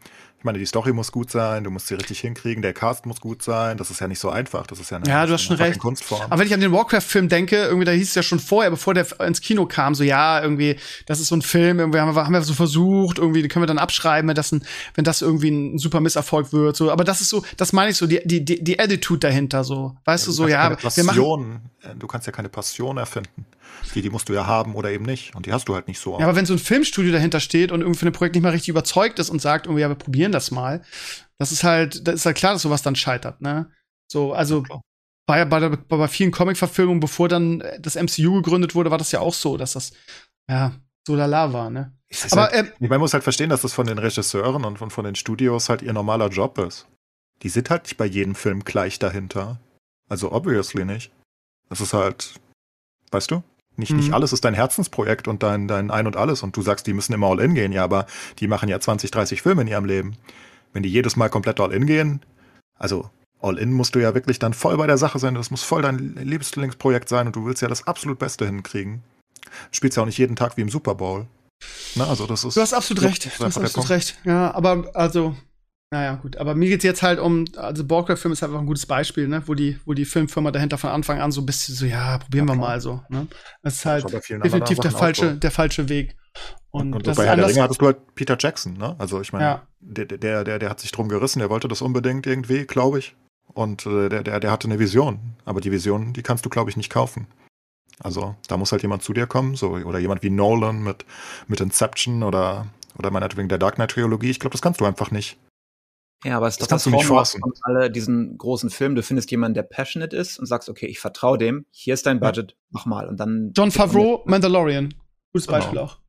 Ich 0.45 0.47
meine, 0.47 0.59
die 0.59 0.67
Story 0.67 0.93
muss 0.93 1.11
gut 1.11 1.31
sein, 1.31 1.63
du 1.63 1.71
musst 1.71 1.87
sie 1.87 1.95
richtig 1.95 2.19
hinkriegen, 2.19 2.61
der 2.61 2.71
Cast 2.71 3.07
muss 3.07 3.19
gut 3.19 3.41
sein. 3.41 3.77
Das 3.77 3.89
ist 3.89 3.99
ja 3.99 4.07
nicht 4.07 4.19
so 4.19 4.29
einfach. 4.29 4.67
Das 4.67 4.79
ist 4.79 4.91
ja 4.91 4.97
eine, 4.97 5.09
Ja, 5.09 5.25
du 5.25 5.33
hast 5.33 5.41
schon 5.41 5.55
recht. 5.55 5.79
Kunstform. 5.79 6.21
Aber 6.21 6.37
wenn 6.37 6.45
ich 6.45 6.53
an 6.53 6.59
den 6.59 6.71
Warcraft-Film 6.71 7.29
denke, 7.29 7.55
irgendwie, 7.55 7.85
da 7.85 7.91
hieß 7.91 8.09
es 8.09 8.13
ja 8.13 8.21
schon 8.21 8.39
vorher, 8.39 8.69
bevor 8.69 8.93
der 8.93 9.07
ins 9.21 9.41
Kino 9.41 9.65
kam, 9.65 9.95
so, 9.95 10.03
ja, 10.03 10.39
irgendwie, 10.39 10.75
das 11.07 11.19
ist 11.19 11.29
so 11.29 11.35
ein 11.35 11.41
Film, 11.41 11.79
irgendwie 11.79 11.99
haben 11.99 12.15
wir, 12.15 12.23
haben 12.23 12.31
wir 12.31 12.43
so 12.43 12.53
versucht, 12.53 13.17
irgendwie, 13.17 13.41
den 13.41 13.49
können 13.49 13.63
wir 13.63 13.67
dann 13.67 13.79
abschreiben, 13.79 14.27
wenn 14.27 14.35
das, 14.35 14.51
ein, 14.51 14.63
wenn 14.93 15.03
das 15.03 15.23
irgendwie 15.23 15.49
ein 15.49 15.79
super 15.79 15.99
Misserfolg 15.99 16.53
wird, 16.53 16.75
so. 16.75 16.91
Aber 16.91 17.03
das 17.03 17.21
ist 17.21 17.29
so, 17.29 17.43
das 17.57 17.73
meine 17.73 17.89
ich 17.89 17.97
so, 17.97 18.05
die, 18.05 18.21
die, 18.23 18.45
die, 18.45 18.79
Attitude 18.79 19.21
dahinter, 19.21 19.63
so. 19.63 19.97
Weißt 20.05 20.27
du, 20.27 20.31
so, 20.31 20.47
ja, 20.47 20.75
keine 20.75 20.95
wir 20.95 21.03
machen, 21.05 21.15
Passion, 21.15 21.61
äh, 21.81 21.95
du 21.95 22.05
kannst 22.05 22.27
ja 22.27 22.33
keine 22.33 22.49
Passion 22.49 22.97
erfinden. 22.97 23.47
Die, 23.93 24.01
die 24.01 24.09
musst 24.09 24.29
du 24.29 24.33
ja 24.33 24.45
haben 24.45 24.75
oder 24.75 24.91
eben 24.91 25.05
nicht. 25.05 25.35
Und 25.35 25.45
die 25.45 25.53
hast 25.53 25.67
du 25.69 25.75
halt 25.75 25.87
nicht 25.87 25.99
so. 25.99 26.19
ja, 26.19 26.25
aber 26.25 26.35
wenn 26.35 26.45
so 26.45 26.53
ein 26.53 26.59
Filmstudio 26.59 27.11
dahinter 27.11 27.39
steht 27.39 27.71
und 27.71 27.81
irgendwie 27.81 27.99
für 27.99 28.05
ein 28.07 28.13
Projekt 28.13 28.35
nicht 28.35 28.43
mal 28.43 28.49
richtig 28.49 28.69
überzeugt 28.69 29.19
ist 29.19 29.29
und 29.29 29.41
sagt, 29.41 29.65
irgendwie, 29.67 29.81
ja, 29.81 29.89
wir 29.89 29.95
probieren 29.95 30.31
das 30.31 30.51
mal, 30.51 30.81
das 31.37 31.51
ist 31.51 31.63
halt, 31.63 32.07
das 32.07 32.15
ist 32.15 32.25
halt 32.25 32.37
klar, 32.37 32.53
dass 32.53 32.61
sowas 32.61 32.81
dann 32.81 32.95
scheitert, 32.95 33.41
ne? 33.41 33.69
So, 34.11 34.33
also, 34.33 34.63
klar. 34.63 34.81
bei, 35.27 35.45
bei, 35.45 35.69
bei, 35.69 36.07
vielen 36.07 36.31
Comic-Verfilmungen, 36.31 36.99
bevor 36.99 37.27
dann 37.27 37.63
das 37.79 37.95
MCU 37.95 38.41
gegründet 38.41 38.75
wurde, 38.75 38.91
war 38.91 38.97
das 38.97 39.11
ja 39.11 39.19
auch 39.19 39.33
so, 39.33 39.57
dass 39.57 39.73
das, 39.73 39.93
ja, 40.49 40.73
so 41.07 41.15
lala 41.15 41.53
war, 41.53 41.69
ne? 41.69 41.93
Aber, 42.31 42.43
halt, 42.43 42.73
ähm, 42.79 42.89
man 42.89 42.99
muss 42.99 43.13
halt 43.13 43.23
verstehen, 43.23 43.49
dass 43.49 43.61
das 43.61 43.73
von 43.73 43.87
den 43.87 43.97
Regisseuren 43.97 44.63
und 44.63 44.77
von, 44.77 44.89
von 44.89 45.05
den 45.05 45.15
Studios 45.15 45.69
halt 45.69 45.81
ihr 45.81 45.93
normaler 45.93 46.29
Job 46.29 46.57
ist. 46.59 46.87
Die 47.41 47.49
sind 47.49 47.69
halt 47.69 47.83
nicht 47.83 47.97
bei 47.97 48.05
jedem 48.05 48.35
Film 48.35 48.63
gleich 48.63 48.99
dahinter. 48.99 49.59
Also 50.07 50.31
obviously 50.31 50.85
nicht. 50.85 51.11
Das 51.69 51.81
ist 51.81 51.93
halt, 51.93 52.39
weißt 53.11 53.31
du? 53.31 53.43
Nicht, 53.77 53.91
Mhm. 53.91 53.97
nicht 53.97 54.13
alles 54.13 54.33
ist 54.33 54.45
dein 54.45 54.53
Herzensprojekt 54.53 55.27
und 55.27 55.43
dein, 55.43 55.67
dein 55.67 55.91
Ein 55.91 56.07
und 56.07 56.15
Alles. 56.15 56.43
Und 56.43 56.55
du 56.55 56.61
sagst, 56.61 56.87
die 56.87 56.93
müssen 56.93 57.13
immer 57.13 57.27
all 57.27 57.39
in 57.39 57.53
gehen. 57.55 57.71
Ja, 57.71 57.83
aber 57.83 58.05
die 58.39 58.47
machen 58.47 58.69
ja 58.69 58.79
20, 58.79 59.11
30 59.11 59.41
Filme 59.41 59.61
in 59.63 59.67
ihrem 59.67 59.85
Leben. 59.85 60.15
Wenn 60.73 60.83
die 60.83 60.89
jedes 60.89 61.15
Mal 61.15 61.29
komplett 61.29 61.59
all 61.59 61.71
in 61.73 61.85
gehen, 61.85 62.21
also 62.77 63.09
all 63.41 63.57
in 63.57 63.71
musst 63.73 63.95
du 63.95 63.99
ja 63.99 64.13
wirklich 64.15 64.39
dann 64.39 64.53
voll 64.53 64.77
bei 64.77 64.87
der 64.87 64.97
Sache 64.97 65.19
sein. 65.19 65.35
Das 65.35 65.51
muss 65.51 65.63
voll 65.63 65.81
dein 65.81 66.15
Lieblingsprojekt 66.15 67.09
sein 67.09 67.27
und 67.27 67.35
du 67.35 67.45
willst 67.45 67.61
ja 67.61 67.67
das 67.67 67.85
absolut 67.87 68.19
Beste 68.19 68.45
hinkriegen. 68.45 69.03
Du 69.43 69.49
spielst 69.71 69.97
ja 69.97 70.03
auch 70.03 70.07
nicht 70.07 70.17
jeden 70.17 70.35
Tag 70.35 70.57
wie 70.57 70.61
im 70.61 70.69
Super 70.69 70.95
Bowl. 70.95 71.27
Na, 71.95 72.07
also 72.07 72.27
das 72.27 72.43
ist. 72.43 72.57
Du 72.57 72.61
hast 72.61 72.73
absolut 72.73 73.03
recht. 73.03 73.25
Du 73.25 73.45
hast 73.45 73.57
absolut 73.57 73.89
recht. 73.89 74.17
Ja, 74.25 74.53
aber 74.53 74.89
also, 74.93 75.35
naja, 75.95 76.15
gut. 76.15 76.35
Aber 76.35 76.55
mir 76.55 76.67
geht's 76.67 76.83
jetzt 76.83 77.01
halt 77.03 77.19
um, 77.19 77.45
also 77.55 77.89
Warcraft-Film 77.89 78.33
ist 78.33 78.43
einfach 78.43 78.59
ein 78.59 78.65
gutes 78.65 78.85
Beispiel, 78.85 79.29
ne? 79.29 79.41
Wo 79.45 79.53
die, 79.53 79.79
wo 79.85 79.93
die 79.93 80.03
Filmfirma 80.03 80.51
dahinter 80.51 80.77
von 80.77 80.89
Anfang 80.89 81.21
an 81.21 81.31
so 81.31 81.39
ein 81.39 81.45
bisschen 81.45 81.73
so, 81.73 81.85
ja, 81.85 82.17
probieren 82.17 82.49
Ja, 82.49 82.53
wir 82.53 82.59
mal 82.59 82.81
so. 82.81 83.01
Ne? 83.07 83.27
Das 83.63 83.75
ist 83.75 83.85
halt 83.85 84.11
definitiv 84.11 84.79
der 84.79 84.91
Sachen 84.91 84.99
falsche, 84.99 85.29
so. 85.29 85.35
der 85.37 85.51
falsche 85.51 85.87
Weg. 85.87 86.17
Und, 86.71 86.93
Und, 86.93 87.07
das 87.07 87.15
bei 87.15 87.25
Herr 87.25 87.37
der. 87.37 87.47
Ringe 87.47 87.61
hattest 87.61 87.81
du 87.81 87.85
halt 87.85 88.13
Peter 88.13 88.35
Jackson, 88.37 88.73
ne? 88.73 88.93
Also 88.99 89.21
ich 89.21 89.31
meine, 89.31 89.45
Ja. 89.45 89.67
der, 89.79 90.03
der, 90.05 90.43
der, 90.43 90.59
der 90.59 90.69
hat 90.69 90.81
sich 90.81 90.91
drum 90.91 91.07
gerissen, 91.07 91.39
der 91.39 91.49
wollte 91.49 91.69
das 91.69 91.81
unbedingt 91.81 92.27
irgendwie, 92.27 92.65
glaube 92.65 92.99
ich. 92.99 93.15
Und 93.53 93.85
äh, 93.85 94.09
der, 94.09 94.21
der, 94.23 94.41
der 94.41 94.51
hatte 94.51 94.67
eine 94.67 94.79
Vision. 94.79 95.37
Aber 95.45 95.61
die 95.61 95.71
Vision, 95.71 96.11
die 96.11 96.23
kannst 96.23 96.45
du, 96.45 96.49
glaube 96.49 96.69
ich, 96.69 96.75
nicht 96.75 96.89
kaufen. 96.91 97.27
Also 98.01 98.35
da 98.49 98.57
muss 98.57 98.73
halt 98.73 98.81
jemand 98.81 99.01
zu 99.03 99.13
dir 99.13 99.27
kommen, 99.27 99.55
so 99.55 99.69
oder 99.69 99.99
jemand 99.99 100.23
wie 100.23 100.29
Nolan 100.29 100.83
mit, 100.83 101.05
mit 101.47 101.61
Inception 101.61 102.21
oder, 102.23 102.67
oder 102.99 103.11
meinetwegen 103.11 103.47
der 103.47 103.59
Dark 103.59 103.75
Knight 103.75 103.91
Trilogie. 103.91 104.29
Ich 104.31 104.41
glaube, 104.41 104.51
das 104.51 104.61
kannst 104.61 104.81
du 104.81 104.85
einfach 104.85 105.09
nicht. 105.09 105.37
Ja, 106.25 106.37
aber 106.37 106.47
es 106.47 106.55
ist 106.55 106.61
Das 106.61 106.67
doch 106.67 106.69
kannst 106.71 106.85
du 106.87 106.89
nicht 106.89 107.05
Formel 107.05 107.19
forcen. 107.19 107.39
von 107.41 107.53
alle 107.63 107.91
diesen 107.91 108.37
großen 108.37 108.69
Filmen. 108.71 108.95
Du 108.95 109.03
findest 109.03 109.29
jemanden, 109.29 109.53
der 109.53 109.63
passionate 109.63 110.15
ist 110.17 110.39
und 110.39 110.47
sagst, 110.47 110.69
okay, 110.69 110.87
ich 110.87 110.99
vertraue 110.99 111.37
dem, 111.37 111.65
hier 111.69 111.93
ist 111.93 112.05
dein 112.07 112.17
Ja. 112.19 112.25
Budget, 112.31 112.55
mach 112.71 112.85
mal. 112.87 113.07
Und 113.07 113.19
dann. 113.19 113.51
John 113.55 113.69
Favreau, 113.71 114.23
Mandalorian. 114.25 114.93
Gutes 115.31 115.45
Genau. 115.47 115.59
Beispiel 115.59 115.79
auch. 115.79 115.99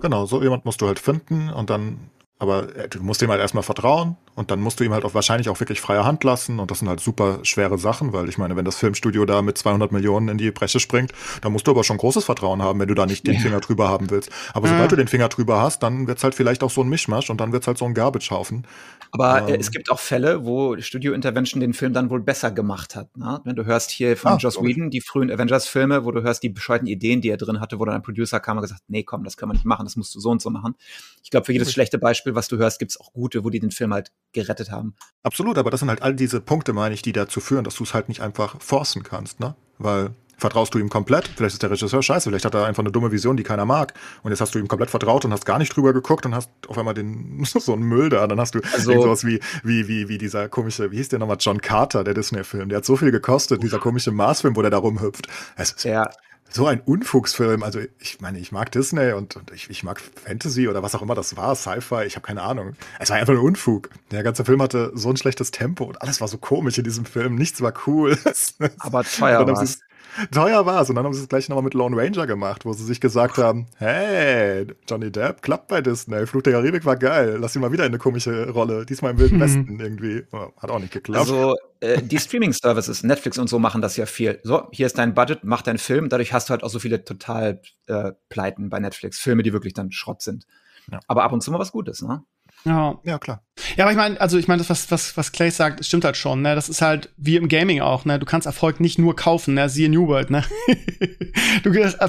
Genau, 0.00 0.26
so 0.26 0.42
jemand 0.42 0.64
musst 0.64 0.80
du 0.80 0.86
halt 0.86 0.98
finden 1.00 1.50
und 1.50 1.70
dann, 1.70 2.10
aber 2.38 2.74
äh, 2.76 2.88
du 2.88 3.02
musst 3.02 3.22
ihm 3.22 3.30
halt 3.30 3.40
erstmal 3.40 3.62
vertrauen 3.62 4.16
und 4.34 4.50
dann 4.50 4.60
musst 4.60 4.80
du 4.80 4.84
ihm 4.84 4.92
halt 4.92 5.04
auch 5.04 5.14
wahrscheinlich 5.14 5.48
auch 5.48 5.60
wirklich 5.60 5.80
freie 5.80 6.04
Hand 6.04 6.24
lassen 6.24 6.58
und 6.58 6.70
das 6.70 6.80
sind 6.80 6.88
halt 6.88 7.00
super 7.00 7.38
schwere 7.42 7.78
Sachen, 7.78 8.12
weil 8.12 8.28
ich 8.28 8.38
meine, 8.38 8.56
wenn 8.56 8.64
das 8.64 8.76
Filmstudio 8.76 9.24
da 9.24 9.40
mit 9.42 9.56
200 9.56 9.92
Millionen 9.92 10.28
in 10.28 10.38
die 10.38 10.50
Bresche 10.50 10.80
springt, 10.80 11.12
dann 11.42 11.52
musst 11.52 11.66
du 11.66 11.70
aber 11.70 11.84
schon 11.84 11.96
großes 11.96 12.24
Vertrauen 12.24 12.60
haben, 12.62 12.80
wenn 12.80 12.88
du 12.88 12.94
da 12.94 13.06
nicht 13.06 13.26
den 13.26 13.34
Ja. 13.34 13.40
Finger 13.40 13.60
drüber 13.60 13.88
haben 13.88 14.10
willst. 14.10 14.30
Aber 14.52 14.66
Ja. 14.66 14.74
sobald 14.74 14.92
du 14.92 14.96
den 14.96 15.08
Finger 15.08 15.28
drüber 15.28 15.62
hast, 15.62 15.82
dann 15.82 16.06
wird's 16.06 16.24
halt 16.24 16.34
vielleicht 16.34 16.62
auch 16.62 16.70
so 16.70 16.82
ein 16.82 16.88
Mischmasch 16.88 17.30
und 17.30 17.40
dann 17.40 17.52
wird's 17.52 17.66
halt 17.66 17.78
so 17.78 17.84
ein 17.84 17.94
Garbage-Haufen. 17.94 18.66
Aber 19.12 19.46
äh, 19.48 19.52
Ähm. 19.54 19.60
es 19.60 19.70
gibt 19.70 19.92
auch 19.92 20.00
Fälle, 20.00 20.44
wo 20.44 20.76
Studio 20.80 21.12
Intervention 21.12 21.60
den 21.60 21.72
Film 21.72 21.92
dann 21.92 22.10
wohl 22.10 22.20
besser 22.20 22.50
gemacht 22.50 22.96
hat. 22.96 23.16
Ne? 23.16 23.40
Wenn 23.44 23.54
du 23.54 23.64
hörst 23.64 23.92
hier 23.92 24.16
von 24.16 24.32
Ah, 24.32 24.36
Joss 24.38 24.56
logisch. 24.56 24.74
Whedon, 24.76 24.90
die 24.90 25.00
frühen 25.00 25.30
Avengers-Filme, 25.30 26.04
wo 26.04 26.10
du 26.10 26.22
hörst 26.24 26.42
die 26.42 26.48
bescheuerten 26.48 26.88
Ideen, 26.88 27.20
die 27.20 27.28
er 27.28 27.36
drin 27.36 27.60
hatte, 27.60 27.78
wo 27.78 27.84
dann 27.84 27.94
ein 27.94 28.02
Producer 28.02 28.40
kam 28.40 28.56
und 28.56 28.62
gesagt, 28.62 28.82
nee, 28.88 29.04
komm, 29.04 29.22
das 29.22 29.36
können 29.36 29.50
wir 29.50 29.54
nicht 29.54 29.66
machen, 29.66 29.86
das 29.86 29.94
musst 29.94 30.12
du 30.16 30.20
so 30.20 30.30
und 30.30 30.42
so 30.42 30.50
machen. 30.50 30.74
Ich 31.22 31.30
glaube, 31.30 31.46
für 31.46 31.52
jedes 31.52 31.70
schlechte 31.72 31.98
Beispiel, 31.98 32.23
was 32.26 32.48
du 32.48 32.56
hörst, 32.56 32.78
gibt's 32.78 32.98
auch 33.00 33.12
gute, 33.12 33.44
wo 33.44 33.50
die 33.50 33.60
den 33.60 33.70
Film 33.72 33.92
halt 33.92 34.12
gerettet 34.32 34.70
haben. 34.70 34.94
Absolut, 35.22 35.58
aber 35.58 35.70
das 35.70 35.80
sind 35.80 35.88
halt 35.90 36.02
all 36.02 36.14
diese 36.14 36.40
Punkte, 36.40 36.72
meine 36.72 36.94
ich, 36.94 37.02
die 37.02 37.12
dazu 37.12 37.40
führen, 37.40 37.64
dass 37.64 37.74
du 37.74 37.84
es 37.84 37.92
halt 37.94 38.08
nicht 38.08 38.20
einfach 38.20 38.60
forcen 38.60 39.02
kannst, 39.02 39.40
ne? 39.40 39.54
Weil 39.78 40.10
vertraust 40.36 40.74
du 40.74 40.78
ihm 40.78 40.88
komplett, 40.88 41.28
vielleicht 41.28 41.54
ist 41.54 41.62
der 41.62 41.70
Regisseur 41.70 42.02
scheiße, 42.02 42.28
vielleicht 42.28 42.44
hat 42.44 42.54
er 42.54 42.66
einfach 42.66 42.82
eine 42.82 42.90
dumme 42.90 43.12
Vision, 43.12 43.36
die 43.36 43.44
keiner 43.44 43.64
mag. 43.64 43.94
Und 44.24 44.32
jetzt 44.32 44.40
hast 44.40 44.52
du 44.54 44.58
ihm 44.58 44.66
komplett 44.66 44.90
vertraut 44.90 45.24
und 45.24 45.32
hast 45.32 45.46
gar 45.46 45.58
nicht 45.60 45.74
drüber 45.74 45.92
geguckt 45.92 46.26
und 46.26 46.34
hast 46.34 46.50
auf 46.68 46.76
einmal 46.76 46.92
den 46.94 47.44
so 47.44 47.72
einen 47.72 47.82
Müll 47.84 48.08
da. 48.08 48.26
Dann 48.26 48.40
hast 48.40 48.54
du 48.54 48.60
Also- 48.72 48.90
irgendwas 48.92 49.24
wie, 49.24 49.40
wie, 49.62 49.86
wie, 49.86 50.08
wie 50.08 50.18
dieser 50.18 50.48
komische, 50.48 50.90
wie 50.90 50.96
hieß 50.96 51.08
der 51.10 51.20
nochmal, 51.20 51.36
John 51.38 51.60
Carter, 51.60 52.02
der 52.02 52.14
Disney-Film. 52.14 52.68
Der 52.68 52.78
hat 52.78 52.84
so 52.84 52.96
viel 52.96 53.12
gekostet, 53.12 53.62
dieser 53.62 53.78
komische 53.78 54.10
Mars-Film, 54.10 54.56
wo 54.56 54.62
der 54.62 54.70
da 54.72 54.78
rumhüpft. 54.78 55.28
Es 55.56 55.70
ist 55.70 55.84
Der, 55.84 56.10
so 56.54 56.66
ein 56.68 56.80
Unfugsfilm. 56.80 57.62
Also 57.64 57.80
ich 57.98 58.20
meine, 58.20 58.38
ich 58.38 58.52
mag 58.52 58.70
Disney 58.70 59.12
und, 59.12 59.34
und 59.36 59.50
ich, 59.50 59.68
ich 59.70 59.82
mag 59.82 60.00
Fantasy 60.00 60.68
oder 60.68 60.82
was 60.84 60.94
auch 60.94 61.02
immer 61.02 61.14
das 61.16 61.36
war, 61.36 61.54
Sci-Fi, 61.56 62.04
ich 62.04 62.14
habe 62.16 62.26
keine 62.26 62.42
Ahnung. 62.42 62.76
Es 63.00 63.10
war 63.10 63.16
einfach 63.16 63.32
ein 63.34 63.40
Unfug. 63.40 63.90
Der 64.12 64.22
ganze 64.22 64.44
Film 64.44 64.62
hatte 64.62 64.92
so 64.94 65.10
ein 65.10 65.16
schlechtes 65.16 65.50
Tempo 65.50 65.84
und 65.84 66.00
alles 66.00 66.20
war 66.20 66.28
so 66.28 66.38
komisch 66.38 66.78
in 66.78 66.84
diesem 66.84 67.06
Film. 67.06 67.34
Nichts 67.34 67.60
war 67.60 67.72
cool. 67.86 68.16
aber 68.78 69.04
teuer 69.04 69.56
sie 69.56 69.64
es- 69.64 69.83
Teuer 70.30 70.66
war 70.66 70.82
es. 70.82 70.88
Und 70.90 70.96
dann 70.96 71.04
haben 71.04 71.12
sie 71.14 71.22
es 71.22 71.28
gleich 71.28 71.48
nochmal 71.48 71.64
mit 71.64 71.74
Lone 71.74 71.96
Ranger 71.96 72.26
gemacht, 72.26 72.64
wo 72.64 72.72
sie 72.72 72.84
sich 72.84 73.00
gesagt 73.00 73.38
haben, 73.38 73.66
hey, 73.76 74.66
Johnny 74.88 75.10
Depp 75.10 75.42
klappt 75.42 75.68
bei 75.68 75.80
Disney. 75.80 76.26
Fluch 76.26 76.42
der 76.42 76.54
Karibik 76.54 76.84
war 76.84 76.96
geil. 76.96 77.36
Lass 77.40 77.54
ihn 77.56 77.62
mal 77.62 77.72
wieder 77.72 77.84
in 77.84 77.90
eine 77.90 77.98
komische 77.98 78.50
Rolle. 78.50 78.86
Diesmal 78.86 79.12
im 79.12 79.18
Wilden 79.18 79.36
Mhm. 79.36 79.40
Westen 79.40 79.80
irgendwie. 79.80 80.22
Hat 80.58 80.70
auch 80.70 80.78
nicht 80.78 80.92
geklappt. 80.92 81.20
Also 81.20 81.54
äh, 81.80 82.00
die 82.02 82.18
Streaming-Services, 82.18 83.02
Netflix 83.02 83.38
und 83.38 83.48
so 83.48 83.58
machen 83.58 83.82
das 83.82 83.96
ja 83.96 84.06
viel. 84.06 84.40
So, 84.42 84.68
hier 84.72 84.86
ist 84.86 84.98
dein 84.98 85.14
Budget, 85.14 85.44
mach 85.44 85.62
deinen 85.62 85.78
Film. 85.78 86.08
Dadurch 86.08 86.32
hast 86.32 86.48
du 86.48 86.52
halt 86.52 86.62
auch 86.62 86.70
so 86.70 86.78
viele 86.78 87.04
total 87.04 87.60
äh, 87.86 88.12
Pleiten 88.28 88.70
bei 88.70 88.80
Netflix. 88.80 89.18
Filme, 89.18 89.42
die 89.42 89.52
wirklich 89.52 89.74
dann 89.74 89.90
Schrott 89.92 90.22
sind. 90.22 90.46
Ja. 90.90 91.00
Aber 91.08 91.24
ab 91.24 91.32
und 91.32 91.40
zu 91.42 91.50
mal 91.50 91.58
was 91.58 91.72
Gutes, 91.72 92.02
ne? 92.02 92.22
Ja. 92.64 92.98
ja, 93.04 93.18
klar. 93.18 93.42
Ja, 93.76 93.84
aber 93.84 93.92
ich 93.92 93.96
meine, 93.96 94.20
also 94.20 94.36
ich 94.36 94.48
meine, 94.48 94.58
das, 94.58 94.70
was, 94.70 94.90
was, 94.90 95.16
was 95.16 95.32
Clay 95.32 95.50
sagt, 95.50 95.84
stimmt 95.84 96.04
halt 96.04 96.16
schon, 96.16 96.42
ne? 96.42 96.54
Das 96.54 96.68
ist 96.68 96.82
halt 96.82 97.10
wie 97.16 97.36
im 97.36 97.48
Gaming 97.48 97.80
auch, 97.80 98.04
ne? 98.04 98.18
Du 98.18 98.26
kannst 98.26 98.46
Erfolg 98.46 98.80
nicht 98.80 98.98
nur 98.98 99.14
kaufen, 99.14 99.54
ne? 99.54 99.68
Siehe 99.68 99.88
New 99.88 100.08
World, 100.08 100.30
ne? 100.30 100.44
du 101.62 101.70
ist 101.70 102.00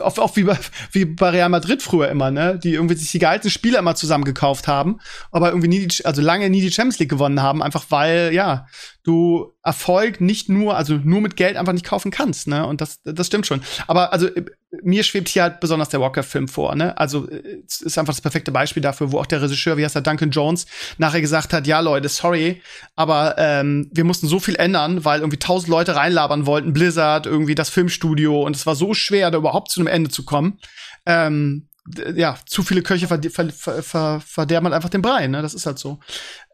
oft, 0.00 0.18
oft 0.18 0.36
wie 0.36 0.44
bei, 0.44 0.58
wie 0.90 1.04
bei 1.04 1.30
Real 1.30 1.48
Madrid 1.48 1.82
früher 1.82 2.08
immer, 2.08 2.30
ne? 2.30 2.58
Die 2.58 2.74
irgendwie 2.74 2.96
sich 2.96 3.12
die 3.12 3.18
geilsten 3.18 3.50
Spieler 3.50 3.78
immer 3.78 3.94
zusammen 3.94 4.24
gekauft 4.24 4.66
haben, 4.66 4.98
aber 5.30 5.50
irgendwie 5.50 5.68
nie 5.68 5.86
die, 5.86 6.04
also 6.04 6.22
lange 6.22 6.50
nie 6.50 6.60
die 6.60 6.72
Champions 6.72 6.98
League 6.98 7.10
gewonnen 7.10 7.42
haben, 7.42 7.62
einfach 7.62 7.84
weil, 7.90 8.32
ja, 8.32 8.66
du 9.02 9.52
Erfolg 9.62 10.20
nicht 10.20 10.48
nur, 10.48 10.76
also 10.76 10.94
nur 10.94 11.20
mit 11.20 11.36
Geld 11.36 11.56
einfach 11.56 11.72
nicht 11.72 11.86
kaufen 11.86 12.10
kannst, 12.10 12.48
ne? 12.48 12.66
Und 12.66 12.80
das, 12.80 13.00
das 13.02 13.26
stimmt 13.26 13.46
schon. 13.46 13.62
Aber 13.86 14.12
also 14.12 14.26
äh, 14.26 14.44
mir 14.82 15.02
schwebt 15.04 15.28
hier 15.28 15.42
halt 15.42 15.60
besonders 15.60 15.88
der 15.88 16.00
Walker-Film 16.00 16.48
vor, 16.48 16.74
ne? 16.74 16.96
Also 16.98 17.28
äh, 17.28 17.62
ist 17.66 17.98
einfach 17.98 18.12
das 18.12 18.20
perfekte 18.20 18.52
Beispiel 18.52 18.82
dafür, 18.82 19.12
wo 19.12 19.18
auch 19.18 19.26
der 19.26 19.42
Regisseur, 19.42 19.76
wie 19.76 19.84
heißt 19.84 19.96
er, 19.96 20.02
Duncan 20.02 20.30
Jones, 20.30 20.66
nachher 20.98 21.20
gesagt 21.20 21.52
hat, 21.52 21.66
ja 21.66 21.80
Leute, 21.80 22.08
sorry, 22.08 22.62
aber 22.96 23.36
ähm, 23.38 23.90
wir 23.92 24.04
mussten 24.04 24.26
so 24.26 24.38
viel 24.38 24.56
ändern, 24.56 25.04
weil 25.04 25.20
irgendwie 25.20 25.38
tausend 25.38 25.68
Leute 25.68 25.96
reinlabern 25.96 26.46
wollten, 26.46 26.72
Blizzard, 26.72 27.26
irgendwie 27.26 27.54
das 27.54 27.70
Filmstudio 27.70 28.42
und 28.42 28.56
es 28.56 28.66
war 28.66 28.74
so 28.74 28.94
schwer, 28.94 29.30
da 29.30 29.38
überhaupt 29.38 29.70
zu 29.70 29.80
einem 29.80 29.88
Ende 29.88 30.10
zu 30.10 30.24
kommen. 30.24 30.58
Ähm, 31.06 31.69
ja, 32.14 32.38
zu 32.46 32.62
viele 32.62 32.82
Köche 32.82 33.06
verde 33.06 33.30
ver 33.30 33.50
ver 33.50 33.82
ver 33.82 34.20
verderben 34.20 34.66
halt 34.66 34.74
einfach 34.74 34.88
den 34.88 35.02
Brei, 35.02 35.26
ne? 35.26 35.42
Das 35.42 35.54
ist 35.54 35.66
halt 35.66 35.78
so. 35.78 36.00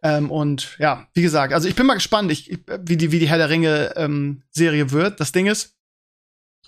Ähm, 0.02 0.30
und 0.30 0.76
ja, 0.78 1.06
wie 1.14 1.22
gesagt, 1.22 1.52
also 1.52 1.68
ich 1.68 1.74
bin 1.74 1.86
mal 1.86 1.94
gespannt, 1.94 2.30
ich, 2.30 2.58
wie 2.80 2.96
die 2.96 3.12
wie 3.12 3.18
die 3.18 3.28
Herr 3.28 3.38
der 3.38 3.50
Ringe 3.50 3.94
ähm, 3.96 4.42
wird. 4.54 5.20
Das 5.20 5.32
Ding 5.32 5.46
ist, 5.46 5.76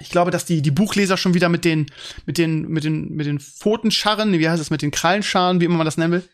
ich 0.01 0.11
glaube, 0.11 0.31
dass 0.31 0.45
die 0.45 0.63
die 0.63 0.71
Buchleser 0.71 1.17
schon 1.17 1.35
wieder 1.35 1.49
mit 1.49 1.65
den 1.65 1.87
mit 2.27 2.39
den 2.39 2.69
mit 2.69 2.85
den 2.85 3.15
mit 3.15 3.27
den 3.27 3.41
Pfotenscharren, 3.41 4.33
wie 4.33 4.49
heißt 4.49 4.63
es, 4.63 4.71
mit 4.71 4.83
den 4.83 4.91
Krallenscharen, 4.91 5.61
wie 5.61 5.65
immer 5.65 5.77
man 5.77 5.85
das 5.85 5.97
nennen 5.97 6.13
will, 6.13 6.29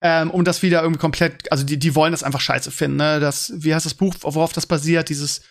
ähm, 0.00 0.30
um 0.30 0.44
das 0.44 0.62
wieder 0.62 0.82
irgendwie 0.82 1.00
komplett, 1.00 1.50
also 1.52 1.64
die 1.64 1.78
die 1.78 1.94
wollen 1.94 2.12
das 2.12 2.22
einfach 2.22 2.40
scheiße 2.40 2.70
finden, 2.70 2.96
ne? 2.96 3.20
Das 3.20 3.52
wie 3.56 3.74
heißt 3.74 3.86
das 3.86 3.94
Buch, 3.94 4.14
worauf 4.20 4.52
das 4.52 4.66
basiert, 4.66 5.08
dieses 5.08 5.42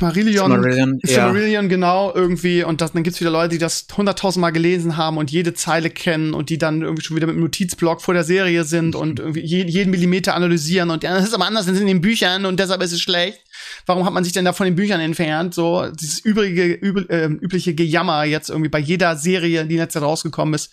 Marillion, 0.00 0.50
Silmarillion, 0.50 1.00
ja. 1.04 1.08
Silmarillion, 1.08 1.68
genau, 1.68 2.12
irgendwie. 2.12 2.64
Und 2.64 2.80
das, 2.80 2.92
dann 2.92 3.04
gibt's 3.04 3.20
wieder 3.20 3.30
Leute, 3.30 3.50
die 3.50 3.58
das 3.58 3.86
hunderttausend 3.96 4.40
Mal 4.40 4.50
gelesen 4.50 4.96
haben 4.96 5.18
und 5.18 5.30
jede 5.30 5.54
Zeile 5.54 5.88
kennen 5.88 6.34
und 6.34 6.50
die 6.50 6.58
dann 6.58 6.82
irgendwie 6.82 7.02
schon 7.02 7.16
wieder 7.16 7.26
mit 7.28 7.34
einem 7.34 7.44
Notizblock 7.44 8.02
vor 8.02 8.14
der 8.14 8.24
Serie 8.24 8.64
sind 8.64 8.96
und 8.96 9.20
irgendwie 9.20 9.40
je, 9.40 9.64
jeden 9.64 9.90
Millimeter 9.90 10.34
analysieren 10.34 10.90
und 10.90 11.04
ja, 11.04 11.14
das 11.14 11.28
ist 11.28 11.34
aber 11.34 11.46
anders 11.46 11.68
als 11.68 11.78
in 11.78 11.86
den 11.86 12.00
Büchern 12.00 12.44
und 12.44 12.58
deshalb 12.58 12.82
ist 12.82 12.92
es 12.92 13.00
schlecht. 13.00 13.40
Warum 13.86 14.04
hat 14.04 14.12
man 14.12 14.24
sich 14.24 14.32
denn 14.32 14.44
da 14.44 14.52
von 14.52 14.64
den 14.64 14.74
Büchern 14.74 15.00
entfernt? 15.00 15.54
So, 15.54 15.88
dieses 15.90 16.18
übrige, 16.18 16.72
übel, 16.72 17.06
äh, 17.08 17.26
übliche 17.26 17.74
Gejammer 17.74 18.24
jetzt 18.24 18.50
irgendwie 18.50 18.68
bei 18.68 18.80
jeder 18.80 19.16
Serie, 19.16 19.64
die 19.66 19.76
Zeit 19.76 20.02
rausgekommen 20.02 20.54
ist. 20.54 20.72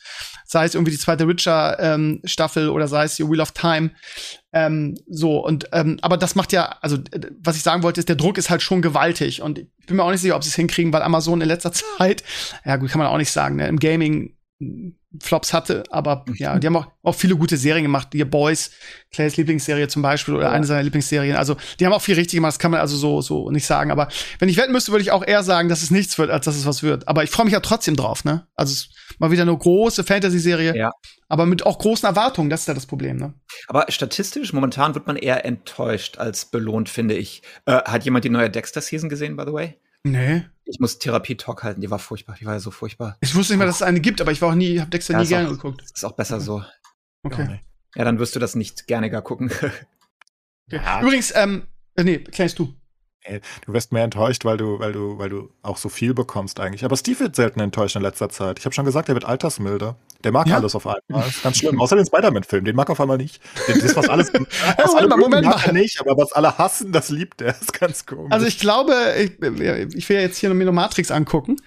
Sei 0.53 0.65
es 0.65 0.75
irgendwie 0.75 0.91
die 0.91 0.99
zweite 0.99 1.27
Witcher-Staffel 1.27 2.69
oder 2.69 2.87
sei 2.87 3.05
es 3.05 3.15
die 3.15 3.27
Wheel 3.27 3.41
of 3.41 3.53
Time. 3.53 3.89
Ähm, 4.51 4.95
so, 5.07 5.43
und 5.43 5.67
ähm, 5.71 5.97
aber 6.03 6.15
das 6.15 6.35
macht 6.35 6.53
ja, 6.53 6.77
also 6.81 6.97
äh, 6.97 7.31
was 7.39 7.55
ich 7.55 7.63
sagen 7.63 7.81
wollte, 7.81 7.99
ist, 7.99 8.07
der 8.07 8.15
Druck 8.15 8.37
ist 8.37 8.51
halt 8.51 8.61
schon 8.61 8.83
gewaltig. 8.83 9.41
Und 9.41 9.57
ich 9.57 9.87
bin 9.87 9.97
mir 9.97 10.03
auch 10.03 10.11
nicht 10.11 10.21
sicher, 10.21 10.35
ob 10.35 10.43
sie 10.43 10.49
es 10.49 10.55
hinkriegen, 10.55 10.93
weil 10.93 11.01
Amazon 11.01 11.41
in 11.41 11.47
letzter 11.47 11.71
Zeit, 11.97 12.23
ja 12.65 12.75
gut, 12.75 12.91
kann 12.91 12.99
man 12.99 13.07
auch 13.07 13.17
nicht 13.17 13.31
sagen, 13.31 13.55
ne, 13.55 13.67
im 13.67 13.79
Gaming 13.79 14.37
Flops 15.21 15.53
hatte, 15.53 15.83
aber 15.91 16.25
ja, 16.35 16.57
die 16.57 16.65
haben 16.65 16.75
auch, 16.75 16.87
auch 17.03 17.13
viele 17.13 17.35
gute 17.35 17.55
Serien 17.55 17.83
gemacht. 17.83 18.09
Die 18.13 18.23
Boys, 18.25 18.71
Clays 19.11 19.37
Lieblingsserie 19.37 19.87
zum 19.87 20.01
Beispiel 20.01 20.33
oder 20.33 20.45
Ja. 20.45 20.51
eine 20.51 20.65
seiner 20.65 20.81
Lieblingsserien. 20.81 21.35
Also 21.35 21.55
die 21.79 21.85
haben 21.85 21.93
auch 21.93 22.01
viel 22.01 22.15
richtig 22.15 22.37
gemacht, 22.37 22.53
das 22.53 22.59
kann 22.59 22.71
man 22.71 22.79
also 22.79 22.97
so, 22.97 23.21
so 23.21 23.51
nicht 23.51 23.65
sagen. 23.67 23.91
Aber 23.91 24.07
wenn 24.39 24.49
ich 24.49 24.57
wetten 24.57 24.71
müsste, 24.71 24.91
würde 24.91 25.03
ich 25.03 25.11
auch 25.11 25.23
eher 25.25 25.43
sagen, 25.43 25.69
dass 25.69 25.83
es 25.83 25.91
nichts 25.91 26.17
wird, 26.17 26.31
als 26.31 26.45
dass 26.45 26.55
es 26.55 26.65
was 26.65 26.81
wird. 26.81 27.07
Aber 27.07 27.23
ich 27.23 27.29
freue 27.29 27.45
mich 27.45 27.53
ja 27.53 27.59
trotzdem 27.59 27.95
drauf, 27.95 28.23
ne? 28.25 28.47
Also 28.55 28.71
es 28.73 28.79
ist 28.79 29.19
mal 29.19 29.29
wieder 29.29 29.43
eine 29.43 29.55
große 29.55 30.03
Fantasy-Serie, 30.03 30.75
Ja. 30.75 30.89
aber 31.29 31.45
mit 31.45 31.63
auch 31.65 31.77
großen 31.77 32.07
Erwartungen, 32.07 32.49
das 32.49 32.61
ist 32.61 32.67
ja 32.67 32.73
das 32.73 32.87
Problem, 32.87 33.17
ne? 33.17 33.33
Aber 33.67 33.85
statistisch, 33.89 34.51
momentan 34.51 34.95
wird 34.95 35.05
man 35.05 35.15
eher 35.17 35.45
enttäuscht 35.45 36.17
als 36.17 36.45
belohnt, 36.45 36.89
finde 36.89 37.13
ich. 37.15 37.43
Äh, 37.65 37.73
hat 37.83 38.03
jemand 38.05 38.25
die 38.25 38.29
neue 38.29 38.49
Dexter-Season 38.49 39.09
gesehen, 39.09 39.35
by 39.35 39.43
the 39.45 39.53
way? 39.53 39.77
Nee. 40.03 40.45
Ich 40.65 40.79
muss 40.79 40.97
Therapie-Talk 40.99 41.63
halten, 41.63 41.81
die 41.81 41.89
war 41.91 41.99
furchtbar, 41.99 42.35
die 42.39 42.45
war 42.45 42.53
ja 42.53 42.59
so 42.59 42.71
furchtbar. 42.71 43.17
Ich 43.21 43.35
wusste 43.35 43.53
nicht 43.53 43.57
mehr, 43.59 43.67
dass 43.67 43.77
es 43.77 43.81
eine 43.81 43.99
gibt, 43.99 44.21
aber 44.21 44.31
ich 44.31 44.41
war 44.41 44.49
auch 44.49 44.55
nie, 44.55 44.79
hab 44.79 44.89
Dexter 44.91 45.13
Ja, 45.13 45.19
nie 45.21 45.27
gerne 45.27 45.47
auch- 45.47 45.51
geguckt. 45.51 45.81
Ist 45.81 46.05
auch 46.05 46.13
besser 46.13 46.39
so. 46.39 46.63
Okay. 47.23 47.59
Ja, 47.95 48.03
dann 48.05 48.17
wirst 48.19 48.35
du 48.35 48.39
das 48.39 48.55
nicht 48.55 48.87
gerne 48.87 49.09
gar 49.09 49.21
gucken. 49.21 49.51
okay. 50.71 51.01
Übrigens, 51.01 51.33
ähm, 51.35 51.67
äh, 51.95 52.03
nee, 52.03 52.17
klärst 52.19 52.59
du. 52.59 52.73
Du 53.65 53.73
wirst 53.73 53.91
mehr 53.91 54.03
enttäuscht, 54.03 54.43
weil 54.45 54.57
du, 54.57 54.79
weil 54.79 54.91
du, 54.91 55.17
weil 55.17 55.29
du 55.29 55.49
auch 55.61 55.77
so 55.77 55.87
viel 55.89 56.13
bekommst 56.13 56.59
eigentlich. 56.59 56.83
Aber 56.83 56.97
Steve 56.97 57.19
wird 57.21 57.35
selten 57.35 57.59
enttäuscht 57.61 57.95
in 57.95 58.01
letzter 58.01 58.29
Zeit. 58.29 58.59
Ich 58.59 58.65
habe 58.65 58.73
schon 58.75 58.85
gesagt, 58.85 59.07
er 59.09 59.15
wird 59.15 59.25
altersmilder. 59.25 59.95
Der 60.23 60.31
mag 60.31 60.47
Ja? 60.47 60.57
alles 60.57 60.75
auf 60.75 60.85
einmal. 60.85 61.01
Das 61.09 61.27
ist 61.27 61.43
ganz 61.43 61.57
schlimm. 61.57 61.79
Außer 61.79 61.95
den 61.95 62.05
Spider-Man-Film, 62.05 62.65
den 62.65 62.75
mag 62.75 62.89
er 62.89 62.93
auf 62.93 63.01
einmal 63.01 63.17
nicht. 63.17 63.41
Das, 63.67 63.95
was 63.95 64.09
alles, 64.09 64.31
was 64.33 64.43
Moment 64.93 64.95
alle 65.13 65.17
Moment 65.17 65.45
mag 65.45 65.65
er 65.67 65.73
nicht, 65.73 65.99
aber 66.01 66.17
was 66.17 66.31
alle 66.33 66.57
hassen, 66.57 66.91
das 66.91 67.09
liebt 67.09 67.41
er. 67.41 67.53
Das 67.53 67.61
ist 67.61 67.73
ganz 67.79 68.05
komisch. 68.05 68.31
Also 68.31 68.45
ich 68.45 68.59
glaube, 68.59 68.93
ich, 69.17 69.31
ich 69.41 70.09
will 70.09 70.19
jetzt 70.19 70.37
hier 70.37 70.53
mir 70.53 70.65
noch 70.65 70.73
Matrix 70.73 71.11
angucken. 71.11 71.57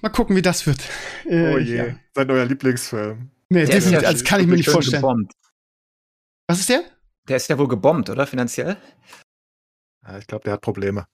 Mal 0.00 0.08
gucken, 0.10 0.34
wie 0.34 0.42
das 0.42 0.66
wird. 0.66 0.80
Äh, 1.26 1.54
oh 1.54 1.58
je, 1.58 1.76
Ja. 1.76 1.84
sein 2.14 2.26
neuer 2.26 2.44
Lieblingsfilm. 2.44 3.30
Nee, 3.48 3.66
Der 3.66 3.76
ist 3.76 3.84
definitiv, 3.84 4.02
ja 4.02 4.08
also 4.08 4.20
das 4.22 4.28
kann 4.28 4.40
ich 4.40 4.46
mir 4.48 4.56
nicht 4.56 4.68
vorstellen. 4.68 5.02
Gebombt. 5.02 5.32
Was 6.48 6.58
ist 6.60 6.68
der? 6.68 6.82
Der 7.28 7.36
ist 7.36 7.48
ja 7.48 7.56
wohl 7.58 7.68
gebombt, 7.68 8.10
oder? 8.10 8.26
Finanziell? 8.26 8.76
Ja, 10.06 10.18
ich 10.18 10.26
glaube, 10.26 10.44
der 10.44 10.54
hat 10.54 10.60
Probleme. 10.60 11.06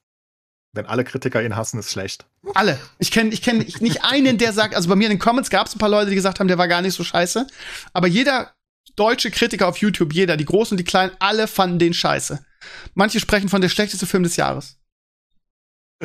Wenn 0.73 0.87
alle 0.87 1.05
Kritiker 1.05 1.43
ihn 1.43 1.57
hassen, 1.57 1.79
ist 1.79 1.91
schlecht. 1.91 2.27
Alle. 2.55 2.79
Ich 2.99 3.11
kenne 3.11 3.31
ich 3.31 3.43
kenn 3.43 3.59
nicht 3.81 4.05
einen, 4.05 4.39
der 4.39 4.53
sagt, 4.53 4.75
also 4.75 4.89
bei 4.89 4.97
mir 4.97 5.05
in 5.05 5.15
den 5.15 5.19
Comments 5.19 5.49
gab 5.49 5.67
es 5.67 5.75
ein 5.75 5.79
paar 5.79 5.89
Leute, 5.89 6.11
die 6.11 6.17
gesagt 6.17 6.41
haben, 6.41 6.49
der 6.49 6.59
war 6.59 6.69
gar 6.69 6.83
nicht 6.83 6.95
so 6.95 7.05
scheiße. 7.05 7.47
Aber 7.93 8.07
jeder 8.07 8.55
deutsche 8.97 9.31
Kritiker 9.31 9.67
auf 9.67 9.79
YouTube, 9.79 10.13
jeder, 10.13 10.37
die 10.37 10.45
Großen 10.45 10.75
und 10.75 10.79
die 10.79 10.85
Kleinen, 10.85 11.13
alle 11.19 11.49
fanden 11.49 11.79
den 11.79 11.95
scheiße. 11.95 12.45
Manche 12.95 13.21
sprechen 13.21 13.49
von 13.49 13.61
der 13.61 13.69
schlechteste 13.69 14.07
Film 14.07 14.25
des 14.25 14.37
Jahres. 14.37 14.79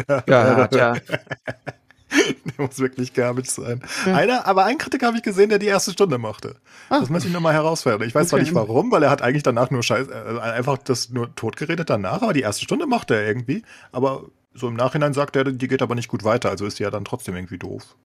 Ja, 0.08 0.68
tja. 0.68 0.96
Der 2.58 2.66
muss 2.66 2.80
wirklich 2.80 3.14
garbage 3.14 3.50
sein. 3.50 3.82
Ja. 4.06 4.16
Einer, 4.16 4.46
aber 4.46 4.66
einen 4.66 4.78
Kritiker 4.78 5.08
habe 5.08 5.18
ich 5.18 5.24
gesehen, 5.24 5.50
der 5.50 5.60
die 5.60 5.68
erste 5.68 5.92
Stunde 5.92 6.18
mochte. 6.18 6.56
Ah. 6.90 7.00
Das 7.00 7.10
möchte 7.10 7.28
ich 7.28 7.34
nochmal 7.34 7.54
herausfinden. 7.54 8.04
Ich 8.04 8.16
weiß 8.16 8.22
okay. 8.22 8.30
zwar 8.30 8.40
nicht 8.40 8.54
warum, 8.54 8.92
weil 8.92 9.04
er 9.04 9.10
hat 9.10 9.22
eigentlich 9.22 9.44
danach 9.44 9.72
nur 9.72 9.84
Scheiß, 9.84 10.08
äh, 10.08 10.40
einfach 10.40 10.78
das 10.78 11.10
nur 11.10 11.34
totgeredet 11.36 11.90
danach, 11.90 12.22
aber 12.22 12.34
die 12.34 12.42
erste 12.42 12.64
Stunde 12.64 12.86
mochte 12.86 13.16
er 13.16 13.28
irgendwie. 13.28 13.64
Aber 13.92 14.26
so 14.54 14.68
im 14.68 14.76
Nachhinein 14.76 15.14
sagt 15.14 15.36
er, 15.36 15.46
die 15.46 15.68
geht 15.68 15.82
aber 15.82 15.96
nicht 15.96 16.08
gut 16.08 16.24
weiter, 16.24 16.50
also 16.50 16.66
ist 16.66 16.80
die 16.80 16.84
ja 16.84 16.92
dann 16.92 17.06
trotzdem 17.06 17.36
irgendwie 17.36 17.58
doof. 17.58 17.96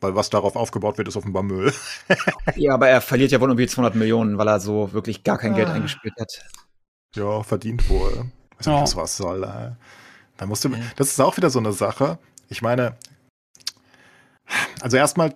Weil 0.00 0.14
was 0.14 0.30
darauf 0.30 0.54
aufgebaut 0.54 0.96
wird, 0.96 1.08
ist 1.08 1.16
offenbar 1.16 1.42
Müll. 1.42 1.72
ja, 2.56 2.74
aber 2.74 2.88
er 2.88 3.00
verliert 3.00 3.32
ja 3.32 3.40
wohl 3.40 3.48
irgendwie 3.48 3.66
200 3.66 3.96
Millionen, 3.96 4.38
weil 4.38 4.48
er 4.48 4.60
so 4.60 4.92
wirklich 4.92 5.24
gar 5.24 5.38
kein 5.38 5.54
ah. 5.54 5.56
Geld 5.56 5.68
eingespielt 5.68 6.14
hat. 6.20 6.40
Ja, 7.14 7.42
verdient 7.42 7.88
wohl. 7.88 8.30
Also, 8.58 8.72
oh. 8.72 8.96
was 8.96 9.16
soll, 9.16 9.42
ey. 9.42 9.72
Da 10.36 10.46
musste, 10.46 10.70
das 10.96 11.08
ist 11.08 11.20
auch 11.20 11.36
wieder 11.36 11.50
so 11.50 11.58
eine 11.58 11.72
Sache. 11.72 12.18
Ich 12.48 12.62
meine, 12.62 12.96
also 14.80 14.96
erstmal, 14.96 15.34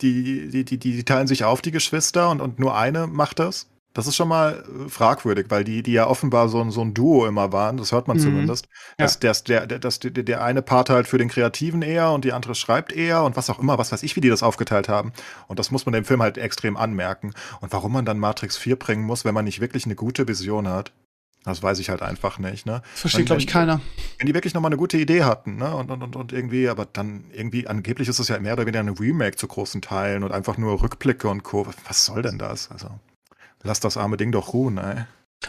die, 0.00 0.48
die, 0.50 0.64
die, 0.64 0.78
die 0.78 1.04
teilen 1.04 1.26
sich 1.26 1.44
auf, 1.44 1.60
die 1.60 1.72
Geschwister, 1.72 2.30
und, 2.30 2.40
und 2.40 2.58
nur 2.58 2.76
eine 2.76 3.06
macht 3.06 3.38
das. 3.38 3.68
Das 3.94 4.06
ist 4.06 4.16
schon 4.16 4.28
mal 4.28 4.62
äh, 4.86 4.88
fragwürdig, 4.88 5.46
weil 5.48 5.64
die, 5.64 5.82
die 5.82 5.92
ja 5.92 6.06
offenbar 6.06 6.48
so, 6.48 6.70
so 6.70 6.82
ein 6.82 6.94
Duo 6.94 7.26
immer 7.26 7.52
waren, 7.52 7.78
das 7.78 7.90
hört 7.90 8.06
man 8.06 8.18
mhm. 8.18 8.22
zumindest. 8.22 8.68
Dass, 8.96 9.14
ja. 9.14 9.20
dass, 9.20 9.44
der, 9.44 9.66
dass 9.66 9.98
der, 9.98 10.10
der 10.10 10.44
eine 10.44 10.62
Part 10.62 10.90
halt 10.90 11.08
für 11.08 11.18
den 11.18 11.28
Kreativen 11.28 11.82
eher 11.82 12.12
und 12.12 12.24
die 12.24 12.32
andere 12.32 12.54
schreibt 12.54 12.92
eher 12.92 13.24
und 13.24 13.36
was 13.36 13.50
auch 13.50 13.58
immer, 13.58 13.78
was 13.78 13.90
weiß 13.90 14.02
ich, 14.02 14.14
wie 14.14 14.20
die 14.20 14.28
das 14.28 14.42
aufgeteilt 14.42 14.88
haben. 14.88 15.12
Und 15.48 15.58
das 15.58 15.70
muss 15.70 15.86
man 15.86 15.94
dem 15.94 16.04
Film 16.04 16.22
halt 16.22 16.38
extrem 16.38 16.76
anmerken. 16.76 17.34
Und 17.60 17.72
warum 17.72 17.92
man 17.92 18.04
dann 18.04 18.18
Matrix 18.18 18.56
4 18.56 18.76
bringen 18.76 19.04
muss, 19.04 19.24
wenn 19.24 19.34
man 19.34 19.46
nicht 19.46 19.60
wirklich 19.60 19.84
eine 19.84 19.96
gute 19.96 20.28
Vision 20.28 20.68
hat, 20.68 20.92
das 21.44 21.62
weiß 21.62 21.78
ich 21.78 21.88
halt 21.90 22.02
einfach 22.02 22.38
nicht. 22.38 22.66
Ne? 22.66 22.82
Versteht, 22.94 23.26
glaube 23.26 23.40
ich, 23.40 23.46
keiner. 23.46 23.80
Wenn 24.18 24.26
die 24.26 24.34
wirklich 24.34 24.54
nochmal 24.54 24.70
eine 24.70 24.76
gute 24.76 24.98
Idee 24.98 25.24
hatten, 25.24 25.56
ne? 25.56 25.74
Und, 25.74 25.90
und, 25.90 26.02
und, 26.02 26.16
und 26.16 26.32
irgendwie, 26.32 26.68
aber 26.68 26.86
dann 26.86 27.24
irgendwie, 27.32 27.66
angeblich 27.66 28.08
ist 28.08 28.18
es 28.18 28.28
ja 28.28 28.38
mehr 28.38 28.54
oder 28.54 28.66
weniger 28.66 28.80
ein 28.80 28.88
Remake 28.88 29.36
zu 29.36 29.46
großen 29.46 29.80
Teilen 29.80 30.24
und 30.24 30.32
einfach 30.32 30.58
nur 30.58 30.82
Rückblicke 30.82 31.28
und 31.28 31.42
Co. 31.44 31.66
Was 31.86 32.04
soll 32.04 32.22
denn 32.22 32.38
das? 32.38 32.70
Also, 32.70 32.90
lass 33.62 33.80
das 33.80 33.96
arme 33.96 34.16
Ding 34.16 34.32
doch 34.32 34.52
ruhen, 34.52 34.78
ey. 34.78 35.04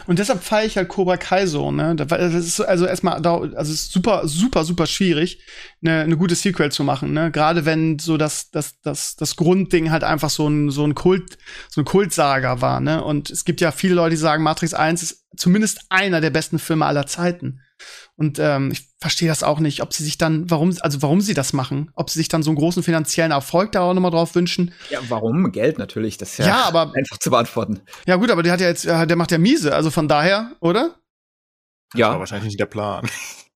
Und 0.06 0.20
deshalb 0.20 0.42
feiere 0.42 0.66
ich 0.66 0.76
halt 0.76 0.88
Cobra 0.88 1.16
Kai 1.16 1.46
so, 1.46 1.72
ne? 1.72 1.96
Das 1.96 2.34
ist 2.34 2.60
also 2.60 2.86
erstmal, 2.86 3.24
also 3.26 3.72
ist 3.72 3.90
super, 3.90 4.26
super, 4.28 4.64
super 4.64 4.86
schwierig, 4.86 5.42
eine, 5.82 6.02
eine 6.02 6.16
gute 6.16 6.36
Sequel 6.36 6.70
zu 6.70 6.84
machen, 6.84 7.12
ne? 7.12 7.32
Gerade 7.32 7.64
wenn 7.64 7.98
so 7.98 8.16
das, 8.16 8.50
das, 8.52 8.80
das, 8.82 9.16
das 9.16 9.34
Grundding 9.34 9.90
halt 9.90 10.04
einfach 10.04 10.30
so 10.30 10.48
ein, 10.48 10.70
so 10.70 10.84
ein 10.84 10.94
Kult, 10.94 11.38
so 11.68 11.80
ein 11.80 11.84
Kultsager 11.84 12.60
war, 12.60 12.80
ne? 12.80 13.02
Und 13.02 13.30
es 13.30 13.44
gibt 13.44 13.60
ja 13.60 13.72
viele 13.72 13.94
Leute, 13.94 14.10
die 14.10 14.16
sagen, 14.16 14.44
Matrix 14.44 14.74
1 14.74 15.02
ist 15.02 15.26
zumindest 15.36 15.80
einer 15.88 16.20
der 16.20 16.30
besten 16.30 16.60
Filme 16.60 16.86
aller 16.86 17.06
Zeiten. 17.06 17.60
Und 18.20 18.38
ähm, 18.38 18.70
ich 18.70 18.86
verstehe 19.00 19.28
das 19.28 19.42
auch 19.42 19.60
nicht, 19.60 19.80
ob 19.80 19.94
sie 19.94 20.04
sich 20.04 20.18
dann, 20.18 20.50
warum, 20.50 20.76
also 20.80 21.00
warum 21.00 21.22
sie 21.22 21.32
das 21.32 21.54
machen, 21.54 21.90
ob 21.94 22.10
sie 22.10 22.18
sich 22.18 22.28
dann 22.28 22.42
so 22.42 22.50
einen 22.50 22.58
großen 22.58 22.82
finanziellen 22.82 23.32
Erfolg 23.32 23.72
da 23.72 23.80
auch 23.80 23.94
nochmal 23.94 24.10
drauf 24.10 24.34
wünschen. 24.34 24.74
Ja, 24.90 24.98
warum? 25.08 25.50
Geld 25.52 25.78
natürlich, 25.78 26.18
das 26.18 26.32
ist 26.32 26.40
ja, 26.40 26.46
ja 26.46 26.64
aber, 26.64 26.92
einfach 26.94 27.16
zu 27.16 27.30
beantworten. 27.30 27.80
Ja, 28.06 28.16
gut, 28.16 28.30
aber 28.30 28.42
der 28.42 28.52
hat 28.52 28.60
ja 28.60 28.68
jetzt, 28.68 28.84
der 28.84 29.16
macht 29.16 29.32
ja 29.32 29.38
miese, 29.38 29.74
also 29.74 29.90
von 29.90 30.06
daher, 30.06 30.52
oder? 30.60 30.96
Das 31.92 32.00
ja. 32.00 32.10
war 32.10 32.18
wahrscheinlich 32.18 32.48
nicht 32.48 32.60
der 32.60 32.66
Plan. 32.66 33.08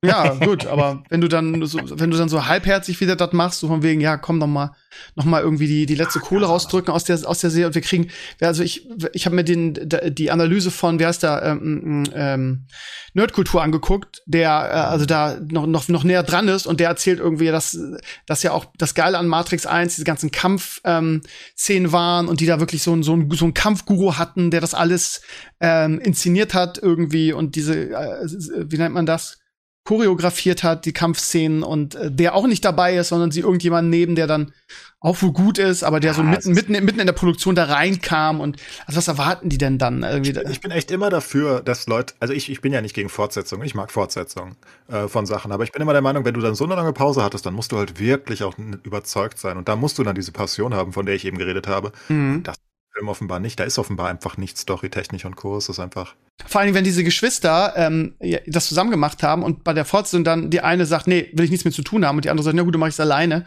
Ja, 0.04 0.34
gut, 0.34 0.66
aber 0.66 1.02
wenn 1.08 1.20
du 1.20 1.28
dann 1.28 1.64
so, 1.66 1.78
wenn 1.84 2.10
du 2.10 2.16
dann 2.16 2.28
so 2.28 2.46
halbherzig 2.46 3.00
wieder 3.00 3.16
das 3.16 3.32
machst, 3.32 3.60
so 3.60 3.68
von 3.68 3.82
wegen, 3.82 4.00
ja, 4.00 4.16
komm 4.16 4.40
doch 4.40 4.46
mal, 4.46 4.72
noch 5.14 5.24
mal 5.24 5.42
irgendwie 5.42 5.66
die, 5.66 5.86
die 5.86 5.94
letzte 5.94 6.20
Kohle 6.20 6.46
rausdrücken 6.46 6.92
aus 6.92 7.04
der, 7.04 7.18
aus 7.28 7.40
der 7.40 7.50
Serie 7.50 7.68
und 7.68 7.74
wir 7.74 7.82
kriegen, 7.82 8.08
also 8.40 8.62
ich, 8.62 8.88
ich 9.12 9.26
habe 9.26 9.36
mir 9.36 9.44
den, 9.44 9.74
die 10.08 10.30
Analyse 10.30 10.70
von, 10.70 10.98
wer 10.98 11.10
ist 11.10 11.22
da, 11.22 11.52
ähm, 11.52 12.04
ähm, 12.14 12.66
Nerdkultur 13.14 13.62
angeguckt, 13.62 14.22
der, 14.26 14.50
äh, 14.50 14.76
also 14.90 15.06
da 15.06 15.38
noch, 15.50 15.66
noch, 15.66 15.88
noch 15.88 16.04
näher 16.04 16.22
dran 16.22 16.48
ist 16.48 16.66
und 16.66 16.80
der 16.80 16.88
erzählt 16.88 17.20
irgendwie, 17.20 17.46
dass, 17.46 17.78
dass 18.26 18.42
ja 18.42 18.52
auch 18.52 18.66
das 18.76 18.94
Geile 18.94 19.18
an 19.18 19.28
Matrix 19.28 19.66
1, 19.66 19.94
diese 19.94 20.04
ganzen 20.04 20.30
Kampfszenen 20.30 21.22
ähm, 21.68 21.92
waren 21.92 22.28
und 22.28 22.40
die 22.40 22.46
da 22.46 22.60
wirklich 22.60 22.82
so 22.82 22.92
ein, 22.94 23.02
so 23.02 23.14
ein, 23.16 23.30
so 23.30 23.44
ein 23.44 23.54
Kampfguru 23.54 24.16
hatten, 24.16 24.50
der 24.50 24.60
das 24.60 24.74
alles 24.74 25.22
ähm, 25.60 26.00
inszeniert 26.00 26.54
hat 26.54 26.78
irgendwie 26.78 27.32
und 27.32 27.54
diese, 27.56 27.90
äh, 27.90 28.26
wie 28.26 28.76
nennt 28.76 28.94
man 28.94 29.06
das? 29.06 29.38
Choreografiert 29.84 30.62
hat, 30.62 30.86
die 30.86 30.92
Kampfszenen 30.92 31.62
und 31.62 31.94
äh, 31.94 32.10
der 32.10 32.34
auch 32.34 32.46
nicht 32.46 32.64
dabei 32.64 32.96
ist, 32.96 33.08
sondern 33.08 33.30
sie 33.30 33.40
irgendjemand 33.40 33.90
neben, 33.90 34.14
der 34.14 34.26
dann 34.26 34.52
auch 34.98 35.20
wohl 35.20 35.32
gut 35.32 35.58
ist, 35.58 35.84
aber 35.84 36.00
der 36.00 36.12
ja, 36.12 36.16
so 36.16 36.22
mitten, 36.22 36.52
mitten, 36.52 36.72
mitten 36.72 36.98
in 37.00 37.06
der 37.06 37.12
Produktion 37.12 37.54
da 37.54 37.64
reinkam 37.64 38.40
und 38.40 38.56
also 38.86 38.96
was 38.96 39.08
erwarten 39.08 39.50
die 39.50 39.58
denn 39.58 39.76
dann? 39.76 40.02
Irgendwie? 40.02 40.34
Ich, 40.50 40.62
bin 40.62 40.70
echt 40.70 40.90
immer 40.90 41.10
dafür, 41.10 41.60
dass 41.60 41.86
Leute, 41.86 42.14
also 42.20 42.32
ich, 42.32 42.50
ich 42.50 42.62
bin 42.62 42.72
ja 42.72 42.80
nicht 42.80 42.94
gegen 42.94 43.10
Fortsetzungen, 43.10 43.66
ich 43.66 43.74
mag 43.74 43.92
Fortsetzungen 43.92 44.56
äh, 44.88 45.06
von 45.06 45.26
Sachen, 45.26 45.52
aber 45.52 45.64
ich 45.64 45.72
bin 45.72 45.82
immer 45.82 45.92
der 45.92 46.00
Meinung, 46.00 46.24
wenn 46.24 46.32
du 46.32 46.40
dann 46.40 46.54
so 46.54 46.64
eine 46.64 46.76
lange 46.76 46.94
Pause 46.94 47.22
hattest, 47.22 47.44
dann 47.44 47.52
musst 47.52 47.70
du 47.70 47.76
halt 47.76 48.00
wirklich 48.00 48.42
auch 48.42 48.56
überzeugt 48.84 49.38
sein 49.38 49.58
und 49.58 49.68
da 49.68 49.76
musst 49.76 49.98
du 49.98 50.02
dann 50.02 50.14
diese 50.14 50.32
Passion 50.32 50.72
haben, 50.72 50.94
von 50.94 51.04
der 51.04 51.14
ich 51.14 51.26
eben 51.26 51.36
geredet 51.36 51.68
habe. 51.68 51.92
Mhm. 52.08 52.42
Das 52.42 52.56
Film 52.94 53.08
offenbar 53.08 53.40
nicht. 53.40 53.58
Da 53.58 53.64
ist 53.64 53.78
offenbar 53.78 54.08
einfach 54.08 54.36
nichts 54.36 54.60
storytechnisch 54.60 55.24
und 55.24 55.36
Co. 55.36 55.56
Es 55.56 55.68
ist 55.68 55.80
einfach. 55.80 56.14
Vor 56.46 56.60
allem, 56.60 56.74
wenn 56.74 56.84
diese 56.84 57.04
Geschwister 57.04 57.74
ähm, 57.76 58.14
das 58.46 58.68
zusammen 58.68 58.90
gemacht 58.90 59.22
haben 59.22 59.42
und 59.42 59.64
bei 59.64 59.72
der 59.72 59.84
Fortsetzung 59.84 60.24
dann 60.24 60.50
die 60.50 60.60
eine 60.60 60.86
sagt, 60.86 61.06
nee, 61.06 61.30
will 61.32 61.44
ich 61.44 61.50
nichts 61.50 61.64
mehr 61.64 61.72
zu 61.72 61.82
tun 61.82 62.04
haben 62.04 62.16
und 62.16 62.24
die 62.24 62.30
andere 62.30 62.44
sagt, 62.44 62.56
na 62.56 62.62
gut, 62.62 62.74
du 62.74 62.78
machst 62.78 62.94
es 62.94 63.00
alleine. 63.00 63.46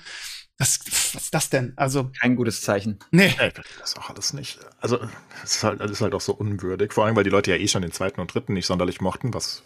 Das, 0.57 0.79
was 1.13 1.23
ist 1.23 1.33
das 1.33 1.49
denn? 1.49 1.73
Also 1.75 2.09
kein 2.19 2.35
gutes 2.35 2.61
Zeichen. 2.61 2.97
Nee. 3.11 3.33
nee 3.39 3.51
das 3.79 3.91
ist 3.91 3.99
auch 3.99 4.09
alles 4.09 4.33
nicht. 4.33 4.59
Also 4.79 4.99
es 5.43 5.57
ist 5.57 5.63
halt, 5.63 5.79
das 5.79 5.91
ist 5.91 6.01
halt 6.01 6.15
auch 6.15 6.21
so 6.21 6.33
unwürdig. 6.33 6.93
Vor 6.93 7.05
allem, 7.05 7.15
weil 7.15 7.23
die 7.23 7.29
Leute 7.29 7.51
ja 7.51 7.57
eh 7.57 7.67
schon 7.67 7.83
den 7.83 7.91
zweiten 7.91 8.19
und 8.19 8.33
dritten 8.33 8.53
nicht 8.53 8.65
sonderlich 8.65 8.99
mochten, 8.99 9.33
was 9.33 9.63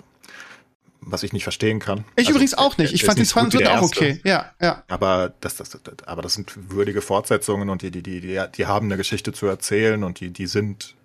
was 1.02 1.24
ich 1.24 1.34
nicht 1.34 1.44
verstehen 1.44 1.80
kann. 1.80 2.06
Ich 2.16 2.28
also, 2.28 2.32
übrigens 2.32 2.54
auch 2.54 2.78
nicht. 2.78 2.94
Ich 2.94 3.04
fand 3.04 3.18
den 3.18 3.26
zweiten 3.26 3.58
und 3.58 3.68
auch 3.68 3.82
okay. 3.82 4.22
Ja, 4.24 4.52
ja. 4.62 4.84
Aber 4.88 5.34
das, 5.42 5.56
das, 5.56 5.70
das, 5.70 5.82
aber 6.06 6.22
das 6.22 6.36
sind 6.36 6.54
würdige 6.72 7.02
Fortsetzungen 7.02 7.70
und 7.70 7.82
die, 7.82 7.92
die, 7.92 8.04
die, 8.04 8.22
die, 8.22 8.42
die 8.56 8.66
haben 8.66 8.86
eine 8.86 8.98
Geschichte 8.98 9.34
zu 9.34 9.48
erzählen 9.48 10.04
und 10.04 10.20
die, 10.20 10.32
die 10.32 10.48
sind 10.48 10.96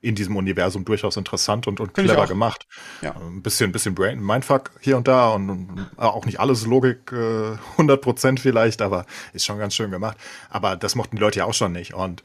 in 0.00 0.16
diesem 0.16 0.36
Universum 0.36 0.84
durchaus 0.84 1.16
interessant 1.16 1.68
und, 1.68 1.78
und 1.78 1.94
clever 1.94 2.26
gemacht. 2.26 2.66
Ja. 3.02 3.14
Ein 3.14 3.42
bisschen, 3.42 3.70
ein 3.70 3.72
bisschen 3.72 3.94
Brain 3.94 4.20
Mindfuck 4.20 4.72
hier 4.80 4.96
und 4.96 5.06
da 5.06 5.28
und, 5.28 5.48
und 5.48 5.88
auch 5.96 6.26
nicht 6.26 6.40
alles 6.40 6.66
Logik 6.66 7.12
äh, 7.12 7.56
100% 7.78 8.40
vielleicht, 8.40 8.82
aber 8.82 9.06
ist 9.32 9.44
schon 9.44 9.58
ganz 9.58 9.74
schön 9.74 9.92
gemacht. 9.92 10.16
Aber 10.50 10.76
das 10.76 10.96
mochten 10.96 11.16
die 11.16 11.22
Leute 11.22 11.38
ja 11.38 11.44
auch 11.44 11.54
schon 11.54 11.72
nicht 11.72 11.94
und 11.94 12.22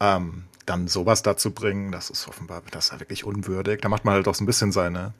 ähm, 0.00 0.44
dann 0.66 0.88
sowas 0.88 1.22
dazu 1.22 1.52
bringen, 1.52 1.92
das 1.92 2.10
ist 2.10 2.26
offenbar, 2.26 2.62
das 2.70 2.86
ist 2.86 2.92
ja 2.92 3.00
wirklich 3.00 3.24
unwürdig. 3.24 3.80
Da 3.80 3.88
macht 3.88 4.04
man 4.04 4.14
halt 4.14 4.26
auch 4.26 4.34
so 4.34 4.42
ein 4.42 4.46
bisschen 4.46 4.72
seine, 4.72 5.14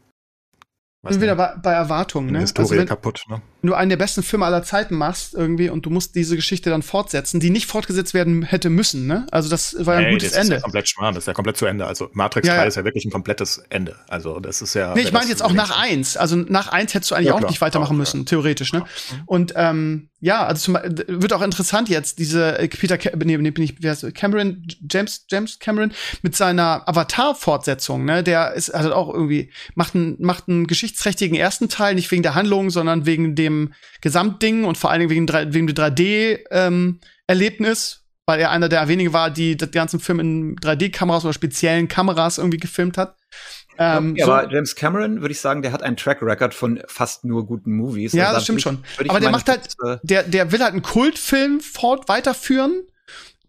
Weiß 1.04 1.20
wieder 1.20 1.36
bei, 1.36 1.54
bei 1.62 1.72
Erwartungen, 1.72 2.32
ne? 2.32 2.40
Historie 2.40 2.64
also 2.64 2.76
wenn, 2.76 2.86
kaputt, 2.86 3.24
ne? 3.28 3.42
Du 3.66 3.74
einen 3.74 3.88
der 3.88 3.96
besten 3.96 4.22
Filme 4.22 4.44
aller 4.44 4.62
Zeiten 4.62 4.96
machst 4.96 5.34
irgendwie 5.34 5.68
und 5.68 5.86
du 5.86 5.90
musst 5.90 6.14
diese 6.14 6.36
Geschichte 6.36 6.70
dann 6.70 6.82
fortsetzen, 6.82 7.40
die 7.40 7.50
nicht 7.50 7.66
fortgesetzt 7.66 8.14
werden 8.14 8.42
hätte 8.42 8.70
müssen, 8.70 9.06
ne? 9.06 9.26
Also 9.30 9.48
das 9.48 9.76
war 9.78 10.00
ja 10.00 10.06
ein 10.06 10.12
gutes 10.12 10.30
das 10.30 10.38
Ende. 10.38 10.50
Das 10.50 10.58
ist 10.58 10.62
ja 10.62 10.62
komplett 10.62 10.88
schmarrn, 10.88 11.14
das 11.14 11.22
ist 11.24 11.28
ja 11.28 11.32
komplett 11.34 11.56
zu 11.56 11.66
Ende. 11.66 11.86
Also 11.86 12.10
Matrix 12.12 12.48
ja, 12.48 12.56
3 12.56 12.66
ist 12.66 12.76
ja 12.76 12.84
wirklich 12.84 13.04
ein 13.04 13.10
komplettes 13.10 13.62
Ende. 13.70 13.96
Also 14.08 14.40
das 14.40 14.62
ist 14.62 14.74
ja. 14.74 14.94
Nee, 14.94 15.02
ich 15.02 15.12
meine 15.12 15.28
jetzt 15.28 15.42
auch 15.42 15.52
nach 15.52 15.76
eins. 15.78 16.16
Also 16.16 16.36
nach 16.36 16.68
eins 16.68 16.94
hättest 16.94 17.10
du 17.10 17.14
eigentlich 17.14 17.28
ja, 17.28 17.34
auch 17.34 17.48
nicht 17.48 17.60
weitermachen 17.60 17.94
auch, 17.94 17.98
müssen, 17.98 18.20
ja. 18.20 18.24
theoretisch, 18.26 18.72
ne? 18.72 18.84
Und 19.26 19.54
ähm, 19.56 20.08
ja, 20.24 20.46
also 20.46 20.72
zum, 20.72 20.78
wird 21.06 21.34
auch 21.34 21.42
interessant 21.42 21.90
jetzt, 21.90 22.18
diese 22.18 22.58
äh, 22.58 22.66
Peter, 22.68 22.96
nee, 23.24 23.36
nee, 23.36 23.50
bin 23.50 23.62
ich, 23.62 23.76
wer 23.80 23.92
ist 23.92 24.14
Cameron, 24.14 24.66
James, 24.90 25.26
James 25.28 25.58
Cameron 25.58 25.92
mit 26.22 26.34
seiner 26.34 26.88
Avatar-Fortsetzung, 26.88 28.06
ne, 28.06 28.22
der 28.22 28.54
ist, 28.54 28.70
also 28.70 28.94
auch 28.94 29.12
irgendwie, 29.12 29.50
macht 29.74 29.94
einen, 29.94 30.16
macht 30.20 30.48
einen 30.48 30.66
geschichtsträchtigen 30.66 31.36
ersten 31.36 31.68
Teil, 31.68 31.94
nicht 31.94 32.10
wegen 32.10 32.22
der 32.22 32.34
Handlung, 32.34 32.70
sondern 32.70 33.04
wegen 33.04 33.34
dem 33.34 33.53
Gesamtding 34.00 34.64
und 34.64 34.78
vor 34.78 34.90
allen 34.90 35.00
Dingen 35.00 35.10
wegen, 35.10 35.28
wegen 35.54 35.66
dem 35.66 35.76
3D-Erlebnis, 35.76 37.96
ähm, 37.96 38.00
weil 38.26 38.40
er 38.40 38.50
einer 38.50 38.68
der 38.68 38.88
wenigen 38.88 39.12
war, 39.12 39.30
die 39.30 39.56
den 39.56 39.70
ganzen 39.70 40.00
Film 40.00 40.20
in 40.20 40.56
3D-Kameras 40.56 41.24
oder 41.24 41.32
speziellen 41.32 41.88
Kameras 41.88 42.38
irgendwie 42.38 42.58
gefilmt 42.58 42.98
hat. 42.98 43.16
Ähm, 43.78 44.14
ja, 44.16 44.26
so. 44.26 44.32
aber 44.32 44.52
James 44.52 44.76
Cameron, 44.76 45.20
würde 45.20 45.32
ich 45.32 45.40
sagen, 45.40 45.62
der 45.62 45.72
hat 45.72 45.82
einen 45.82 45.96
Track 45.96 46.22
Record 46.22 46.54
von 46.54 46.80
fast 46.86 47.24
nur 47.24 47.46
guten 47.46 47.76
Movies. 47.76 48.12
Ja, 48.12 48.26
also 48.26 48.36
das 48.36 48.44
stimmt 48.44 48.58
ich, 48.58 48.62
schon. 48.62 48.84
Aber 49.08 49.20
der 49.20 49.30
macht 49.30 49.48
halt, 49.48 49.74
der, 50.02 50.22
der 50.22 50.52
will 50.52 50.60
halt 50.60 50.72
einen 50.72 50.82
Kultfilm 50.82 51.60
fort 51.60 52.08
weiterführen, 52.08 52.82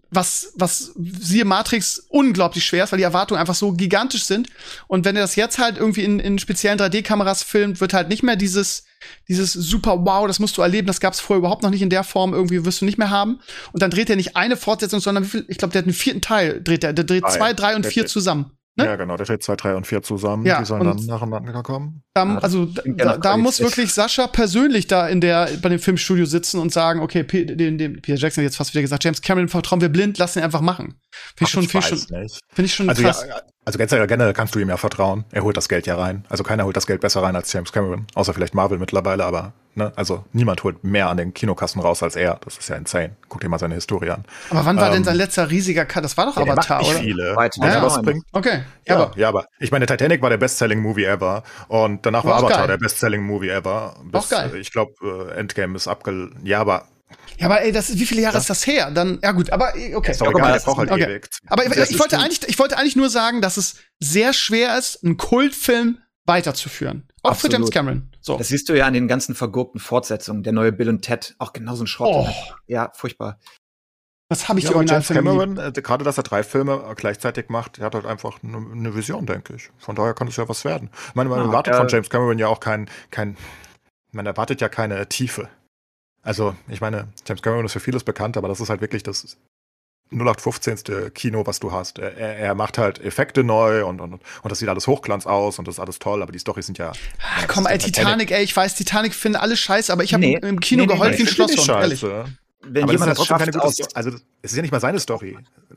was, 0.10 0.54
was 0.56 0.94
siehe 0.96 1.46
Matrix 1.46 2.00
unglaublich 2.10 2.66
schwer 2.66 2.86
ist, 2.86 2.92
weil 2.92 2.98
die 2.98 3.04
Erwartungen 3.04 3.40
einfach 3.40 3.56
so 3.56 3.74
gigantisch 3.74 4.26
sind. 4.26 4.50
Und 4.88 5.06
wenn 5.06 5.16
er 5.16 5.22
das 5.22 5.36
jetzt 5.36 5.60
halt 5.60 5.78
irgendwie 5.78 6.04
in, 6.04 6.20
in 6.20 6.40
speziellen 6.40 6.80
3D-Kameras 6.80 7.44
filmt, 7.44 7.82
wird 7.82 7.94
halt 7.94 8.10
nicht 8.10 8.24
mehr 8.24 8.36
dieses, 8.36 8.86
dieses 9.28 9.54
super 9.54 10.06
wow, 10.06 10.28
das 10.28 10.40
musst 10.40 10.58
du 10.58 10.62
erleben, 10.62 10.88
das 10.88 11.00
gab 11.00 11.14
es 11.14 11.20
vorher 11.20 11.40
überhaupt 11.40 11.64
noch 11.64 11.70
nicht 11.70 11.82
in 11.82 11.90
der 11.90 12.04
Form, 12.04 12.34
irgendwie 12.34 12.66
wirst 12.66 12.82
du 12.82 12.86
nicht 12.86 12.98
mehr 12.98 13.10
haben. 13.10 13.40
Und 13.72 13.82
dann 13.82 13.92
dreht 13.92 14.10
er 14.10 14.16
nicht 14.16 14.36
eine 14.36 14.58
Fortsetzung, 14.58 15.00
sondern 15.00 15.24
wie 15.26 15.30
viel, 15.30 15.46
ich 15.48 15.58
glaube, 15.58 15.72
der 15.72 15.82
hat 15.82 15.86
einen 15.86 15.94
vierten 15.94 16.22
Teil, 16.22 16.62
dreht 16.62 16.84
er, 16.84 16.94
der 16.94 17.06
dreht 17.06 17.24
drei. 17.24 17.30
zwei, 17.30 17.54
drei 17.54 17.76
und 17.76 17.86
vier 17.86 18.06
zusammen. 18.06 18.52
Ne? 18.78 18.86
Ja, 18.86 18.98
genau, 18.98 19.16
der 19.16 19.24
steht 19.24 19.42
2, 19.42 19.56
3 19.56 19.76
und 19.76 19.88
4 19.88 20.02
zusammen. 20.02 20.46
Ja, 20.46 20.60
die 20.60 20.66
sollen 20.66 20.84
dann 20.84 20.98
nacheinander 21.06 21.64
kommen. 21.64 22.04
Ähm, 22.14 22.40
also 22.42 22.66
da, 22.66 23.18
da 23.18 23.38
muss 23.38 23.62
wirklich 23.62 23.94
Sascha 23.94 24.28
persönlich 24.28 24.88
da 24.88 25.08
in 25.08 25.22
der 25.22 25.50
bei 25.62 25.70
dem 25.70 25.80
Filmstudio 25.80 26.26
sitzen 26.26 26.60
und 26.60 26.74
sagen, 26.74 27.00
okay, 27.00 27.24
P 27.24 27.46
den, 27.46 27.78
den, 27.78 28.02
Peter 28.02 28.18
Jackson 28.18 28.42
hat 28.42 28.50
jetzt 28.50 28.58
fast 28.58 28.74
wieder 28.74 28.82
gesagt, 28.82 29.06
James 29.06 29.22
Cameron 29.22 29.48
vertrauen 29.48 29.80
wir 29.80 29.88
blind, 29.88 30.18
lass 30.18 30.36
ihn 30.36 30.44
einfach 30.44 30.60
machen. 30.60 31.00
Finde 31.38 31.44
ich 31.44 31.50
schon, 31.50 31.68
finde 31.70 31.88
ich 31.88 31.88
schon, 31.88 32.30
find 32.50 32.66
ich 32.66 32.76
schon 32.76 32.90
also 32.90 33.02
krass. 33.02 33.26
Ja, 33.26 33.42
Also 33.66 33.80
generell 33.80 34.34
kannst 34.34 34.54
du 34.54 34.60
ihm 34.60 34.70
ja 34.70 34.78
vertrauen. 34.78 35.26
Er 35.32 35.42
holt 35.42 35.58
das 35.58 35.68
Geld 35.68 35.88
ja 35.88 35.96
rein. 35.96 36.24
Also 36.30 36.44
keiner 36.44 36.66
holt 36.66 36.78
das 36.78 36.86
Geld 36.86 37.02
besser 37.02 37.24
rein 37.24 37.36
als 37.36 37.52
James 37.52 37.72
Cameron. 37.72 38.06
Außer 38.14 38.32
vielleicht 38.32 38.54
Marvel 38.54 38.78
mittlerweile, 38.78 39.26
aber 39.26 39.54
ne, 39.74 39.92
also 39.96 40.24
niemand 40.34 40.64
holt 40.64 40.84
mehr 40.84 41.10
an 41.10 41.18
den 41.18 41.34
Kinokassen 41.34 41.82
raus 41.82 42.04
als 42.04 42.16
er. 42.16 42.40
Das 42.46 42.60
ist 42.60 42.70
ja 42.70 42.76
insane. 42.76 43.16
Guck 43.28 43.42
dir 43.42 43.50
mal 43.50 43.58
seine 43.58 43.74
Historie 43.74 44.12
an. 44.12 44.24
Aber 44.52 44.66
wann 44.66 44.78
war 44.78 44.88
ähm, 44.90 44.94
denn 44.94 45.04
sein 45.04 45.18
letzter 45.18 45.50
riesiger 45.50 45.86
Cut? 45.86 46.04
Das 46.04 46.16
war 46.16 46.28
doch 46.28 46.38
ja, 46.38 46.44
Avatar, 46.44 46.78
macht 46.78 46.90
nicht 46.90 46.96
oder? 46.96 47.04
Viele. 47.04 47.36
Weiter, 47.36 47.68
ja, 47.68 47.82
was 47.82 48.02
bringt. 48.04 48.24
Okay. 48.34 48.62
Ja, 48.88 48.98
aber, 48.98 49.18
ja, 49.18 49.30
aber 49.30 49.46
ich 49.60 49.72
meine, 49.72 49.88
Titanic 49.88 50.22
war 50.22 50.30
der 50.30 50.38
Bestselling-Movie 50.38 51.06
ever 51.06 51.42
und 51.68 52.06
danach 52.06 52.24
war, 52.24 52.34
war 52.34 52.40
Avatar 52.44 52.58
geil. 52.60 52.68
der 52.68 52.78
Bestselling-Movie 52.78 53.50
ever. 53.50 53.96
Bis, 54.04 54.26
auch 54.26 54.30
geil. 54.30 54.56
Ich 54.58 54.72
glaube, 54.72 54.94
äh, 55.02 55.40
Endgame 55.40 55.76
ist 55.76 55.88
abgel... 55.88 56.32
Ja, 56.44 56.62
aber 56.62 56.86
ja, 57.40 57.46
aber 57.48 57.62
ey, 57.62 57.72
das 57.72 57.90
ist, 57.90 58.00
wie 58.00 58.06
viele 58.06 58.22
Jahre 58.22 58.36
ja. 58.36 58.40
ist 58.40 58.50
das 58.50 58.66
her? 58.66 58.92
Dann, 58.92 59.20
ja 59.22 59.32
gut, 59.32 59.50
aber 59.50 59.74
okay. 59.94 60.12
Ist 60.12 60.22
doch 60.22 60.30
egal, 60.30 60.54
der 60.54 60.60
braucht 60.60 60.78
halt 60.78 60.92
okay. 60.92 61.04
ewig. 61.04 61.28
Aber 61.48 61.66
ich, 61.66 61.92
ich 61.92 62.00
wollte 62.00 62.18
eigentlich, 62.20 62.48
ich 62.48 62.60
wollte 62.60 62.78
eigentlich 62.78 62.96
nur 62.96 63.10
sagen, 63.10 63.42
dass 63.42 63.58
es 63.58 63.76
sehr 64.00 64.34
schwer 64.34 64.78
ist, 64.78 65.04
einen 65.04 65.18
Kultfilm 65.18 66.00
weiterzuführen. 66.26 67.08
Auch 67.24 67.32
Absolut. 67.32 67.54
für 67.54 67.58
James 67.60 67.72
Cameron. 67.72 68.12
So. 68.22 68.38
Das 68.38 68.48
siehst 68.48 68.70
du 68.70 68.78
ja 68.78 68.86
an 68.86 68.94
den 68.94 69.08
ganzen 69.08 69.36
vergurkten 69.36 69.80
Fortsetzungen. 69.80 70.44
Der 70.44 70.54
neue 70.54 70.72
Bill 70.72 70.90
und 70.90 71.02
Ted, 71.02 71.36
auch 71.40 71.54
genauso 71.54 71.84
ein 71.84 71.88
Schrott. 71.88 72.10
Oh. 72.12 72.30
Ja, 72.68 72.92
furchtbar. 72.94 73.40
Was 74.30 74.50
habe 74.50 74.58
ich 74.58 74.66
ja, 74.66 74.72
aber 74.72 74.84
James 74.84 75.08
Cameron, 75.08 75.58
äh, 75.58 75.72
gerade 75.72 76.04
dass 76.04 76.18
er 76.18 76.24
drei 76.24 76.42
Filme 76.42 76.94
gleichzeitig 76.96 77.50
macht, 77.50 77.78
der 77.78 77.86
hat 77.86 77.96
halt 77.96 78.08
einfach 78.08 78.40
eine 78.42 78.60
ne 78.60 78.96
Vision, 78.96 79.28
denke 79.28 79.56
ich. 79.56 79.70
Von 79.78 79.96
daher 79.96 80.16
kann 80.16 80.28
es 80.28 80.36
ja 80.36 80.50
was 80.50 80.66
werden. 80.66 80.90
Ich 81.10 81.16
meine, 81.16 81.30
man 81.30 81.40
ah, 81.40 81.44
erwartet 81.44 81.76
äh, 81.76 81.78
von 81.78 81.88
James 81.88 82.10
Cameron 82.10 82.40
ja 82.40 82.48
auch 82.48 82.60
kein, 82.60 82.90
kein, 83.12 83.38
man 84.12 84.26
erwartet 84.26 84.62
ja 84.62 84.70
keine 84.70 85.08
Tiefe. 85.08 85.48
Also, 86.26 86.56
ich 86.68 86.82
meine, 86.82 87.08
James 87.26 87.42
Cameron 87.42 87.66
ist 87.66 87.74
für 87.74 87.80
vieles 87.80 88.04
bekannt, 88.04 88.36
aber 88.36 88.48
das 88.48 88.60
ist 88.60 88.70
halt 88.70 88.82
wirklich 88.82 89.04
das 89.04 89.38
0815. 90.12 91.14
Kino, 91.14 91.46
was 91.46 91.60
du 91.60 91.72
hast. 91.72 92.00
Er, 92.00 92.16
er 92.18 92.56
macht 92.56 92.80
halt 92.80 93.00
Effekte 93.00 93.44
neu 93.44 93.86
und, 93.86 94.02
und, 94.02 94.14
und 94.14 94.22
das 94.44 94.58
sieht 94.58 94.68
alles 94.68 94.88
Hochglanz 94.88 95.28
aus 95.28 95.60
und 95.60 95.68
das 95.68 95.76
ist 95.76 95.80
alles 95.80 96.00
toll, 96.00 96.24
aber 96.24 96.32
die 96.32 96.40
Storys 96.40 96.66
sind 96.66 96.80
ja. 96.80 96.94
Ach, 97.20 97.48
komm, 97.48 97.68
ey, 97.68 97.78
Titanic, 97.78 98.32
ey, 98.32 98.44
ich 98.44 98.56
weiß, 98.56 98.76
Titanic 98.76 99.14
finden 99.14 99.38
alle 99.38 99.56
scheiße, 99.56 99.94
aber 99.94 100.04
ich 100.04 100.14
habe 100.14 100.22
nee, 100.22 100.40
im 100.42 100.60
Kino 100.60 100.86
nee, 100.86 100.88
geheult 100.88 101.12
nee, 101.12 101.20
wie 101.20 101.24
ein 101.24 101.28
Schlosshund, 101.28 101.70
ehrlich 101.70 102.04
wenn 102.68 102.84
aber 102.84 102.92
jemand 102.94 103.12
das, 103.12 103.26
schafft, 103.26 103.58
aus, 103.58 103.96
also 103.96 104.12
es 104.42 104.52
ist 104.52 104.56
ja 104.56 104.62
nicht 104.62 104.72
mal 104.72 104.80
seine 104.80 105.00
Story. 105.00 105.38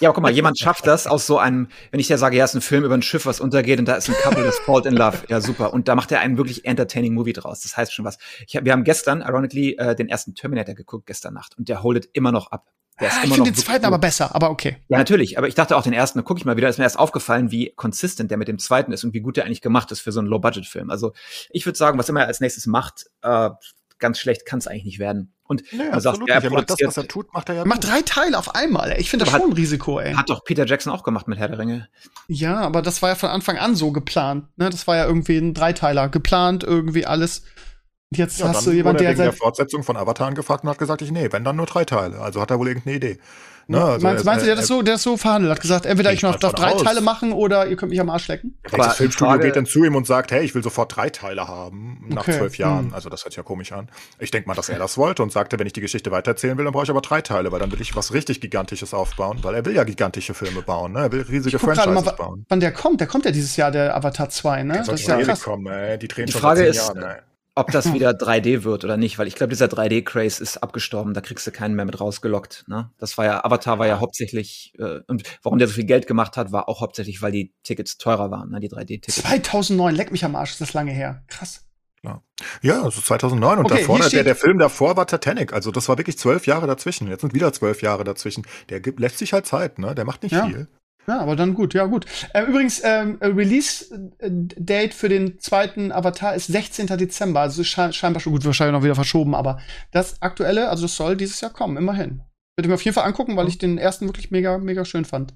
ja, 0.00 0.08
aber 0.08 0.14
guck 0.14 0.22
mal, 0.22 0.32
jemand 0.32 0.58
schafft 0.58 0.86
das 0.86 1.06
aus 1.06 1.26
so 1.26 1.38
einem, 1.38 1.68
wenn 1.90 2.00
ich 2.00 2.06
dir 2.06 2.18
sage, 2.18 2.36
ja, 2.36 2.44
ist 2.44 2.54
ein 2.54 2.60
Film 2.60 2.84
über 2.84 2.94
ein 2.94 3.02
Schiff, 3.02 3.26
was 3.26 3.40
untergeht 3.40 3.78
und 3.78 3.86
da 3.86 3.94
ist 3.94 4.08
ein 4.08 4.14
Couple, 4.22 4.44
das 4.44 4.58
falls 4.64 4.86
in 4.86 4.94
love, 4.94 5.18
ja 5.28 5.40
super. 5.40 5.72
Und 5.72 5.88
da 5.88 5.94
macht 5.94 6.12
er 6.12 6.20
einen 6.20 6.36
wirklich 6.36 6.64
entertaining 6.64 7.14
Movie 7.14 7.32
draus. 7.32 7.60
Das 7.60 7.76
heißt 7.76 7.92
schon 7.92 8.04
was. 8.04 8.18
Ich, 8.46 8.58
wir 8.62 8.72
haben 8.72 8.84
gestern, 8.84 9.20
ironically, 9.20 9.76
äh, 9.78 9.94
den 9.94 10.08
ersten 10.08 10.34
Terminator 10.34 10.74
geguckt 10.74 11.06
gestern 11.06 11.34
Nacht 11.34 11.56
und 11.58 11.68
der 11.68 11.82
holdet 11.82 12.08
immer 12.12 12.32
noch 12.32 12.50
ab. 12.50 12.70
Der 13.00 13.10
ah, 13.12 13.20
ich 13.24 13.32
finde 13.32 13.50
den 13.50 13.56
zweiten 13.56 13.84
aber 13.86 13.98
besser, 13.98 14.34
aber 14.34 14.50
okay. 14.50 14.76
Ja, 14.88 14.98
natürlich. 14.98 15.36
Aber 15.36 15.48
ich 15.48 15.56
dachte 15.56 15.76
auch 15.76 15.82
den 15.82 15.92
ersten, 15.92 16.20
da 16.20 16.22
gucke 16.22 16.38
ich 16.38 16.44
mal 16.44 16.56
wieder, 16.56 16.68
ist 16.68 16.78
mir 16.78 16.84
erst 16.84 16.98
aufgefallen, 16.98 17.50
wie 17.50 17.72
consistent 17.74 18.30
der 18.30 18.38
mit 18.38 18.46
dem 18.46 18.58
zweiten 18.58 18.92
ist 18.92 19.02
und 19.02 19.14
wie 19.14 19.20
gut 19.20 19.36
der 19.36 19.46
eigentlich 19.46 19.62
gemacht 19.62 19.90
ist 19.90 20.00
für 20.00 20.12
so 20.12 20.20
einen 20.20 20.28
Low-Budget-Film. 20.28 20.90
Also 20.90 21.12
ich 21.50 21.66
würde 21.66 21.76
sagen, 21.76 21.98
was 21.98 22.08
immer 22.08 22.20
er 22.20 22.28
als 22.28 22.38
nächstes 22.40 22.66
macht, 22.66 23.06
äh, 23.22 23.50
ganz 23.98 24.18
schlecht 24.20 24.46
kann 24.46 24.60
es 24.60 24.68
eigentlich 24.68 24.84
nicht 24.84 24.98
werden. 25.00 25.33
Und 25.46 25.62
nee, 25.72 25.90
man 25.90 26.00
sagt, 26.00 26.20
ja, 26.26 26.36
er 26.36 26.62
das, 26.62 26.78
was 26.82 26.96
er 26.96 27.06
tut, 27.06 27.32
macht 27.34 27.50
er 27.50 27.56
ja. 27.56 27.64
Macht 27.66 27.86
drei 27.86 28.00
Teile 28.00 28.38
auf 28.38 28.54
einmal. 28.54 28.94
Ich 28.98 29.10
finde 29.10 29.26
das 29.26 29.32
schon 29.32 29.42
hat, 29.42 29.48
ein 29.48 29.52
Risiko, 29.52 30.00
ey. 30.00 30.14
Hat 30.14 30.30
doch 30.30 30.42
Peter 30.42 30.64
Jackson 30.64 30.90
auch 30.90 31.02
gemacht 31.02 31.28
mit 31.28 31.38
Herr 31.38 31.48
der 31.48 31.58
Ringe. 31.58 31.88
Ja, 32.28 32.60
aber 32.60 32.80
das 32.80 33.02
war 33.02 33.10
ja 33.10 33.14
von 33.14 33.28
Anfang 33.28 33.58
an 33.58 33.76
so 33.76 33.92
geplant. 33.92 34.46
Ne? 34.56 34.70
Das 34.70 34.86
war 34.86 34.96
ja 34.96 35.06
irgendwie 35.06 35.36
ein 35.36 35.52
Dreiteiler. 35.52 36.08
Geplant, 36.08 36.64
irgendwie 36.64 37.04
alles. 37.04 37.42
Und 38.10 38.18
jetzt 38.18 38.40
ja, 38.40 38.48
hast 38.48 38.66
du 38.66 38.70
jemanden, 38.70 39.02
der. 39.02 39.10
wegen 39.10 39.20
der 39.20 39.32
Fortsetzung 39.34 39.82
von 39.82 39.98
Avatar 39.98 40.28
angefragt 40.28 40.64
und 40.64 40.70
hat 40.70 40.78
gesagt, 40.78 41.02
ich, 41.02 41.10
nee, 41.10 41.28
wenn 41.30 41.44
dann 41.44 41.56
nur 41.56 41.66
drei 41.66 41.84
Teile. 41.84 42.20
Also 42.20 42.40
hat 42.40 42.50
er 42.50 42.58
wohl 42.58 42.68
irgendeine 42.68 42.96
Idee. 42.96 43.18
Ne, 43.66 43.82
also 43.82 44.06
meinst, 44.06 44.24
meinst 44.24 44.42
du, 44.42 44.46
der 44.46 44.56
hat 44.56 44.62
das 44.62 44.68
so, 44.68 44.82
der 44.82 44.94
ist 44.94 45.02
so 45.02 45.16
verhandelt, 45.16 45.52
hat 45.52 45.60
gesagt, 45.60 45.86
entweder 45.86 46.12
ich 46.12 46.22
noch 46.22 46.36
drei 46.36 46.72
aus. 46.72 46.82
Teile 46.82 47.00
machen 47.00 47.32
oder 47.32 47.66
ihr 47.66 47.76
könnt 47.76 47.90
mich 47.90 48.00
am 48.00 48.10
Arsch 48.10 48.28
lecken? 48.28 48.58
Aber 48.70 48.84
das 48.84 48.96
Filmstudio 48.96 49.32
Frage, 49.32 49.44
geht 49.46 49.56
dann 49.56 49.66
zu 49.66 49.84
ihm 49.84 49.94
und 49.94 50.06
sagt, 50.06 50.32
hey, 50.32 50.44
ich 50.44 50.54
will 50.54 50.62
sofort 50.62 50.94
drei 50.94 51.08
Teile 51.10 51.48
haben 51.48 52.04
nach 52.08 52.22
okay. 52.22 52.38
zwölf 52.38 52.58
Jahren. 52.58 52.86
Hm. 52.86 52.94
Also 52.94 53.08
das 53.08 53.24
hört 53.24 53.32
sich 53.32 53.38
ja 53.38 53.42
komisch 53.42 53.72
an. 53.72 53.88
Ich 54.18 54.30
denke 54.30 54.48
mal, 54.48 54.54
dass 54.54 54.68
er 54.68 54.78
das 54.78 54.98
wollte 54.98 55.22
und 55.22 55.32
sagte, 55.32 55.58
wenn 55.58 55.66
ich 55.66 55.72
die 55.72 55.80
Geschichte 55.80 56.10
weitererzählen 56.10 56.58
will, 56.58 56.64
dann 56.64 56.72
brauche 56.72 56.84
ich 56.84 56.90
aber 56.90 57.00
drei 57.00 57.22
Teile, 57.22 57.52
weil 57.52 57.60
dann 57.60 57.72
will 57.72 57.80
ich 57.80 57.96
was 57.96 58.12
richtig 58.12 58.40
Gigantisches 58.40 58.92
aufbauen, 58.92 59.38
weil 59.42 59.54
er 59.54 59.64
will 59.64 59.74
ja 59.74 59.84
gigantische 59.84 60.34
Filme 60.34 60.62
bauen, 60.62 60.92
ne? 60.92 61.00
Er 61.00 61.12
will 61.12 61.22
riesige 61.22 61.58
Franchises 61.58 62.04
mal, 62.04 62.12
bauen. 62.12 62.44
Wann 62.48 62.60
der 62.60 62.72
kommt? 62.72 63.00
Der 63.00 63.06
kommt 63.06 63.24
ja 63.24 63.30
dieses 63.30 63.56
Jahr, 63.56 63.70
der 63.70 63.96
Avatar 63.96 64.28
2, 64.28 64.62
ne? 64.62 64.72
Der 64.74 64.82
das 64.82 65.00
ist 65.00 65.08
ja 65.08 65.20
krass. 65.22 65.42
Kommen, 65.42 65.66
ey. 65.66 65.98
Die 65.98 66.08
drehen 66.08 66.26
die 66.26 66.32
schon 66.32 66.40
Frage 66.40 66.60
seit 66.60 66.74
zehn 66.74 66.80
ist, 66.80 66.96
Jahren, 66.96 67.02
ey 67.02 67.33
ob 67.54 67.70
das 67.70 67.92
wieder 67.94 68.10
3D 68.10 68.64
wird 68.64 68.84
oder 68.84 68.96
nicht, 68.96 69.18
weil 69.18 69.26
ich 69.26 69.34
glaube, 69.34 69.50
dieser 69.50 69.66
3D-Craze 69.66 70.42
ist 70.42 70.58
abgestorben, 70.58 71.14
da 71.14 71.20
kriegst 71.20 71.46
du 71.46 71.52
keinen 71.52 71.74
mehr 71.74 71.84
mit 71.84 72.00
rausgelockt. 72.00 72.64
Ne? 72.66 72.90
Das 72.98 73.16
war 73.18 73.24
ja, 73.24 73.44
Avatar 73.44 73.78
war 73.78 73.86
ja 73.86 74.00
hauptsächlich, 74.00 74.72
äh, 74.78 75.00
und 75.06 75.22
warum 75.42 75.58
der 75.58 75.68
so 75.68 75.74
viel 75.74 75.84
Geld 75.84 76.06
gemacht 76.06 76.36
hat, 76.36 76.52
war 76.52 76.68
auch 76.68 76.80
hauptsächlich, 76.80 77.22
weil 77.22 77.32
die 77.32 77.52
Tickets 77.62 77.98
teurer 77.98 78.30
waren, 78.30 78.50
ne? 78.50 78.60
die 78.60 78.70
3D-Tickets. 78.70 79.16
2009, 79.22 79.94
leck 79.94 80.12
mich 80.12 80.24
am 80.24 80.36
Arsch, 80.36 80.52
ist 80.52 80.60
das 80.60 80.72
lange 80.74 80.92
her. 80.92 81.22
Krass. 81.28 81.64
Ja, 82.02 82.22
ja 82.60 82.82
also 82.82 83.00
2009 83.00 83.58
und 83.58 83.64
okay, 83.64 83.78
davor, 83.78 83.98
der, 83.98 84.24
der 84.24 84.36
Film 84.36 84.58
davor 84.58 84.96
war 84.96 85.06
Titanic, 85.06 85.52
also 85.52 85.70
das 85.70 85.88
war 85.88 85.96
wirklich 85.96 86.18
zwölf 86.18 86.46
Jahre 86.46 86.66
dazwischen. 86.66 87.08
Jetzt 87.08 87.22
sind 87.22 87.34
wieder 87.34 87.52
zwölf 87.52 87.82
Jahre 87.82 88.04
dazwischen. 88.04 88.46
Der 88.68 88.80
gibt, 88.80 89.00
lässt 89.00 89.18
sich 89.18 89.32
halt 89.32 89.46
Zeit, 89.46 89.78
ne? 89.78 89.94
Der 89.94 90.04
macht 90.04 90.22
nicht 90.22 90.32
ja. 90.32 90.46
viel. 90.46 90.68
Ja, 91.06 91.20
aber 91.20 91.36
dann 91.36 91.54
gut, 91.54 91.74
ja 91.74 91.84
gut. 91.84 92.06
Äh, 92.32 92.44
übrigens, 92.44 92.80
ähm, 92.82 93.18
Release-Date 93.20 94.94
für 94.94 95.08
den 95.08 95.38
zweiten 95.38 95.92
Avatar 95.92 96.34
ist 96.34 96.46
16. 96.46 96.86
Dezember, 96.86 97.40
also 97.40 97.62
sche 97.62 97.92
scheinbar 97.92 98.20
schon 98.20 98.32
gut, 98.32 98.44
wahrscheinlich 98.44 98.72
noch 98.72 98.84
wieder 98.84 98.94
verschoben, 98.94 99.34
aber 99.34 99.60
das 99.90 100.22
aktuelle, 100.22 100.70
also 100.70 100.82
das 100.82 100.96
soll 100.96 101.16
dieses 101.16 101.40
Jahr 101.40 101.52
kommen, 101.52 101.76
immerhin. 101.76 102.22
Würde 102.56 102.68
mir 102.68 102.74
auf 102.74 102.84
jeden 102.84 102.94
Fall 102.94 103.04
angucken, 103.04 103.36
weil 103.36 103.48
ich 103.48 103.58
den 103.58 103.78
ersten 103.78 104.06
wirklich 104.06 104.30
mega, 104.30 104.58
mega 104.58 104.84
schön 104.84 105.04
fand. 105.04 105.34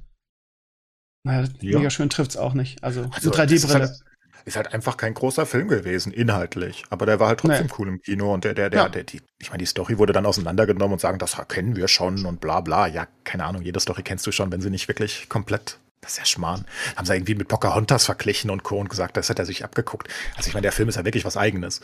Naja, 1.27 1.49
ja. 1.61 1.79
mega 1.79 1.91
schön 1.91 2.09
trifft's 2.09 2.37
auch 2.37 2.55
nicht. 2.55 2.83
Also, 2.83 3.11
also 3.12 3.31
3D-Brille 3.31 3.95
ist 4.49 4.57
halt 4.57 4.74
einfach 4.74 4.96
kein 4.96 5.14
großer 5.14 5.46
Film 5.46 5.68
gewesen, 5.68 6.12
inhaltlich. 6.12 6.84
Aber 6.90 7.07
der 7.07 7.20
war 7.20 7.28
halt 7.28 7.40
trotzdem 7.40 7.66
nee. 7.66 7.72
cool 7.78 7.88
im 7.88 8.03
Kino 8.03 8.34
und 8.34 8.44
der, 8.44 8.55
der, 8.55 8.70
der, 8.70 8.82
ja. 8.82 8.88
der 8.88 9.05
die, 9.05 9.20
ich 9.38 9.51
meine, 9.51 9.59
die 9.59 9.66
Story 9.66 9.99
wurde 9.99 10.12
dann 10.12 10.26
auseinandergenommen 10.26 10.94
und 10.94 11.01
sagen, 11.01 11.18
das 11.18 11.36
kennen 11.49 11.76
wir 11.76 11.88
schon 11.88 12.26
und 12.26 12.40
bla 12.40 12.61
bla. 12.61 12.86
Ja, 12.86 13.07
keine 13.24 13.44
Ahnung, 13.44 13.62
jede 13.62 13.78
Story 13.78 14.03
kennst 14.03 14.26
du 14.26 14.32
schon, 14.32 14.51
wenn 14.51 14.61
sie 14.61 14.70
nicht 14.70 14.88
wirklich 14.88 15.28
komplett 15.28 15.78
das 16.01 16.12
ist 16.12 16.18
ja 16.18 16.24
Schmarrn. 16.24 16.64
Haben 16.96 17.07
sie 17.07 17.14
irgendwie 17.14 17.34
mit 17.34 17.49
Pocahontas 17.49 18.07
verglichen 18.07 18.51
und 18.51 18.62
Co. 18.62 18.78
und 18.78 18.88
gesagt, 18.88 19.16
das 19.16 19.28
hat 19.30 19.38
er 19.38 19.44
sich 19.44 19.64
abgeguckt. 19.64 20.09
Also 20.36 20.49
ich 20.49 20.55
meine, 20.55 20.62
der 20.62 20.72
Film 20.72 20.88
ist 20.88 20.94
ja 20.94 21.05
wirklich 21.05 21.24
was 21.24 21.36
Eigenes. 21.36 21.80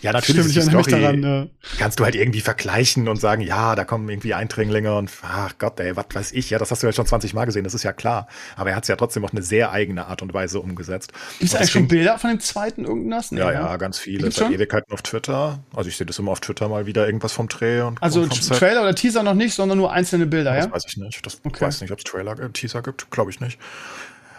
Ja, 0.00 0.12
natürlich 0.12 0.50
Stimmt, 0.52 0.56
ist 0.56 0.72
die 0.72 0.82
Story, 0.82 1.02
daran, 1.02 1.22
ja. 1.22 1.46
kannst 1.78 2.00
du 2.00 2.04
halt 2.04 2.14
irgendwie 2.14 2.40
vergleichen 2.40 3.08
und 3.08 3.20
sagen, 3.20 3.42
ja, 3.42 3.74
da 3.74 3.84
kommen 3.84 4.08
irgendwie 4.08 4.32
Eindringlinge 4.32 4.96
und 4.96 5.10
ach 5.22 5.54
Gott, 5.58 5.78
ey, 5.80 5.96
was 5.96 6.06
weiß 6.12 6.32
ich. 6.32 6.50
Ja, 6.50 6.58
das 6.58 6.70
hast 6.70 6.82
du 6.82 6.86
ja 6.86 6.92
schon 6.92 7.06
20 7.06 7.34
Mal 7.34 7.44
gesehen, 7.44 7.64
das 7.64 7.74
ist 7.74 7.82
ja 7.82 7.92
klar. 7.92 8.26
Aber 8.56 8.70
er 8.70 8.76
hat 8.76 8.84
es 8.84 8.88
ja 8.88 8.96
trotzdem 8.96 9.24
auf 9.24 9.32
eine 9.32 9.42
sehr 9.42 9.70
eigene 9.70 10.06
Art 10.06 10.22
und 10.22 10.32
Weise 10.32 10.60
umgesetzt. 10.60 11.12
Gibt 11.38 11.50
es 11.50 11.56
eigentlich 11.56 11.70
schon 11.70 11.88
Bilder 11.88 12.18
von 12.18 12.30
dem 12.30 12.40
zweiten 12.40 12.84
irgendwas? 12.84 13.32
Nee, 13.32 13.40
ja, 13.40 13.52
ja, 13.52 13.76
ganz 13.76 13.98
viele. 13.98 14.30
Seit 14.30 14.50
Ewigkeiten 14.50 14.92
auf 14.92 15.02
Twitter. 15.02 15.58
Also 15.74 15.88
ich 15.88 15.96
sehe 15.96 16.06
das 16.06 16.18
immer 16.18 16.32
auf 16.32 16.40
Twitter 16.40 16.68
mal 16.68 16.86
wieder 16.86 17.06
irgendwas 17.06 17.32
vom 17.32 17.48
Dreh. 17.48 17.82
Und 17.82 18.02
also 18.02 18.24
vom 18.24 18.56
Trailer 18.56 18.82
oder 18.82 18.94
Teaser 18.94 19.22
noch 19.22 19.34
nicht, 19.34 19.54
sondern 19.54 19.78
nur 19.78 19.92
einzelne 19.92 20.26
Bilder, 20.26 20.54
das 20.54 20.66
ja? 20.66 20.72
weiß 20.72 20.84
ich 20.88 20.96
nicht. 20.96 21.26
Das 21.26 21.40
okay. 21.44 21.60
weiß 21.60 21.80
nicht, 21.82 21.92
ob 21.92 21.98
es 21.98 22.04
Trailer, 22.04 22.38
äh, 22.38 22.48
Teaser 22.50 22.82
gibt. 22.82 23.10
Glaube 23.10 23.30
ich 23.30 23.40
nicht. 23.40 23.57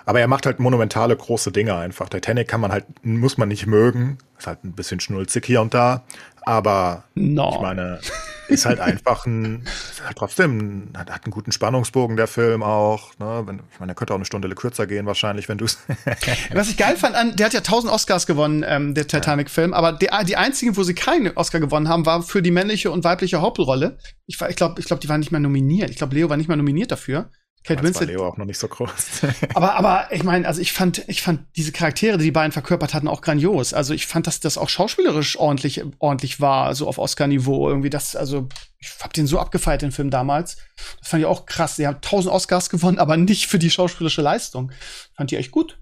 Aber 0.05 0.19
er 0.19 0.27
macht 0.27 0.47
halt 0.47 0.59
monumentale 0.59 1.15
große 1.15 1.51
Dinge 1.51 1.75
einfach. 1.75 2.09
Titanic 2.09 2.47
kann 2.47 2.61
man 2.61 2.71
halt, 2.71 2.85
muss 3.03 3.37
man 3.37 3.47
nicht 3.47 3.67
mögen. 3.67 4.17
Ist 4.39 4.47
halt 4.47 4.63
ein 4.63 4.73
bisschen 4.73 4.99
schnulzig 4.99 5.45
hier 5.45 5.61
und 5.61 5.75
da. 5.75 6.03
Aber 6.41 7.03
no. 7.13 7.51
ich 7.53 7.61
meine, 7.61 7.99
ist 8.47 8.65
halt 8.65 8.79
einfach 8.79 9.27
ein, 9.27 9.63
ist 9.65 10.03
halt 10.03 10.17
trotzdem, 10.17 10.89
hat, 10.97 11.11
hat 11.11 11.25
einen 11.25 11.31
guten 11.31 11.51
Spannungsbogen, 11.51 12.17
der 12.17 12.25
Film 12.25 12.63
auch. 12.63 13.11
Ne? 13.19 13.43
Wenn, 13.45 13.61
ich 13.71 13.79
meine, 13.79 13.91
der 13.91 13.95
könnte 13.95 14.13
auch 14.13 14.17
eine 14.17 14.25
Stunde 14.25 14.49
kürzer 14.49 14.87
gehen, 14.87 15.05
wahrscheinlich, 15.05 15.47
wenn 15.47 15.59
du 15.59 15.65
es. 15.65 15.77
Was 16.53 16.69
ich 16.69 16.77
geil 16.77 16.97
fand, 16.97 17.15
an, 17.15 17.35
der 17.35 17.45
hat 17.45 17.53
ja 17.53 17.61
tausend 17.61 17.93
Oscars 17.93 18.25
gewonnen, 18.25 18.65
ähm, 18.67 18.95
der 18.95 19.07
Titanic-Film, 19.07 19.73
aber 19.73 19.93
die, 19.93 20.09
die 20.25 20.37
einzigen, 20.37 20.75
wo 20.75 20.81
sie 20.81 20.95
keinen 20.95 21.37
Oscar 21.37 21.59
gewonnen 21.59 21.87
haben, 21.87 22.07
war 22.07 22.23
für 22.23 22.41
die 22.41 22.51
männliche 22.51 22.89
und 22.89 23.03
weibliche 23.03 23.41
Hauptrolle. 23.41 23.99
Ich, 24.25 24.41
ich 24.41 24.55
glaube, 24.55 24.79
ich 24.79 24.87
glaub, 24.87 24.99
die 25.01 25.09
waren 25.09 25.19
nicht 25.19 25.31
mehr 25.31 25.39
nominiert. 25.39 25.91
Ich 25.91 25.97
glaube, 25.97 26.15
Leo 26.15 26.29
war 26.29 26.37
nicht 26.37 26.47
mehr 26.47 26.57
nominiert 26.57 26.91
dafür. 26.91 27.29
Kate 27.63 27.83
Winslet. 27.83 28.07
War 28.09 28.15
Leo 28.15 28.27
auch 28.27 28.37
noch 28.37 28.45
nicht 28.45 28.57
so 28.57 28.67
groß. 28.67 29.21
aber, 29.53 29.75
aber 29.75 30.07
ich 30.11 30.23
meine, 30.23 30.47
also 30.47 30.61
ich 30.61 30.71
fand, 30.71 31.03
ich 31.07 31.21
fand 31.21 31.45
diese 31.55 31.71
Charaktere, 31.71 32.17
die 32.17 32.25
die 32.25 32.31
beiden 32.31 32.51
verkörpert 32.51 32.93
hatten, 32.93 33.07
auch 33.07 33.21
grandios. 33.21 33.73
Also 33.73 33.93
ich 33.93 34.07
fand, 34.07 34.27
dass 34.27 34.39
das 34.39 34.57
auch 34.57 34.69
schauspielerisch 34.69 35.37
ordentlich, 35.37 35.83
ordentlich 35.99 36.39
war, 36.39 36.65
also 36.65 36.87
auf 36.87 36.97
Oscar-Niveau 36.97 37.67
irgendwie. 37.67 37.89
Das, 37.89 38.15
also 38.15 38.47
ich 38.79 38.89
hab 39.01 39.13
den 39.13 39.27
so 39.27 39.39
abgefeiert, 39.39 39.81
den 39.81 39.91
Film 39.91 40.09
damals. 40.09 40.57
Das 40.99 41.09
fand 41.09 41.21
ich 41.21 41.27
auch 41.27 41.45
krass. 41.45 41.75
Die 41.75 41.85
haben 41.85 42.01
tausend 42.01 42.33
Oscars 42.33 42.69
gewonnen, 42.69 42.97
aber 42.97 43.17
nicht 43.17 43.47
für 43.47 43.59
die 43.59 43.69
schauspielerische 43.69 44.21
Leistung. 44.21 44.71
Fand 45.15 45.31
die 45.31 45.35
echt 45.35 45.51
gut. 45.51 45.79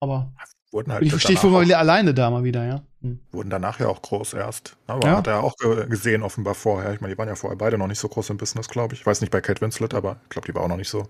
Aber 0.00 0.32
wurden 0.76 0.92
halt 0.92 1.02
ich 1.02 1.10
verstehe 1.10 1.42
wohl 1.42 1.50
mal 1.50 1.74
alleine 1.74 2.12
da 2.12 2.30
mal 2.30 2.44
wieder, 2.44 2.64
ja. 2.64 2.82
Hm. 3.00 3.18
Wurden 3.32 3.48
danach 3.48 3.80
ja 3.80 3.88
auch 3.88 4.02
groß 4.02 4.34
erst. 4.34 4.76
Aber 4.86 5.08
ja. 5.08 5.16
hat 5.16 5.26
er 5.26 5.42
auch 5.42 5.54
gesehen, 5.88 6.22
offenbar 6.22 6.54
vorher. 6.54 6.92
Ich 6.92 7.00
meine, 7.00 7.14
die 7.14 7.18
waren 7.18 7.28
ja 7.28 7.34
vorher 7.34 7.56
beide 7.56 7.78
noch 7.78 7.86
nicht 7.86 7.98
so 7.98 8.08
groß 8.08 8.30
im 8.30 8.36
Business, 8.36 8.68
glaube 8.68 8.94
ich. 8.94 9.00
Ich 9.00 9.06
weiß 9.06 9.22
nicht 9.22 9.30
bei 9.30 9.40
Kate 9.40 9.62
Winslet, 9.62 9.94
aber 9.94 10.20
ich 10.24 10.28
glaube, 10.28 10.46
die 10.46 10.54
war 10.54 10.62
auch 10.62 10.68
noch 10.68 10.76
nicht 10.76 10.90
so, 10.90 11.08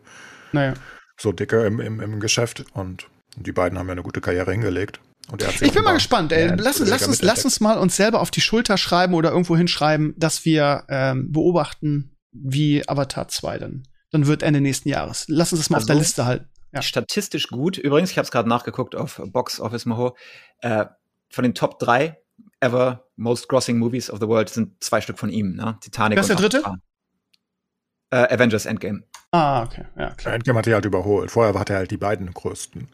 naja. 0.53 0.75
so 1.19 1.33
dicke 1.33 1.67
im, 1.67 1.81
im, 1.81 2.01
im 2.01 2.21
Geschäft. 2.21 2.65
Und 2.75 3.09
die 3.37 3.53
beiden 3.53 3.77
haben 3.79 3.89
ja 3.89 3.93
eine 3.93 4.03
gute 4.03 4.21
Karriere 4.21 4.53
hingelegt. 4.53 5.01
ich 5.61 5.73
bin 5.73 5.83
mal 5.83 5.95
gespannt, 5.95 6.31
ey. 6.31 6.55
Lass, 6.57 6.79
lass, 6.79 7.09
uns, 7.09 7.23
lass 7.23 7.45
uns 7.45 7.59
mal 7.59 7.77
uns 7.77 7.97
selber 7.97 8.21
auf 8.21 8.31
die 8.31 8.41
Schulter 8.41 8.79
schreiben 8.79 9.15
oder 9.15 9.33
irgendwo 9.33 9.57
hinschreiben, 9.57 10.15
dass 10.17 10.45
wir 10.45 10.85
ähm, 10.89 11.33
beobachten, 11.33 12.17
wie 12.31 12.89
Avatar 12.89 13.27
2 13.27 13.59
dann, 13.59 13.83
dann 14.13 14.29
wird 14.29 14.45
Ende 14.45 14.61
nächsten 14.61 14.89
Jahres. 14.89 15.25
Lass 15.27 15.53
uns 15.53 15.63
das 15.63 15.71
mal 15.71 15.79
also, 15.79 15.87
auf 15.87 15.89
der 15.89 15.97
Liste 15.97 16.25
halten. 16.25 16.49
Ja. 16.77 16.83
statistisch 16.83 17.49
gut. 17.49 17.79
Übrigens, 17.79 18.11
ich 18.11 18.19
habe 18.19 18.25
es 18.25 18.31
gerade 18.31 18.49
nachgeguckt 18.49 18.95
auf 18.95 19.21
Box 19.27 19.61
Office 19.61 19.87
Moho. 19.87 20.17
Äh, 20.61 20.87
von 21.31 21.43
den 21.43 21.55
Top 21.55 21.79
3 21.79 22.17
ever 22.61 23.05
most 23.17 23.49
grossing 23.49 23.79
movies 23.79 24.11
of 24.11 24.21
the 24.21 24.29
world 24.29 24.49
sind 24.49 24.83
zwei 24.83 25.01
Stück 25.01 25.19
von 25.19 25.31
ihm. 25.31 25.57
Ne? 25.57 25.77
Titanic 25.81 26.17
Wer 26.17 26.21
ist 26.21 26.29
der 26.29 26.37
und 26.37 26.43
dritte? 26.43 26.75
Äh, 28.11 28.35
Avengers 28.35 28.67
Endgame. 28.67 29.03
Ah, 29.33 29.63
okay. 29.63 29.85
Ja, 29.99 30.11
klar. 30.15 30.35
Endgame 30.35 30.59
hat 30.59 30.67
er 30.67 30.75
halt 30.75 30.85
überholt. 30.85 31.31
Vorher 31.31 31.59
hatte 31.59 31.73
er 31.73 31.81
halt 31.81 31.91
die 31.91 31.97
beiden 31.97 32.33
größten. 32.33 32.89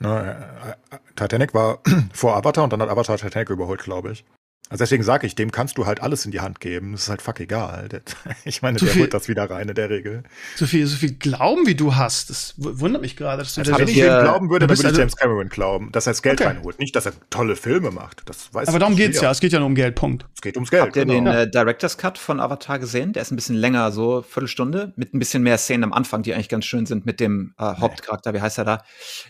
Ne, 0.00 0.74
äh, 0.90 0.94
äh, 0.94 0.98
Titanic 1.14 1.54
war 1.54 1.78
vor 2.12 2.34
Avatar 2.36 2.64
und 2.64 2.72
dann 2.72 2.82
hat 2.82 2.88
Avatar 2.88 3.18
Titanic 3.18 3.50
überholt, 3.50 3.82
glaube 3.82 4.12
ich. 4.12 4.24
Also 4.70 4.82
deswegen 4.84 5.02
sage 5.02 5.26
ich, 5.26 5.34
dem 5.34 5.50
kannst 5.52 5.76
du 5.78 5.84
halt 5.86 6.00
alles 6.00 6.24
in 6.24 6.30
die 6.30 6.40
Hand 6.40 6.60
geben. 6.60 6.92
Das 6.92 7.02
ist 7.02 7.08
halt 7.10 7.20
fuck 7.22 7.40
egal. 7.40 7.88
Ich 8.44 8.62
meine, 8.62 8.78
Zu 8.78 8.84
der 8.86 8.94
viel- 8.94 9.02
holt 9.02 9.12
das 9.14 9.28
wieder 9.28 9.50
rein 9.50 9.68
in 9.68 9.74
der 9.74 9.90
Regel. 9.90 10.22
So 10.56 10.64
viel, 10.64 10.86
so 10.86 10.96
viel 10.96 11.14
Glauben, 11.14 11.66
wie 11.66 11.74
du 11.74 11.96
hast, 11.96 12.30
das 12.30 12.54
wundert 12.56 13.02
mich 13.02 13.16
gerade. 13.16 13.42
dass 13.42 13.54
du 13.54 13.60
Also 13.60 13.72
das- 13.72 13.80
Wenn 13.80 13.88
ich 13.88 13.96
ihm 13.98 14.04
glauben 14.04 14.48
würde, 14.48 14.66
dann 14.66 14.70
würde 14.70 14.80
ich 14.80 14.86
also- 14.86 15.00
James 15.00 15.16
Cameron 15.16 15.48
glauben, 15.48 15.90
dass 15.92 16.06
er 16.06 16.12
das 16.12 16.22
Geld 16.22 16.40
Okay. 16.40 16.48
reinholt. 16.50 16.78
Nicht, 16.78 16.94
dass 16.96 17.04
er 17.06 17.12
tolle 17.30 17.56
Filme 17.56 17.90
macht. 17.90 18.22
Das 18.26 18.54
weiß 18.54 18.68
aber 18.68 18.78
darum 18.78 18.94
geht's 18.96 19.16
jeder. 19.16 19.24
ja. 19.26 19.30
Es 19.32 19.40
geht 19.40 19.52
ja 19.52 19.58
nur 19.58 19.66
um 19.66 19.74
Geld, 19.74 19.96
Punkt. 19.96 20.24
Es 20.34 20.40
geht 20.40 20.56
ums 20.56 20.70
Geld. 20.70 20.82
Habt 20.84 20.96
ihr 20.96 21.04
genau. 21.04 21.14
den 21.14 21.26
äh, 21.26 21.50
Director's 21.50 21.98
Cut 21.98 22.16
von 22.16 22.38
Avatar 22.40 22.78
gesehen? 22.78 23.12
Der 23.12 23.22
ist 23.22 23.32
ein 23.32 23.36
bisschen 23.36 23.56
länger, 23.56 23.90
so 23.90 24.22
Viertelstunde, 24.22 24.92
mit 24.96 25.12
ein 25.14 25.18
bisschen 25.18 25.42
mehr 25.42 25.58
Szenen 25.58 25.82
am 25.84 25.92
Anfang, 25.92 26.22
die 26.22 26.32
eigentlich 26.32 26.48
ganz 26.48 26.64
schön 26.64 26.86
sind 26.86 27.04
mit 27.06 27.18
dem 27.18 27.54
äh, 27.58 27.64
Hauptcharakter. 27.64 28.34
Wie 28.34 28.40
heißt 28.40 28.58
er 28.58 28.64
da? 28.64 28.84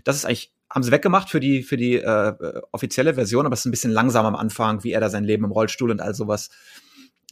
Das 0.05 0.17
ist 0.17 0.27
eigentlich, 0.27 0.53
haben 0.71 0.83
sie 0.83 0.93
weggemacht 0.93 1.29
für 1.29 1.41
die, 1.41 1.63
für 1.63 1.77
die 1.77 1.97
äh, 1.97 2.29
äh, 2.29 2.63
offizielle 2.73 3.15
Version, 3.15 3.47
aber 3.47 3.55
es 3.55 3.61
ist 3.61 3.67
ein 3.67 3.73
bisschen 3.73 3.91
langsam 3.91 4.25
am 4.27 4.37
Anfang, 4.37 4.85
wie 4.85 4.93
er 4.93 5.01
da 5.01 5.11
sein 5.11 5.25
Leben 5.25 5.45
im 5.45 5.51
Rollstuhl 5.51 5.91
und 5.91 6.01
all 6.01 6.15
sowas. 6.15 6.51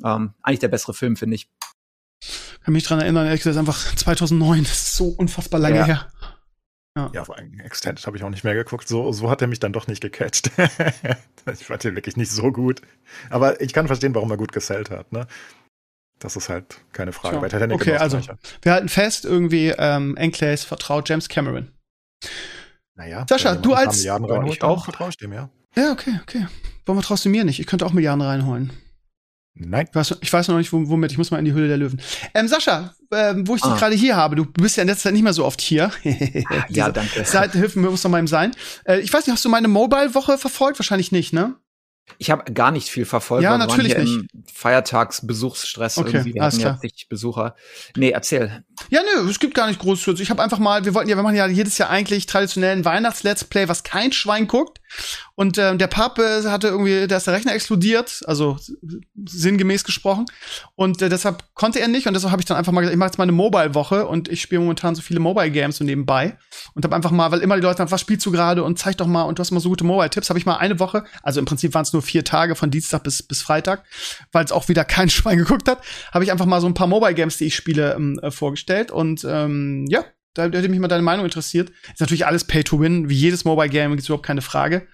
Ähm, 0.05 0.34
eigentlich 0.43 0.59
der 0.61 0.68
bessere 0.68 0.95
Film, 0.95 1.16
finde 1.16 1.36
ich. 1.36 1.49
Kann 2.64 2.74
mich 2.74 2.84
dran 2.84 3.01
erinnern, 3.01 3.26
ehrlich 3.26 3.43
gesagt, 3.43 3.59
einfach 3.59 3.95
2009. 3.97 4.64
Das 4.64 4.72
ist 4.72 4.97
so 4.97 5.09
unfassbar 5.09 5.61
lange 5.61 5.78
Ja. 5.78 5.84
her. 5.86 6.09
Ja, 7.12 7.24
vor 7.24 7.36
allem 7.36 7.61
Extended 7.61 8.05
habe 8.09 8.16
ich 8.16 8.24
auch 8.24 8.30
nicht 8.30 8.43
mehr 8.43 8.55
geguckt. 8.55 8.89
So, 8.89 9.12
so 9.12 9.30
hat 9.30 9.41
er 9.41 9.47
mich 9.47 9.61
dann 9.61 9.72
doch 9.72 9.86
nicht 9.86 10.01
gecatcht. 10.01 10.51
ich 11.53 11.64
fand 11.64 11.84
den 11.84 11.95
wirklich 11.95 12.16
nicht 12.16 12.32
so 12.32 12.51
gut. 12.51 12.82
Aber 13.30 13.61
ich 13.61 13.72
kann 13.72 13.86
verstehen, 13.86 14.16
warum 14.16 14.30
er 14.32 14.36
gut 14.36 14.51
gesellt 14.53 14.91
hat. 14.91 15.12
Ne? 15.12 15.28
Das 16.18 16.34
ist 16.34 16.49
halt 16.49 16.80
keine 16.93 17.12
Frage. 17.12 17.36
Tja. 17.36 17.41
Bei 17.41 17.49
Titanic 17.49 17.76
Okay, 17.76 17.97
also. 17.97 18.20
Wir 18.62 18.72
halten 18.72 18.89
fest, 18.89 19.24
irgendwie, 19.24 19.72
ähm, 19.78 20.16
Enclaves 20.16 20.64
vertraut 20.64 21.09
James 21.09 21.28
Cameron. 21.28 21.70
Naja, 22.99 23.24
Sascha, 23.28 23.55
du 23.55 23.72
als- 23.74 24.05
reinholt, 24.07 24.53
ich 24.53 24.62
auch. 24.62 24.84
vertraue 24.84 25.11
ich 25.11 25.16
dem, 25.16 25.32
ja. 25.32 25.49
Ja, 25.76 25.92
okay, 25.92 26.18
okay. 26.22 26.46
Warum 26.84 27.01
vertraust 27.01 27.24
du 27.24 27.28
mir 27.28 27.44
nicht? 27.44 27.61
Ich 27.61 27.66
könnte 27.66 27.86
auch 27.86 27.92
Milliarden 27.92 28.22
reinholen. 28.22 28.72
Nein. 29.55 29.86
Ich 29.88 29.94
weiß, 29.94 30.16
ich 30.20 30.32
weiß 30.32 30.49
noch 30.49 30.57
nicht, 30.59 30.72
wo- 30.72 30.88
womit. 30.88 31.11
Ich 31.12 31.18
muss 31.18 31.30
mal 31.30 31.38
in 31.38 31.44
die 31.44 31.53
Höhle 31.53 31.68
der 31.68 31.76
Löwen. 31.76 32.01
Ähm, 32.34 32.46
Sascha, 32.49 32.94
ähm, 33.12 33.46
wo 33.46 33.55
ich 33.57 33.62
dich 33.62 33.70
Ah. 33.70 33.76
gerade 33.76 33.94
hier 33.94 34.16
habe, 34.16 34.36
du 34.36 34.44
bist 34.46 34.76
ja 34.76 34.82
in 34.82 34.88
letzter 34.88 35.05
Zeit 35.05 35.12
nicht 35.14 35.22
mehr 35.22 35.32
so 35.32 35.44
oft 35.44 35.61
hier. 35.61 35.90
ja, 36.68 36.90
danke. 36.90 37.22
Zeit 37.24 37.53
hilft 37.53 37.76
mir, 37.76 37.88
muss 37.90 38.03
noch 38.05 38.11
mal 38.11 38.18
im 38.20 38.26
Sein. 38.28 38.53
Äh, 38.84 38.99
ich 39.01 39.12
weiß 39.12 39.26
nicht, 39.26 39.34
hast 39.34 39.44
du 39.44 39.49
meine 39.49 39.68
Mobile-Woche 39.68 40.38
verfolgt? 40.38 40.78
Wahrscheinlich 40.78 41.12
nicht, 41.12 41.32
ne? 41.32 41.55
Ich 42.16 42.30
habe 42.30 42.50
gar 42.52 42.70
nicht 42.70 42.88
viel 42.88 43.04
verfolgt. 43.04 43.44
Ja, 43.44 43.52
wir 43.52 43.59
natürlich 43.59 43.94
waren 43.94 44.06
hier 44.06 44.20
Im 44.20 44.28
Feiertagsbesuchsstress 44.52 45.98
Okay, 45.98 46.11
irgendwie. 46.12 46.34
Wir 46.34 46.42
hatten 46.42 46.61
ja 46.61 46.78
zig 46.80 47.06
Besucher. 47.09 47.54
Nee, 47.96 48.11
erzähl. 48.11 48.64
Ja, 48.88 49.02
nö, 49.02 49.28
es 49.28 49.38
gibt 49.38 49.54
gar 49.54 49.68
nicht 49.68 49.78
groß. 49.78 50.06
Ich 50.20 50.30
habe 50.30 50.42
einfach 50.42 50.59
mal, 50.59 50.84
wir 50.84 50.94
wollten 50.94 51.11
ja, 51.11 51.16
wir 51.16 51.22
machen 51.22 51.36
ja 51.36 51.46
jedes 51.46 51.78
Jahr 51.78 51.90
eigentlich 51.90 52.26
traditionellen 52.26 52.84
Weihnachts-Let's 52.84 53.44
Play, 53.44 53.68
was 53.68 53.82
kein 53.82 54.12
Schwein 54.12 54.46
guckt. 54.46 54.80
Und 55.34 55.59
ähm, 55.59 55.78
der 55.78 55.86
Pape 55.86 56.43
hatte 56.51 56.68
irgendwie, 56.68 57.07
da 57.07 57.16
ist 57.16 57.26
der 57.26 57.34
Rechner 57.34 57.55
explodiert, 57.55 58.22
also 58.26 58.57
sinngemäß 59.26 59.84
gesprochen. 59.84 60.26
Und 60.74 61.01
äh, 61.03 61.09
deshalb 61.09 61.45
konnte 61.55 61.80
er 61.80 61.89
nicht. 61.89 62.07
Und 62.07 62.14
deshalb 62.14 62.32
habe 62.32 62.43
ich 62.43 62.47
dann 62.47 62.57
einfach 62.57 62.72
mal 62.72 62.80
gesagt, 62.80 62.95
ich 62.95 62.99
mache 62.99 63.09
jetzt 63.09 63.18
mal 63.18 63.24
eine 63.24 63.32
Mobile-Woche 63.32 64.07
und 64.07 64.28
ich 64.28 64.43
spiele 64.43 64.61
momentan 64.61 64.95
so 64.95 65.03
viele 65.03 65.20
Mobile-Games 65.20 65.76
so 65.76 65.84
nebenbei. 65.84 66.36
Und 66.74 66.84
habe 66.84 66.95
einfach 66.95 67.11
mal, 67.11 67.30
weil 67.30 67.41
immer 67.41 67.57
die 67.57 67.62
Leute 67.62 67.78
sagen, 67.78 67.91
was 67.91 68.01
spielst 68.01 68.24
du 68.26 68.30
gerade 68.30 68.64
und 68.64 68.78
zeig 68.78 68.97
doch 68.97 69.07
mal 69.07 69.22
und 69.22 69.39
du 69.39 69.41
hast 69.41 69.51
immer 69.51 69.61
so 69.61 69.68
gute 69.68 69.84
Mobile-Tipps, 69.84 70.28
habe 70.28 70.39
ich 70.39 70.47
mal 70.47 70.57
eine 70.57 70.78
Woche, 70.80 71.05
also 71.22 71.41
im 71.41 71.47
Prinzip 71.47 71.74
waren 71.74 71.82
es 71.82 71.93
nur 71.93 72.03
vier 72.03 72.24
Tage 72.24 72.55
von 72.55 72.70
Dienstag 72.70 73.03
bis, 73.05 73.22
bis 73.22 73.43
Freitag, 73.43 73.84
weil 74.32 74.45
es 74.45 74.53
auch 74.53 74.68
wieder 74.68 74.84
kein 74.84 75.11
Schwein 75.11 75.39
geguckt 75.39 75.68
hat, 75.68 75.82
habe 76.12 76.24
ich 76.24 76.32
einfach 76.32 76.47
mal 76.47 76.61
so 76.61 76.66
ein 76.66 76.74
paar 76.74 76.86
Mobile-Games, 76.86 77.36
die 77.39 77.47
ich 77.47 77.57
spiele, 77.57 77.95
ähm, 77.95 78.18
äh, 78.22 78.30
vorgestellt. 78.30 78.91
Und 78.91 79.24
ähm, 79.28 79.86
ja, 79.89 80.05
da 80.47 80.59
hätte 80.59 80.68
mich 80.68 80.78
mal 80.78 80.86
deine 80.89 81.03
Meinung 81.03 81.24
interessiert. 81.24 81.70
Ist 81.93 82.01
natürlich 82.01 82.26
alles 82.26 82.45
Pay 82.45 82.62
to 82.62 82.78
Win, 82.78 83.09
wie 83.09 83.14
jedes 83.16 83.45
Mobile 83.45 83.68
Game, 83.68 83.91
gibt's 83.93 84.07
überhaupt 84.09 84.26
keine 84.26 84.43
Frage. 84.43 84.86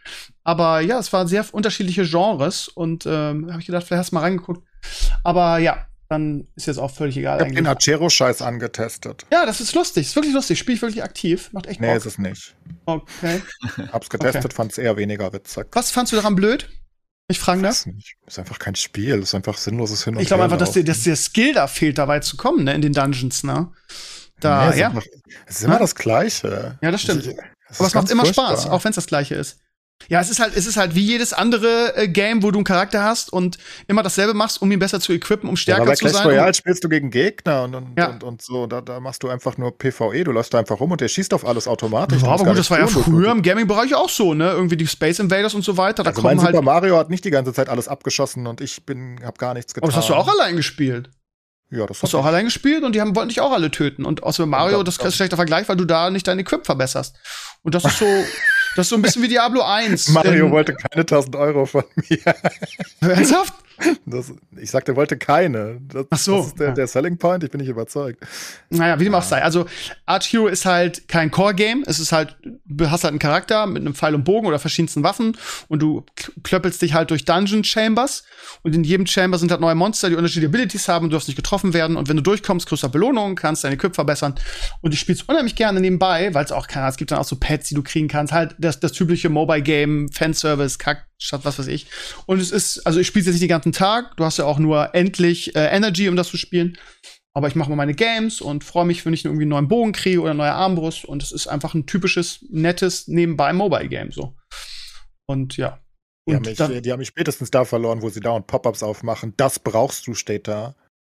Aber 0.44 0.80
ja, 0.80 0.98
es 0.98 1.12
waren 1.12 1.28
sehr 1.28 1.44
unterschiedliche 1.52 2.04
Genres 2.04 2.68
und 2.68 3.04
ähm, 3.06 3.50
habe 3.50 3.60
ich 3.60 3.66
gedacht, 3.66 3.84
vielleicht 3.86 4.00
hast 4.00 4.12
du 4.12 4.14
mal 4.16 4.22
reingeguckt. 4.22 4.66
Aber 5.22 5.58
ja, 5.58 5.86
dann 6.08 6.46
ist 6.54 6.66
jetzt 6.66 6.78
auch 6.78 6.90
völlig 6.90 7.16
egal 7.16 7.38
Ich 7.38 7.44
habe 7.44 7.54
den. 7.54 7.68
Hachero-Scheiß 7.68 8.42
angetestet. 8.42 9.26
Ja, 9.32 9.46
das 9.46 9.60
ist 9.60 9.74
lustig, 9.74 10.06
ist 10.06 10.16
wirklich 10.16 10.34
lustig, 10.34 10.58
spiele 10.58 10.76
ich 10.76 10.82
wirklich 10.82 11.02
aktiv, 11.02 11.50
macht 11.52 11.66
echt 11.66 11.80
Nee, 11.80 11.88
Bock. 11.88 11.96
ist 11.96 12.06
es 12.06 12.18
nicht. 12.18 12.54
Okay. 12.86 13.42
Hab's 13.92 14.10
getestet, 14.10 14.52
fand's 14.52 14.78
eher 14.78 14.96
weniger 14.96 15.32
witzig. 15.32 15.66
Was 15.72 15.90
fandst 15.90 16.12
du 16.12 16.16
daran 16.16 16.34
blöd? 16.34 16.68
Ich 17.26 17.38
frage 17.38 17.62
das. 17.62 17.86
Nicht. 17.86 18.16
Ist 18.26 18.38
einfach 18.38 18.58
kein 18.58 18.74
Spiel, 18.74 19.14
ist 19.20 19.34
einfach 19.34 19.56
sinnloses 19.56 20.04
Hin 20.04 20.14
und 20.14 20.20
Ich 20.20 20.26
glaube 20.28 20.44
einfach, 20.44 20.58
dass, 20.58 20.72
dir, 20.72 20.84
dass 20.84 21.04
der 21.04 21.16
Skill 21.16 21.54
da 21.54 21.68
fehlt, 21.68 21.96
da 21.96 22.06
weit 22.06 22.24
zu 22.24 22.36
kommen, 22.36 22.64
ne, 22.64 22.74
in 22.74 22.82
den 22.82 22.92
Dungeons, 22.92 23.44
ne? 23.44 23.72
Da, 24.44 24.64
Nee, 24.64 24.68
es 24.70 24.74
ist 24.74 24.80
ja. 24.80 24.92
Es 25.46 25.56
ist 25.56 25.64
immer 25.64 25.74
Ja. 25.74 25.80
das 25.80 25.94
Gleiche. 25.94 26.78
Ja, 26.82 26.90
das 26.90 27.00
stimmt. 27.02 27.26
Ist- 27.26 27.38
Aber 27.78 27.86
es 27.88 27.94
macht 27.94 28.10
immer 28.10 28.24
furchtbar. 28.24 28.48
Spaß, 28.52 28.68
auch 28.70 28.84
wenn 28.84 28.90
es 28.90 28.96
das 28.96 29.06
gleiche 29.06 29.34
ist. 29.34 29.58
Ja, 30.08 30.20
es 30.20 30.28
ist 30.28 30.40
halt, 30.40 30.54
es 30.56 30.66
ist 30.66 30.76
halt 30.76 30.96
wie 30.96 31.02
jedes 31.04 31.32
andere 31.32 31.96
äh, 31.96 32.08
Game, 32.08 32.42
wo 32.42 32.50
du 32.50 32.58
einen 32.58 32.64
Charakter 32.64 33.04
hast 33.04 33.32
und 33.32 33.58
immer 33.86 34.02
dasselbe 34.02 34.34
machst, 34.34 34.60
um 34.60 34.70
ihn 34.72 34.78
besser 34.80 35.00
zu 35.00 35.12
equippen, 35.12 35.48
um 35.48 35.54
Ja, 35.54 35.60
stärker 35.60 35.82
aber 35.82 35.90
bei 35.92 35.94
zu 35.94 36.04
Clash 36.04 36.14
sein. 36.16 36.26
Royale 36.26 36.52
spielst 36.52 36.82
du 36.84 36.88
gegen 36.88 37.10
Gegner 37.10 37.62
und, 37.62 37.74
und, 37.76 37.96
Ja. 37.98 38.08
und, 38.10 38.24
und 38.24 38.42
so. 38.42 38.66
Da, 38.66 38.80
da 38.80 38.98
machst 39.00 39.22
du 39.22 39.28
einfach 39.28 39.56
nur 39.56 39.78
PvE, 39.78 40.24
du 40.24 40.32
läufst 40.32 40.52
da 40.52 40.58
einfach 40.58 40.80
rum 40.80 40.90
und 40.90 41.00
der 41.00 41.08
schießt 41.08 41.32
auf 41.32 41.46
alles 41.46 41.68
automatisch. 41.68 42.22
ja, 42.22 42.28
aber 42.28 42.44
gut, 42.44 42.58
das 42.58 42.70
war 42.70 42.80
ja 42.80 42.86
früher 42.88 43.30
im 43.30 43.42
Gaming-Bereich 43.42 43.94
auch 43.94 44.10
so, 44.10 44.34
ne? 44.34 44.50
Irgendwie 44.50 44.76
die 44.76 44.86
Space 44.88 45.20
Invaders 45.20 45.54
und 45.54 45.64
so 45.64 45.76
weiter. 45.76 46.02
Da 46.02 46.10
Also 46.10 46.22
mein 46.22 46.38
halt. 46.42 46.50
Super 46.50 46.62
Mario 46.64 46.98
hat 46.98 47.08
nicht 47.08 47.24
die 47.24 47.30
ganze 47.30 47.52
Zeit 47.52 47.68
alles 47.68 47.86
abgeschossen 47.88 48.46
und 48.48 48.60
ich 48.60 48.84
bin, 48.84 49.20
hab 49.24 49.38
gar 49.38 49.54
nichts 49.54 49.72
getan. 49.74 49.88
Aber 49.88 49.92
das 49.96 50.02
hast 50.02 50.10
du 50.10 50.14
auch 50.14 50.28
allein 50.28 50.56
gespielt. 50.56 51.08
Ja, 51.74 51.86
das 51.86 52.02
Hast 52.02 52.12
du 52.12 52.18
auch 52.18 52.24
allein 52.24 52.44
gespielt 52.44 52.84
und 52.84 52.94
die 52.94 53.00
haben, 53.00 53.16
wollten 53.16 53.30
dich 53.30 53.40
auch 53.40 53.52
alle 53.52 53.70
töten. 53.70 54.04
Und 54.04 54.22
außer 54.22 54.46
Mario, 54.46 54.82
das 54.84 54.96
ist 54.96 55.04
ein 55.04 55.10
schlechter 55.10 55.36
Vergleich, 55.36 55.68
weil 55.68 55.76
du 55.76 55.84
da 55.84 56.08
nicht 56.10 56.26
dein 56.28 56.38
Equip 56.38 56.64
verbesserst. 56.64 57.16
Und 57.62 57.74
das 57.74 57.84
ist 57.84 57.98
so, 57.98 58.04
das 58.76 58.86
ist 58.86 58.90
so 58.90 58.96
ein 58.96 59.02
bisschen 59.02 59.22
wie 59.22 59.28
Diablo 59.28 59.62
1. 59.62 60.10
Mario 60.10 60.50
wollte 60.52 60.74
keine 60.74 61.00
1000 61.00 61.34
Euro 61.34 61.66
von 61.66 61.82
mir. 61.96 62.20
Ernsthaft? 63.00 63.54
Das, 64.06 64.32
ich 64.56 64.70
sagte, 64.70 64.92
er 64.92 64.96
wollte 64.96 65.16
keine. 65.16 65.80
Das, 65.88 66.06
Ach 66.10 66.18
so. 66.18 66.36
das 66.36 66.46
ist 66.48 66.60
der, 66.60 66.72
der 66.72 66.86
Selling 66.86 67.18
Point, 67.18 67.44
ich 67.44 67.50
bin 67.50 67.60
nicht 67.60 67.70
überzeugt. 67.70 68.24
Naja, 68.70 68.98
wie 69.00 69.04
dem 69.04 69.14
auch 69.14 69.22
sei. 69.22 69.42
Also, 69.42 69.66
Arch 70.06 70.32
Hero 70.32 70.46
ist 70.46 70.66
halt 70.66 71.08
kein 71.08 71.30
Core-Game. 71.30 71.84
Es 71.86 71.98
ist 71.98 72.12
halt, 72.12 72.36
du 72.64 72.90
hast 72.90 73.04
halt 73.04 73.12
einen 73.12 73.18
Charakter 73.18 73.66
mit 73.66 73.82
einem 73.82 73.94
Pfeil 73.94 74.14
und 74.14 74.24
Bogen 74.24 74.46
oder 74.46 74.58
verschiedensten 74.58 75.02
Waffen 75.02 75.36
und 75.68 75.80
du 75.80 76.04
klöppelst 76.42 76.80
dich 76.82 76.94
halt 76.94 77.10
durch 77.10 77.24
Dungeon 77.24 77.64
Chambers 77.64 78.24
und 78.62 78.74
in 78.74 78.84
jedem 78.84 79.06
Chamber 79.06 79.38
sind 79.38 79.50
halt 79.50 79.60
neue 79.60 79.74
Monster, 79.74 80.08
die 80.08 80.16
unterschiedliche 80.16 80.48
Abilities 80.48 80.88
haben 80.88 81.04
und 81.04 81.10
du 81.10 81.14
darfst 81.16 81.28
nicht 81.28 81.36
getroffen 81.36 81.74
werden 81.74 81.96
und 81.96 82.08
wenn 82.08 82.16
du 82.16 82.22
durchkommst, 82.22 82.66
kriegst 82.66 82.84
du 82.84 82.88
Belohnungen, 82.88 83.36
kannst 83.36 83.64
deine 83.64 83.74
Equip 83.74 83.94
verbessern 83.94 84.34
und 84.80 84.94
ich 84.94 85.00
spiel's 85.00 85.22
unheimlich 85.22 85.56
gerne 85.56 85.80
nebenbei, 85.80 86.32
weil 86.34 86.44
es 86.44 86.52
auch 86.52 86.66
keine, 86.66 86.88
es 86.88 86.96
gibt 86.96 87.10
dann 87.10 87.18
auch 87.18 87.24
so 87.24 87.36
Pads, 87.36 87.68
die 87.68 87.74
du 87.74 87.82
kriegen 87.82 88.08
kannst, 88.08 88.32
halt 88.32 88.54
das, 88.58 88.80
das 88.80 88.92
typische 88.92 89.28
Mobile-Game, 89.28 90.08
Fanservice, 90.10 90.78
Kack, 90.78 91.06
statt 91.18 91.44
was 91.44 91.58
weiß 91.58 91.66
ich. 91.68 91.86
Und 92.26 92.40
es 92.40 92.50
ist, 92.50 92.86
also 92.86 93.00
ich 93.00 93.06
spiele 93.06 93.24
jetzt 93.24 93.34
nicht 93.34 93.42
den 93.42 93.48
ganzen 93.48 93.72
Tag, 93.72 94.16
du 94.16 94.24
hast 94.24 94.38
ja 94.38 94.44
auch 94.44 94.58
nur 94.58 94.94
endlich 94.94 95.54
äh, 95.54 95.66
Energy, 95.66 96.08
um 96.08 96.16
das 96.16 96.28
zu 96.28 96.36
spielen. 96.36 96.78
Aber 97.36 97.48
ich 97.48 97.56
mache 97.56 97.68
mal 97.68 97.76
meine 97.76 97.94
Games 97.94 98.40
und 98.40 98.62
freue 98.62 98.84
mich, 98.84 99.04
wenn 99.04 99.12
ich 99.12 99.24
irgendwie 99.24 99.42
einen 99.42 99.50
neuen 99.50 99.68
Bogen 99.68 99.92
kriege 99.92 100.20
oder 100.20 100.30
eine 100.30 100.38
neue 100.38 100.52
Armbrust. 100.52 101.04
Und 101.04 101.22
es 101.22 101.32
ist 101.32 101.48
einfach 101.48 101.74
ein 101.74 101.86
typisches, 101.86 102.44
nettes 102.48 103.08
nebenbei 103.08 103.52
Mobile-Game 103.52 104.12
so. 104.12 104.36
Und 105.26 105.56
ja. 105.56 105.80
Die 106.26 106.34
haben, 106.34 106.38
Und 106.38 106.46
mich, 106.46 106.56
dann, 106.56 106.82
die 106.82 106.92
haben 106.92 107.00
mich 107.00 107.08
spätestens 107.08 107.50
da 107.50 107.64
verloren, 107.64 108.02
wo 108.02 108.08
sie 108.08 108.20
dauernd 108.20 108.46
Pop-Ups 108.46 108.82
aufmachen. 108.82 109.34
Das 109.36 109.58
brauchst 109.58 110.06
du, 110.06 110.14
steht 110.14 110.48
da. 110.48 110.74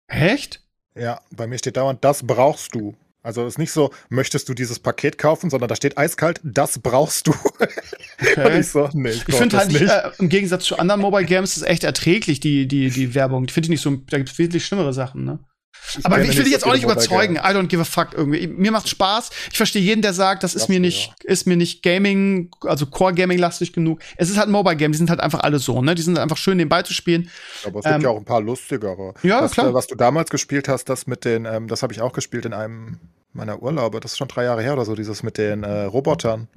echt? 0.07 0.63
Ja, 0.95 1.21
bei 1.31 1.47
mir 1.47 1.59
steht 1.59 1.77
dauernd, 1.77 2.05
das 2.05 2.25
brauchst 2.25 2.75
du. 2.75 2.95
Also 3.25 3.43
es 3.47 3.55
ist 3.55 3.59
nicht 3.59 3.73
so, 3.73 3.91
möchtest 4.11 4.51
du 4.51 4.55
dieses 4.55 4.79
Paket 4.79 5.17
kaufen, 5.17 5.49
sondern 5.49 5.69
da 5.69 5.77
steht 5.77 5.97
eiskalt, 5.97 6.41
das 6.45 6.79
brauchst 6.79 7.27
du. 7.27 7.35
Okay. 8.21 8.59
ich 8.61 8.69
so, 8.69 8.91
nee, 8.93 9.09
ich, 9.09 9.27
Ich 9.27 9.35
finde 9.35 9.57
halt, 9.57 9.73
nicht. 9.73 9.81
äh, 9.81 10.11
im 10.19 10.29
Gegensatz 10.29 10.65
zu 10.65 10.79
anderen 10.79 11.01
Mobile 11.01 11.25
Games, 11.25 11.53
ist 11.53 11.63
es 11.63 11.63
echt 11.63 11.85
erträglich, 11.85 12.39
die, 12.41 12.69
die, 12.69 12.91
die 12.91 13.15
Werbung. 13.15 13.49
Finde 13.49 13.67
ich 13.67 13.71
nicht 13.71 13.81
so, 13.81 13.97
da 14.11 14.19
gibt 14.19 14.29
es 14.31 14.39
wesentlich 14.39 14.67
schlimmere 14.67 14.93
Sachen, 14.93 15.25
ne? 15.25 15.39
Aber 16.03 16.17
kenne 16.17 16.31
ich 16.31 16.37
will 16.37 16.45
dich 16.45 16.53
jetzt 16.53 16.67
auch 16.67 16.73
nicht 16.73 16.85
überzeugen. 16.85 17.35
Games. 17.35 17.49
I 17.49 17.53
don't 17.53 17.67
give 17.67 17.81
a 17.81 17.85
fuck 17.85 18.09
irgendwie. 18.15 18.47
Mir 18.47 18.73
macht 18.73 18.89
Spaß. 18.89 19.31
Ich 19.51 19.57
verstehe 19.57 19.83
jeden, 19.83 20.03
der 20.03 20.13
sagt, 20.15 20.43
das 20.43 20.55
ist 20.55 20.69
mir 20.69 20.81
nicht, 20.81 21.13
ist 21.23 21.47
mir 21.47 21.57
nicht 21.57 21.83
Gaming, 21.83 22.51
also 22.63 22.87
Core 22.87 23.15
Gaming 23.15 23.39
lastig 23.39 23.73
genug. 23.73 24.01
Es 24.17 24.31
ist 24.31 24.37
halt 24.37 24.49
ein 24.49 24.53
Mobile 24.53 24.77
Game. 24.77 24.93
Die 24.93 24.99
sind 24.99 25.11
halt 25.11 25.21
einfach 25.21 25.41
alle 25.41 25.59
so, 25.59 25.83
ne? 25.83 25.95
Die 25.95 26.03
sind 26.03 26.19
einfach 26.19 26.37
schön 26.37 26.57
nebenbei 26.57 26.83
zu 26.83 26.95
spielen. 26.95 27.31
Aber 27.65 27.79
es 27.81 27.85
gibt 27.85 27.97
ähm, 27.97 28.03
ja 28.03 28.09
auch 28.11 28.17
ein 28.17 28.25
paar 28.25 28.41
lustigere. 28.41 29.15
ja, 29.23 29.41
das, 29.41 29.53
klar. 29.53 29.69
äh, 29.69 29.75
Was 29.75 29.87
du 29.87 29.95
damals 29.95 30.31
gespielt 30.31 30.69
hast, 30.69 30.89
das 30.89 31.07
mit 31.07 31.25
den, 31.25 31.45
ähm, 31.45 31.69
das 31.69 31.83
habe 31.83 31.93
ich 31.93 32.01
auch 32.01 32.13
gespielt 32.13 32.45
in 32.47 32.53
einem 32.53 32.99
meiner 33.33 33.63
Urlaube. 33.63 34.01
Das 34.01 34.13
ist 34.13 34.19
schon 34.19 34.29
drei 34.29 34.45
Jahre 34.45 34.63
her 34.63 34.73
oder 34.75 34.85
so, 34.85 34.95
dieses 34.95 35.23
mit 35.23 35.39
den 35.39 35.65
äh, 35.65 35.83
Robotern. 35.83 36.49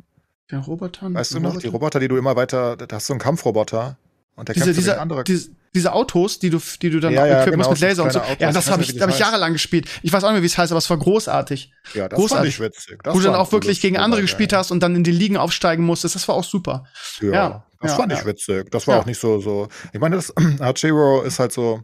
Der 0.52 0.60
Roboter. 0.60 1.14
Weißt 1.14 1.34
du 1.34 1.40
noch? 1.40 1.58
Die 1.58 1.68
Roboter, 1.68 2.00
die 2.00 2.08
du 2.08 2.16
immer 2.18 2.36
weiter, 2.36 2.78
da 2.78 2.96
hast 2.96 3.10
du 3.10 3.14
einen 3.14 3.20
Kampfroboter 3.20 3.98
und 4.36 4.48
der 4.48 4.54
Diese, 4.56 4.66
kämpft 4.66 4.80
dieser, 4.80 5.24
diese, 5.24 5.50
diese 5.76 5.94
Autos, 5.94 6.40
die 6.40 6.50
du, 6.50 6.60
die 6.82 6.90
du 6.90 7.00
dann 7.00 7.14
Ja, 7.14 7.26
ja, 7.26 7.36
musst 7.38 7.52
genau, 7.52 7.70
mit 7.72 7.80
Laser 7.80 8.04
und 8.04 8.14
so. 8.14 8.20
kleine 8.20 8.38
ja, 8.40 8.48
Autos. 8.50 8.64
das 8.66 8.72
habe 8.72 8.84
ich, 8.84 9.02
hab 9.02 9.10
ich 9.10 9.20
jahrelang 9.20 9.54
gespielt. 9.54 9.88
Ich 10.04 10.12
weiß 10.14 10.24
auch 10.24 10.30
nicht 10.30 10.36
mehr, 10.36 10.42
wie 10.44 10.48
es 10.48 10.58
heißt, 10.58 10.72
aber 10.72 10.80
es 10.80 10.90
war 10.90 10.98
großartig. 10.98 11.72
Ja, 11.94 12.08
das 12.10 12.18
Großartig. 12.18 12.56
fand 12.58 12.74
ich 12.74 12.78
witzig. 12.78 13.00
Das 13.04 13.14
Wo 13.14 13.20
du 13.20 13.26
dann 13.26 13.36
auch 13.36 13.52
wirklich 13.52 13.82
gegen 13.82 13.98
andere 13.98 14.22
gespielt 14.22 14.50
Game. 14.52 14.60
hast 14.60 14.72
und 14.72 14.82
dann 14.82 14.96
in 14.96 15.04
die 15.04 15.12
Ligen 15.12 15.38
aufsteigen 15.38 15.84
musstest. 15.86 16.16
Das 16.16 16.28
war 16.28 16.36
auch 16.36 16.44
super. 16.44 16.86
Ja, 17.22 17.32
Ja, 17.32 17.66
das 17.82 17.92
ja, 17.92 17.98
fand 17.98 18.12
ja. 18.12 18.20
ich 18.20 18.26
witzig. 18.26 18.72
Das 18.72 18.88
war 18.88 18.96
Ja. 18.96 19.02
auch 19.02 19.06
nicht 19.06 19.20
so, 19.20 19.40
so. 19.40 19.68
Ich 19.94 20.00
meine, 20.00 20.16
das 20.16 20.34
Archero 20.60 21.22
ist 21.24 21.40
halt 21.40 21.52
so, 21.52 21.82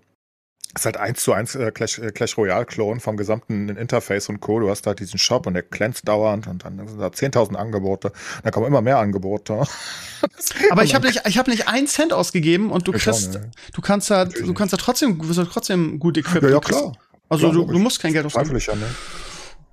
ist 0.75 0.85
halt 0.85 0.97
eins 0.97 1.21
zu 1.21 1.33
eins 1.33 1.55
äh, 1.55 1.71
Clash, 1.71 1.99
äh, 1.99 2.11
Clash 2.11 2.37
Royale-Klon 2.37 2.99
vom 2.99 3.15
gesamten 3.17 3.69
Interface 3.69 4.29
und 4.29 4.39
Co. 4.39 4.59
Du 4.59 4.69
hast 4.69 4.87
halt 4.87 4.99
diesen 4.99 5.19
Shop 5.19 5.45
und 5.45 5.53
der 5.53 5.63
glänzt 5.63 6.07
dauernd 6.07 6.47
und 6.47 6.65
dann 6.65 6.87
sind 6.87 6.99
da 6.99 7.07
10.000 7.07 7.55
Angebote. 7.55 8.11
Da 8.43 8.51
kommen 8.51 8.65
immer 8.65 8.81
mehr 8.81 8.97
Angebote. 8.97 9.63
Aber 10.71 10.83
ich 10.83 10.95
habe 10.95 11.07
nicht, 11.07 11.21
ich 11.27 11.37
habe 11.37 11.51
nicht 11.51 11.67
einen 11.67 11.87
Cent 11.87 12.13
ausgegeben 12.13 12.71
und 12.71 12.87
du 12.87 12.91
kriegst, 12.91 13.33
nicht. 13.33 13.49
du 13.73 13.81
kannst 13.81 14.09
da, 14.09 14.25
Natürlich 14.25 14.47
du 14.47 14.53
kannst 14.53 14.73
da 14.73 14.77
trotzdem, 14.77 15.19
du 15.21 15.33
da 15.33 15.45
trotzdem 15.45 15.99
gut 15.99 16.17
equipped. 16.17 16.43
Ja, 16.43 16.55
ja, 16.55 16.59
klar. 16.59 16.93
Also 17.29 17.49
Klar, 17.51 17.65
du, 17.65 17.71
du 17.73 17.79
musst 17.79 17.99
kein 17.99 18.13
Geld 18.13 18.25
ausgeben. 18.25 18.55
ich 18.55 18.65
ja 18.67 18.75
nicht. 18.75 18.87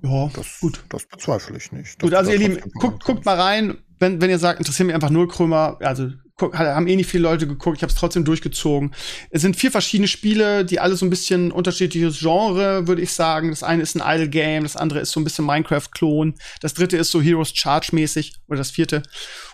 Ja, 0.03 0.31
Das, 0.35 0.61
gut. 0.61 0.83
das 0.89 1.05
bezweifle 1.07 1.57
ich 1.59 1.73
nicht. 1.73 1.99
Gut, 2.01 2.15
also 2.15 2.31
ihr 2.31 2.39
Lieben, 2.39 2.61
guckt, 2.75 3.05
guckt 3.05 3.25
mal 3.27 3.39
rein, 3.39 3.79
wenn, 4.01 4.21
wenn 4.21 4.31
ihr 4.31 4.39
sagt, 4.39 4.59
interessieren 4.59 4.87
mich 4.87 4.95
einfach 4.95 5.11
null 5.11 5.29
Krömer, 5.29 5.79
also 5.81 6.11
haben 6.41 6.87
eh 6.87 6.97
nicht 6.97 7.11
viele 7.11 7.25
Leute 7.25 7.47
geguckt, 7.47 7.77
ich 7.77 7.83
habe 7.83 7.93
es 7.93 7.99
trotzdem 7.99 8.25
durchgezogen. 8.25 8.95
Es 9.29 9.43
sind 9.43 9.57
vier 9.57 9.71
verschiedene 9.71 10.09
Spiele, 10.09 10.65
die 10.65 10.81
alle 10.81 10.97
so 10.97 11.05
ein 11.05 11.11
bisschen 11.11 11.53
unterschiedliches 11.53 12.19
Genre, 12.19 12.89
würde 12.89 13.03
ich 13.03 13.13
sagen. 13.13 13.51
Das 13.51 13.63
eine 13.63 13.83
ist 13.83 13.95
ein 13.95 14.03
Idle 14.03 14.31
Game, 14.31 14.63
das 14.63 14.75
andere 14.75 15.01
ist 15.01 15.13
so 15.13 15.21
ein 15.21 15.25
bisschen 15.25 15.45
Minecraft-Klon, 15.45 16.35
das 16.63 16.73
dritte 16.73 16.97
ist 16.97 17.11
so 17.11 17.21
Heroes 17.21 17.53
Charge-mäßig, 17.55 18.37
oder 18.49 18.57
das 18.57 18.71
vierte. 18.71 19.03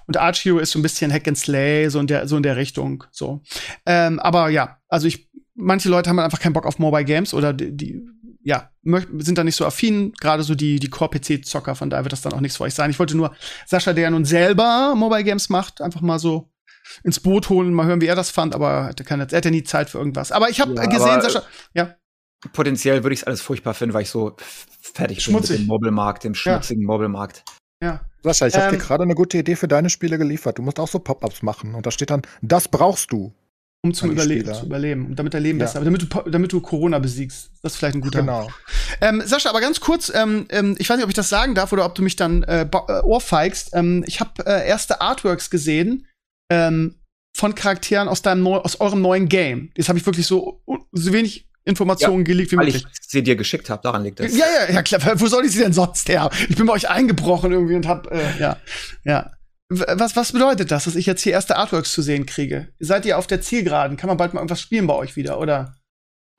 Und 0.07 0.17
Arch 0.17 0.45
Hero 0.45 0.59
ist 0.59 0.71
so 0.71 0.79
ein 0.79 0.83
bisschen 0.83 1.13
Hack 1.13 1.27
and 1.27 1.37
Slay, 1.37 1.89
so 1.89 1.99
in 1.99 2.07
der, 2.07 2.29
so 2.29 2.37
in 2.37 2.45
der 2.45 2.57
Richtung, 2.57 3.05
so. 3.11 3.43
Ähm, 3.85 4.21
aber 4.21 4.49
ja, 4.51 4.79
also 4.89 5.09
ich, 5.09 5.29
manche 5.57 5.89
Leute 5.89 6.09
haben 6.09 6.21
einfach 6.21 6.41
keinen 6.41 6.53
Bock 6.53 6.67
auf 6.67 6.79
Mobile 6.79 7.05
Games 7.05 7.35
oder 7.35 7.53
die, 7.53 7.77
die 7.77 8.01
ja, 8.47 8.71
sind 9.19 9.39
da 9.39 9.43
nicht 9.43 9.57
so 9.57 9.67
affin, 9.67 10.13
gerade 10.21 10.45
so 10.45 10.55
die, 10.55 10.79
die 10.79 10.89
Core-PC-Zocker, 10.89 11.75
von 11.75 11.91
daher 11.91 12.05
wird 12.05 12.13
das 12.13 12.23
dann 12.23 12.33
auch 12.33 12.41
nichts 12.41 12.57
für 12.57 12.63
euch 12.65 12.75
sein. 12.75 12.91
Ich 12.91 12.99
wollte 13.01 13.17
nur 13.17 13.35
Sascha, 13.67 13.93
der 13.93 14.05
ja 14.05 14.11
nun 14.11 14.25
selber 14.25 14.95
Mobile 14.95 15.25
Games 15.25 15.49
macht, 15.49 15.81
einfach 15.81 16.01
mal 16.01 16.21
so 16.21 16.49
ins 17.03 17.19
Boot 17.19 17.49
holen, 17.49 17.75
mal 17.75 17.87
hören, 17.87 18.01
wie 18.01 18.07
er 18.07 18.15
das 18.15 18.31
fand, 18.31 18.55
aber 18.55 18.93
er 18.97 19.11
er 19.11 19.37
hat 19.37 19.45
ja 19.45 19.51
nie 19.51 19.65
Zeit 19.65 19.91
für 19.91 19.99
irgendwas. 19.99 20.31
Aber 20.31 20.49
ich 20.49 20.61
habe 20.61 20.75
Ja, 20.77 20.85
gesehen, 20.87 21.21
Sascha, 21.21 21.43
ja, 21.75 21.97
Potenziell 22.53 23.03
würde 23.03 23.15
ich 23.15 23.21
es 23.21 23.25
alles 23.27 23.41
furchtbar 23.41 23.75
finden, 23.75 23.95
weil 23.95 24.03
ich 24.03 24.11
so 24.11 24.37
fertig 24.81 25.17
bin 25.17 25.23
Schmutzig. 25.25 25.59
mit 25.59 25.61
dem 25.61 25.67
Mobile-Markt, 25.67 26.23
dem 26.23 26.35
schmutzigen 26.35 26.85
Mobile-Markt. 26.85 27.43
ja. 27.83 28.01
Sascha, 28.23 28.47
ich 28.47 28.55
habe 28.55 28.67
Ähm, 28.67 28.73
dir 28.73 28.79
gerade 28.79 29.03
eine 29.05 29.15
gute 29.15 29.39
Idee 29.39 29.57
für 29.57 29.69
deine 29.69 29.89
Spiele 29.91 30.19
geliefert. 30.19 30.59
Du 30.59 30.63
musst 30.63 30.79
auch 30.81 30.89
so 30.89 30.99
Pop-ups 30.99 31.43
machen. 31.43 31.75
Und 31.75 31.87
da 31.87 31.91
steht 31.91 32.11
dann, 32.11 32.23
das 32.43 32.69
brauchst 32.69 33.11
du. 33.13 33.33
Um 33.87 33.95
zum 33.95 34.11
Überleben, 34.11 34.53
zu 34.55 34.67
überleben. 34.67 35.07
Und 35.07 35.17
damit 35.19 35.35
dein 35.35 35.43
Leben 35.43 35.59
Ja. 35.59 35.67
besser, 35.67 35.83
damit 35.85 36.03
du, 36.03 36.31
damit 36.31 36.53
du 36.53 36.61
Corona 36.61 36.99
besiegst. 36.99 37.51
Das 37.63 37.73
ist 37.73 37.79
vielleicht 37.79 37.95
ein 37.97 38.01
guter. 38.01 38.21
Genau. 38.21 38.49
Ähm, 39.01 39.23
Sascha, 39.25 39.51
aber 39.51 39.61
ganz 39.61 39.81
kurz, 39.81 40.11
ähm, 40.15 40.47
ähm, 40.51 40.75
ich 40.79 40.89
weiß 40.89 40.97
nicht, 40.97 41.05
ob 41.05 41.11
ich 41.11 41.17
das 41.17 41.29
sagen 41.29 41.55
darf 41.55 41.73
oder 41.73 41.85
ob 41.85 41.95
du 41.95 42.03
mich 42.03 42.17
dann 42.17 42.43
äh, 42.45 42.63
äh, 42.63 43.01
ohrfeigst. 43.03 43.71
Ähm, 43.75 44.05
ich 44.07 44.21
habe 44.21 44.45
äh, 44.47 44.67
erste 44.69 45.01
Artworks 45.01 45.51
gesehen 45.51 46.07
ähm, 46.51 46.97
von 47.37 47.55
Charakteren 47.55 48.09
aus 48.09 48.23
deinem 48.23 48.43
neu 48.43 48.57
aus 48.59 48.81
eurem 48.81 49.01
neuen 49.03 49.29
Game. 49.29 49.71
Das 49.77 49.89
habe 49.89 49.99
ich 49.99 50.07
wirklich 50.07 50.27
so, 50.27 50.63
so 50.93 51.13
wenig 51.13 51.47
Informationen 51.65 52.25
geleakt 52.25 52.53
wie 52.53 52.57
Weil 52.57 52.67
möglich. 52.67 52.87
ich 52.91 53.09
sie 53.09 53.23
dir 53.23 53.35
geschickt 53.37 53.69
habe, 53.71 53.83
daran 53.83 54.05
liegt 54.05 54.21
es. 54.21 54.37
Ja, 54.37 54.45
ja, 54.69 54.73
ja, 54.75 54.83
klar. 54.83 55.01
Wo 55.21 55.27
soll 55.27 55.45
ich 55.45 55.53
sie 55.53 55.59
denn 55.59 55.73
sonst 55.73 56.09
her? 56.09 56.31
Ich 56.49 56.57
bin 56.57 56.67
bei 56.67 56.73
euch 56.73 56.89
eingebrochen 56.89 57.51
irgendwie 57.53 57.75
und 57.75 57.87
hab, 57.89 58.11
äh, 58.11 58.39
ja, 58.39 58.57
ja. 59.05 59.33
Was, 59.69 60.15
was 60.15 60.33
bedeutet 60.33 60.71
das, 60.71 60.85
dass 60.85 60.95
ich 60.95 61.07
jetzt 61.07 61.23
hier 61.23 61.33
erste 61.33 61.57
Artworks 61.57 61.93
zu 61.93 62.01
sehen 62.03 62.25
kriege? 62.27 62.69
Seid 62.79 63.05
ihr 63.05 63.19
auf 63.19 63.27
der 63.27 63.41
Zielgeraden? 63.41 63.97
Kann 63.97 64.09
man 64.09 64.17
bald 64.17 64.33
mal 64.33 64.41
irgendwas 64.41 64.61
spielen 64.61 64.87
bei 64.87 64.95
euch 64.95 65.17
wieder, 65.17 65.41
oder? 65.41 65.75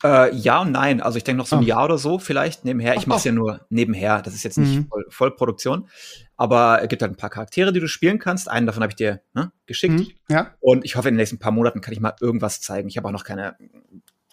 Äh, 0.04 0.34
ja 0.36 0.62
und 0.62 0.72
nein. 0.72 1.02
Also 1.02 1.18
ich 1.18 1.24
denke 1.26 1.40
noch 1.40 1.48
so 1.48 1.58
ein 1.58 1.64
Ah. 1.64 1.66
Jahr 1.66 1.86
oder 1.86 1.98
so 1.98 2.20
vielleicht 2.20 2.64
nebenher. 2.64 2.94
Ich 2.94 3.02
Ach, 3.02 3.08
mache 3.08 3.18
es 3.18 3.24
ja 3.26 3.32
nur 3.34 3.66
nebenher. 3.70 4.22
Das 4.22 4.34
ist 4.34 4.44
jetzt 4.44 4.58
nicht 4.58 4.76
Mhm. 4.78 4.88
voll, 4.88 5.06
Vollproduktion. 5.10 5.90
Aber 6.38 6.82
es 6.84 6.88
gibt 6.88 7.02
halt 7.02 7.12
ein 7.12 7.18
paar 7.18 7.30
Charaktere, 7.32 7.74
die 7.74 7.80
du 7.82 7.88
spielen 7.88 8.20
kannst. 8.20 8.50
Einen 8.50 8.66
davon 8.68 8.82
habe 8.84 8.92
ich 8.92 8.96
dir 8.96 9.22
ne, 9.34 9.52
geschickt. 9.66 10.00
Hm? 10.00 10.08
Ja? 10.30 10.54
Und 10.62 10.86
ich 10.86 10.96
hoffe, 10.96 11.10
in 11.10 11.16
den 11.16 11.18
nächsten 11.18 11.40
paar 11.40 11.52
Monaten 11.52 11.82
kann 11.82 11.94
ich 11.94 12.00
mal 12.00 12.14
irgendwas 12.22 12.62
zeigen. 12.62 12.88
Ich 12.88 12.96
habe 12.96 13.08
auch 13.08 13.12
noch 13.12 13.24
keine, 13.26 13.58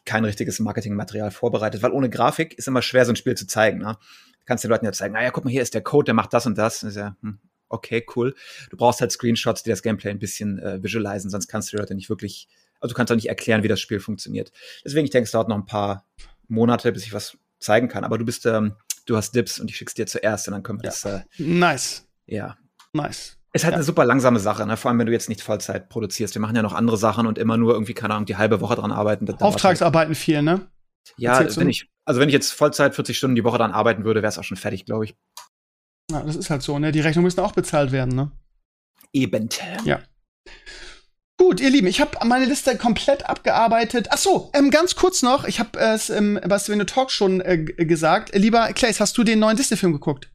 kein 0.04 0.24
richtiges 0.24 0.60
Marketingmaterial 0.60 1.30
vorbereitet, 1.32 1.82
weil 1.82 1.92
ohne 1.92 2.10
Grafik 2.10 2.54
ist 2.58 2.68
immer 2.68 2.82
schwer, 2.82 3.06
so 3.06 3.12
ein 3.12 3.16
Spiel 3.16 3.34
zu 3.34 3.46
zeigen. 3.46 3.78
Ne? 3.78 3.96
Du 3.96 4.44
kannst 4.46 4.62
den 4.62 4.70
Leuten 4.70 4.84
ja 4.84 4.92
zeigen, 4.92 5.14
naja, 5.14 5.30
guck 5.30 5.46
mal, 5.46 5.50
hier 5.50 5.62
ist 5.62 5.72
der 5.74 5.82
Code, 5.82 6.04
der 6.04 6.14
macht 6.14 6.32
das 6.34 6.44
und 6.46 6.58
das. 6.58 6.80
das 6.80 6.90
ist 6.90 6.96
ja, 6.96 7.16
hm, 7.22 7.38
okay, 7.74 8.04
cool. 8.16 8.34
Du 8.70 8.76
brauchst 8.76 9.00
halt 9.00 9.12
Screenshots, 9.12 9.62
die 9.62 9.70
das 9.70 9.82
Gameplay 9.82 10.10
ein 10.10 10.18
bisschen 10.18 10.58
äh, 10.58 10.82
visualisen, 10.82 11.30
sonst 11.30 11.48
kannst 11.48 11.70
du 11.72 11.76
die 11.76 11.80
Leute 11.80 11.94
nicht 11.94 12.08
wirklich, 12.08 12.48
also 12.80 12.92
du 12.92 12.96
kannst 12.96 13.12
auch 13.12 13.16
nicht 13.16 13.28
erklären, 13.28 13.62
wie 13.62 13.68
das 13.68 13.80
Spiel 13.80 14.00
funktioniert. 14.00 14.52
Deswegen, 14.84 15.04
ich 15.04 15.10
denke, 15.10 15.24
es 15.26 15.32
dauert 15.32 15.48
noch 15.48 15.56
ein 15.56 15.66
paar 15.66 16.06
Monate, 16.48 16.92
bis 16.92 17.04
ich 17.04 17.12
was 17.12 17.36
zeigen 17.60 17.88
kann. 17.88 18.04
Aber 18.04 18.18
du 18.18 18.24
bist, 18.24 18.46
ähm, 18.46 18.74
du 19.06 19.16
hast 19.16 19.34
Dips 19.34 19.58
und 19.58 19.70
ich 19.70 19.76
schick's 19.76 19.94
dir 19.94 20.06
zuerst 20.06 20.48
und 20.48 20.52
dann 20.52 20.62
können 20.62 20.78
wir 20.80 20.84
Ja. 20.84 20.90
das, 20.90 21.04
äh, 21.04 21.20
Nice. 21.38 22.06
ja, 22.26 22.56
Nice. 22.92 23.38
ist 23.52 23.64
halt 23.64 23.72
Ja. 23.72 23.76
eine 23.76 23.84
super 23.84 24.04
langsame 24.04 24.38
Sache, 24.40 24.66
ne? 24.66 24.76
vor 24.76 24.90
allem 24.90 24.98
wenn 24.98 25.06
du 25.06 25.12
jetzt 25.12 25.28
nicht 25.28 25.40
Vollzeit 25.40 25.88
produzierst. 25.88 26.34
Wir 26.34 26.40
machen 26.40 26.56
ja 26.56 26.62
noch 26.62 26.72
andere 26.74 26.96
Sachen 26.96 27.26
und 27.26 27.38
immer 27.38 27.56
nur 27.56 27.72
irgendwie, 27.72 27.94
keine 27.94 28.14
Ahnung, 28.14 28.26
die 28.26 28.36
halbe 28.36 28.60
Woche 28.60 28.76
dran 28.76 28.92
arbeiten. 28.92 29.24
Dauert 29.26 29.40
halt. 29.40 29.54
Auftragsarbeiten 29.54 30.14
viel, 30.14 30.42
ne? 30.42 30.68
Ja, 31.16 31.44
wenn 31.56 31.68
ich, 31.68 31.88
also 32.04 32.20
wenn 32.20 32.28
ich 32.28 32.32
jetzt 32.32 32.52
Vollzeit 32.52 32.94
40 32.94 33.16
Stunden 33.16 33.34
die 33.36 33.44
Woche 33.44 33.58
dran 33.58 33.72
arbeiten 33.72 34.04
würde, 34.04 34.22
wäre 34.22 34.28
es 34.30 34.38
auch 34.38 34.44
schon 34.44 34.56
fertig, 34.56 34.86
glaube 34.86 35.04
ich. 35.04 35.14
Ja, 36.10 36.22
das 36.22 36.36
ist 36.36 36.50
halt 36.50 36.62
so, 36.62 36.78
ne? 36.78 36.92
Die 36.92 37.00
Rechnungen 37.00 37.24
müssen 37.24 37.40
auch 37.40 37.52
bezahlt 37.52 37.92
werden, 37.92 38.14
ne? 38.14 38.30
Eben. 39.12 39.48
Ja. 39.84 40.02
Gut, 41.38 41.60
ihr 41.60 41.70
Lieben, 41.70 41.86
ich 41.88 42.00
habe 42.00 42.16
meine 42.26 42.44
Liste 42.44 42.76
komplett 42.78 43.26
abgearbeitet. 43.28 44.08
Ach 44.10 44.18
so, 44.18 44.50
ähm, 44.54 44.70
ganz 44.70 44.94
kurz 44.94 45.22
noch, 45.22 45.44
ich 45.44 45.58
habe 45.58 45.78
es 45.78 46.08
im 46.10 46.38
wenn 46.68 46.78
du 46.78 46.86
Talk 46.86 47.10
schon 47.10 47.40
äh, 47.40 47.58
g- 47.58 47.84
gesagt. 47.86 48.34
Lieber 48.34 48.72
Clays, 48.72 49.00
hast 49.00 49.18
du 49.18 49.24
den 49.24 49.40
neuen 49.40 49.56
Disney-Film 49.56 49.92
geguckt? 49.92 50.30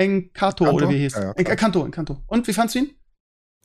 Encanto, 0.00 0.64
Encanto? 0.64 0.72
oder 0.86 0.88
wie 0.88 0.98
hieß? 0.98 1.14
Ja, 1.14 1.22
ja. 1.24 1.32
Encanto, 1.32 1.84
Encanto. 1.84 2.22
Und 2.26 2.46
wie 2.48 2.52
fandst 2.52 2.74
du 2.76 2.80
ihn? 2.80 2.90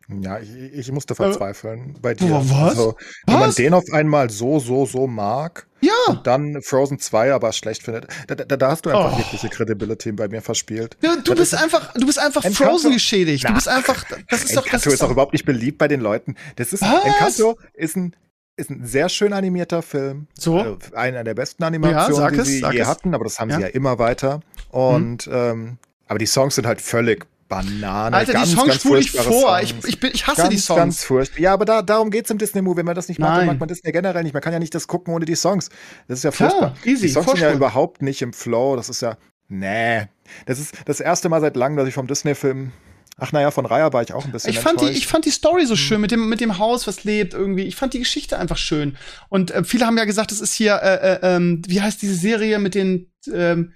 Ja, 0.10 0.38
ich, 0.39 0.49
ich 0.56 0.91
musste 0.91 1.16
verzweifeln 1.16 1.95
bei 2.01 2.14
dir. 2.14 2.32
Was? 2.32 2.51
Also, 2.51 2.95
wenn 3.26 3.39
man 3.39 3.47
Was? 3.49 3.56
den 3.56 3.74
auf 3.74 3.86
einmal 3.93 4.30
so, 4.30 4.60
so, 4.60 4.86
so 4.86 5.08
mag 5.08 5.66
Ja. 5.82 5.91
und 6.08 6.28
dann 6.28 6.62
Frozen 6.62 6.99
2 6.99 7.34
aber 7.34 7.54
schlecht 7.54 7.84
findet, 7.84 8.08
da, 8.28 8.36
da, 8.36 8.58
da 8.58 8.72
hast 8.72 8.86
du 8.86 8.89
einfach 8.89 9.14
Oh. 9.14 9.18
jegliche 9.18 9.47
Credibility 9.49 10.12
bei 10.12 10.28
mir 10.28 10.41
verspielt. 10.41 10.97
Du, 11.01 11.08
du 11.16 11.22
Das 11.32 11.38
bist 11.39 11.54
ist- 11.54 11.60
einfach, 11.64 11.93
du 11.93 12.06
bist 12.06 12.20
einfach 12.20 12.43
Encanto- 12.43 12.66
Frozen 12.66 12.91
geschädigt. 12.91 13.43
Du 13.45 13.47
Na, 13.49 13.56
bist 13.56 13.70
einfach, 13.70 14.04
das 14.30 14.43
ist 14.43 14.58
doch, 14.58 14.68
das 14.68 14.86
ist, 14.86 14.93
ist 14.93 15.01
doch, 15.01 15.10
überhaupt 15.12 15.34
nicht 15.34 15.45
beliebt 15.45 15.78
bei 15.78 15.88
den 15.88 16.01
Leuten. 16.01 16.36
Das 16.58 16.74
ist, 16.74 16.82
Was? 16.82 17.06
Encanto 17.06 17.58
ist 17.74 17.95
ein, 17.95 18.14
ist 18.58 18.70
ein 18.70 18.86
sehr 18.86 19.08
schön 19.10 19.32
animierter 19.34 19.82
Film. 19.82 20.28
So? 20.38 20.58
Also 20.60 20.78
einer 20.95 21.24
der 21.24 21.34
besten 21.34 21.64
Animationen, 21.64 22.22
Ja, 22.22 22.30
die 22.30 22.38
es, 22.39 22.47
sie 22.47 22.60
je 22.74 22.80
es. 22.82 22.88
hatten, 22.88 23.16
aber 23.16 23.24
das 23.24 23.39
haben 23.39 23.49
Ja. 23.49 23.56
Mhm. 23.58 23.62
sie 23.62 23.68
ja 23.68 23.74
immer 23.74 23.99
weiter. 23.99 24.41
Und 24.70 25.30
ähm, 25.32 25.78
aber 26.08 26.20
die 26.20 26.26
Songs 26.28 26.56
sind 26.56 26.68
halt 26.68 26.82
völlig 26.82 27.26
Banane. 27.56 28.16
Alter, 28.18 28.34
ganz, 28.34 28.49
die 28.49 28.56
Songs 28.56 28.76
spule 28.76 28.99
ich 28.99 29.12
vor. 29.12 29.60
Ich, 29.62 29.70
Songs. 29.70 29.86
ich, 29.86 29.99
bin, 29.99 30.12
ich 30.14 30.28
hasse 30.28 30.41
ganz, 30.41 30.49
die 30.49 30.58
Songs. 30.58 30.78
Ganz 30.78 31.04
furchtbar. 31.04 31.39
Ja, 31.39 31.54
aber 31.54 31.66
da, 31.66 31.82
darum 31.82 32.12
geht's 32.12 32.30
im 32.30 32.38
Disney-Movie. 32.38 32.78
Wenn 32.78 32.86
man 32.86 32.95
das 32.95 33.08
nicht 33.08 33.20
mag, 33.20 33.30
Nein. 33.30 33.39
dann 33.39 33.47
mag 33.47 33.60
man 33.60 33.70
Disney 33.70 33.91
generell 33.91 34.24
nicht. 34.24 34.34
Man 34.34 34.41
kann 34.41 34.54
ja 34.54 34.60
nicht 34.60 34.74
das 34.76 34.88
gucken 34.88 35.14
ohne 35.14 35.26
die 35.26 35.36
Songs. 35.36 35.70
Das 36.08 36.20
ist 36.20 36.24
ja 36.24 36.32
Klar, 36.32 36.49
furchtbar. 36.49 36.76
easy, 36.86 37.08
die 37.08 37.14
Songs 37.14 37.28
sind 37.28 37.39
ja 37.39 37.51
überhaupt 37.51 38.01
nicht 38.01 38.22
im 38.22 38.34
Flow. 38.34 38.76
Das 38.76 38.89
ist 38.89 39.01
ja, 39.01 39.18
nee. 39.47 40.08
Das 40.45 40.60
ist 40.60 40.74
das 40.86 40.99
erste 40.99 41.30
Mal 41.30 41.41
seit 41.41 41.56
langem, 41.56 41.78
dass 41.78 41.88
ich 41.88 41.93
vom 41.93 42.08
Disney-Film, 42.08 42.72
ach 43.18 43.32
naja, 43.32 43.51
von 43.51 43.66
Raya 43.66 43.91
war 43.93 44.01
ich 44.01 44.14
auch 44.14 44.26
ein 44.26 44.32
bisschen 44.32 44.49
Ich 44.49 44.60
fand, 44.60 44.82
die, 44.82 44.89
ich 44.89 45.08
fand 45.08 45.26
die 45.26 45.32
Story 45.32 45.62
Hm. 45.62 45.68
so 45.68 45.76
schön 45.76 46.01
mit 46.01 46.12
dem, 46.12 46.30
mit 46.30 46.41
dem 46.41 46.58
Haus, 46.58 46.88
was 46.88 47.04
lebt 47.04 47.34
irgendwie. 47.34 47.64
Ich 47.64 47.76
fand 47.76 47.93
die 47.93 47.99
Geschichte 47.99 48.39
einfach 48.39 48.58
schön. 48.58 48.97
Und 49.30 49.51
äh, 49.51 49.64
viele 49.64 49.86
haben 49.86 49.97
ja 49.97 50.06
gesagt, 50.06 50.32
das 50.32 50.41
ist 50.41 50.54
hier, 50.54 50.76
äh, 50.82 51.14
äh, 51.14 51.36
ähm, 51.36 51.62
wie 51.68 51.82
heißt 51.82 52.01
diese 52.01 52.16
Serie 52.16 52.60
mit 52.60 52.76
den 52.76 53.12
ähm, 53.32 53.74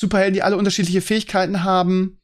Superhelden, 0.00 0.34
die 0.34 0.42
alle 0.42 0.56
unterschiedliche 0.56 1.02
Fähigkeiten 1.02 1.62
haben? 1.62 2.19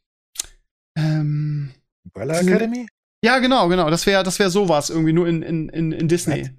Ähm, 0.97 1.71
Umbrella 2.05 2.41
Academy? 2.41 2.87
ja, 3.23 3.39
genau, 3.39 3.69
genau. 3.69 3.91
Das 3.91 4.07
wäre 4.07 4.23
das 4.25 4.39
wär 4.39 4.51
sowas 4.51 4.91
irgendwie 4.91 5.13
nur 5.13 5.29
in, 5.29 5.43
in, 5.43 5.69
in, 5.69 5.93
in 5.93 6.09
Disney. 6.09 6.51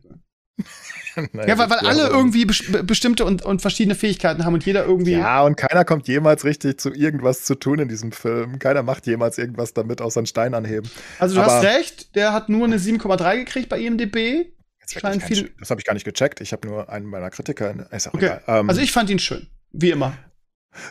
Naja, 1.34 1.48
Ja, 1.48 1.58
weil, 1.58 1.70
weil 1.72 1.80
alle 1.80 2.08
irgendwie 2.10 2.46
be- 2.46 2.84
bestimmte 2.84 3.26
und, 3.26 3.44
und 3.44 3.62
verschiedene 3.64 3.96
Fähigkeiten 3.96 4.46
haben 4.46 4.54
und 4.54 4.66
jeder 4.68 4.86
irgendwie. 4.86 5.14
Ja, 5.14 5.42
und 5.44 5.56
keiner 5.58 5.84
kommt 5.84 6.08
jemals 6.08 6.46
richtig 6.46 6.80
zu 6.80 6.94
irgendwas 6.94 7.44
zu 7.44 7.56
tun 7.56 7.80
in 7.80 7.88
diesem 7.90 8.12
Film. 8.12 8.60
Keiner 8.60 8.84
macht 8.84 9.08
jemals 9.08 9.40
irgendwas 9.40 9.74
damit, 9.74 10.00
außer 10.00 10.20
einen 10.20 10.28
Stein 10.28 10.54
anheben. 10.54 10.88
also 11.18 11.34
du 11.36 11.42
aber- 11.42 11.54
hast 11.54 11.64
recht, 11.64 12.16
der 12.16 12.34
hat 12.34 12.50
nur 12.50 12.66
eine 12.66 12.78
7,3 12.78 13.38
gekriegt 13.38 13.68
bei 13.70 13.80
IMDb. 13.80 14.52
Scheint 14.88 15.24
viel- 15.24 15.52
Das 15.60 15.72
habe 15.72 15.82
ich 15.82 15.86
gar 15.86 15.96
nicht 15.96 16.06
gecheckt. 16.06 16.40
Ich 16.40 16.54
habe 16.54 16.68
nur 16.68 16.88
einen 16.90 17.08
meiner 17.08 17.30
Kritiker. 17.32 17.92
Ist 17.92 18.08
auch 18.10 18.14
Okay. 18.14 18.26
egal. 18.28 18.42
Ähm, 18.48 18.70
Also 18.70 18.80
ich 18.80 18.92
fand 18.92 19.10
ihn 19.10 19.20
schön. 19.20 19.48
Wie 19.74 19.90
immer. 19.90 20.16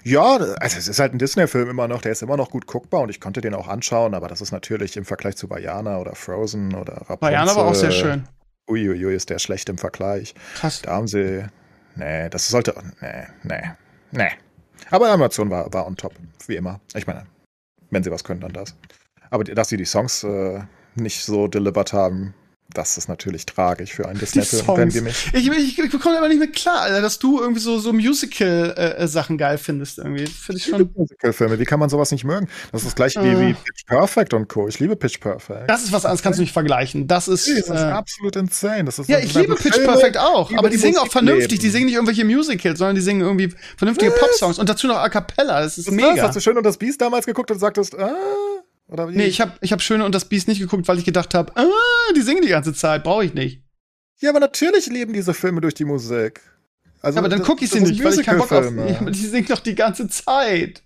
Ja, 0.03 0.37
also 0.37 0.79
es 0.79 0.89
ist 0.89 0.99
halt 0.99 1.13
ein 1.13 1.19
Disney-Film 1.19 1.71
immer 1.71 1.89
noch, 1.89 2.03
der 2.03 2.13
ist 2.13 2.23
immer 2.23 2.37
noch 2.37 2.51
gut 2.51 2.67
guckbar 2.67 3.03
und 3.03 3.09
ich 3.09 3.21
konnte 3.21 3.41
den 3.41 3.55
auch 3.55 3.69
anschauen, 3.69 4.15
aber 4.15 4.29
das 4.29 4.41
ist 4.41 4.53
natürlich 4.53 4.97
im 4.97 5.05
Vergleich 5.05 5.37
zu 5.37 5.49
Vajana 5.49 5.99
oder 5.99 6.15
Frozen 6.15 6.75
oder 6.75 6.95
Rapunzel. 6.95 7.19
Bayern 7.19 7.49
aber 7.49 7.67
auch 7.67 7.75
sehr 7.75 7.93
schön. 7.93 8.29
Uiuiui, 8.69 9.15
ist 9.15 9.31
der 9.31 9.39
schlecht 9.39 9.69
im 9.69 9.79
Vergleich. 9.79 10.35
Krass. 10.57 10.83
Da 10.83 10.93
haben 10.93 11.07
sie. 11.07 11.47
Nee, 11.95 12.29
das 12.31 12.49
sollte. 12.49 12.75
Nee, 13.01 13.27
nee, 13.45 13.71
nee. 14.11 14.31
Aber 14.91 15.09
Animation 15.09 15.51
war, 15.51 15.73
war 15.73 15.87
on 15.87 15.97
top, 15.97 16.15
wie 16.47 16.57
immer. 16.57 16.81
Ich 16.95 17.07
meine, 17.07 17.27
wenn 17.91 18.03
sie 18.03 18.11
was 18.11 18.25
können, 18.25 18.41
dann 18.41 18.53
das. 18.53 18.75
Aber 19.31 19.45
dass 19.45 19.69
sie 19.69 19.77
die 19.77 19.85
Songs 19.85 20.25
äh, 20.25 20.63
nicht 20.95 21.25
so 21.25 21.49
delivered 21.49 21.93
haben, 21.93 22.35
das 22.73 22.99
ist 22.99 23.09
natürlich 23.09 23.47
tragisch 23.47 23.95
für 23.95 24.09
einen 24.09 24.19
Disney-Film, 24.19 24.77
wenn 24.77 24.95
wir 24.95 25.03
mich. 25.03 25.31
Ich, 25.33 25.49
ich, 25.49 25.79
ich 25.79 25.91
bekomme 25.91 26.19
aber 26.19 26.29
nicht 26.29 26.39
mehr 26.39 26.51
klar, 26.51 26.83
Alter, 26.83 27.01
dass 27.01 27.19
du 27.19 27.41
irgendwie 27.41 27.61
so, 27.61 27.79
so 27.79 27.93
Musical-Sachen 27.93 29.37
äh, 29.37 29.39
geil 29.39 29.59
findest. 29.59 29.99
Irgendwie. 29.99 30.27
Finde 30.27 30.59
ich 30.59 30.67
schon. 30.67 30.91
Musical-Filme, 30.95 31.59
wie 31.59 31.65
kann 31.65 31.79
man 31.79 31.89
sowas 31.89 32.11
nicht 32.11 32.25
mögen? 32.25 32.49
Das 32.73 32.83
ist 32.83 32.89
das 32.89 32.95
gleiche 32.95 33.21
äh. 33.21 33.25
wie, 33.25 33.49
wie 33.49 33.55
Pitch 33.55 33.87
Perfect 33.87 34.35
und 34.35 34.49
Co. 34.49 34.69
Ich 34.69 34.81
liebe 34.81 34.97
Pitch 34.97 35.21
Perfect. 35.21 35.71
Das 35.71 35.85
ist 35.85 35.93
was 35.93 36.05
anderes, 36.05 36.23
kannst 36.23 36.39
du 36.39 36.43
nicht 36.43 36.53
vergleichen. 36.53 37.07
Das 37.07 37.29
ist, 37.29 37.49
das 37.49 37.57
ist 37.57 37.71
äh, 37.71 37.75
absolut 37.75 38.37
insane. 38.37 38.85
Das 38.85 38.99
ist 38.99 39.09
ja, 39.09 39.21
ich 39.21 39.33
liebe 39.35 39.55
Pitch 39.55 39.75
Filme, 39.75 39.93
Perfect 39.93 40.19
auch, 40.19 40.53
aber 40.53 40.69
die, 40.69 40.77
die 40.77 40.83
singen 40.83 40.99
auch 40.99 41.11
vernünftig. 41.11 41.53
Leben. 41.53 41.63
Die 41.63 41.71
singen 41.71 41.87
nicht 41.87 41.95
irgendwelche 41.95 42.25
Musicals, 42.25 42.79
sondern 42.79 42.97
die 42.97 43.03
singen 43.03 43.21
irgendwie 43.21 43.55
vernünftige 43.77 44.11
Pop-Songs 44.11 44.59
und 44.59 44.69
dazu 44.69 44.87
noch 44.87 44.97
A 44.97 45.09
Cappella. 45.09 45.61
Das 45.61 45.79
ist 45.79 45.87
das 45.87 45.95
mega. 45.95 46.23
Hast 46.23 46.37
du 46.37 46.41
schön 46.41 46.57
und 46.57 46.65
das 46.65 46.77
Beast 46.77 47.01
damals 47.01 47.27
geguckt 47.27 47.51
und 47.51 47.59
sagtest, 47.59 47.97
ah. 47.99 48.15
Oder? 48.89 49.07
Nee, 49.07 49.27
ich 49.27 49.41
habe 49.41 49.53
ich 49.61 49.73
hab 49.73 49.83
Schöne 49.83 50.05
und 50.05 50.15
das 50.15 50.27
Biest 50.27 50.49
nicht 50.49 50.61
geguckt, 50.61 50.87
weil 50.87 50.99
ich 50.99 51.05
gedacht 51.05 51.35
habe, 51.35 51.53
ah, 51.57 52.13
die 52.15 52.23
singen 52.23 52.43
die 52.43 52.49
ganze 52.49 52.73
Zeit, 52.73 53.05
brauche 53.05 53.25
ich 53.25 53.35
nicht. 53.35 53.63
Ja, 54.21 54.31
aber 54.31 54.41
natürlich 54.41 54.87
leben 54.87 55.13
diese 55.13 55.35
Filme 55.35 55.61
durch 55.61 55.75
die 55.75 55.85
Musik. 55.85 56.41
Also, 57.03 57.17
ja, 57.17 57.21
aber 57.21 57.29
dann 57.29 57.43
gucke 57.43 57.65
ich 57.65 57.71
sie 57.71 57.81
nicht, 57.81 58.03
weil 58.03 58.19
ich 58.19 58.25
keinen 58.25 58.39
Bock 58.39 58.53
auf. 58.53 58.65
Ja, 58.75 59.11
die 59.11 59.27
singen 59.27 59.47
doch 59.49 59.61
die 59.61 59.75
ganze 59.75 60.09
Zeit. 60.09 60.83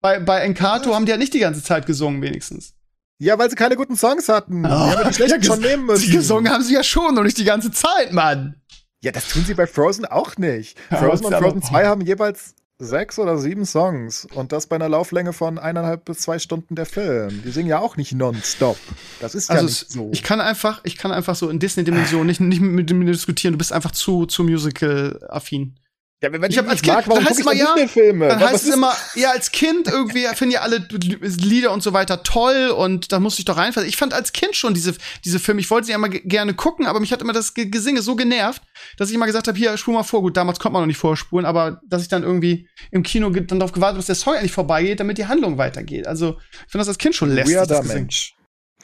Bei, 0.00 0.18
bei 0.18 0.40
Encanto 0.40 0.90
Was? 0.90 0.96
haben 0.96 1.06
die 1.06 1.10
ja 1.10 1.16
nicht 1.16 1.34
die 1.34 1.40
ganze 1.40 1.62
Zeit 1.62 1.86
gesungen, 1.86 2.22
wenigstens. 2.22 2.74
Ja, 3.18 3.38
weil 3.38 3.48
sie 3.48 3.56
keine 3.56 3.76
guten 3.76 3.96
Songs 3.96 4.28
hatten. 4.28 4.64
Oh, 4.64 4.68
die 4.68 4.74
haben 4.96 5.08
die 5.08 5.14
schlechten 5.14 5.42
ja, 5.42 5.46
schon 5.46 5.60
nehmen 5.60 5.86
müssen. 5.86 6.04
Die 6.04 6.10
gesungen 6.10 6.52
haben 6.52 6.62
sie 6.62 6.74
ja 6.74 6.82
schon 6.82 7.16
und 7.16 7.24
nicht 7.24 7.38
die 7.38 7.44
ganze 7.44 7.70
Zeit, 7.70 8.12
Mann. 8.12 8.56
Ja, 9.00 9.10
das 9.10 9.28
tun 9.28 9.44
sie 9.44 9.54
bei 9.54 9.66
Frozen 9.66 10.04
auch 10.04 10.36
nicht. 10.36 10.78
Frozen 10.88 11.26
und 11.26 11.34
Frozen 11.34 11.62
2 11.62 11.86
haben 11.86 12.00
jeweils 12.02 12.54
sechs 12.82 13.18
oder 13.18 13.38
sieben 13.38 13.64
Songs 13.64 14.26
und 14.34 14.52
das 14.52 14.66
bei 14.66 14.76
einer 14.76 14.88
Lauflänge 14.88 15.32
von 15.32 15.58
eineinhalb 15.58 16.04
bis 16.04 16.18
zwei 16.18 16.38
Stunden 16.38 16.74
der 16.74 16.86
Film. 16.86 17.42
Die 17.44 17.50
singen 17.50 17.68
ja 17.68 17.78
auch 17.78 17.96
nicht 17.96 18.12
nonstop. 18.12 18.76
Das 19.20 19.34
ist 19.34 19.50
also 19.50 19.62
ja 19.62 19.66
nicht 19.66 19.90
so. 19.90 20.10
Ich 20.12 20.22
kann 20.22 20.40
einfach, 20.40 20.80
ich 20.84 20.96
kann 20.96 21.12
einfach 21.12 21.36
so 21.36 21.48
in 21.48 21.58
Disney-Dimension 21.58 22.26
nicht, 22.26 22.40
nicht 22.40 22.60
mit 22.60 22.92
mir 22.92 23.12
diskutieren. 23.12 23.52
Du 23.54 23.58
bist 23.58 23.72
einfach 23.72 23.92
zu, 23.92 24.26
zu 24.26 24.42
Musical-affin. 24.42 25.76
Ja, 26.22 26.32
wenn 26.32 26.42
ich, 26.44 26.56
ich 26.56 26.68
als 26.68 26.82
Kind, 26.82 26.94
mag, 26.94 27.04
dann 27.04 27.24
heißt 27.24 27.40
immer, 27.40 27.52
ja? 27.52 27.74
Dann 27.74 28.40
heißt 28.40 28.68
es 28.68 28.72
immer, 28.72 28.92
ja, 29.16 29.32
als 29.32 29.50
Kind 29.50 29.88
irgendwie 29.88 30.24
finden 30.34 30.52
ja 30.52 30.60
alle 30.60 30.86
Lieder 31.20 31.72
und 31.72 31.82
so 31.82 31.92
weiter 31.92 32.22
toll 32.22 32.68
und 32.68 33.10
da 33.10 33.18
musste 33.18 33.40
ich 33.40 33.44
doch 33.44 33.56
reinfallen. 33.56 33.88
Ich 33.88 33.96
fand 33.96 34.14
als 34.14 34.32
Kind 34.32 34.54
schon 34.54 34.72
diese, 34.72 34.94
diese 35.24 35.40
Filme, 35.40 35.60
ich 35.60 35.68
wollte 35.68 35.88
sie 35.88 35.92
immer 35.92 36.08
gerne 36.08 36.54
gucken, 36.54 36.86
aber 36.86 37.00
mich 37.00 37.12
hat 37.12 37.22
immer 37.22 37.32
das 37.32 37.54
Gesinge 37.54 38.02
so 38.02 38.14
genervt, 38.14 38.62
dass 38.98 39.08
ich 39.08 39.16
immer 39.16 39.26
gesagt 39.26 39.48
habe, 39.48 39.58
hier, 39.58 39.76
spur 39.76 39.94
mal 39.94 40.04
vor. 40.04 40.22
Gut, 40.22 40.36
damals 40.36 40.60
konnte 40.60 40.74
man 40.74 40.82
noch 40.82 40.86
nicht 40.86 40.98
vorspulen, 40.98 41.44
aber 41.44 41.80
dass 41.88 42.02
ich 42.02 42.08
dann 42.08 42.22
irgendwie 42.22 42.68
im 42.92 43.02
Kino 43.02 43.28
dann 43.30 43.58
darauf 43.58 43.72
gewartet 43.72 43.94
habe, 43.94 43.98
dass 43.98 44.06
der 44.06 44.14
Song 44.14 44.34
endlich 44.34 44.52
vorbeigeht, 44.52 45.00
damit 45.00 45.18
die 45.18 45.26
Handlung 45.26 45.58
weitergeht. 45.58 46.06
Also, 46.06 46.38
ich 46.52 46.70
finde 46.70 46.82
das 46.82 46.88
als 46.88 46.98
Kind 46.98 47.16
schon 47.16 47.34
lästig. 47.34 47.56
Weirder 47.56 47.82
Mensch. 47.82 48.36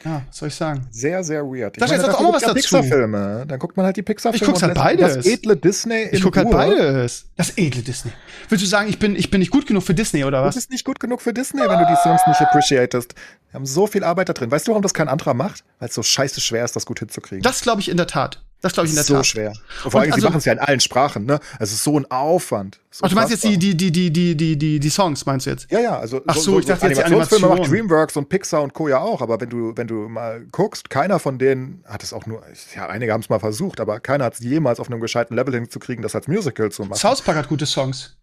Ja, 0.04 0.22
was 0.28 0.36
soll 0.36 0.48
ich 0.48 0.54
sagen? 0.54 0.86
Sehr, 0.90 1.24
sehr 1.24 1.44
weird. 1.44 1.76
Ich 1.76 1.80
Sag 1.80 1.90
jetzt 1.90 2.08
auch 2.08 2.20
mal 2.20 2.32
was 2.32 2.42
dazu. 2.42 2.54
Pixar-Filme. 2.54 3.44
Dann 3.48 3.58
guckt 3.58 3.76
man 3.76 3.84
halt 3.86 3.96
die 3.96 4.02
Pixar-Filme. 4.02 4.42
Ich 4.42 4.46
guck's 4.48 4.62
halt 4.62 4.74
beides. 4.74 5.14
Das 5.16 5.26
edle 5.26 5.56
Disney. 5.56 6.08
Ich 6.12 6.22
guck 6.22 6.36
halt 6.36 6.50
beides. 6.50 7.26
Das 7.36 7.56
edle 7.56 7.82
Disney. 7.82 8.12
Willst 8.48 8.64
du 8.64 8.68
sagen, 8.68 8.88
ich 8.88 8.98
bin, 8.98 9.16
ich 9.16 9.30
bin 9.30 9.40
nicht 9.40 9.50
gut 9.50 9.66
genug 9.66 9.82
für 9.82 9.94
Disney 9.94 10.24
oder 10.24 10.42
was? 10.44 10.54
Du 10.54 10.58
bist 10.58 10.70
nicht 10.70 10.84
gut 10.84 11.00
genug 11.00 11.20
für 11.20 11.32
Disney, 11.32 11.62
wenn 11.62 11.78
du 11.78 11.86
die 11.86 11.96
Songs 12.02 12.20
nicht 12.26 12.40
appreciatest. 12.40 13.14
Wir 13.50 13.54
haben 13.54 13.66
so 13.66 13.86
viel 13.86 14.04
Arbeit 14.04 14.28
da 14.28 14.32
drin. 14.32 14.50
Weißt 14.50 14.66
du, 14.68 14.72
warum 14.72 14.82
das 14.82 14.94
kein 14.94 15.08
anderer 15.08 15.34
macht? 15.34 15.64
Weil 15.78 15.88
es 15.88 15.94
so 15.94 16.02
scheiße 16.02 16.40
schwer 16.40 16.64
ist, 16.64 16.76
das 16.76 16.86
gut 16.86 17.00
hinzukriegen. 17.00 17.42
Das 17.42 17.60
glaube 17.62 17.80
ich 17.80 17.88
in 17.88 17.96
der 17.96 18.06
Tat. 18.06 18.42
Das 18.60 18.72
glaube 18.72 18.86
ich 18.86 18.92
in 18.92 18.96
der 18.96 19.04
so 19.04 19.14
Tat. 19.14 19.24
So 19.24 19.30
schwer. 19.30 19.52
Und 19.84 19.90
vor 19.92 20.00
allem, 20.00 20.12
also, 20.12 20.20
sie 20.20 20.26
machen 20.26 20.38
es 20.38 20.44
ja 20.44 20.52
in 20.52 20.58
allen 20.58 20.80
Sprachen, 20.80 21.26
ne? 21.26 21.38
Es 21.60 21.72
ist 21.72 21.84
so 21.84 21.98
ein 21.98 22.10
Aufwand. 22.10 22.80
So 22.90 23.04
Ach, 23.04 23.08
du 23.08 23.14
meinst 23.14 23.30
jetzt 23.30 23.44
die, 23.44 23.56
die, 23.56 23.76
die, 23.76 23.92
die, 23.92 24.12
die, 24.12 24.36
die, 24.36 24.58
die, 24.58 24.80
die 24.80 24.88
Songs, 24.90 25.24
meinst 25.26 25.46
du 25.46 25.50
jetzt? 25.50 25.70
Ja, 25.70 25.78
ja, 25.78 25.98
also. 25.98 26.20
Ach 26.26 26.34
so, 26.34 26.52
so 26.52 26.58
ich 26.58 26.66
dachte 26.66 26.88
jetzt 26.88 26.98
Animationsfilme 26.98 27.46
Animation. 27.46 27.78
macht 27.78 27.90
Dreamworks 27.90 28.16
und 28.16 28.28
Pixar 28.28 28.62
und 28.62 28.74
Co. 28.74 28.88
ja 28.88 28.98
auch, 28.98 29.22
aber 29.22 29.40
wenn 29.40 29.48
du, 29.48 29.72
wenn 29.76 29.86
du 29.86 30.08
mal 30.08 30.44
guckst, 30.50 30.90
keiner 30.90 31.20
von 31.20 31.38
denen 31.38 31.84
hat 31.86 32.02
es 32.02 32.12
auch 32.12 32.26
nur, 32.26 32.42
ja, 32.74 32.88
einige 32.88 33.12
haben 33.12 33.20
es 33.20 33.28
mal 33.28 33.38
versucht, 33.38 33.78
aber 33.78 34.00
keiner 34.00 34.24
hat 34.24 34.34
es 34.34 34.40
jemals 34.40 34.80
auf 34.80 34.88
einem 34.88 35.00
gescheiten 35.00 35.36
Level 35.36 35.54
hinzukriegen, 35.54 36.02
das 36.02 36.16
als 36.16 36.26
Musical 36.26 36.72
zu 36.72 36.82
machen. 36.82 36.98
South 36.98 37.22
Park 37.22 37.36
hat 37.36 37.48
gute 37.48 37.66
Songs. 37.66 38.16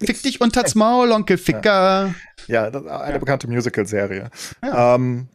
Fick 0.00 0.22
dich 0.22 0.40
unters 0.40 0.74
Maul, 0.74 1.12
Onkel 1.12 1.36
Ficker. 1.36 2.14
Ja, 2.46 2.68
ja 2.70 2.80
eine 2.80 3.12
ja. 3.12 3.18
bekannte 3.18 3.46
Musical-Serie. 3.46 4.30
Ja. 4.62 4.94
Ähm, 4.94 5.28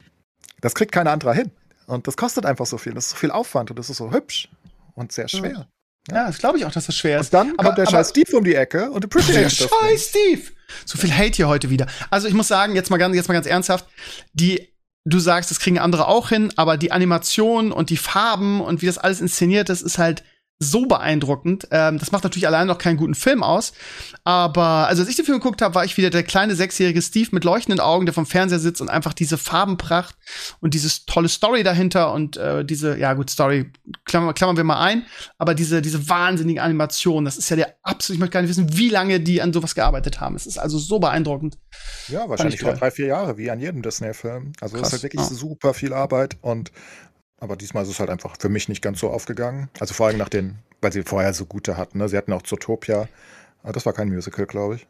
das 0.62 0.74
kriegt 0.74 0.92
keiner 0.92 1.12
anderer 1.12 1.34
hin. 1.34 1.52
Und 1.88 2.06
das 2.06 2.18
kostet 2.18 2.46
einfach 2.46 2.66
so 2.66 2.78
viel. 2.78 2.94
Das 2.94 3.06
ist 3.06 3.12
so 3.12 3.18
viel 3.18 3.32
Aufwand 3.32 3.72
und 3.72 3.80
das 3.80 3.90
ist 3.90 3.98
so 3.98 4.12
hübsch 4.12 4.50
und 4.94 5.12
sehr 5.12 5.28
schwer. 5.28 5.68
Ja, 6.10 6.16
ja 6.16 6.28
das 6.28 6.38
glaube 6.38 6.58
ich 6.58 6.66
auch, 6.66 6.72
dass 6.72 6.86
das 6.86 6.96
schwer 6.96 7.20
ist. 7.20 7.34
Und 7.34 7.34
dann 7.34 7.54
aber, 7.58 7.70
kommt 7.70 7.78
der 7.78 7.88
aber, 7.88 7.98
scheiß 7.98 8.10
Steve 8.10 8.38
um 8.38 8.44
die 8.44 8.56
Ecke 8.56 8.92
und 8.92 9.06
appreciate 9.06 9.40
Der 9.40 9.50
scheiß 9.50 10.10
Steve! 10.10 10.52
So 10.86 10.98
viel 10.98 11.12
Hate 11.12 11.32
hier 11.38 11.48
heute 11.48 11.70
wieder. 11.70 11.88
Also 12.10 12.28
ich 12.28 12.34
muss 12.34 12.50
sagen, 12.50 12.76
jetzt 12.76 12.90
mal 12.90 12.98
ganz, 12.98 13.16
jetzt 13.16 13.30
mal 13.30 13.34
ganz 13.34 13.48
ernsthaft, 13.48 13.88
die 14.34 14.68
du 15.06 15.20
sagst, 15.20 15.50
das 15.50 15.60
kriegen 15.60 15.80
andere 15.80 16.08
auch 16.08 16.28
hin, 16.30 16.52
aber 16.58 16.76
die 16.76 16.92
Animation 16.92 17.72
und 17.72 17.90
die 17.90 17.96
Farben 17.96 18.60
und 18.60 18.82
wie 18.82 18.86
das 18.86 18.98
alles 18.98 19.22
inszeniert 19.22 19.70
ist, 19.70 19.82
ist 19.82 19.98
halt 19.98 20.24
so 20.60 20.88
beeindruckend. 20.88 21.68
Ähm, 21.72 22.00
das 22.00 22.12
macht 22.12 22.24
natürlich 22.24 22.48
allein 22.48 22.68
noch 22.68 22.80
keinen 22.80 22.98
guten 22.98 23.14
Film 23.14 23.44
aus. 23.44 23.74
Aber 24.24 24.88
also 24.88 25.02
als 25.02 25.10
ich 25.10 25.16
den 25.16 25.26
Film 25.26 25.38
geguckt 25.38 25.62
habe, 25.62 25.76
war 25.76 25.86
ich 25.86 25.98
wieder 25.98 26.10
der 26.10 26.24
kleine 26.24 26.56
sechsjährige 26.56 27.02
Steve 27.02 27.30
mit 27.32 27.44
leuchtenden 27.44 27.80
Augen, 27.80 28.06
der 28.06 28.14
vom 28.14 28.26
Fernseher 28.26 28.60
sitzt 28.60 28.82
und 28.82 28.90
einfach 28.90 29.14
diese 29.14 29.38
Farbenpracht 29.38 30.16
und 30.60 30.74
dieses 30.74 31.06
tolle 31.06 31.30
Story 31.30 31.64
dahinter 31.64 32.12
und 32.12 32.38
äh, 32.38 32.66
diese, 32.66 32.98
ja 32.98 33.14
gut, 33.14 33.30
Story 33.30 33.72
klammern, 34.06 34.34
klammern 34.34 34.58
wir 34.58 34.64
mal 34.64 34.80
ein, 34.80 35.06
aber 35.38 35.54
diese, 35.54 35.82
diese 35.82 36.10
wahnsinnige 36.10 36.62
Animation, 36.62 37.26
das 37.26 37.38
ist 37.38 37.50
ja 37.50 37.56
der 37.56 37.76
absolut, 37.84 38.16
ich 38.16 38.20
möchte 38.20 38.34
gar 38.34 38.42
nicht 38.42 38.50
wissen, 38.50 38.76
wie 38.78 38.90
lange 38.90 39.20
die 39.20 39.42
an 39.42 39.54
sowas 39.54 39.76
gearbeitet 39.76 40.20
haben. 40.20 40.36
Es 40.36 40.48
ist 40.48 40.58
also 40.58 40.80
so 40.80 41.00
beeindruckend. 41.00 41.58
Ja, 42.08 42.28
wahrscheinlich 42.28 42.60
wieder 42.60 42.74
drei, 42.74 42.90
vier 42.90 43.08
Jahre, 43.08 43.38
wie 43.38 43.52
an 43.52 43.60
jedem 43.60 43.84
Disney-Film. 43.84 44.54
Also 44.60 44.78
es 44.78 44.88
ist 44.88 44.94
halt 44.94 45.04
wirklich 45.04 45.22
ja. 45.22 45.36
super 45.36 45.74
viel 45.76 45.94
Arbeit 45.94 46.38
und 46.42 46.72
aber 47.40 47.56
diesmal 47.56 47.84
ist 47.84 47.90
es 47.90 48.00
halt 48.00 48.10
einfach 48.10 48.36
für 48.40 48.50
mich 48.50 48.70
nicht 48.70 48.82
ganz 48.82 49.00
so 49.00 49.10
aufgegangen. 49.10 49.70
Also 49.80 49.94
vor 49.94 50.08
allem 50.08 50.18
nach 50.18 50.30
den, 50.30 50.58
weil 50.82 50.92
sie 50.92 51.04
vorher 51.04 51.34
so 51.34 51.46
gute 51.46 51.78
hatten. 51.78 52.00
Ne? 52.00 52.10
Sie 52.10 52.18
hatten 52.18 52.34
auch 52.34 52.42
Zootopia. 52.42 53.08
Das 53.64 53.86
war 53.86 53.94
kein 53.94 54.10
Musical, 54.10 54.46
glaube 54.46 54.76
ich. 54.76 54.88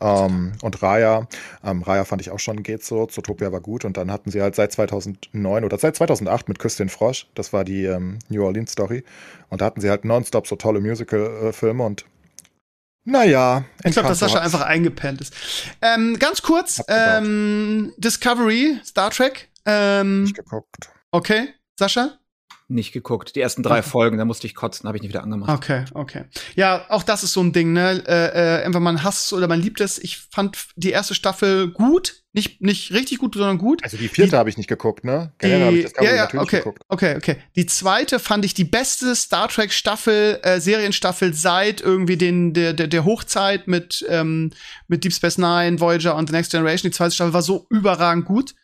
Ähm, 0.00 0.52
und 0.60 0.82
Raya, 0.82 1.28
ähm, 1.62 1.82
Raya 1.82 2.04
fand 2.04 2.20
ich 2.20 2.30
auch 2.30 2.40
schon 2.40 2.62
geht 2.62 2.84
so. 2.84 3.06
Zootopia 3.06 3.52
war 3.52 3.60
gut. 3.60 3.84
Und 3.84 3.96
dann 3.96 4.10
hatten 4.10 4.30
sie 4.30 4.42
halt 4.42 4.56
seit 4.56 4.72
2009 4.72 5.64
oder 5.64 5.78
seit 5.78 5.94
2008 5.96 6.48
mit 6.48 6.58
Küss 6.58 6.76
den 6.76 6.88
Frosch. 6.88 7.28
Das 7.34 7.52
war 7.52 7.64
die 7.64 7.84
ähm, 7.84 8.18
New 8.28 8.44
Orleans 8.44 8.72
Story. 8.72 9.04
Und 9.48 9.60
da 9.60 9.66
hatten 9.66 9.80
sie 9.80 9.90
halt 9.90 10.04
nonstop 10.04 10.46
so 10.46 10.56
tolle 10.56 10.80
Musical-Filme 10.80 11.84
und 11.84 12.04
naja, 13.06 13.64
ich 13.84 13.92
glaube, 13.92 14.08
dass 14.08 14.20
Sascha 14.20 14.38
einfach 14.38 14.62
eingepennt 14.62 15.20
ist. 15.20 15.34
Ähm, 15.82 16.18
ganz 16.18 16.40
kurz, 16.40 16.82
ähm, 16.88 17.92
Discovery, 17.98 18.80
Star 18.82 19.10
Trek. 19.10 19.50
Ähm, 19.66 20.22
Nicht 20.22 20.36
geguckt. 20.36 20.90
Okay. 21.10 21.48
Sascha? 21.76 22.18
Nicht 22.66 22.92
geguckt. 22.92 23.36
Die 23.36 23.40
ersten 23.40 23.62
drei 23.62 23.80
okay. 23.80 23.90
Folgen, 23.90 24.16
da 24.16 24.24
musste 24.24 24.46
ich 24.46 24.54
kotzen, 24.54 24.86
habe 24.88 24.96
ich 24.96 25.02
nicht 25.02 25.10
wieder 25.10 25.22
angemacht. 25.22 25.50
Okay, 25.50 25.84
okay. 25.92 26.24
Ja, 26.54 26.86
auch 26.88 27.02
das 27.02 27.22
ist 27.22 27.34
so 27.34 27.42
ein 27.42 27.52
Ding, 27.52 27.74
ne? 27.74 28.02
Äh, 28.06 28.60
äh, 28.60 28.62
entweder 28.62 28.80
man 28.80 29.02
hasst 29.02 29.26
es 29.26 29.32
oder 29.34 29.48
man 29.48 29.60
liebt 29.60 29.82
es. 29.82 29.98
Ich 29.98 30.16
fand 30.30 30.68
die 30.74 30.90
erste 30.90 31.14
Staffel 31.14 31.68
gut. 31.68 32.22
Nicht, 32.32 32.62
nicht 32.62 32.90
richtig 32.92 33.18
gut, 33.18 33.34
sondern 33.34 33.58
gut. 33.58 33.84
Also 33.84 33.98
die 33.98 34.08
vierte 34.08 34.38
habe 34.38 34.48
ich 34.48 34.56
nicht 34.56 34.66
geguckt, 34.66 35.04
ne? 35.04 35.32
Generell 35.38 35.66
habe 35.66 35.76
ich 35.76 35.84
das 35.84 35.92
ja, 36.04 36.14
ja, 36.14 36.22
natürlich 36.22 36.42
okay, 36.42 36.56
geguckt. 36.56 36.82
Okay, 36.88 37.16
okay. 37.16 37.36
Die 37.54 37.66
zweite 37.66 38.18
fand 38.18 38.46
ich 38.46 38.54
die 38.54 38.64
beste 38.64 39.14
Star 39.14 39.48
Trek 39.48 39.70
Staffel, 39.70 40.40
äh, 40.42 40.58
Serienstaffel 40.58 41.34
seit 41.34 41.82
irgendwie 41.82 42.16
den, 42.16 42.54
der, 42.54 42.72
der, 42.72 42.86
der 42.86 43.04
Hochzeit 43.04 43.68
mit, 43.68 44.04
ähm, 44.08 44.52
mit 44.88 45.04
Deep 45.04 45.12
Space 45.12 45.36
Nine, 45.36 45.80
Voyager 45.80 46.16
und 46.16 46.30
The 46.30 46.34
Next 46.34 46.50
Generation. 46.50 46.90
Die 46.90 46.96
zweite 46.96 47.14
Staffel 47.14 47.34
war 47.34 47.42
so 47.42 47.66
überragend 47.68 48.24
gut. 48.24 48.54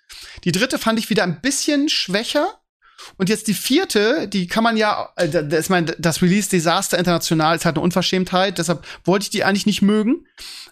Die 0.44 0.52
dritte 0.52 0.78
fand 0.78 0.98
ich 0.98 1.10
wieder 1.10 1.22
ein 1.22 1.40
bisschen 1.42 1.88
schwächer 1.90 2.59
und 3.16 3.28
jetzt 3.28 3.48
die 3.48 3.54
vierte, 3.54 4.28
die 4.28 4.46
kann 4.46 4.64
man 4.64 4.76
ja, 4.76 5.10
äh, 5.16 5.28
das, 5.28 5.64
ich 5.64 5.70
meine, 5.70 5.94
das 5.98 6.22
Release-Desaster 6.22 6.98
international 6.98 7.56
ist 7.56 7.64
halt 7.64 7.76
eine 7.76 7.84
Unverschämtheit, 7.84 8.58
deshalb 8.58 8.84
wollte 9.04 9.24
ich 9.24 9.30
die 9.30 9.44
eigentlich 9.44 9.66
nicht 9.66 9.82
mögen. 9.82 10.26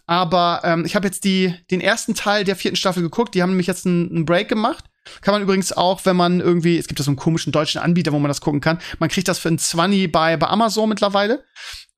Aber 0.07 0.63
ähm, 0.65 0.85
ich 0.87 0.97
habe 0.97 1.07
jetzt 1.07 1.25
die, 1.25 1.55
den 1.71 1.81
ersten 1.81 2.15
Teil 2.15 2.45
der 2.45 2.57
vierten 2.57 2.77
Staffel 2.77 3.03
geguckt, 3.03 3.35
die 3.35 3.43
haben 3.43 3.51
nämlich 3.51 3.67
jetzt 3.67 3.87
einen, 3.87 4.11
einen 4.11 4.25
Break 4.25 4.49
gemacht. 4.49 4.85
Kann 5.21 5.33
man 5.33 5.43
übrigens 5.43 5.73
auch, 5.73 6.05
wenn 6.05 6.17
man 6.17 6.41
irgendwie, 6.41 6.79
es 6.79 6.87
gibt 6.87 7.01
da 7.01 7.05
so 7.05 7.11
einen 7.11 7.17
komischen 7.17 7.53
deutschen 7.53 7.81
Anbieter, 7.81 8.13
wo 8.13 8.19
man 8.19 8.29
das 8.29 8.41
gucken 8.41 8.61
kann. 8.61 8.79
Man 8.99 9.09
kriegt 9.09 9.29
das 9.29 9.39
für 9.39 9.49
ein 9.49 9.59
20 9.59 10.11
bei, 10.11 10.37
bei 10.37 10.47
Amazon 10.49 10.89
mittlerweile. 10.89 11.45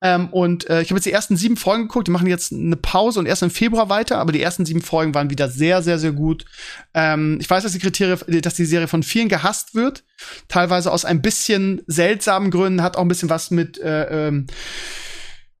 Ähm, 0.01 0.29
und 0.29 0.67
äh, 0.69 0.81
ich 0.81 0.89
habe 0.89 0.97
jetzt 0.97 1.05
die 1.05 1.11
ersten 1.11 1.37
sieben 1.37 1.57
Folgen 1.57 1.83
geguckt, 1.83 2.07
die 2.07 2.11
machen 2.11 2.27
jetzt 2.27 2.51
eine 2.51 2.75
Pause 2.75 3.19
und 3.19 3.27
erst 3.27 3.43
im 3.43 3.51
Februar 3.51 3.89
weiter, 3.89 4.17
aber 4.17 4.31
die 4.31 4.41
ersten 4.41 4.65
sieben 4.65 4.81
Folgen 4.81 5.13
waren 5.13 5.29
wieder 5.29 5.47
sehr, 5.47 5.83
sehr, 5.83 5.99
sehr 5.99 6.11
gut. 6.11 6.45
Ähm, 6.93 7.37
ich 7.39 7.49
weiß, 7.49 7.63
dass 7.63 7.73
die 7.73 7.79
Kriterien, 7.79 8.41
dass 8.41 8.55
die 8.55 8.65
Serie 8.65 8.87
von 8.87 9.03
vielen 9.03 9.29
gehasst 9.29 9.75
wird, 9.75 10.03
teilweise 10.47 10.91
aus 10.91 11.05
ein 11.05 11.21
bisschen 11.21 11.81
seltsamen 11.85 12.49
Gründen, 12.49 12.81
hat 12.81 12.97
auch 12.97 13.01
ein 13.01 13.07
bisschen 13.07 13.29
was 13.29 13.51
mit 13.51 13.79
äh, 13.79 14.27
ähm, 14.27 14.47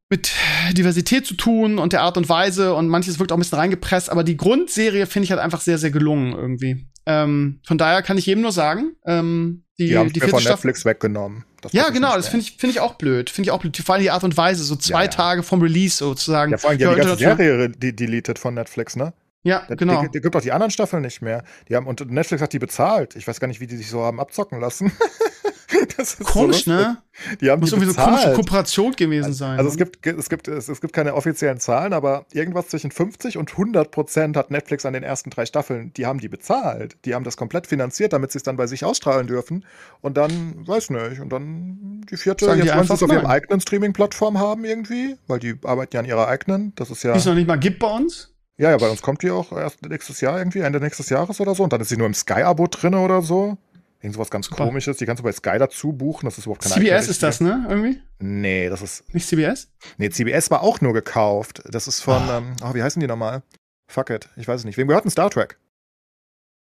mit 0.09 0.33
Diversität 0.73 1.25
zu 1.25 1.35
tun 1.35 1.79
und 1.79 1.93
der 1.93 2.01
Art 2.01 2.17
und 2.17 2.27
Weise 2.27 2.73
und 2.73 2.89
manches 2.89 3.17
wirkt 3.17 3.31
auch 3.31 3.37
ein 3.37 3.39
bisschen 3.39 3.59
reingepresst, 3.59 4.09
aber 4.09 4.25
die 4.25 4.35
Grundserie 4.35 5.05
finde 5.05 5.23
ich 5.23 5.31
halt 5.31 5.39
einfach 5.39 5.61
sehr, 5.61 5.77
sehr 5.77 5.89
gelungen 5.89 6.33
irgendwie. 6.33 6.85
Ähm, 7.05 7.61
von 7.63 7.77
daher 7.77 8.01
kann 8.01 8.17
ich 8.17 8.25
jedem 8.25 8.41
nur 8.41 8.51
sagen, 8.51 8.91
ähm, 9.05 9.63
die, 9.81 9.89
die, 9.89 9.97
haben 9.97 10.13
die 10.13 10.19
vierte 10.19 10.35
von 10.35 10.43
Netflix 10.43 10.85
weggenommen. 10.85 11.43
Das 11.61 11.73
ja, 11.73 11.89
genau, 11.89 12.15
das 12.15 12.27
finde 12.27 12.45
ich, 12.45 12.57
finde 12.57 12.71
ich 12.71 12.79
auch 12.79 12.95
blöd. 12.95 13.29
Finde 13.29 13.47
ich 13.47 13.51
auch 13.51 13.59
blöd. 13.59 13.75
Vor 13.77 13.95
allem 13.95 14.03
die 14.03 14.11
Art 14.11 14.23
und 14.23 14.37
Weise, 14.37 14.63
so 14.63 14.75
zwei 14.75 14.99
ja, 14.99 15.03
ja. 15.03 15.07
Tage 15.07 15.43
vom 15.43 15.61
Release 15.61 15.97
sozusagen. 15.97 16.51
Ja, 16.51 16.57
vor 16.57 16.69
allem 16.69 16.79
die, 16.79 16.83
ja, 16.83 16.93
die 16.93 17.01
ganze 17.01 17.17
Serie 17.17 17.69
die 17.69 17.95
deleted 17.95 18.37
von 18.37 18.53
Netflix, 18.53 18.95
ne? 18.95 19.13
Ja, 19.43 19.65
der, 19.67 19.75
genau. 19.75 20.03
Die, 20.03 20.11
die, 20.11 20.21
gibt 20.21 20.35
auch 20.35 20.41
die 20.41 20.51
anderen 20.51 20.69
Staffeln 20.69 21.01
nicht 21.01 21.21
mehr. 21.21 21.43
Die 21.67 21.75
haben, 21.75 21.87
und 21.87 22.11
Netflix 22.11 22.43
hat 22.43 22.53
die 22.53 22.59
bezahlt. 22.59 23.15
Ich 23.15 23.27
weiß 23.27 23.39
gar 23.39 23.47
nicht, 23.47 23.59
wie 23.59 23.67
die 23.67 23.75
sich 23.75 23.89
so 23.89 24.03
haben 24.03 24.19
abzocken 24.19 24.59
lassen. 24.59 24.91
Das 25.97 26.15
ist 26.15 26.23
Komisch, 26.25 26.65
so 26.65 26.71
ne? 26.71 26.97
Die 27.39 27.49
haben 27.49 27.59
Muss 27.59 27.69
die 27.69 27.75
irgendwie 27.75 27.93
so 27.93 27.99
eine 27.99 28.05
komische 28.05 28.29
bezahlt. 28.29 28.35
Kooperation 28.35 28.91
gewesen 28.93 29.33
sein. 29.33 29.57
Also 29.57 29.69
es 29.69 29.77
ne? 29.77 29.85
gibt, 29.85 30.05
es, 30.05 30.29
gibt, 30.29 30.47
es, 30.47 30.69
es 30.69 30.81
gibt 30.81 30.93
keine 30.93 31.13
offiziellen 31.13 31.59
Zahlen, 31.59 31.93
aber 31.93 32.25
irgendwas 32.33 32.69
zwischen 32.69 32.91
50 32.91 33.37
und 33.37 33.51
100 33.51 33.91
Prozent 33.91 34.37
hat 34.37 34.49
Netflix 34.51 34.85
an 34.85 34.93
den 34.93 35.03
ersten 35.03 35.29
drei 35.29 35.45
Staffeln, 35.45 35.93
die 35.93 36.05
haben 36.05 36.19
die 36.19 36.29
bezahlt. 36.29 36.97
Die 37.05 37.13
haben 37.13 37.23
das 37.23 37.37
komplett 37.37 37.67
finanziert, 37.67 38.13
damit 38.13 38.31
sie 38.31 38.37
es 38.37 38.43
dann 38.43 38.55
bei 38.55 38.67
sich 38.67 38.85
ausstrahlen 38.85 39.27
dürfen. 39.27 39.65
Und 40.01 40.17
dann, 40.17 40.67
weiß 40.67 40.89
nicht, 40.89 41.19
und 41.21 41.29
dann 41.29 42.01
die 42.09 42.17
vierte, 42.17 42.45
Sagen 42.45 42.63
jetzt 42.63 42.75
wollen 42.75 42.87
sie 42.87 42.93
es 42.93 43.03
auf 43.03 43.09
ihrem 43.09 43.23
nein. 43.23 43.31
eigenen 43.31 43.61
Streaming-Plattform 43.61 44.39
haben 44.39 44.65
irgendwie, 44.65 45.17
weil 45.27 45.39
die 45.39 45.55
arbeiten 45.63 45.95
ja 45.95 45.99
an 45.99 46.05
ihrer 46.05 46.27
eigenen. 46.27 46.73
Das 46.75 46.89
ist 46.89 47.03
ja, 47.03 47.13
Die 47.13 47.19
es 47.19 47.25
noch 47.25 47.35
nicht 47.35 47.47
mal 47.47 47.57
gibt 47.59 47.79
bei 47.79 47.87
uns. 47.87 48.33
ja, 48.57 48.71
ja, 48.71 48.77
bei 48.77 48.89
uns 48.89 49.01
kommt 49.01 49.21
die 49.21 49.31
auch 49.31 49.51
erst 49.51 49.81
nächstes 49.85 50.21
Jahr 50.21 50.37
irgendwie, 50.39 50.59
Ende 50.59 50.79
nächstes 50.79 51.09
Jahres 51.09 51.39
oder 51.39 51.55
so. 51.55 51.63
Und 51.63 51.73
dann 51.73 51.81
ist 51.81 51.89
sie 51.89 51.97
nur 51.97 52.07
im 52.07 52.13
Sky-Abo 52.13 52.67
drin 52.67 52.95
oder 52.95 53.21
so. 53.21 53.57
Irgend 54.01 54.15
sowas 54.15 54.31
ganz 54.31 54.47
Super. 54.47 54.65
komisches. 54.65 54.97
Die 54.97 55.05
kannst 55.05 55.19
du 55.19 55.23
bei 55.23 55.31
Sky 55.31 55.57
dazu 55.59 55.93
buchen. 55.93 56.25
Das 56.25 56.37
ist 56.37 56.45
überhaupt 56.45 56.63
keine 56.63 56.75
CBS 56.75 57.07
ist 57.07 57.21
das, 57.21 57.39
ne? 57.39 57.65
Irgendwie? 57.69 58.01
Nee, 58.19 58.67
das 58.69 58.81
ist 58.81 59.13
Nicht 59.13 59.27
CBS? 59.27 59.71
Nee, 59.97 60.09
CBS 60.09 60.49
war 60.49 60.61
auch 60.63 60.81
nur 60.81 60.93
gekauft. 60.93 61.61
Das 61.69 61.87
ist 61.87 62.01
von, 62.01 62.15
Ah. 62.23 62.37
ähm, 62.39 62.55
oh, 62.63 62.73
wie 62.73 62.81
heißen 62.81 62.99
die 62.99 63.07
nochmal? 63.07 63.43
Fuck 63.87 64.09
it, 64.09 64.29
ich 64.37 64.47
weiß 64.47 64.61
es 64.61 64.65
nicht. 64.65 64.77
Wem 64.77 64.87
gehört 64.87 65.03
denn 65.05 65.11
Star 65.11 65.29
Trek? 65.29 65.59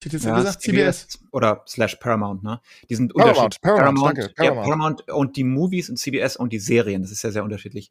Ich 0.00 0.06
hätte 0.06 0.16
jetzt 0.16 0.26
Ja, 0.26 0.36
gesagt 0.36 0.62
CBS. 0.62 1.18
Oder 1.32 1.64
slash 1.68 1.96
Paramount, 1.96 2.42
ne? 2.44 2.60
Die 2.88 2.94
sind 2.94 3.12
Paramount, 3.14 3.36
unterschiedlich. 3.38 3.60
Paramount, 3.60 4.18
danke, 4.18 4.22
ja, 4.22 4.28
Paramount. 4.54 4.66
Paramount 4.66 5.10
und 5.10 5.36
die 5.36 5.44
Movies 5.44 5.90
und 5.90 5.96
CBS 5.96 6.36
und 6.36 6.52
die 6.52 6.60
Serien. 6.60 7.02
Das 7.02 7.10
ist 7.10 7.22
ja 7.22 7.30
sehr 7.32 7.42
unterschiedlich. 7.44 7.90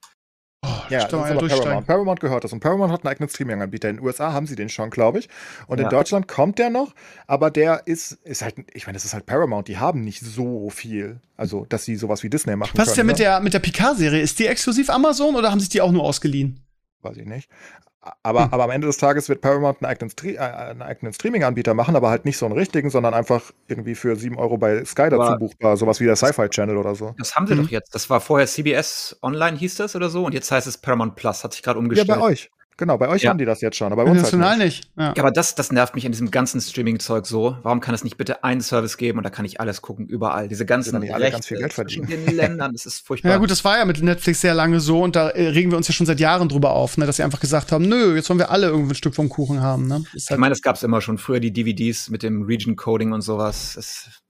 Oh, 0.64 0.70
Ja, 0.90 1.00
ich 1.00 1.06
das 1.06 1.30
ist. 1.32 1.60
Paramount. 1.60 1.88
Paramount 1.88 2.20
gehört 2.20 2.44
das. 2.44 2.52
Und 2.52 2.60
Paramount 2.62 2.92
hat 2.92 3.04
einen 3.06 3.12
eigenen 3.12 3.30
Streaming-Anbieter. 3.30 3.90
In 3.90 3.98
den 3.98 4.06
USA 4.06 4.34
haben 4.34 4.48
sie 4.48 4.56
den 4.56 4.70
schon, 4.70 4.90
glaube 4.90 5.20
ich. 5.20 5.30
Und 5.68 5.78
in 5.80 5.84
Ja. 5.84 5.90
Deutschland 5.90 6.28
kommt 6.28 6.58
der 6.58 6.70
noch, 6.70 6.94
aber 7.28 7.52
der 7.52 7.86
ist, 7.86 8.14
ist 8.24 8.42
halt, 8.42 8.56
ich 8.74 8.88
meine, 8.88 8.96
das 8.96 9.06
ist 9.06 9.14
halt 9.14 9.26
Paramount. 9.26 9.68
Die 9.68 9.78
haben 9.78 10.02
nicht 10.04 10.22
so 10.22 10.70
viel. 10.70 11.20
Also, 11.36 11.66
dass 11.66 11.86
sie 11.86 11.96
sowas 11.96 12.24
wie 12.24 12.30
Disney 12.30 12.56
machen 12.56 12.72
Was 12.76 12.90
ist 12.90 12.98
denn 12.98 13.06
mit 13.06 13.18
ne? 13.18 13.24
der, 13.26 13.40
mit 13.40 13.54
der 13.54 13.60
Picard-Serie? 13.60 14.20
Ist 14.22 14.40
die 14.40 14.48
exklusiv 14.48 14.90
Amazon 14.90 15.36
oder 15.36 15.52
haben 15.52 15.60
sich 15.60 15.70
die 15.70 15.82
auch 15.82 15.92
nur 15.92 16.04
ausgeliehen? 16.04 16.60
Weiß 17.02 17.18
ich 17.18 17.26
nicht. 17.28 17.50
Aber, 18.24 18.46
Hm. 18.46 18.54
aber 18.54 18.64
am 18.66 18.70
Ende 18.70 18.88
des 18.88 18.98
Tages 18.98 19.28
wird 19.28 19.42
Paramount 19.42 19.82
einen 19.82 19.90
eigenen, 19.92 20.10
Stre 20.12 20.36
äh, 20.36 20.38
einen 20.40 20.82
eigenen 20.82 21.14
Streaming-Anbieter 21.14 21.74
machen, 21.74 21.96
aber 21.96 22.10
halt 22.10 22.24
nicht 22.26 22.38
so 22.38 22.46
einen 22.46 22.56
richtigen, 22.58 22.90
sondern 22.90 23.14
einfach 23.14 23.52
irgendwie 23.68 23.96
für 23.96 24.16
7 24.16 24.38
Euro 24.38 24.58
bei 24.58 24.86
Sky 24.86 25.10
dazu 25.10 25.22
Aber- 25.22 25.38
buchbar. 25.38 25.76
Sowas 25.78 26.00
wie 26.00 26.06
der 26.06 26.16
Sci-Fi 26.16 26.48
Channel 26.50 26.78
oder 26.78 26.96
so. 26.96 27.14
Das 27.18 27.36
haben 27.36 27.48
sie 27.48 27.56
Mhm. 27.56 27.64
doch 27.64 27.70
jetzt. 27.70 27.94
Das 27.96 28.10
war 28.10 28.22
vorher 28.22 28.48
CBS 28.48 29.18
Online 29.22 29.58
hieß 29.58 29.76
das 29.76 29.96
oder 29.96 30.10
so 30.10 30.24
und 30.26 30.34
jetzt 30.34 30.50
heißt 30.52 30.68
es 30.68 30.78
Paramount 30.78 31.16
Plus. 31.16 31.44
Hat 31.44 31.54
sich 31.54 31.64
gerade 31.64 31.80
Ja, 31.80 31.84
umgestellt. 31.84 32.08
bei 32.20 32.22
euch. 32.22 32.50
Genau, 32.78 32.98
bei 33.00 33.10
euch 33.10 33.24
Ja. 33.24 33.32
haben 33.32 33.40
die 33.40 33.46
das 33.46 33.62
jetzt 33.62 33.76
schon, 33.76 33.92
aber 33.92 34.06
bei 34.06 34.12
uns 34.12 34.22
halt 34.32 34.34
nicht. 34.36 34.58
nicht. 34.60 34.92
Ja. 34.96 35.14
Ja, 35.16 35.24
aber 35.24 35.32
das, 35.32 35.56
das 35.56 35.72
nervt 35.72 35.96
mich 35.96 36.06
an 36.06 36.12
diesem 36.12 36.30
ganzen 36.30 36.62
Streaming-Zeug 36.62 37.26
so. 37.26 37.58
Warum 37.64 37.80
kann 37.80 37.96
es 37.96 38.04
nicht 38.04 38.18
bitte 38.18 38.44
einen 38.44 38.62
Service 38.62 38.98
geben 38.98 39.18
und 39.18 39.24
da 39.24 39.32
kann 39.32 39.46
ich 39.46 39.60
alles 39.60 39.82
gucken, 39.82 40.06
überall? 40.06 40.48
Diese 40.48 40.64
ganzen 40.66 41.00
nicht 41.00 41.12
alle 41.14 41.32
ganz 41.32 41.48
viel 41.48 41.58
Geld 41.58 41.74
verdienen. 41.74 42.06
den 42.08 42.28
Ländern, 42.36 42.74
das 42.74 42.86
ist 42.86 43.00
furchtbar. 43.08 43.32
Ja 43.32 43.38
gut, 43.38 43.50
das 43.50 43.66
war 43.66 43.80
ja 43.80 43.86
mit 43.86 44.02
Netflix 44.04 44.42
sehr 44.42 44.54
lange 44.54 44.80
so 44.80 45.02
und 45.02 45.16
da 45.16 45.30
äh, 45.30 45.48
regen 45.48 45.72
wir 45.72 45.78
uns 45.78 45.88
ja 45.88 45.94
schon 45.94 46.06
seit 46.06 46.20
Jahren 46.20 46.50
drüber 46.50 46.72
auf, 46.72 46.98
ne, 46.98 47.08
dass 47.08 47.16
sie 47.18 47.24
einfach 47.24 47.40
gesagt 47.40 47.72
haben, 47.72 47.88
nö, 47.90 48.16
jetzt 48.16 48.30
wollen 48.30 48.40
wir 48.40 48.52
alle 48.52 48.68
irgendwie 48.68 48.92
ein 48.92 48.96
Stück 48.96 49.16
vom 49.16 49.28
Kuchen 49.28 49.62
haben. 49.62 49.88
Ne? 49.88 50.04
Ist 50.14 50.26
ich 50.26 50.30
halt, 50.30 50.40
meine, 50.40 50.54
es 50.54 50.62
gab 50.62 50.76
es 50.76 50.84
immer 50.84 51.02
schon 51.02 51.18
früher, 51.18 51.40
die 51.40 51.52
DVDs 51.52 52.10
mit 52.10 52.22
dem 52.22 52.44
Region-Coding 52.44 53.12
und 53.12 53.22
sowas. 53.22 53.76
Es, 53.76 54.22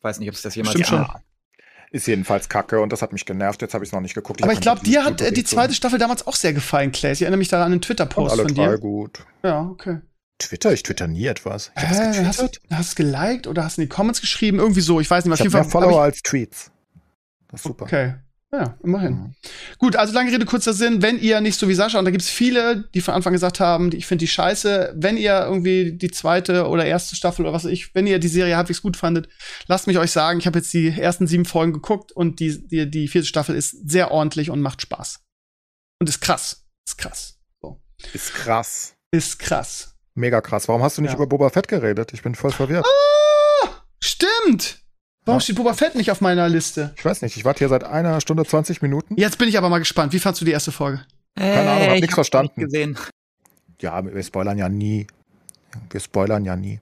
weiß 0.00 0.18
nicht, 0.20 0.28
ob 0.30 0.34
es 0.34 0.40
das 0.42 0.54
jemals 0.54 0.70
Stimmt 0.72 0.86
schon. 0.86 0.98
gab. 0.98 1.20
Ist 1.92 2.06
jedenfalls 2.06 2.48
kacke 2.48 2.80
und 2.80 2.92
das 2.92 3.02
hat 3.02 3.12
mich 3.12 3.26
genervt. 3.26 3.62
Jetzt 3.62 3.74
habe 3.74 3.84
ich 3.84 3.88
es 3.88 3.92
noch 3.92 4.00
nicht 4.00 4.14
geguckt. 4.14 4.40
aber 4.42 4.52
hab 4.52 4.58
ich 4.58 4.60
glaube, 4.62 4.80
dir 4.82 5.04
hat 5.04 5.20
äh, 5.20 5.32
die 5.32 5.42
zweite 5.42 5.74
Staffel 5.74 5.98
damals 5.98 6.24
auch 6.26 6.36
sehr 6.36 6.52
gefallen, 6.52 6.92
Clay. 6.92 7.12
Ich 7.12 7.22
erinnere 7.22 7.38
mich 7.38 7.48
da 7.48 7.64
an 7.64 7.72
einen 7.72 7.80
Twitter-Post 7.80 8.32
alle 8.32 8.44
von 8.44 8.54
dir. 8.54 8.78
gut. 8.78 9.24
Ja, 9.42 9.62
okay. 9.62 9.98
Twitter? 10.38 10.72
Ich 10.72 10.84
twitter 10.84 11.08
nie 11.08 11.26
etwas. 11.26 11.72
Ich 11.76 11.82
Hä, 11.82 12.24
hast, 12.24 12.40
du- 12.40 12.48
hast 12.70 12.98
du 12.98 13.02
geliked 13.02 13.46
oder 13.48 13.64
hast 13.64 13.76
du 13.76 13.82
in 13.82 13.88
die 13.88 13.94
Comments 13.94 14.20
geschrieben? 14.20 14.58
Irgendwie 14.58 14.80
so, 14.80 15.00
ich 15.00 15.10
weiß 15.10 15.24
nicht. 15.24 15.34
Ich 15.34 15.40
Auf 15.40 15.46
habe 15.46 15.64
mehr 15.64 15.64
Fall 15.64 15.82
Follower 15.82 16.02
als 16.02 16.22
Tweets. 16.22 16.70
Das 17.48 17.60
ist 17.60 17.66
ich, 17.66 17.72
super. 17.72 17.84
Okay. 17.84 18.14
Ja, 18.52 18.76
immerhin. 18.82 19.12
Mhm. 19.12 19.34
Gut, 19.78 19.94
also 19.94 20.12
lange 20.12 20.32
Rede, 20.32 20.44
kurzer 20.44 20.72
Sinn. 20.72 21.02
Wenn 21.02 21.20
ihr 21.20 21.40
nicht 21.40 21.56
so 21.56 21.68
wie 21.68 21.74
Sascha, 21.74 22.00
und 22.00 22.04
da 22.04 22.10
gibt's 22.10 22.28
viele, 22.28 22.88
die 22.94 23.00
von 23.00 23.14
Anfang 23.14 23.32
gesagt 23.32 23.60
haben, 23.60 23.92
ich 23.92 24.06
finde 24.06 24.24
die 24.24 24.28
scheiße, 24.28 24.94
wenn 24.96 25.16
ihr 25.16 25.44
irgendwie 25.44 25.92
die 25.92 26.10
zweite 26.10 26.66
oder 26.66 26.84
erste 26.84 27.14
Staffel 27.14 27.42
oder 27.44 27.52
was 27.52 27.62
weiß 27.64 27.70
ich, 27.70 27.94
wenn 27.94 28.08
ihr 28.08 28.18
die 28.18 28.26
Serie 28.28 28.56
halbwegs 28.56 28.82
gut 28.82 28.96
fandet, 28.96 29.28
lasst 29.68 29.86
mich 29.86 29.98
euch 29.98 30.10
sagen, 30.10 30.40
ich 30.40 30.46
habe 30.46 30.58
jetzt 30.58 30.72
die 30.74 30.88
ersten 30.88 31.28
sieben 31.28 31.44
Folgen 31.44 31.72
geguckt 31.72 32.10
und 32.10 32.40
die, 32.40 32.66
die, 32.66 32.90
die 32.90 33.06
vierte 33.06 33.28
Staffel 33.28 33.54
ist 33.54 33.88
sehr 33.88 34.10
ordentlich 34.10 34.50
und 34.50 34.60
macht 34.60 34.82
Spaß. 34.82 35.20
Und 36.00 36.08
ist 36.08 36.20
krass. 36.20 36.64
Ist 36.88 36.98
krass. 36.98 37.38
So. 37.62 37.80
Ist 38.12 38.34
krass. 38.34 38.94
Ist 39.12 39.38
krass. 39.38 39.94
Mega 40.16 40.40
krass. 40.40 40.66
Warum 40.66 40.82
hast 40.82 40.98
du 40.98 41.02
nicht 41.02 41.12
Ja. 41.12 41.16
über 41.16 41.28
Boba 41.28 41.50
Fett 41.50 41.68
geredet? 41.68 42.12
Ich 42.14 42.22
bin 42.22 42.34
voll 42.34 42.50
verwirrt. 42.50 42.84
Ah, 42.84 43.68
stimmt! 44.02 44.79
Warum 45.26 45.36
Ja. 45.38 45.40
steht 45.40 45.56
Boba 45.56 45.74
Fett 45.74 45.94
nicht 45.94 46.10
auf 46.10 46.20
meiner 46.20 46.48
Liste? 46.48 46.92
Ich 46.96 47.04
weiß 47.04 47.22
nicht. 47.22 47.36
Ich 47.36 47.44
warte 47.44 47.58
hier 47.58 47.68
seit 47.68 47.84
einer 47.84 48.20
Stunde 48.20 48.44
20 48.44 48.80
Minuten. 48.82 49.14
Jetzt 49.16 49.38
bin 49.38 49.48
ich 49.48 49.58
aber 49.58 49.68
mal 49.68 49.78
gespannt. 49.78 50.12
Wie 50.12 50.18
fandst 50.18 50.40
du 50.40 50.44
die 50.44 50.52
erste 50.52 50.72
Folge? 50.72 51.02
Keine 51.36 51.70
Ahnung, 51.70 51.86
hab 51.88 51.94
ich 51.94 52.00
nix 52.00 52.04
hab's 52.12 52.14
verstanden. 52.14 52.52
nicht 52.56 52.64
gesehen. 52.66 52.98
Ja, 53.80 54.04
wir 54.04 54.22
spoilern 54.22 54.58
ja 54.58 54.68
nie. 54.68 55.06
Wir 55.90 56.00
spoilern 56.00 56.44
ja 56.44 56.56
nie. 56.56 56.80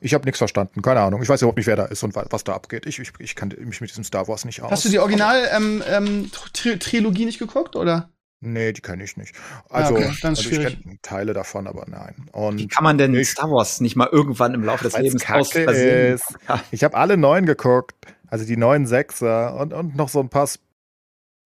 Ich 0.00 0.14
habe 0.14 0.24
nichts 0.24 0.38
verstanden. 0.38 0.80
Keine 0.80 1.00
Ahnung. 1.00 1.22
Ich 1.22 1.28
weiß 1.28 1.42
überhaupt 1.42 1.58
nicht, 1.58 1.66
wer 1.66 1.76
da 1.76 1.86
ist 1.86 2.02
und 2.04 2.14
wa- 2.14 2.24
was 2.30 2.44
da 2.44 2.54
abgeht. 2.54 2.86
Ich, 2.86 2.98
ich, 3.00 3.10
ich 3.18 3.34
kann 3.34 3.48
mich 3.58 3.80
mit 3.80 3.90
diesem 3.90 4.04
Star 4.04 4.28
Wars 4.28 4.44
nicht 4.44 4.62
aus. 4.62 4.70
Hast 4.70 4.84
du 4.84 4.88
die 4.90 5.00
Original 5.00 5.48
ähm, 5.52 5.82
ähm, 5.88 6.30
Tri 6.52 6.78
Trilogie 6.78 7.24
nicht 7.24 7.38
geguckt, 7.40 7.74
oder? 7.74 8.08
Nee, 8.40 8.72
die 8.72 8.80
kenne 8.80 9.02
ich 9.02 9.16
nicht. 9.16 9.34
Also, 9.68 9.94
okay, 9.94 10.12
also 10.22 10.48
ich 10.48 10.60
kenne 10.60 10.98
Teile 11.02 11.32
davon, 11.32 11.66
aber 11.66 11.86
nein. 11.88 12.14
Wie 12.26 12.30
Und 12.32 12.70
kann 12.70 12.84
man 12.84 12.96
denn 12.96 13.12
Ich- 13.14 13.30
Star 13.30 13.50
Wars 13.50 13.80
nicht 13.80 13.96
mal 13.96 14.08
irgendwann 14.10 14.54
im 14.54 14.62
Laufe 14.62 14.84
des 14.84 14.96
Lebens 14.96 15.22
kacke 15.24 15.66
aus 15.68 16.62
ich 16.70 16.84
habe 16.84 16.96
alle 16.96 17.16
neun 17.16 17.46
geguckt. 17.46 17.94
Also 18.30 18.44
die 18.44 18.56
neun 18.56 18.86
Sechser 18.86 19.56
und, 19.58 19.72
und 19.72 19.96
noch 19.96 20.08
so 20.10 20.20
ein 20.20 20.28
paar, 20.28 20.48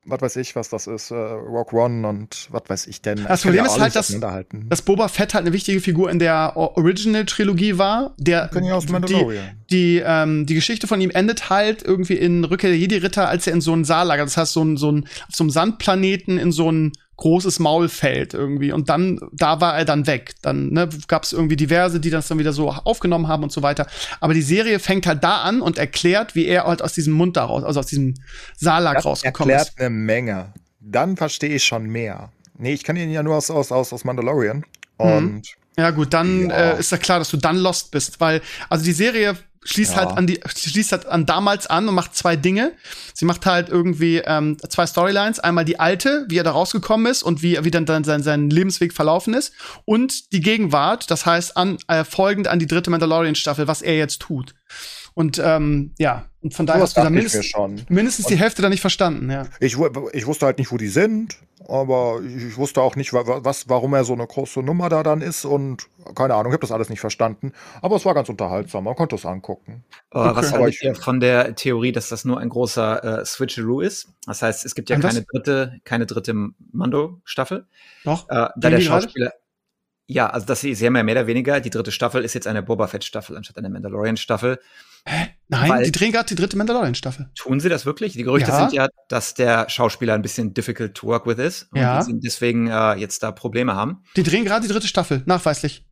was 0.05 0.21
weiß 0.21 0.37
ich, 0.37 0.57
was 0.57 0.69
das 0.69 0.87
ist, 0.87 1.11
äh, 1.11 1.15
Rock 1.15 1.73
One 1.73 2.07
und 2.07 2.49
was 2.51 2.63
weiß 2.67 2.87
ich 2.89 3.03
denn. 3.03 3.25
Das 3.25 3.41
Ich 3.41 3.45
Problem 3.45 3.65
ja 3.65 3.71
ist 3.71 3.81
halt, 3.81 3.95
dass-. 3.95 4.09
Dass 4.69 4.83
Boba 4.83 5.09
Fett 5.09 5.35
halt 5.35 5.45
eine 5.45 5.53
wichtige 5.53 5.81
Figur 5.81 6.11
in 6.11 6.19
der 6.19 6.57
Original-Trilogie 6.57 7.79
war. 7.79 8.15
Der, 8.19 8.49
die, 8.87 8.93
Mandalorian. 8.93 9.45
die, 9.71 10.03
ähm, 10.05 10.47
die 10.47 10.55
Geschichte 10.55 10.87
von 10.89 11.01
ihm 11.01 11.11
endet 11.11 11.51
halt 11.51 11.83
irgendwie 11.83 12.15
in 12.15 12.45
Rückkehr 12.45 12.71
der 12.71 12.79
Jedi-Ritter, 12.79 13.29
als 13.29 13.47
er 13.47 13.53
in 13.53 13.61
so 13.61 13.73
ein 13.75 13.85
Saallager, 13.85 14.25
das 14.25 14.37
heißt 14.37 14.53
so 14.53 14.65
ein, 14.65 14.77
so 14.77 14.91
ein, 14.91 15.05
auf 15.29 15.35
so 15.35 15.45
einem 15.45 15.51
Sandplaneten 15.51 16.39
in 16.39 16.51
so 16.51 16.71
ein 16.71 16.93
großes 17.17 17.59
Maulfeld 17.59 18.35
irgendwie. 18.35 18.73
Und 18.73 18.89
dann, 18.89 19.21
da 19.33 19.61
war 19.61 19.77
er 19.77 19.85
dann 19.85 20.07
weg. 20.07 20.35
Dann 20.43 20.71
ne, 20.73 20.89
gab 21.09 21.23
es 21.25 21.33
irgendwie 21.33 21.57
diverse, 21.57 22.01
die 22.01 22.11
das 22.11 22.29
dann 22.29 22.39
wieder 22.39 22.53
so 22.53 22.71
aufgenommen 22.71 23.29
haben 23.29 23.43
und 23.43 23.53
so 23.53 23.63
weiter. 23.63 23.87
Aber 24.21 24.35
die 24.35 24.43
Serie 24.43 24.79
fängt 24.79 25.07
halt 25.07 25.23
da 25.23 25.43
an 25.43 25.61
und 25.63 25.79
erklärt, 25.79 26.35
wie 26.35 26.47
er 26.47 26.65
halt 26.65 26.83
aus 26.83 26.95
diesem 26.95 27.13
Mund 27.13 27.37
daraus, 27.37 27.63
also 27.65 27.81
aus 27.81 27.87
diesem 27.87 28.15
Saallag 28.57 28.97
Das 28.97 29.05
rausgekommen 29.07 29.51
erklärt 29.51 29.69
ist. 29.75 29.79
eine 29.81 29.91
Menge. 29.91 30.53
Dann 30.81 31.17
verstehe 31.17 31.51
ich 31.55 31.65
schon 31.65 31.85
mehr. 31.87 32.33
Nee, 32.59 32.73
ich 32.73 32.83
kann 32.85 32.97
ihn 32.97 33.11
ja 33.11 33.23
nur 33.23 33.37
aus, 33.37 33.51
aus, 33.51 33.71
aus, 33.71 33.93
aus 33.93 34.05
Mandalorian. 34.05 34.65
Und 34.97 35.43
Ja, 35.77 35.91
gut, 35.91 36.13
dann 36.13 36.51
Ja. 36.51 36.73
äh, 36.73 36.81
ist 36.81 36.93
ja 36.93 36.99
klar, 36.99 37.19
dass 37.19 37.31
du 37.31 37.37
dann 37.37 37.57
lost 37.57 37.91
bist, 37.93 38.21
weil, 38.21 38.41
also 38.69 38.85
die 38.85 38.93
Serie 38.93 39.37
schließt 39.65 39.93
Ja. 39.93 39.99
halt 39.99 40.17
an 40.19 40.27
die, 40.27 40.41
schließt 40.47 40.93
halt 40.93 41.07
an 41.07 41.27
damals 41.27 41.67
an 41.67 41.89
und 41.89 41.95
macht 41.95 42.17
zwei 42.17 42.37
Dinge. 42.37 42.73
Sie 43.15 43.25
macht 43.25 43.47
halt 43.47 43.69
irgendwie 43.69 44.19
ähm, 44.19 44.57
zwei 44.69 44.87
Storylines. 44.87 45.39
Einmal 45.39 45.65
die 45.65 45.79
alte, 45.79 46.27
wie 46.29 46.39
er 46.39 46.45
da 46.45 46.51
rausgekommen 46.53 47.07
ist 47.07 47.23
und 47.23 47.43
wie, 47.43 47.63
wie 47.63 47.71
dann, 47.71 47.87
dann 47.87 48.05
sein, 48.05 48.23
sein 48.23 48.51
Lebensweg 48.51 48.93
verlaufen 48.93 49.35
ist. 49.35 49.53
Und 49.85 50.33
die 50.33 50.41
Gegenwart, 50.41 51.11
das 51.11 51.27
heißt 51.27 51.57
an, 51.57 51.79
äh, 51.89 52.05
folgend 52.05 52.49
an 52.49 52.59
die 52.59 52.67
dritte 52.67 52.91
Mandalorian-Staffel, 52.91 53.69
was 53.69 53.83
er 53.83 53.97
jetzt 53.97 54.21
tut. 54.21 54.55
Und 55.15 55.41
ähm, 55.45 55.93
ja, 55.99 56.27
und 56.41 56.55
von 56.55 56.67
daher 56.67 56.83
hast 56.83 56.97
du 56.97 57.03
da 57.03 57.11
mir 57.11 57.17
mindestens, 57.17 57.47
schon. 57.47 57.83
mindestens 57.89 58.27
die 58.27 58.37
Hälfte 58.39 58.63
da 58.63 58.69
nicht 58.69 58.81
verstanden, 58.81 59.31
ja. 59.31 59.47
Ich, 59.61 59.77
ich 60.13 60.27
wusste 60.27 60.47
halt 60.47 60.59
nicht, 60.59 60.73
wo 60.73 60.77
die 60.79 60.89
sind, 60.89 61.37
aber 61.69 62.21
ich 62.25 62.57
wusste 62.57 62.81
auch 62.81 62.97
nicht, 62.97 63.13
wa- 63.13 63.27
wa- 63.27 63.41
was, 63.43 63.69
warum 63.69 63.93
er 63.95 64.05
so 64.05 64.15
eine 64.15 64.27
große 64.27 64.61
Nummer 64.63 64.89
da 64.89 65.03
dann 65.03 65.21
ist 65.21 65.45
und 65.45 65.87
keine 66.15 66.35
Ahnung, 66.35 66.51
ich 66.51 66.55
habe 66.55 66.63
das 66.63 66.73
alles 66.73 66.89
nicht 66.89 67.01
verstanden. 67.01 67.53
Aber 67.83 67.97
es 67.97 68.05
war 68.05 68.15
ganz 68.15 68.29
unterhaltsam, 68.31 68.85
man 68.85 68.97
konnte 68.97 69.15
es 69.17 69.27
angucken. 69.27 69.85
Was 70.11 70.37
Okay. 70.39 70.47
Aber 70.55 70.65
haltet 70.65 70.75
ich- 70.75 70.83
ihr 70.83 70.95
von 70.95 71.21
der 71.21 71.55
Theorie, 71.55 71.93
dass 71.93 72.09
das 72.09 72.25
nur 72.25 72.41
ein 72.41 72.49
großer 72.49 73.21
äh, 73.21 73.25
Switcheroo 73.27 73.81
ist? 73.81 74.09
Das 74.27 74.41
heißt, 74.43 74.65
es 74.65 74.75
gibt 74.75 74.89
ja 74.91 74.97
Ein 74.97 75.03
was? 75.03 75.15
keine 75.15 75.27
dritte, 75.31 75.81
keine 75.85 76.07
dritte 76.07 76.35
Mando-Staffel. 76.73 77.67
Doch. 78.05 78.29
Äh, 78.31 78.49
da 78.57 78.71
der? 78.71 78.81
Schauspieler. 78.81 79.33
Ja, 80.09 80.29
also 80.29 80.47
das 80.47 80.61
sie, 80.61 80.75
haben 80.75 80.97
ja 80.97 81.03
mehr 81.03 81.15
oder 81.15 81.27
weniger. 81.27 81.61
Die 81.61 81.71
dritte 81.71 81.93
Staffel 81.93 82.25
ist 82.25 82.35
jetzt 82.35 82.47
eine 82.47 82.63
Boba 82.63 82.87
Fett-Staffel 82.87 83.37
anstatt 83.37 83.57
eine 83.59 83.71
Mandalorian-Staffel. 83.71 84.59
Nein, 85.05 85.71
weil- 85.71 85.85
die 85.85 85.93
drehen 85.93 86.13
gerade 86.13 86.27
die 86.29 86.35
dritte 86.35 86.57
Mandalorian-Staffel. 86.57 87.31
Tun 87.35 87.61
sie 87.61 87.69
das 87.69 87.85
wirklich? 87.85 88.15
Die 88.15 88.23
Gerüchte 88.23 88.51
Ja. 88.51 88.59
sind 88.61 88.73
ja, 88.73 88.89
dass 89.09 89.35
der 89.35 89.69
Schauspieler 89.69 90.15
ein 90.15 90.23
bisschen 90.23 90.55
difficult 90.55 90.95
to 90.95 91.09
work 91.09 91.27
with 91.27 91.39
ist 91.39 91.65
und 91.73 91.79
Ja. 91.81 92.03
deswegen 92.09 92.69
äh, 92.69 92.95
jetzt 92.95 93.23
da 93.23 93.33
Probleme 93.33 93.75
haben. 93.75 94.03
Die 94.17 94.23
drehen 94.23 94.45
gerade 94.45 94.67
die 94.67 94.73
dritte 94.73 94.87
Staffel, 94.89 95.23
nachweislich. 95.27 95.85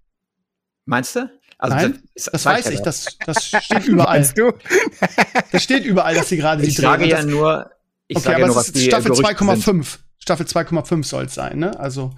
Meinst 0.87 1.17
du? 1.17 1.31
Also 1.59 1.77
Nein, 1.77 2.03
Das 2.15 2.25
zeigt 2.43 2.65
weiß 2.67 2.73
ich, 2.73 2.81
das. 2.81 3.05
das, 3.27 3.51
das 3.51 3.65
steht 3.65 3.85
überall. 3.87 4.27
Du? 4.35 4.53
Das 5.53 5.63
steht 5.63 5.85
überall, 5.85 6.15
dass 6.15 6.29
sie 6.31 6.37
gerade 6.39 6.63
die 6.63 6.69
Ich 6.69 6.77
drehen. 6.77 6.83
sage 6.85 7.03
Und 7.05 7.11
ja 7.11 7.17
das, 7.17 7.27
nur, 7.27 7.71
ich 8.07 8.17
okay, 8.17 8.25
sage 8.25 8.37
aber 8.37 8.41
ja 8.41 8.47
nur, 8.47 8.55
es 8.57 8.61
was 8.61 8.67
ist 8.69 8.77
die 8.77 8.85
Staffel 8.87 9.11
Gerüchte 9.11 9.45
sind. 9.45 9.85
2,5. 9.85 9.99
Staffel 10.19 10.47
2,5 10.47 11.05
soll 11.05 11.25
es 11.27 11.35
sein, 11.35 11.59
ne? 11.59 11.79
Also, 11.79 12.15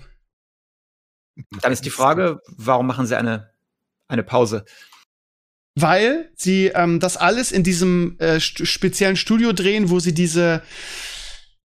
Dann 1.63 1.73
ist 1.73 1.85
die 1.85 1.91
Frage, 1.91 2.41
warum 2.47 2.87
machen 2.87 3.07
sie 3.07 3.17
eine, 3.17 3.51
eine 4.07 4.23
Pause? 4.23 4.65
Weil 5.75 6.31
sie 6.37 6.67
ähm, 6.75 7.01
das 7.01 7.17
alles 7.17 7.53
in 7.53 7.63
diesem 7.63 8.17
äh, 8.19 8.39
st 8.41 8.67
speziellen 8.67 9.17
Studio 9.17 9.53
drehen, 9.53 9.91
wo 9.91 10.01
sie 10.01 10.15
diese 10.15 10.63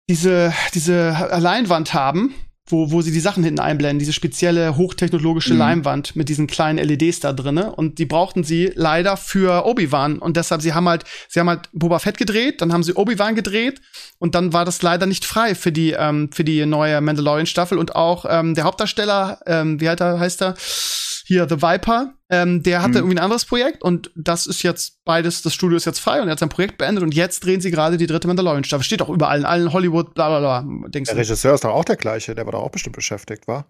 diese 0.09 0.53
diese 0.75 1.11
Leinwand 1.39 1.93
haben, 1.95 2.35
wo 2.67 2.93
wo 2.93 3.03
sie 3.03 3.11
die 3.11 3.21
Sachen 3.21 3.43
hinten 3.43 3.61
einblenden, 3.61 3.99
diese 3.99 4.13
spezielle 4.13 4.77
hochtechnologische 4.77 5.53
Mhm. 5.53 5.59
Leinwand 5.59 6.17
mit 6.17 6.29
diesen 6.29 6.47
kleinen 6.47 6.79
LEDs 6.79 7.21
da 7.21 7.33
drinne. 7.33 7.75
Und 7.75 7.99
die 7.99 8.07
brauchten 8.07 8.45
sie 8.45 8.71
leider 8.75 9.17
für 9.17 9.67
Obi-Wan. 9.67 10.19
Und 10.19 10.37
deshalb 10.37 10.63
sie 10.63 10.75
haben 10.75 10.89
halt 10.89 11.05
sie 11.29 11.41
haben 11.41 11.49
halt 11.49 11.69
Boba 11.73 11.99
Fett 11.99 12.19
gedreht, 12.19 12.61
dann 12.61 12.73
haben 12.73 12.85
sie 12.85 12.95
Obi-Wan 12.95 13.35
gedreht. 13.35 13.81
Und 14.19 14.35
dann 14.35 14.53
war 14.53 14.65
das 14.65 14.81
leider 14.81 15.07
nicht 15.07 15.25
frei 15.25 15.55
für 15.57 15.73
die 15.73 15.91
ähm, 15.99 16.31
für 16.33 16.45
die 16.45 16.65
neue 16.67 17.01
Mandalorian 17.01 17.47
Staffel 17.47 17.79
und 17.79 17.97
auch 17.97 18.25
ähm, 18.29 18.55
der 18.55 18.65
Hauptdarsteller 18.65 19.41
ähm, 19.47 19.81
wie 19.81 19.89
heißt 19.89 20.01
er 20.01 20.21
heißt 20.21 20.43
er 20.43 20.55
hier 21.29 21.49
The 21.49 21.63
Viper 21.63 22.15
ähm, 22.31 22.63
der 22.63 22.81
hatte 22.83 22.91
Mhm. 22.91 22.97
irgendwie 22.97 23.15
ein 23.17 23.23
anderes 23.25 23.45
Projekt 23.47 23.83
und 23.83 24.11
das 24.15 24.47
ist 24.47 24.63
jetzt 24.63 25.03
beides 25.05 25.41
das 25.43 25.55
Studio 25.55 25.77
ist 25.77 25.85
jetzt 25.87 25.99
frei 26.01 26.21
und 26.21 26.29
er 26.29 26.33
hat 26.33 26.39
sein 26.41 26.49
Projekt 26.49 26.77
beendet 26.79 27.03
und 27.05 27.15
jetzt 27.15 27.45
drehen 27.45 27.61
sie 27.61 27.71
gerade 27.71 27.97
die 27.97 28.07
dritte 28.07 28.27
Mandalorian 28.29 28.65
Staffel 28.65 28.85
steht 28.85 29.01
auch 29.03 29.09
überall 29.09 29.39
in 29.39 29.45
allen 29.45 29.73
Hollywood 29.73 30.15
bla 30.15 30.29
bla 30.29 30.61
bla 30.61 30.89
Der 30.91 31.17
Regisseur 31.17 31.55
ist 31.55 31.65
doch 31.65 31.71
auch 31.71 31.85
der 31.85 31.97
gleiche, 31.97 32.35
der 32.35 32.45
war 32.45 32.53
doch 32.53 32.63
auch 32.63 32.71
bestimmt 32.71 32.97
beschäftigt, 32.97 33.47
war? 33.49 33.65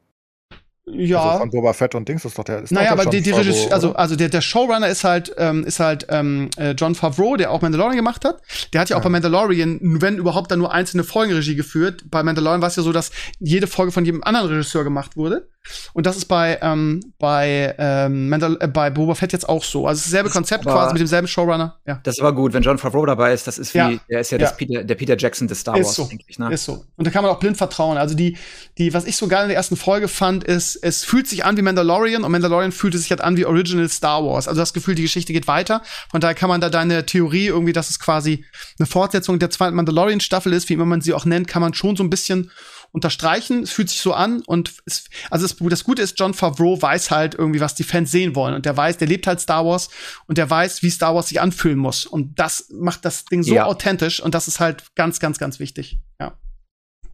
Ja 0.92 1.20
Also 1.22 1.38
von 1.40 1.50
Boba 1.50 1.72
Fett 1.72 1.94
und 1.94 2.08
Dings 2.08 2.24
ist 2.24 2.38
doch 2.38 2.44
der. 2.44 2.62
Ist 2.62 2.72
Naja, 2.72 2.90
doch 2.90 2.96
der 2.96 3.02
aber 3.06 3.10
die, 3.10 3.22
die 3.22 3.30
Regisseur, 3.30 3.72
also, 3.72 3.90
oder? 3.90 3.98
also 3.98 4.16
der, 4.16 4.28
der 4.28 4.40
Showrunner 4.40 4.88
ist 4.88 5.04
halt, 5.04 5.32
ähm, 5.38 5.64
ist 5.64 5.80
halt 5.80 6.06
ähm, 6.10 6.50
äh, 6.56 6.72
John 6.72 6.94
Favreau, 6.94 7.36
der 7.36 7.50
auch 7.50 7.60
Mandalorian 7.62 7.96
gemacht 7.96 8.24
hat. 8.24 8.40
Der 8.72 8.80
hat 8.80 8.88
ja 8.90 8.96
auch 8.96 9.00
Ja. 9.00 9.04
bei 9.04 9.10
Mandalorian, 9.10 9.78
wenn 9.82 10.16
überhaupt, 10.16 10.50
dann 10.50 10.58
nur 10.58 10.72
einzelne 10.72 11.04
Folgen 11.04 11.32
Regie 11.32 11.56
geführt. 11.56 12.04
Bei 12.10 12.22
Mandalorian 12.22 12.60
war 12.60 12.68
es 12.68 12.76
ja 12.76 12.82
so, 12.82 12.92
dass 12.92 13.10
jede 13.38 13.66
Folge 13.66 13.92
von 13.92 14.04
jedem 14.04 14.22
anderen 14.24 14.48
Regisseur 14.48 14.84
gemacht 14.84 15.16
wurde. 15.16 15.48
Und 15.92 16.06
das 16.06 16.16
ist 16.16 16.24
bei, 16.26 16.58
ähm, 16.62 17.00
bei, 17.18 17.74
ähm, 17.78 18.30
Mandal 18.30 18.56
äh, 18.60 18.68
bei 18.68 18.88
Boba 18.88 19.14
Fett 19.14 19.32
jetzt 19.34 19.46
auch 19.48 19.62
so. 19.62 19.86
Also 19.86 20.00
dasselbe 20.02 20.28
Das 20.28 20.32
Konzept 20.34 20.66
aber- 20.66 20.76
quasi 20.76 20.92
mit 20.94 21.00
demselben 21.00 21.28
Showrunner. 21.28 21.76
Ja. 21.86 22.00
Das 22.04 22.18
war 22.20 22.32
gut, 22.32 22.54
wenn 22.54 22.62
John 22.62 22.78
Favreau 22.78 23.04
dabei 23.04 23.34
ist, 23.34 23.46
das 23.46 23.58
ist 23.58 23.74
wie, 23.74 23.78
Ja. 23.78 23.92
der 24.08 24.20
ist 24.20 24.30
ja, 24.30 24.38
Ja. 24.38 24.46
Das 24.46 24.56
Peter, 24.56 24.82
der 24.84 24.94
Peter 24.94 25.16
Jackson 25.18 25.46
des 25.46 25.60
Star 25.60 25.76
Ist 25.76 25.86
Wars, 25.88 25.96
so. 25.96 26.08
eigentlich, 26.10 26.38
ne? 26.38 26.50
Ist 26.54 26.64
so. 26.64 26.84
Und 26.96 27.06
da 27.06 27.10
kann 27.10 27.22
man 27.22 27.30
auch 27.32 27.38
blind 27.38 27.58
vertrauen. 27.58 27.98
Also 27.98 28.14
die, 28.14 28.38
die, 28.78 28.94
was 28.94 29.04
ich 29.04 29.16
so 29.18 29.28
geil 29.28 29.42
in 29.42 29.48
der 29.48 29.56
ersten 29.58 29.76
Folge 29.76 30.08
fand, 30.08 30.42
ist, 30.44 30.76
es 30.82 31.04
fühlt 31.04 31.26
sich 31.26 31.44
an 31.44 31.56
wie 31.56 31.62
Mandalorian 31.62 32.24
und 32.24 32.32
Mandalorian 32.32 32.72
fühlte 32.72 32.98
sich 32.98 33.10
halt 33.10 33.20
an 33.20 33.36
wie 33.36 33.44
Original 33.44 33.88
Star 33.88 34.24
Wars. 34.24 34.48
Also 34.48 34.60
das 34.60 34.72
Gefühl, 34.72 34.94
die 34.94 35.02
Geschichte 35.02 35.32
geht 35.32 35.46
weiter. 35.48 35.82
Von 36.10 36.20
daher 36.20 36.34
kann 36.34 36.48
man 36.48 36.60
da 36.60 36.70
deine 36.70 37.06
Theorie 37.06 37.46
irgendwie, 37.46 37.72
dass 37.72 37.90
es 37.90 37.98
quasi 37.98 38.44
eine 38.78 38.86
Fortsetzung 38.86 39.38
der 39.38 39.50
zweiten 39.50 39.76
Mandalorian-Staffel 39.76 40.52
ist, 40.52 40.68
wie 40.68 40.74
immer 40.74 40.86
man 40.86 41.00
sie 41.00 41.12
auch 41.14 41.24
nennt, 41.24 41.48
kann 41.48 41.62
man 41.62 41.74
schon 41.74 41.96
so 41.96 42.02
ein 42.02 42.10
bisschen 42.10 42.50
unterstreichen. 42.92 43.62
Es 43.64 43.70
fühlt 43.70 43.90
sich 43.90 44.00
so 44.00 44.14
an 44.14 44.42
und 44.46 44.72
es, 44.86 45.04
also 45.30 45.46
das, 45.46 45.56
das 45.58 45.84
Gute 45.84 46.02
ist, 46.02 46.18
John 46.18 46.32
Favreau 46.34 46.80
weiß 46.80 47.10
halt 47.10 47.34
irgendwie, 47.34 47.60
was 47.60 47.74
die 47.74 47.84
Fans 47.84 48.10
sehen 48.10 48.34
wollen 48.34 48.54
und 48.54 48.64
der 48.64 48.76
weiß, 48.76 48.96
der 48.96 49.08
lebt 49.08 49.26
halt 49.26 49.40
Star 49.40 49.64
Wars 49.66 49.90
und 50.26 50.38
der 50.38 50.48
weiß, 50.48 50.82
wie 50.82 50.90
Star 50.90 51.14
Wars 51.14 51.28
sich 51.28 51.40
anfühlen 51.40 51.78
muss 51.78 52.06
und 52.06 52.38
das 52.38 52.68
macht 52.72 53.04
das 53.04 53.26
Ding 53.26 53.42
so 53.42 53.54
Ja. 53.54 53.66
authentisch 53.66 54.20
und 54.20 54.34
das 54.34 54.48
ist 54.48 54.58
halt 54.58 54.84
ganz, 54.94 55.20
ganz, 55.20 55.38
ganz 55.38 55.58
wichtig. 55.58 55.98
Ja. 56.18 56.32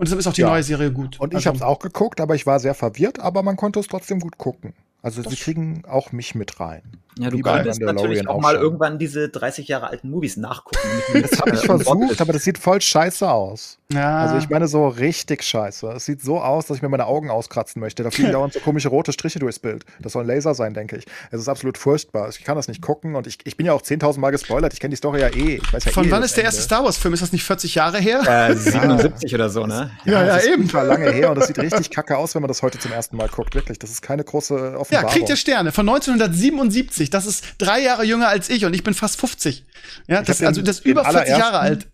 Und 0.05 0.09
deshalb 0.09 0.21
ist 0.21 0.27
auch 0.27 0.33
die 0.35 0.43
Ja. 0.43 0.49
neue 0.51 0.63
Serie 0.63 0.93
gut. 0.93 1.19
Und 1.19 1.31
ich 1.33 1.37
Also, 1.39 1.47
habe 1.49 1.57
es 1.57 1.63
auch 1.63 1.79
geguckt, 1.79 2.21
aber 2.21 2.35
ich 2.35 2.45
war 2.45 2.61
sehr 2.61 2.75
verwirrt, 2.75 3.21
aber 3.21 3.43
man 3.43 3.57
konnte 3.57 3.81
es 3.81 3.87
trotzdem 3.87 4.21
gut 4.21 4.37
gucken. 4.37 4.75
Also 5.01 5.23
sie 5.23 5.37
kriegen 5.37 5.83
auch 5.87 6.13
mich 6.13 6.35
mit 6.35 6.61
rein. 6.61 6.83
Ja, 7.19 7.31
du 7.31 7.39
könntest 7.41 7.81
natürlich 7.81 8.27
auch 8.29 8.35
auch 8.37 8.41
mal 8.41 8.55
schon. 8.55 8.63
irgendwann 8.63 8.99
diese 8.99 9.29
30 9.29 9.69
Jahre 9.69 9.89
alten 9.89 10.11
Movies 10.11 10.37
nachgucken. 10.37 10.79
Das 11.23 11.39
habe 11.41 11.51
ich 11.55 11.61
versucht, 11.65 12.21
aber 12.21 12.33
das 12.33 12.43
sieht 12.45 12.59
voll 12.59 12.81
scheiße 12.81 13.31
aus. 13.31 13.79
Ja. 13.93 14.19
Also 14.19 14.37
ich 14.39 14.49
meine 14.49 14.67
so 14.67 14.89
richtig 14.89 15.43
scheiße. 15.45 15.87
Es 15.93 16.05
sieht 16.07 16.23
so 16.23 16.41
aus, 16.41 16.67
dass 16.67 16.77
ich 16.79 16.83
mir 16.83 16.89
meine 16.89 17.07
Augen 17.07 17.31
auskratzen 17.31 17.81
möchte. 17.81 18.03
Da 18.03 18.11
fliegen 18.11 18.33
dauernd 18.33 18.53
so 18.55 18.61
komische 18.61 18.89
rote 18.89 19.13
Striche 19.13 19.39
durchs 19.39 19.59
Bild. 19.61 19.85
Das 20.01 20.13
soll 20.13 20.25
ein 20.25 20.27
Laser 20.27 20.55
sein, 20.55 20.75
denke 20.75 20.97
ich. 20.97 21.05
Es 21.31 21.41
ist 21.41 21.49
absolut 21.49 21.79
furchtbar. 21.79 22.29
Ich 22.31 22.43
kann 22.43 22.57
das 22.57 22.67
nicht 22.67 22.83
gucken 22.83 23.15
und 23.15 23.27
ich, 23.29 23.39
ich 23.45 23.57
bin 23.57 23.67
ja 23.67 23.73
auch 23.73 23.83
10.000 23.83 24.19
Mal 24.19 24.31
gespoilert. 24.31 24.73
Ich 24.73 24.81
kenne 24.81 24.91
die 24.91 24.97
Story 24.97 25.21
ja 25.21 25.29
eh. 25.29 25.61
Ich 25.63 25.73
weiß 25.73 25.85
ja 25.85 25.93
Von 25.93 26.07
eh 26.07 26.11
wann 26.11 26.23
ist 26.25 26.37
der 26.37 26.45
Ende. 26.45 26.57
erste 26.57 26.63
Star 26.63 26.85
Wars-Film? 26.85 27.15
Ist 27.15 27.23
das 27.23 27.33
nicht 27.33 27.45
40 27.45 27.75
Jahre 27.77 27.99
her? 27.99 28.23
äh, 28.51 28.55
77 28.55 29.33
oder 29.35 29.51
so, 29.51 29.67
ne? 29.67 29.91
Ja, 30.05 30.13
ja, 30.13 30.27
das 30.27 30.45
ist 30.45 30.53
eben. 30.53 30.69
lange 30.69 31.11
her 31.13 31.31
und 31.31 31.37
das 31.39 31.47
sieht 31.47 31.59
richtig 31.59 31.91
kacke 31.91 32.17
aus, 32.19 32.35
wenn 32.35 32.43
man 32.43 32.49
das 32.49 32.63
heute 32.63 32.79
zum 32.81 32.91
ersten 32.93 33.17
Mal 33.17 33.29
guckt. 33.29 33.55
Wirklich, 33.55 33.79
das 33.79 33.91
ist 33.91 34.03
keine 34.03 34.25
große 34.25 34.55
Ja, 34.73 34.77
Offenbarung. 34.79 35.11
kriegt 35.11 35.29
ihr 35.29 35.37
Sterne 35.37 35.71
von 35.71 35.89
1977. 35.89 37.04
Das 37.11 37.27
ist 37.27 37.45
drei 37.59 37.81
Jahre 37.81 38.05
jünger 38.05 38.29
als 38.29 38.49
ich 38.51 38.65
und 38.65 38.75
ich 38.75 38.83
bin 38.85 38.95
fast 38.95 39.19
50. 39.21 39.65
Ja, 40.07 40.23
das, 40.23 40.39
den- 40.39 40.47
also 40.47 40.63
das 40.63 40.79
ist 40.81 40.87
über 40.87 41.05
40 41.05 41.29
Jahre 41.39 41.59
alt. 41.59 41.89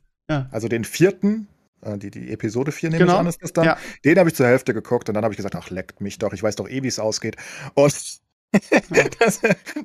Also 0.53 0.69
den 0.69 0.85
vierten, 0.85 1.49
äh, 1.83 1.99
die, 1.99 2.11
die 2.13 2.31
Episode 2.33 2.71
4 2.71 2.91
nehme 2.91 3.01
Genau. 3.01 3.15
ich 3.15 3.19
an, 3.19 3.27
ist 3.27 3.43
das 3.43 3.53
dann. 3.53 3.65
Ja. 3.65 3.79
Den 4.05 4.19
habe 4.19 4.29
ich 4.29 4.37
zur 4.37 4.47
Hälfte 4.47 4.73
geguckt 4.75 5.09
und 5.09 5.15
dann 5.17 5.25
habe 5.25 5.35
ich 5.35 5.37
gesagt, 5.37 5.57
ach, 5.57 5.71
leckt 5.71 6.01
mich 6.01 6.19
doch, 6.19 6.33
ich 6.33 6.43
weiß 6.43 6.55
doch 6.57 6.69
eh, 6.69 6.83
wie 6.85 6.89
es 6.89 7.01
ausgeht. 7.01 7.37
Und 7.75 7.93
das, 9.21 9.41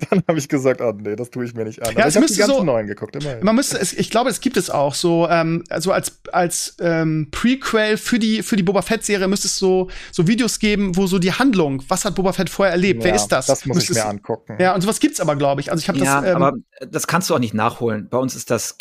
dann 0.09 0.23
habe 0.27 0.39
ich 0.39 0.49
gesagt, 0.49 0.81
oh 0.81 0.91
nee, 0.97 1.15
das 1.15 1.29
tue 1.29 1.45
ich 1.45 1.53
mir 1.53 1.65
nicht 1.65 1.81
an. 1.83 1.91
Ja, 1.93 1.99
Aber 1.99 2.07
es 2.07 2.15
ich 2.15 2.21
habe 2.21 2.27
die 2.27 2.35
ganzen 2.39 2.55
so- 2.57 2.63
neuen 2.63 2.87
geguckt, 2.87 3.15
immerhin. 3.15 3.43
Man 3.43 3.55
müsste, 3.55 3.77
es, 3.79 3.93
ich 3.93 4.09
glaube, 4.09 4.29
es 4.29 4.41
gibt 4.41 4.57
es 4.57 4.69
auch 4.69 4.95
so, 4.95 5.27
ähm, 5.29 5.63
also 5.69 5.91
als 5.91 6.19
als 6.31 6.75
ähm, 6.79 7.27
Prequel 7.31 7.97
für 7.97 8.17
die 8.17 8.41
für 8.41 8.55
die 8.55 8.63
Boba 8.63 8.81
Fett 8.81 9.03
Serie 9.05 9.27
müsste 9.27 9.47
es 9.47 9.57
so 9.57 9.89
so 10.11 10.27
Videos 10.27 10.57
geben, 10.59 10.95
wo 10.97 11.05
so 11.07 11.19
die 11.19 11.31
Handlung, 11.31 11.83
was 11.89 12.05
hat 12.05 12.15
Boba 12.15 12.33
Fett 12.33 12.49
vorher 12.49 12.71
erlebt, 12.71 13.03
wer 13.03 13.11
Ja, 13.11 13.15
ist 13.15 13.27
das? 13.27 13.45
Das 13.45 13.65
muss 13.65 13.77
ich 13.77 13.89
Müsste 13.89 13.93
mir 13.93 13.99
es- 13.99 14.05
angucken. 14.05 14.57
Ja, 14.59 14.73
und 14.73 14.81
sowas 14.81 14.99
gibt's 14.99 15.19
aber, 15.19 15.35
glaube 15.35 15.61
ich. 15.61 15.71
Also 15.71 15.81
ich 15.81 15.87
habe 15.89 15.99
Ja, 15.99 16.21
das. 16.21 16.29
Ähm, 16.31 16.35
aber 16.41 16.57
das 16.89 17.05
kannst 17.07 17.29
du 17.29 17.35
auch 17.35 17.39
nicht 17.39 17.53
nachholen. 17.53 18.07
Bei 18.09 18.17
uns 18.17 18.35
ist 18.35 18.49
das 18.49 18.77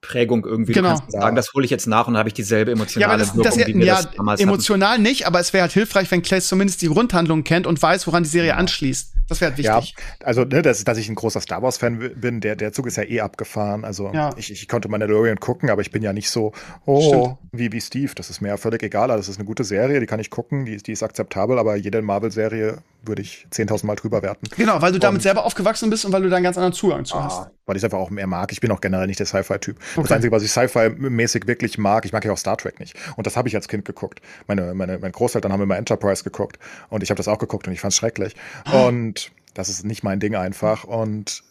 Kindheitsprägung 0.00 0.44
irgendwie. 0.44 0.72
Genau. 0.72 0.94
Du 0.94 0.98
kannst 1.00 1.12
sagen, 1.12 1.36
das 1.36 1.52
hole 1.54 1.64
ich 1.64 1.70
jetzt 1.70 1.86
nach 1.86 2.06
und 2.06 2.14
dann 2.14 2.18
habe 2.20 2.28
ich 2.28 2.34
dieselbe 2.34 2.70
ja, 2.70 2.76
emotionale 2.76 3.12
aber 3.12 3.18
das, 3.18 3.36
Wirkung, 3.36 3.44
das, 3.58 3.66
wie 3.68 3.74
wir 3.74 3.84
ja, 3.86 3.96
das 3.96 4.10
damals 4.12 4.40
hatten. 4.40 4.48
emotional 4.48 4.98
nicht, 4.98 5.26
aber 5.26 5.40
es 5.40 5.52
wäre 5.52 5.62
halt 5.62 5.72
hilfreich, 5.72 6.10
wenn 6.10 6.22
Clay 6.22 6.40
zumindest 6.40 6.82
die 6.82 6.88
Grundhandlung 6.88 7.44
kennt 7.44 7.66
und 7.66 7.80
weiß, 7.80 8.06
woran 8.06 8.22
die 8.22 8.28
Serie 8.28 8.56
anschließt. 8.56 9.14
Das 9.28 9.40
wäre 9.40 9.52
halt 9.52 9.64
Ja, 9.64 9.76
wichtig. 9.78 9.94
also, 10.24 10.42
ne, 10.44 10.60
dass, 10.60 10.82
dass 10.82 10.98
ich 10.98 11.08
ein 11.08 11.14
großer 11.14 11.40
Star 11.40 11.62
Wars-Fan 11.62 12.14
bin, 12.16 12.40
der, 12.40 12.56
der 12.56 12.72
Zug 12.72 12.88
ist 12.88 12.96
ja 12.96 13.04
eh 13.04 13.20
abgefahren. 13.20 13.84
Also, 13.84 14.10
Ja. 14.12 14.30
ich, 14.36 14.50
ich 14.50 14.66
konnte 14.66 14.88
Mandalorian 14.88 15.38
gucken, 15.38 15.70
aber 15.70 15.82
ich 15.82 15.92
bin 15.92 16.02
ja 16.02 16.12
nicht 16.12 16.30
so, 16.30 16.52
oh, 16.84 17.36
wie, 17.52 17.70
wie 17.70 17.80
Steve. 17.80 18.10
Das 18.16 18.28
ist 18.28 18.40
mir 18.40 18.48
ja 18.48 18.56
völlig 18.56 18.82
egal. 18.82 19.06
Das 19.06 19.28
ist 19.28 19.36
eine 19.36 19.44
gute 19.44 19.62
Serie, 19.62 20.00
die 20.00 20.06
kann 20.06 20.18
ich 20.18 20.30
gucken, 20.30 20.64
die, 20.64 20.78
die 20.78 20.90
ist 20.92 21.04
akzeptabel, 21.04 21.60
aber 21.60 21.76
jede 21.76 22.02
Marvel-Serie 22.02 22.78
würde 23.02 23.22
ich 23.22 23.46
10.000 23.52 23.86
Mal 23.86 23.94
drüber 23.94 24.20
werten. 24.22 24.48
Genau, 24.56 24.82
weil 24.82 24.90
du 24.92 24.98
damit 24.98 25.18
Und- 25.18 25.22
selber 25.22 25.44
aufgewachsen 25.44 25.90
bist 25.90 26.04
und 26.04 26.12
weil 26.12 26.22
du 26.22 26.28
da 26.28 26.36
einen 26.36 26.44
ganz 26.44 26.56
anderen 26.58 26.72
Zugang 26.74 27.04
zu 27.04 27.22
hast. 27.22 27.38
Ah, 27.38 27.50
weil 27.66 27.76
ich 27.76 27.80
es 27.80 27.84
einfach 27.84 27.98
auch 27.98 28.10
mehr 28.10 28.26
mag. 28.26 28.50
Ich 28.50 28.60
bin 28.60 28.72
auch 28.72 28.80
generell 28.80 29.06
nicht 29.06 29.20
der 29.20 29.26
Sci-Fi-Typ. 29.26 29.78
Das 29.96 30.04
Okay. 30.04 30.14
Einzige, 30.14 30.32
was 30.32 30.42
ich 30.42 30.50
Sci-Fi-mäßig 30.50 31.46
wirklich 31.46 31.78
mag, 31.78 32.04
ich 32.04 32.12
mag 32.12 32.24
ja 32.24 32.32
auch 32.32 32.38
Star 32.38 32.56
Trek 32.56 32.80
nicht. 32.80 32.96
Und 33.16 33.26
das 33.26 33.36
habe 33.36 33.48
ich 33.48 33.54
als 33.56 33.68
Kind 33.68 33.84
geguckt. 33.84 34.20
Meine, 34.46 34.74
meine, 34.74 34.98
meine 34.98 35.12
Großeltern 35.12 35.52
haben 35.52 35.62
immer 35.62 35.76
Enterprise 35.76 36.24
geguckt. 36.24 36.58
Und 36.88 37.02
ich 37.02 37.10
habe 37.10 37.16
das 37.16 37.28
auch 37.28 37.38
geguckt 37.38 37.66
und 37.66 37.72
ich 37.72 37.80
fand 37.80 37.92
es 37.92 37.96
schrecklich. 37.96 38.34
Und 38.72 39.32
das 39.54 39.68
ist 39.68 39.84
nicht 39.84 40.02
mein 40.02 40.20
Ding 40.20 40.34
einfach. 40.34 40.84
Und 40.84 41.42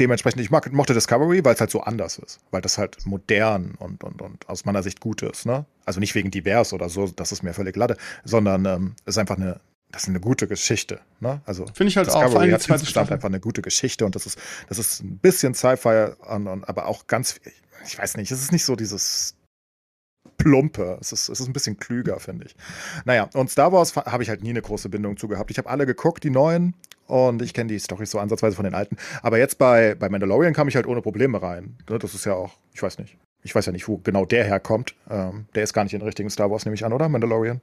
dementsprechend, 0.00 0.40
ich 0.40 0.50
mag, 0.50 0.72
mochte 0.72 0.94
Discovery, 0.94 1.44
weil 1.44 1.54
es 1.54 1.60
halt 1.60 1.70
so 1.70 1.80
anders 1.80 2.18
ist. 2.18 2.40
Weil 2.50 2.60
das 2.60 2.78
halt 2.78 3.04
modern 3.04 3.74
und, 3.78 4.04
und, 4.04 4.22
und 4.22 4.48
aus 4.48 4.64
meiner 4.64 4.82
Sicht 4.82 5.00
gut 5.00 5.22
ist. 5.22 5.46
Ne? 5.46 5.64
Also 5.84 6.00
nicht 6.00 6.14
wegen 6.14 6.30
divers 6.30 6.72
oder 6.72 6.88
so, 6.88 7.08
das 7.08 7.32
ist 7.32 7.42
mir 7.42 7.54
völlig 7.54 7.74
glatte, 7.74 7.96
sondern 8.24 8.64
ähm, 8.64 8.94
es 9.04 9.14
ist 9.14 9.18
einfach 9.18 9.36
eine, 9.36 9.60
das 9.90 10.02
ist 10.02 10.08
eine 10.08 10.20
gute 10.20 10.46
Geschichte. 10.46 11.00
Ne? 11.20 11.40
Also 11.46 11.66
Finde 11.66 11.88
ich 11.88 11.96
halt 11.96 12.08
auch, 12.08 12.12
vor 12.12 12.22
Discovery 12.22 12.50
allem 12.50 12.58
die 12.58 12.64
zweite 12.64 12.86
Staffel. 12.86 13.14
einfach 13.14 13.28
eine 13.28 13.40
gute 13.40 13.62
Geschichte 13.62 14.04
und 14.04 14.14
das 14.14 14.26
ist, 14.26 14.38
das 14.68 14.78
ist 14.78 15.02
ein 15.02 15.18
bisschen 15.18 15.54
Sci-Fi, 15.54 16.12
aber 16.20 16.86
auch 16.86 17.06
ganz, 17.06 17.40
ich 17.86 17.98
weiß 17.98 18.16
nicht, 18.16 18.30
es 18.30 18.42
ist 18.42 18.52
nicht 18.52 18.64
so 18.64 18.76
dieses 18.76 19.34
Plumpe. 20.36 20.98
Es 21.00 21.12
ist, 21.12 21.28
es 21.28 21.40
ist 21.40 21.46
ein 21.46 21.52
bisschen 21.52 21.78
klüger, 21.78 22.20
finde 22.20 22.46
ich. 22.46 22.56
Naja, 23.04 23.28
und 23.34 23.50
Star 23.50 23.72
Wars 23.72 23.96
habe 23.96 24.22
ich 24.22 24.28
halt 24.28 24.42
nie 24.42 24.50
eine 24.50 24.62
große 24.62 24.88
Bindung 24.88 25.16
zu 25.16 25.26
gehabt. 25.26 25.50
Ich 25.50 25.58
habe 25.58 25.68
alle 25.68 25.84
geguckt, 25.84 26.22
die 26.22 26.30
neuen, 26.30 26.74
und 27.08 27.40
ich 27.42 27.54
kenne 27.54 27.68
die 27.68 27.78
Storys 27.78 28.10
so 28.10 28.18
ansatzweise 28.18 28.54
von 28.54 28.64
den 28.64 28.74
alten. 28.74 28.96
Aber 29.22 29.38
jetzt 29.38 29.58
bei, 29.58 29.94
bei 29.94 30.08
Mandalorian 30.10 30.52
kam 30.52 30.68
ich 30.68 30.76
halt 30.76 30.86
ohne 30.86 31.00
Probleme 31.00 31.42
rein. 31.42 31.76
Ne, 31.88 31.98
Das 31.98 32.14
ist 32.14 32.26
ja 32.26 32.34
auch, 32.34 32.58
ich 32.74 32.82
weiß 32.82 32.98
nicht. 32.98 33.16
Ich 33.42 33.54
weiß 33.54 33.66
ja 33.66 33.72
nicht, 33.72 33.88
wo 33.88 33.96
genau 33.98 34.26
der 34.26 34.44
herkommt. 34.44 34.94
Ähm, 35.08 35.46
der 35.54 35.62
ist 35.64 35.72
gar 35.72 35.84
nicht 35.84 35.94
in 35.94 36.02
richtigen 36.02 36.28
Star 36.28 36.50
Wars, 36.50 36.64
nehme 36.66 36.74
ich 36.74 36.84
an, 36.84 36.92
oder? 36.92 37.08
Mandalorian? 37.08 37.60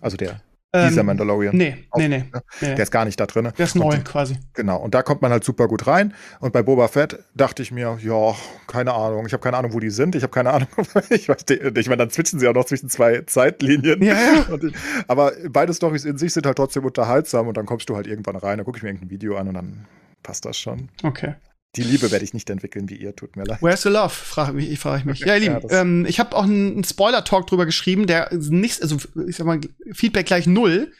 Also 0.00 0.16
der, 0.16 0.42
dieser 0.74 1.00
Ähm, 1.00 1.06
Mandalorian. 1.06 1.56
Nee, 1.56 1.76
nee, 1.96 2.08
nee. 2.08 2.18
ne? 2.18 2.42
nee. 2.60 2.74
Der 2.74 2.82
ist 2.84 2.92
gar 2.92 3.04
nicht 3.04 3.18
da 3.18 3.26
drin. 3.26 3.50
Der 3.58 3.64
ist 3.64 3.74
neu 3.74 3.98
quasi. 4.04 4.38
Genau, 4.54 4.76
und 4.78 4.94
da 4.94 5.02
kommt 5.02 5.20
man 5.20 5.32
halt 5.32 5.42
super 5.42 5.66
gut 5.66 5.88
rein. 5.88 6.14
Und 6.38 6.52
bei 6.52 6.62
Boba 6.62 6.86
Fett 6.86 7.18
dachte 7.34 7.62
ich 7.62 7.72
mir, 7.72 7.98
ja, 8.00 8.34
keine 8.68 8.94
Ahnung. 8.94 9.26
Ich 9.26 9.32
habe 9.32 9.42
keine 9.42 9.56
Ahnung, 9.56 9.72
wo 9.72 9.80
die 9.80 9.90
sind. 9.90 10.14
Ich 10.14 10.22
habe 10.22 10.32
keine 10.32 10.50
Ahnung. 10.52 10.68
ich, 11.10 11.28
weiß, 11.28 11.44
ich 11.48 11.88
meine, 11.88 11.96
dann 11.96 12.10
switchen 12.10 12.38
sie 12.38 12.46
auch 12.46 12.54
noch 12.54 12.66
zwischen 12.66 12.88
zwei 12.88 13.22
Zeitlinien. 13.22 14.00
Ja, 14.02 14.14
ja. 14.14 14.42
Und 14.52 14.64
ich, 14.64 14.74
aber 15.08 15.32
beide 15.48 15.74
Storys 15.74 16.04
in 16.04 16.18
sich 16.18 16.32
sind 16.32 16.46
halt 16.46 16.56
trotzdem 16.56 16.84
unterhaltsam. 16.84 17.48
Und 17.48 17.56
dann 17.56 17.66
kommst 17.66 17.88
du 17.88 17.96
halt 17.96 18.06
irgendwann 18.06 18.36
rein, 18.36 18.58
dann 18.58 18.64
gucke 18.64 18.78
ich 18.78 18.82
mir 18.84 18.90
irgendein 18.90 19.10
Video 19.10 19.36
an 19.36 19.48
und 19.48 19.54
dann 19.54 19.86
passt 20.22 20.44
das 20.44 20.56
schon. 20.56 20.88
Okay. 21.02 21.34
Die 21.76 21.82
Liebe 21.82 22.10
werde 22.10 22.24
ich 22.24 22.34
nicht 22.34 22.50
entwickeln 22.50 22.88
wie 22.88 22.96
ihr, 22.96 23.14
tut 23.14 23.36
mir 23.36 23.44
leid. 23.44 23.62
Where's 23.62 23.82
the 23.82 23.88
love? 23.90 24.08
Frage 24.10 24.58
ich 24.60 24.78
frage 24.80 25.06
mich. 25.06 25.20
Ja, 25.26 25.36
ihr 25.36 25.42
Ja, 25.44 25.52
Lieben, 25.54 25.68
das- 25.68 25.80
ähm, 25.80 26.06
ich 26.08 26.18
habe 26.18 26.34
auch 26.36 26.44
einen, 26.44 26.82
Spoiler-Talk 26.82 27.46
drüber 27.46 27.66
geschrieben, 27.66 28.06
der 28.06 28.30
nicht, 28.32 28.82
also 28.82 28.96
ich 29.28 29.36
sag 29.36 29.46
mal, 29.46 29.60
Feedback 29.92 30.26
gleich 30.26 30.46
null. 30.46 30.92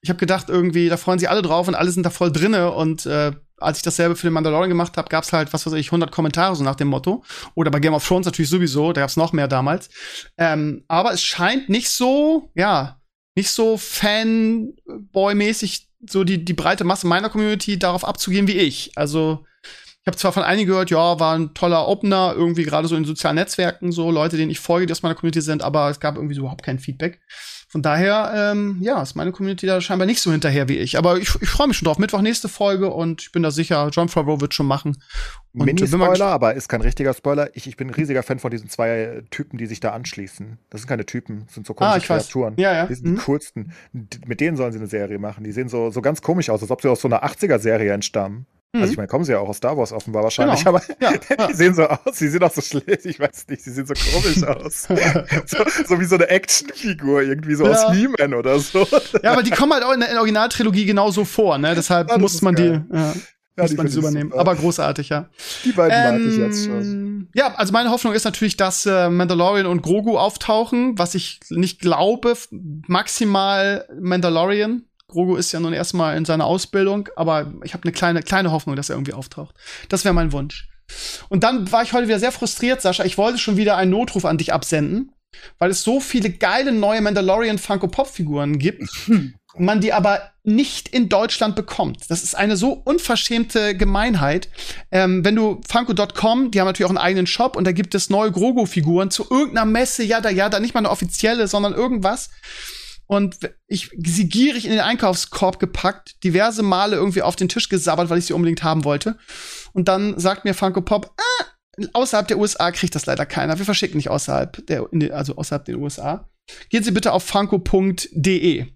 Ich 0.00 0.08
habe 0.10 0.18
gedacht, 0.18 0.48
irgendwie, 0.48 0.88
da 0.88 0.96
freuen 0.96 1.18
sich 1.18 1.28
alle 1.28 1.42
drauf 1.42 1.66
und 1.68 1.74
alle 1.74 1.90
sind 1.90 2.04
da 2.06 2.10
voll 2.10 2.30
drinne. 2.32 2.72
Und 2.72 3.04
äh, 3.06 3.32
als 3.56 3.78
ich 3.78 3.82
dasselbe 3.82 4.14
für 4.16 4.26
den 4.28 4.32
Mandalorian 4.32 4.68
gemacht 4.68 4.96
habe, 4.96 5.08
gab's 5.08 5.32
halt, 5.32 5.52
was 5.52 5.66
weiß 5.66 5.72
ich, 5.74 5.88
100 5.88 6.12
Kommentare 6.12 6.54
so 6.54 6.62
nach 6.62 6.76
dem 6.76 6.86
Motto. 6.88 7.24
Oder 7.56 7.70
bei 7.72 7.80
Game 7.80 7.94
of 7.94 8.06
Thrones 8.06 8.26
natürlich 8.26 8.48
sowieso, 8.50 8.92
da 8.92 9.00
gab's 9.02 9.16
noch 9.16 9.32
mehr 9.32 9.48
damals. 9.48 9.88
Ähm, 10.36 10.84
aber 10.88 11.12
es 11.12 11.22
scheint 11.22 11.68
nicht 11.68 11.90
so, 11.90 12.50
ja, 12.54 13.00
nicht 13.36 13.50
so 13.50 13.76
Fanboy-mäßig 13.76 15.88
so 16.08 16.24
die, 16.24 16.44
die 16.44 16.54
breite 16.54 16.84
Masse 16.84 17.06
meiner 17.06 17.28
Community 17.28 17.78
darauf 17.78 18.04
abzugehen 18.04 18.46
wie 18.46 18.56
ich. 18.58 18.92
Also, 18.96 19.44
ich 19.44 19.47
habe 20.08 20.16
zwar 20.16 20.32
von 20.32 20.42
einigen 20.42 20.68
gehört, 20.68 20.90
ja, 20.90 21.20
war 21.20 21.36
ein 21.36 21.54
toller 21.54 21.86
Opener, 21.86 22.34
irgendwie 22.36 22.64
gerade 22.64 22.88
so 22.88 22.96
in 22.96 23.04
sozialen 23.04 23.36
Netzwerken, 23.36 23.92
so 23.92 24.10
Leute, 24.10 24.36
denen 24.36 24.50
ich 24.50 24.58
folge, 24.58 24.86
die 24.86 24.92
aus 24.92 25.02
meiner 25.02 25.14
Community 25.14 25.40
sind, 25.40 25.62
aber 25.62 25.88
es 25.88 26.00
gab 26.00 26.16
irgendwie 26.16 26.34
so 26.34 26.40
überhaupt 26.40 26.64
kein 26.64 26.80
Feedback. 26.80 27.20
Von 27.70 27.82
daher, 27.82 28.32
ähm, 28.34 28.78
ja, 28.80 29.02
ist 29.02 29.14
meine 29.14 29.30
Community 29.30 29.66
da 29.66 29.82
scheinbar 29.82 30.06
nicht 30.06 30.22
so 30.22 30.32
hinterher 30.32 30.70
wie 30.70 30.78
ich. 30.78 30.96
Aber 30.96 31.18
ich, 31.18 31.28
ich 31.42 31.50
freue 31.50 31.68
mich 31.68 31.76
schon 31.76 31.84
drauf. 31.84 31.98
Mittwoch 31.98 32.22
nächste 32.22 32.48
Folge 32.48 32.88
und 32.88 33.20
ich 33.20 33.30
bin 33.30 33.42
da 33.42 33.50
sicher, 33.50 33.90
John 33.92 34.08
Favreau 34.08 34.40
wird 34.40 34.54
schon 34.54 34.64
machen. 34.64 34.96
Mini-Spoiler, 35.52 36.28
aber 36.28 36.54
ist 36.54 36.68
kein 36.68 36.80
richtiger 36.80 37.12
Spoiler. 37.12 37.50
Ich, 37.54 37.66
ich 37.66 37.76
bin 37.76 37.88
ein 37.88 37.94
riesiger 37.94 38.22
Fan 38.22 38.38
von 38.38 38.50
diesen 38.50 38.70
zwei 38.70 39.22
Typen, 39.30 39.58
die 39.58 39.66
sich 39.66 39.80
da 39.80 39.92
anschließen. 39.92 40.56
Das 40.70 40.80
sind 40.80 40.88
keine 40.88 41.04
Typen, 41.04 41.44
das 41.44 41.56
sind 41.56 41.66
so 41.66 41.74
komische 41.74 41.96
ah, 41.96 42.00
Kreaturen. 42.00 42.54
Ja, 42.56 42.72
ja. 42.72 42.86
Die 42.86 42.94
sind 42.94 43.06
mhm. 43.06 43.16
die 43.16 43.22
coolsten. 43.22 43.72
Mit 44.26 44.40
denen 44.40 44.56
sollen 44.56 44.72
sie 44.72 44.78
eine 44.78 44.88
Serie 44.88 45.18
machen. 45.18 45.44
Die 45.44 45.52
sehen 45.52 45.68
so, 45.68 45.90
so 45.90 46.00
ganz 46.00 46.22
komisch 46.22 46.48
aus, 46.48 46.62
als 46.62 46.70
ob 46.70 46.80
sie 46.80 46.88
aus 46.88 47.02
so 47.02 47.08
einer 47.08 47.22
80er-Serie 47.22 47.92
entstammen. 47.92 48.46
Also 48.74 48.84
mhm. 48.84 48.90
ich 48.90 48.96
meine, 48.98 49.08
kommen 49.08 49.24
sie 49.24 49.32
ja 49.32 49.38
auch 49.38 49.48
aus 49.48 49.56
Star 49.56 49.78
Wars 49.78 49.92
offenbar 49.92 50.24
wahrscheinlich, 50.24 50.62
genau. 50.62 50.76
aber 50.76 50.82
ja, 51.00 51.12
ja. 51.12 51.46
die 51.48 51.54
sehen 51.54 51.74
so 51.74 51.84
aus, 51.84 51.98
sie 52.12 52.28
sehen 52.28 52.42
auch 52.42 52.52
so 52.52 52.60
schlecht, 52.60 53.06
ich 53.06 53.18
weiß 53.18 53.46
nicht, 53.48 53.62
sie 53.62 53.70
sehen 53.70 53.86
so 53.86 53.94
komisch 53.94 54.42
aus. 54.42 54.82
so, 55.46 55.56
so, 55.86 56.00
wie 56.00 56.04
so 56.04 56.16
eine 56.16 56.28
Actionfigur, 56.28 57.22
irgendwie 57.22 57.54
so 57.54 57.64
ja. 57.64 57.70
aus 57.72 57.94
He-Man 57.94 58.34
oder 58.34 58.58
so. 58.58 58.86
Ja, 59.22 59.32
aber 59.32 59.42
die 59.42 59.52
kommen 59.52 59.72
halt 59.72 59.84
auch 59.84 59.92
in 59.92 60.00
der 60.00 60.14
Originaltrilogie 60.18 60.84
genauso 60.84 61.24
vor, 61.24 61.56
ne? 61.56 61.74
Deshalb 61.74 62.10
ja, 62.10 62.18
muss 62.18 62.42
man 62.42 62.54
geil. 62.54 62.84
die. 62.90 62.96
Ja. 62.96 63.14
Ja, 63.56 63.64
muss 63.64 63.76
man 63.76 63.88
übernehmen. 63.88 64.30
Super. 64.30 64.40
Aber 64.40 64.54
großartig, 64.54 65.08
ja. 65.08 65.28
Die 65.64 65.72
beiden 65.72 65.98
ähm, 65.98 66.22
mag 66.22 66.32
ich 66.32 66.38
jetzt 66.38 66.64
schon. 66.66 66.80
Ähm, 66.80 67.28
ja, 67.34 67.54
also 67.54 67.72
meine 67.72 67.90
Hoffnung 67.90 68.12
ist 68.12 68.24
natürlich, 68.24 68.56
dass 68.56 68.86
äh, 68.86 69.10
Mandalorian 69.10 69.66
und 69.66 69.82
Grogu 69.82 70.16
auftauchen, 70.16 70.96
was 70.96 71.16
ich 71.16 71.40
nicht 71.50 71.80
glaube. 71.80 72.34
Maximal 72.86 73.88
Mandalorian. 74.00 74.84
Grogu 75.08 75.36
ist 75.36 75.52
ja 75.52 75.60
nun 75.60 75.72
erstmal 75.72 76.16
in 76.16 76.26
seiner 76.26 76.44
Ausbildung, 76.44 77.08
aber 77.16 77.52
ich 77.64 77.72
habe 77.72 77.84
eine 77.84 77.92
kleine, 77.92 78.22
kleine 78.22 78.52
Hoffnung, 78.52 78.76
dass 78.76 78.90
er 78.90 78.96
irgendwie 78.96 79.14
auftaucht. 79.14 79.54
Das 79.88 80.04
wäre 80.04 80.14
mein 80.14 80.32
Wunsch. 80.32 80.68
Und 81.30 81.44
dann 81.44 81.70
war 81.72 81.82
ich 81.82 81.94
heute 81.94 82.08
wieder 82.08 82.18
sehr 82.18 82.32
frustriert, 82.32 82.82
Sascha. 82.82 83.04
Ich 83.04 83.18
wollte 83.18 83.38
schon 83.38 83.56
wieder 83.56 83.76
einen 83.76 83.90
Notruf 83.90 84.26
an 84.26 84.36
dich 84.36 84.52
absenden, 84.52 85.12
weil 85.58 85.70
es 85.70 85.82
so 85.82 86.00
viele 86.00 86.30
geile 86.30 86.72
neue 86.72 87.00
Mandalorian 87.00 87.58
Funko 87.58 87.88
Pop 87.88 88.08
Figuren 88.08 88.58
gibt, 88.58 88.86
man 89.56 89.80
die 89.80 89.94
aber 89.94 90.30
nicht 90.44 90.88
in 90.88 91.08
Deutschland 91.08 91.56
bekommt. 91.56 92.10
Das 92.10 92.22
ist 92.22 92.34
eine 92.34 92.58
so 92.58 92.72
unverschämte 92.72 93.76
Gemeinheit. 93.76 94.50
Ähm, 94.90 95.24
wenn 95.24 95.36
du 95.36 95.60
Funko.com, 95.66 96.50
die 96.50 96.60
haben 96.60 96.66
natürlich 96.66 96.86
auch 96.86 96.90
einen 96.90 96.98
eigenen 96.98 97.26
Shop 97.26 97.56
und 97.56 97.64
da 97.64 97.72
gibt 97.72 97.94
es 97.94 98.10
neue 98.10 98.30
Grogu 98.30 98.66
Figuren 98.66 99.10
zu 99.10 99.26
irgendeiner 99.30 99.66
Messe, 99.66 100.04
ja 100.04 100.20
da 100.20 100.28
ja 100.28 100.50
da 100.50 100.60
nicht 100.60 100.74
mal 100.74 100.80
eine 100.80 100.90
offizielle, 100.90 101.48
sondern 101.48 101.72
irgendwas 101.72 102.28
und 103.08 103.38
ich 103.66 103.90
sie 104.04 104.28
gierig 104.28 104.66
in 104.66 104.70
den 104.70 104.80
Einkaufskorb 104.80 105.58
gepackt, 105.58 106.22
diverse 106.22 106.62
Male 106.62 106.94
irgendwie 106.94 107.22
auf 107.22 107.36
den 107.36 107.48
Tisch 107.48 107.68
gesabbert, 107.68 108.10
weil 108.10 108.18
ich 108.18 108.26
sie 108.26 108.34
unbedingt 108.34 108.62
haben 108.62 108.84
wollte. 108.84 109.18
Und 109.72 109.88
dann 109.88 110.18
sagt 110.20 110.44
mir 110.44 110.54
Funko 110.54 110.82
Pop, 110.82 111.14
ah, 111.16 111.44
außerhalb 111.94 112.28
der 112.28 112.38
USA 112.38 112.70
kriegt 112.70 112.94
das 112.94 113.06
leider 113.06 113.24
keiner. 113.24 113.58
Wir 113.58 113.64
verschicken 113.64 113.96
nicht 113.96 114.10
außerhalb 114.10 114.66
der, 114.66 114.86
also 115.12 115.36
außerhalb 115.36 115.64
der 115.64 115.78
USA. 115.78 116.28
Gehen 116.68 116.84
Sie 116.84 116.90
bitte 116.90 117.12
auf 117.12 117.24
funko.de. 117.24 118.66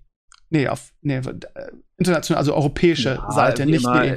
Nee, 0.49 0.69
auf, 0.69 0.93
nee, 1.03 1.17
äh, 1.17 1.31
international, 2.03 2.39
also 2.39 2.55
europäische 2.55 3.21
ja, 3.23 3.33
Seite, 3.33 3.67
nicht 3.67 3.87
die. 3.87 4.17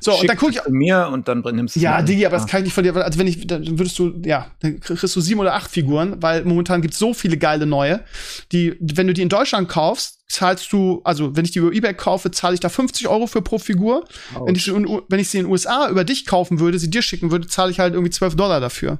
So, 0.00 0.18
und 0.18 0.28
dann 0.28 0.36
gucke 0.36 0.52
ich. 0.52 0.60
Mir 0.68 1.08
und 1.12 1.28
dann 1.28 1.42
nimmst 1.42 1.76
du 1.76 1.80
Ja, 1.80 2.02
Digi, 2.02 2.26
aber 2.26 2.36
das 2.36 2.46
kann 2.46 2.60
ich 2.60 2.64
nicht 2.64 2.74
von 2.74 2.84
dir. 2.84 2.94
Also, 2.96 3.18
wenn 3.18 3.26
ich, 3.26 3.46
dann 3.46 3.78
würdest 3.78 3.98
du, 3.98 4.20
ja, 4.24 4.46
dann 4.60 4.80
kriegst 4.80 5.14
du 5.14 5.20
sieben 5.20 5.40
oder 5.40 5.54
acht 5.54 5.70
Figuren, 5.70 6.22
weil 6.22 6.44
momentan 6.44 6.82
gibt 6.82 6.94
es 6.94 7.00
so 7.00 7.14
viele 7.14 7.36
geile 7.36 7.66
neue, 7.66 8.00
die, 8.50 8.76
wenn 8.80 9.06
du 9.06 9.12
die 9.12 9.22
in 9.22 9.28
Deutschland 9.28 9.68
kaufst, 9.68 10.21
zahlst 10.32 10.72
du, 10.72 11.02
also 11.04 11.36
wenn 11.36 11.44
ich 11.44 11.50
die 11.50 11.58
über 11.58 11.72
eBay 11.72 11.92
kaufe, 11.92 12.30
zahle 12.30 12.54
ich 12.54 12.60
da 12.60 12.70
50 12.70 13.06
Euro 13.08 13.26
für 13.26 13.42
pro 13.42 13.58
Figur. 13.58 14.06
Wenn 14.44 14.54
ich, 14.54 14.64
sie 14.64 14.70
in, 14.70 15.02
wenn 15.08 15.20
ich 15.20 15.28
sie 15.28 15.38
in 15.38 15.44
den 15.44 15.52
USA 15.52 15.90
über 15.90 16.04
dich 16.04 16.24
kaufen 16.24 16.58
würde, 16.58 16.78
sie 16.78 16.88
dir 16.88 17.02
schicken 17.02 17.30
würde, 17.30 17.46
zahle 17.46 17.70
ich 17.70 17.78
halt 17.78 17.92
irgendwie 17.92 18.10
12 18.10 18.34
Dollar 18.36 18.58
dafür. 18.58 18.98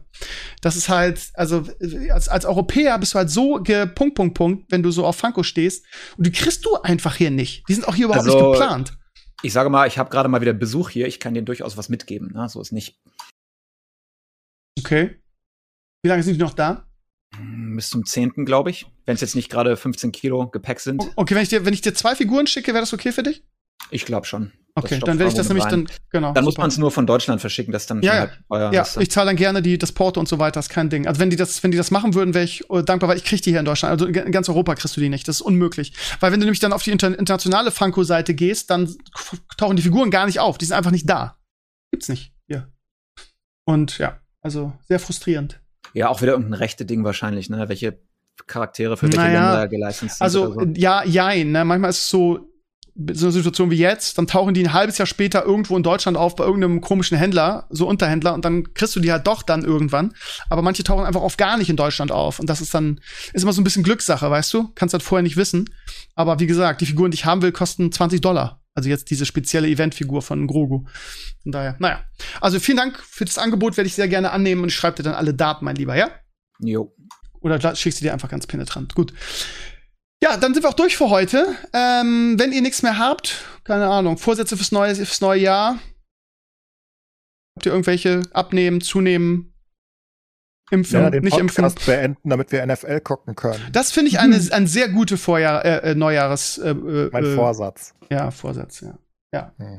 Das 0.60 0.76
ist 0.76 0.90
halt, 0.90 1.30
also 1.34 1.64
als, 2.10 2.28
als 2.28 2.44
Europäer 2.44 2.98
bist 2.98 3.14
du 3.14 3.18
halt 3.18 3.30
so 3.30 3.54
ge 3.62 3.86
Punkt, 3.86 4.14
Punkt, 4.14 4.34
Punkt, 4.34 4.70
wenn 4.70 4.82
du 4.82 4.90
so 4.90 5.06
auf 5.06 5.16
Funko 5.16 5.42
stehst. 5.42 5.86
Und 6.18 6.26
die 6.26 6.32
kriegst 6.32 6.64
du 6.66 6.76
einfach 6.76 7.16
hier 7.16 7.30
nicht. 7.30 7.64
Die 7.68 7.74
sind 7.74 7.88
auch 7.88 7.94
hier 7.94 8.04
überhaupt 8.06 8.26
also, 8.26 8.38
nicht 8.38 8.52
geplant. 8.52 8.98
Ich 9.42 9.54
sage 9.54 9.70
mal, 9.70 9.88
ich 9.88 9.96
habe 9.98 10.10
gerade 10.10 10.28
mal 10.28 10.42
wieder 10.42 10.52
Besuch 10.52 10.90
hier. 10.90 11.06
Ich 11.06 11.18
kann 11.18 11.32
denen 11.32 11.46
durchaus 11.46 11.78
was 11.78 11.88
mitgeben. 11.88 12.32
Ne? 12.34 12.48
So 12.48 12.60
ist 12.60 12.72
nicht. 12.72 13.00
Okay. 14.78 15.18
Wie 16.02 16.09
lange 16.09 16.22
sind 16.22 16.34
die 16.34 16.40
noch 16.40 16.54
da? 16.54 16.86
Bis 17.74 17.88
zum 17.90 18.04
10. 18.04 18.44
glaube 18.44 18.70
ich. 18.70 18.86
Wenn 19.06 19.14
es 19.14 19.20
jetzt 19.20 19.34
nicht 19.34 19.50
gerade 19.50 19.76
15 19.76 20.12
Kilo 20.12 20.48
Gepäck 20.48 20.80
sind. 20.80 21.02
Okay, 21.16 21.34
wenn 21.34 21.42
ich 21.42 21.48
dir, 21.48 21.64
wenn 21.64 21.74
ich 21.74 21.80
dir 21.80 21.94
zwei 21.94 22.14
Figuren 22.14 22.46
schicke, 22.46 22.72
wäre 22.72 22.82
das 22.82 22.92
okay 22.92 23.12
für 23.12 23.22
dich? 23.22 23.42
Ich 23.90 24.04
glaube 24.04 24.26
schon. 24.26 24.52
Okay, 24.74 25.00
dann 25.00 25.18
werde 25.18 25.28
ich 25.30 25.36
das 25.36 25.48
nämlich 25.48 25.66
dann, 25.66 25.86
genau. 26.09 26.32
Dann 26.32 26.44
muss 26.44 26.56
man 26.56 26.68
es 26.68 26.78
nur 26.78 26.90
von 26.90 27.06
Deutschland 27.06 27.42
verschicken, 27.42 27.72
das 27.72 27.86
dann 27.86 28.00
ja. 28.00 28.30
Halt 28.50 28.74
ja, 28.74 28.86
ich 28.98 29.10
zahle 29.10 29.26
dann 29.26 29.36
gerne 29.36 29.60
die, 29.60 29.76
das 29.76 29.92
Porto 29.92 30.18
und 30.18 30.28
so 30.28 30.38
weiter, 30.38 30.60
ist 30.60 30.70
kein 30.70 30.88
Ding. 30.88 31.06
Also 31.06 31.20
wenn 31.20 31.28
die 31.28 31.36
das, 31.36 31.62
wenn 31.62 31.72
die 31.72 31.76
das 31.76 31.90
machen 31.90 32.14
würden, 32.14 32.32
wäre 32.32 32.44
ich 32.44 32.70
äh, 32.70 32.82
dankbar, 32.82 33.10
weil 33.10 33.18
ich 33.18 33.24
kriege 33.24 33.42
die 33.42 33.50
hier 33.50 33.59
in 33.59 33.66
Deutschland. 33.66 33.92
Also 33.92 34.06
in 34.06 34.32
ganz 34.32 34.48
Europa 34.48 34.74
kriegst 34.74 34.96
du 34.96 35.02
die 35.02 35.10
nicht. 35.10 35.28
Das 35.28 35.36
ist 35.36 35.40
unmöglich. 35.42 35.92
Weil 36.20 36.32
wenn 36.32 36.40
du 36.40 36.46
nämlich 36.46 36.60
dann 36.60 36.72
auf 36.72 36.82
die 36.82 36.90
inter 36.90 37.09
internationale 37.09 37.70
Funko-Seite 37.70 38.32
gehst, 38.32 38.70
dann 38.70 38.94
tauchen 39.59 39.76
die 39.76 39.82
Figuren 39.82 40.10
gar 40.10 40.24
nicht 40.24 40.40
auf. 40.40 40.56
Die 40.56 40.64
sind 40.64 40.76
einfach 40.76 40.90
nicht 40.90 41.09
da. 41.09 41.36
Gibt's 41.90 42.09
nicht. 42.09 42.32
Hier. 42.48 42.72
Und 43.66 43.98
ja, 43.98 44.20
also 44.40 44.72
sehr 44.88 45.00
frustrierend. 45.00 45.60
Ja, 45.94 46.09
auch 46.09 46.23
wieder 46.23 46.32
irgendein 46.32 46.55
rechte 46.55 46.85
Ding 46.85 47.05
wahrscheinlich, 47.05 47.51
ne? 47.51 47.69
Welche 47.69 47.98
Charaktere 48.47 48.97
für 48.97 49.06
welche 49.06 49.19
naja, 49.19 49.52
Länder 49.52 49.69
geleistet 49.69 50.10
sind. 50.10 50.23
Also, 50.23 50.55
so. 50.55 50.66
ja, 50.74 51.05
jein, 51.05 51.52
ne? 51.52 51.64
Manchmal 51.64 51.90
ist 51.90 52.01
es 52.01 52.10
so, 52.10 52.52
so 53.12 53.27
eine 53.27 53.32
Situation 53.32 53.70
wie 53.70 53.77
jetzt, 53.77 54.19
dann 54.19 54.27
tauchen 54.27 54.52
die 54.55 54.62
ein 54.62 54.73
halbes 54.73 54.98
Jahr 54.98 55.06
später 55.06 55.44
irgendwo 55.44 55.77
in 55.77 55.82
Deutschland 55.82 56.16
auf 56.16 56.36
bei 56.36 56.44
irgendeinem 56.44 56.81
komischen 56.81 57.16
Händler, 57.16 57.66
so 57.70 57.89
Unterhändler, 57.89 58.35
und 58.35 58.44
dann 58.44 58.74
kriegst 58.74 58.94
du 58.94 59.01
die 59.01 59.10
halt 59.10 59.27
doch 59.27 59.43
dann 59.43 59.64
irgendwann. 59.64 60.12
Aber 60.51 60.62
manche 60.62 60.85
tauchen 60.85 61.05
einfach 61.05 61.23
oft 61.23 61.39
gar 61.39 61.56
nicht 61.56 61.70
in 61.70 61.77
Deutschland 61.77 62.12
auf. 62.12 62.39
Und 62.39 62.51
das 62.51 62.60
ist 62.60 62.74
dann, 62.74 63.01
ist 63.32 63.43
immer 63.43 63.52
so 63.52 63.60
ein 63.60 63.64
bisschen 63.64 63.82
Glückssache, 63.82 64.31
weißt 64.31 64.52
du? 64.52 64.70
Kannst 64.74 64.93
halt 64.93 65.02
vorher 65.02 65.23
nicht 65.23 65.36
wissen. 65.36 65.70
Aber 66.14 66.39
wie 66.39 66.47
gesagt, 66.47 66.81
die 66.81 66.86
Figuren, 66.86 67.10
die 67.10 67.16
ich 67.16 67.24
haben 67.24 67.43
will, 67.43 67.52
kosten 67.52 67.90
20 67.90 68.20
Dollar. 68.20 68.61
Also 68.74 68.89
jetzt 68.89 69.11
diese 69.11 69.27
spezielle 69.27 69.69
Eventfigur 69.69 70.23
von 70.23 70.47
Grogu. 70.47 70.86
Von 71.43 71.53
daher, 71.53 71.77
naja. 71.78 72.05
Also 72.40 72.59
vielen 72.59 72.78
Dank 72.78 72.99
für 72.99 73.24
das 73.24 73.39
Angebot, 73.39 73.77
werde 73.77 73.89
ich 73.89 73.94
sehr 73.94 74.09
gerne 74.09 74.31
annehmen 74.31 74.62
und 74.62 74.69
ich 74.69 74.74
schreibe 74.74 74.97
dir 74.97 75.03
dann 75.03 75.15
alle 75.15 75.35
Daten, 75.35 75.65
mein 75.65 75.77
Lieber, 75.77 75.94
ja? 75.94 76.11
Jo. 76.59 76.94
Oder 77.40 77.74
schickst 77.74 78.01
du 78.01 78.05
dir 78.05 78.12
einfach 78.12 78.28
ganz 78.28 78.47
penetrant. 78.47 78.94
Gut. 78.94 79.12
Ja, 80.23 80.36
dann 80.36 80.55
sind 80.55 80.62
wir 80.62 80.70
auch 80.70 80.74
durch 80.74 80.97
für 80.97 81.11
heute. 81.11 81.57
Ähm, 81.73 82.39
wenn 82.39 82.53
ihr 82.53 82.62
nichts 82.62 82.82
mehr 82.82 82.97
habt, 82.97 83.44
keine 83.65 83.89
Ahnung, 83.89 84.16
Vorsätze 84.16 84.57
fürs 84.57 84.70
neue, 84.70 84.94
fürs 84.94 85.20
neue 85.20 85.40
Jahr. 85.40 85.78
Habt 87.57 87.66
ihr 87.66 87.73
irgendwelche 87.73 88.23
abnehmen, 88.32 88.81
zunehmen, 88.81 89.52
impfen, 90.73 91.03
ja, 91.03 91.11
den 91.11 91.23
nicht 91.23 91.36
Podcast 91.39 91.78
impfen? 91.78 91.86
beenden, 91.86 92.28
damit 92.28 92.51
wir 92.51 92.65
NFL 92.66 93.01
gucken 93.01 93.36
können. 93.36 93.61
Das 93.73 93.93
finde 93.93 94.11
ich 94.11 94.19
eine, 94.19 94.40
ein 94.53 94.66
sehr 94.66 94.89
gute 94.89 95.16
Vorjahr, 95.16 95.65
äh, 95.65 95.90
äh 95.90 95.94
Neujahres. 95.94 96.59
Äh, 96.59 96.70
äh, 96.70 97.11
mein 97.12 97.35
Vorsatz. 97.35 97.94
Ja, 98.11 98.31
Vorsatz, 98.31 98.81
ja. 98.81 98.99
Ja. 99.32 99.53
Hm. 99.59 99.78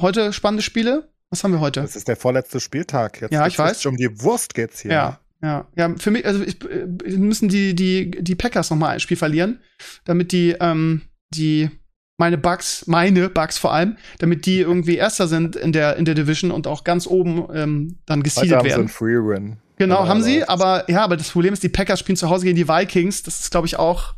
Heute 0.00 0.32
spannende 0.32 0.62
Spiele. 0.62 1.08
Was 1.30 1.42
haben 1.44 1.52
wir 1.52 1.60
heute? 1.60 1.80
Das 1.80 1.96
ist 1.96 2.08
der 2.08 2.16
vorletzte 2.16 2.60
Spieltag. 2.60 3.20
Jetzt 3.20 3.32
ja, 3.32 3.46
ich 3.46 3.58
weiß. 3.58 3.86
Um 3.86 3.96
die 3.96 4.20
Wurst 4.20 4.54
geht's 4.54 4.80
hier. 4.80 4.92
Ja, 4.92 5.20
ja, 5.42 5.66
ja, 5.74 5.94
für 5.98 6.12
mich, 6.12 6.24
also 6.24 6.42
ich, 6.44 6.62
äh, 6.70 6.86
müssen 7.16 7.48
die, 7.48 7.74
die, 7.74 8.10
die 8.10 8.34
Packers 8.36 8.70
noch 8.70 8.76
mal 8.76 8.90
ein 8.90 9.00
Spiel 9.00 9.16
verlieren, 9.16 9.60
damit 10.04 10.30
die, 10.30 10.54
ähm, 10.60 11.02
die, 11.34 11.68
meine 12.16 12.38
Bugs, 12.38 12.86
meine 12.86 13.28
Bugs 13.28 13.58
vor 13.58 13.72
allem, 13.72 13.96
damit 14.18 14.46
die 14.46 14.60
irgendwie 14.60 14.96
Erster 14.96 15.26
sind 15.26 15.56
in 15.56 15.72
der, 15.72 15.96
in 15.96 16.04
der 16.04 16.14
Division 16.14 16.52
und 16.52 16.68
auch 16.68 16.84
ganz 16.84 17.08
oben 17.08 17.48
ähm, 17.52 17.98
dann 18.06 18.22
gesiedelt 18.22 18.62
werden. 18.62 18.72
Haben 18.72 18.86
sie 18.86 18.92
Free 18.94 19.16
Win. 19.16 19.56
Genau, 19.82 20.06
haben 20.06 20.22
sie, 20.22 20.44
aber 20.44 20.88
ja, 20.90 21.02
aber 21.02 21.16
das 21.16 21.30
Problem 21.30 21.52
ist, 21.52 21.62
die 21.62 21.68
Packers 21.68 22.00
spielen 22.00 22.16
zu 22.16 22.28
Hause 22.28 22.44
gegen 22.44 22.56
die 22.56 22.68
Vikings. 22.68 23.22
Das 23.22 23.40
ist, 23.40 23.50
glaube 23.50 23.66
ich, 23.66 23.76
auch 23.78 24.14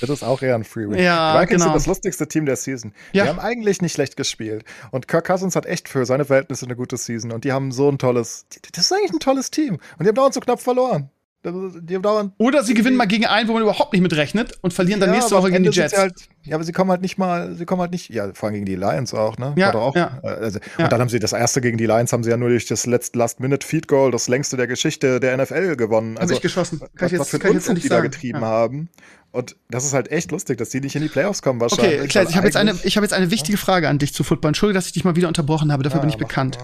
das 0.00 0.10
ist 0.10 0.22
auch 0.22 0.42
eher 0.42 0.54
ein 0.54 0.64
Freeway. 0.64 1.02
Ja, 1.02 1.34
die 1.34 1.40
Vikings 1.40 1.62
genau. 1.62 1.64
sind 1.64 1.74
das 1.74 1.86
lustigste 1.86 2.26
Team 2.28 2.46
der 2.46 2.56
Season. 2.56 2.92
Ja. 3.12 3.24
Die 3.24 3.30
haben 3.30 3.38
eigentlich 3.38 3.80
nicht 3.80 3.92
schlecht 3.92 4.16
gespielt. 4.16 4.64
Und 4.90 5.08
Kirk 5.08 5.26
Cousins 5.26 5.56
hat 5.56 5.66
echt 5.66 5.88
für 5.88 6.04
seine 6.06 6.24
Verhältnisse 6.24 6.64
eine 6.64 6.76
gute 6.76 6.96
Season. 6.96 7.32
Und 7.32 7.44
die 7.44 7.52
haben 7.52 7.72
so 7.72 7.88
ein 7.88 7.98
tolles, 7.98 8.46
das 8.72 8.86
ist 8.86 8.92
eigentlich 8.92 9.12
ein 9.12 9.20
tolles 9.20 9.50
Team. 9.50 9.74
Und 9.74 10.02
die 10.04 10.08
haben 10.08 10.14
dauernd 10.14 10.34
so 10.34 10.40
knapp 10.40 10.60
verloren. 10.60 11.10
Oder 11.44 12.64
sie 12.64 12.74
gewinnen 12.74 12.96
mal 12.96 13.06
gegen 13.06 13.26
einen, 13.26 13.48
wo 13.48 13.52
man 13.52 13.62
überhaupt 13.62 13.92
nicht 13.92 14.02
mitrechnet 14.02 14.58
und 14.60 14.72
verlieren 14.72 14.98
dann 14.98 15.10
ja, 15.10 15.16
nächste 15.16 15.36
Woche 15.36 15.52
gegen 15.52 15.62
die 15.62 15.70
Jets. 15.70 15.96
Halt, 15.96 16.14
ja, 16.42 16.56
aber 16.56 16.64
sie 16.64 16.72
kommen 16.72 16.90
halt 16.90 17.00
nicht 17.00 17.16
mal, 17.16 17.54
sie 17.54 17.64
kommen 17.64 17.80
halt 17.80 17.92
nicht, 17.92 18.10
ja, 18.10 18.32
vor 18.34 18.48
allem 18.48 18.54
gegen 18.54 18.66
die 18.66 18.74
Lions 18.74 19.14
auch, 19.14 19.38
ne? 19.38 19.54
Ja, 19.56 19.72
auch, 19.72 19.94
ja. 19.94 20.18
Also, 20.22 20.58
ja. 20.78 20.84
Und 20.84 20.92
dann 20.92 21.00
haben 21.00 21.08
sie 21.08 21.20
das 21.20 21.32
erste 21.32 21.60
gegen 21.60 21.78
die 21.78 21.86
Lions 21.86 22.12
haben 22.12 22.24
sie 22.24 22.30
ja 22.30 22.36
nur 22.36 22.48
durch 22.48 22.66
das 22.66 22.86
letzte 22.86 23.18
Last-Minute-Feed-Goal, 23.18 24.10
das 24.10 24.26
längste 24.28 24.56
der 24.56 24.66
Geschichte 24.66 25.20
der 25.20 25.36
NFL 25.36 25.76
gewonnen. 25.76 26.18
Also, 26.18 26.34
ich 26.34 26.40
geschossen. 26.40 26.80
Kann 26.80 26.90
was, 26.94 27.06
ich 27.06 27.12
jetzt, 27.12 27.20
was 27.20 27.28
für 27.28 27.38
kann 27.38 27.52
Unfug 27.52 27.80
die 27.80 27.88
da 27.88 28.00
getrieben 28.00 28.40
haben. 28.40 28.88
Und 29.30 29.56
das 29.70 29.84
ist 29.84 29.92
halt 29.92 30.10
echt 30.10 30.32
lustig, 30.32 30.58
dass 30.58 30.70
die 30.70 30.80
nicht 30.80 30.96
in 30.96 31.02
die 31.02 31.08
Playoffs 31.08 31.42
kommen 31.42 31.60
wahrscheinlich. 31.60 32.00
Okay, 32.00 32.08
Kleid, 32.08 32.30
ich 32.30 32.36
habe 32.36 32.46
jetzt, 32.46 32.56
eine, 32.56 32.72
hab 32.72 33.02
jetzt 33.02 33.12
eine 33.12 33.30
wichtige 33.30 33.58
Frage 33.58 33.88
an 33.88 33.98
dich 33.98 34.14
zu 34.14 34.24
Football. 34.24 34.48
Entschuldige, 34.50 34.78
dass 34.78 34.86
ich 34.86 34.92
dich 34.92 35.04
mal 35.04 35.16
wieder 35.16 35.28
unterbrochen 35.28 35.70
habe, 35.70 35.82
dafür 35.82 36.00
bin 36.00 36.08
ich 36.08 36.16
bekannt. 36.16 36.58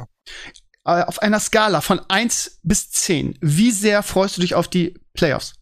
Äh, 0.87 1.03
auf 1.03 1.21
einer 1.23 1.41
Skala 1.41 1.81
von 1.81 2.01
1 2.09 2.61
bis 2.63 2.91
10, 2.91 3.39
wie 3.41 3.71
sehr 3.71 4.03
freust 4.03 4.37
du 4.37 4.43
dich 4.43 4.55
auf 4.55 4.69
die 4.69 4.95
Playoffs? 5.15 5.55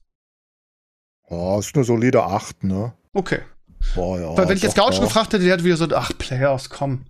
Oh, 1.29 1.59
ist 1.59 1.75
eine 1.75 1.85
solide 1.85 2.25
8, 2.25 2.65
ne? 2.65 2.93
Okay. 3.13 3.41
Boah, 3.95 4.19
ja, 4.19 4.37
Weil 4.37 4.49
wenn 4.49 4.57
ich 4.57 4.63
jetzt 4.63 4.77
Gaucho 4.77 5.01
gefragt 5.01 5.33
hätte, 5.33 5.45
der 5.45 5.53
hätte 5.55 5.65
wieder 5.65 5.77
so, 5.77 5.87
ach, 5.95 6.11
Playoffs, 6.17 6.71
komm. 6.71 7.05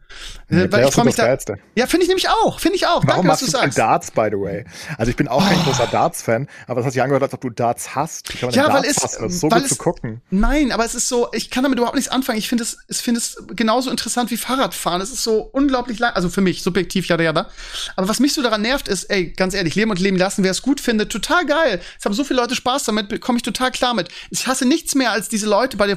Nee, 0.48 0.56
Weil 0.58 0.64
ich 0.64 0.70
Playoffs 0.70 0.94
freu 0.94 1.02
sind 1.10 1.36
mich 1.38 1.44
da. 1.46 1.54
Ja, 1.74 1.86
finde 1.86 2.04
ich 2.04 2.08
nämlich 2.08 2.28
auch. 2.28 2.60
Finde 2.60 2.76
ich 2.76 2.86
auch. 2.86 3.02
Warum 3.06 3.06
Danke, 3.06 3.28
dass 3.28 3.40
machst 3.40 3.54
du 3.54 3.58
sagst. 3.58 3.78
Darts, 3.78 4.10
by 4.10 4.28
the 4.30 4.36
way? 4.38 4.64
Also 4.98 5.10
ich 5.10 5.16
bin 5.16 5.28
auch 5.28 5.46
kein 5.46 5.62
großer 5.62 5.86
Darts-Fan, 5.86 6.48
aber 6.66 6.80
das 6.80 6.86
hat 6.86 6.92
sich 6.92 7.02
angehört, 7.02 7.22
als 7.22 7.32
ob 7.32 7.40
du 7.40 7.50
Darts 7.50 7.94
hast. 7.94 8.28
Ja, 8.40 8.48
denn 8.50 8.60
weil 8.64 8.82
Darts 8.82 8.88
es- 8.88 9.02
hassen? 9.02 9.22
Das 9.22 9.32
ist 9.32 9.40
so 9.40 9.48
gut 9.48 9.62
es- 9.62 9.68
zu 9.70 9.76
gucken. 9.76 10.20
Nein, 10.30 10.72
aber 10.72 10.84
es 10.84 10.94
ist 10.94 11.08
so, 11.08 11.28
ich 11.32 11.50
kann 11.50 11.62
damit 11.62 11.78
überhaupt 11.78 11.96
nichts 11.96 12.10
anfangen. 12.10 12.38
Ich 12.38 12.48
finde 12.48 12.64
es, 12.64 12.78
ich 12.88 12.98
finde 12.98 13.18
es 13.18 13.42
genauso 13.54 13.90
interessant 13.90 14.30
wie 14.30 14.36
Fahrradfahren. 14.36 15.00
Es 15.00 15.12
ist 15.12 15.22
so 15.22 15.40
unglaublich 15.52 15.98
lang, 15.98 16.12
also 16.14 16.28
für 16.28 16.40
mich, 16.40 16.62
subjektiv, 16.62 17.06
ja, 17.06 17.18
ja, 17.20 17.30
Aber 17.96 18.08
was 18.08 18.20
mich 18.20 18.34
so 18.34 18.42
daran 18.42 18.60
nervt, 18.62 18.88
ist, 18.88 19.04
ey, 19.04 19.30
ganz 19.30 19.54
ehrlich, 19.54 19.74
leben 19.74 19.90
und 19.90 20.00
leben 20.00 20.16
lassen, 20.18 20.44
wer 20.44 20.50
es 20.50 20.60
gut 20.62 20.80
findet, 20.80 21.10
total 21.10 21.46
geil. 21.46 21.80
Es 21.98 22.04
haben 22.04 22.12
so 22.14 22.24
viele 22.24 22.40
Leute 22.40 22.54
Spaß 22.54 22.84
damit, 22.84 23.20
komme 23.20 23.36
ich 23.38 23.42
total 23.42 23.70
klar 23.70 23.94
mit. 23.94 24.08
Ich 24.30 24.46
hasse 24.46 24.66
nichts 24.66 24.94
mehr 24.94 25.12
als 25.12 25.28
diese 25.28 25.46
Leute 25.46 25.76
bei 25.76 25.86
den 25.86 25.96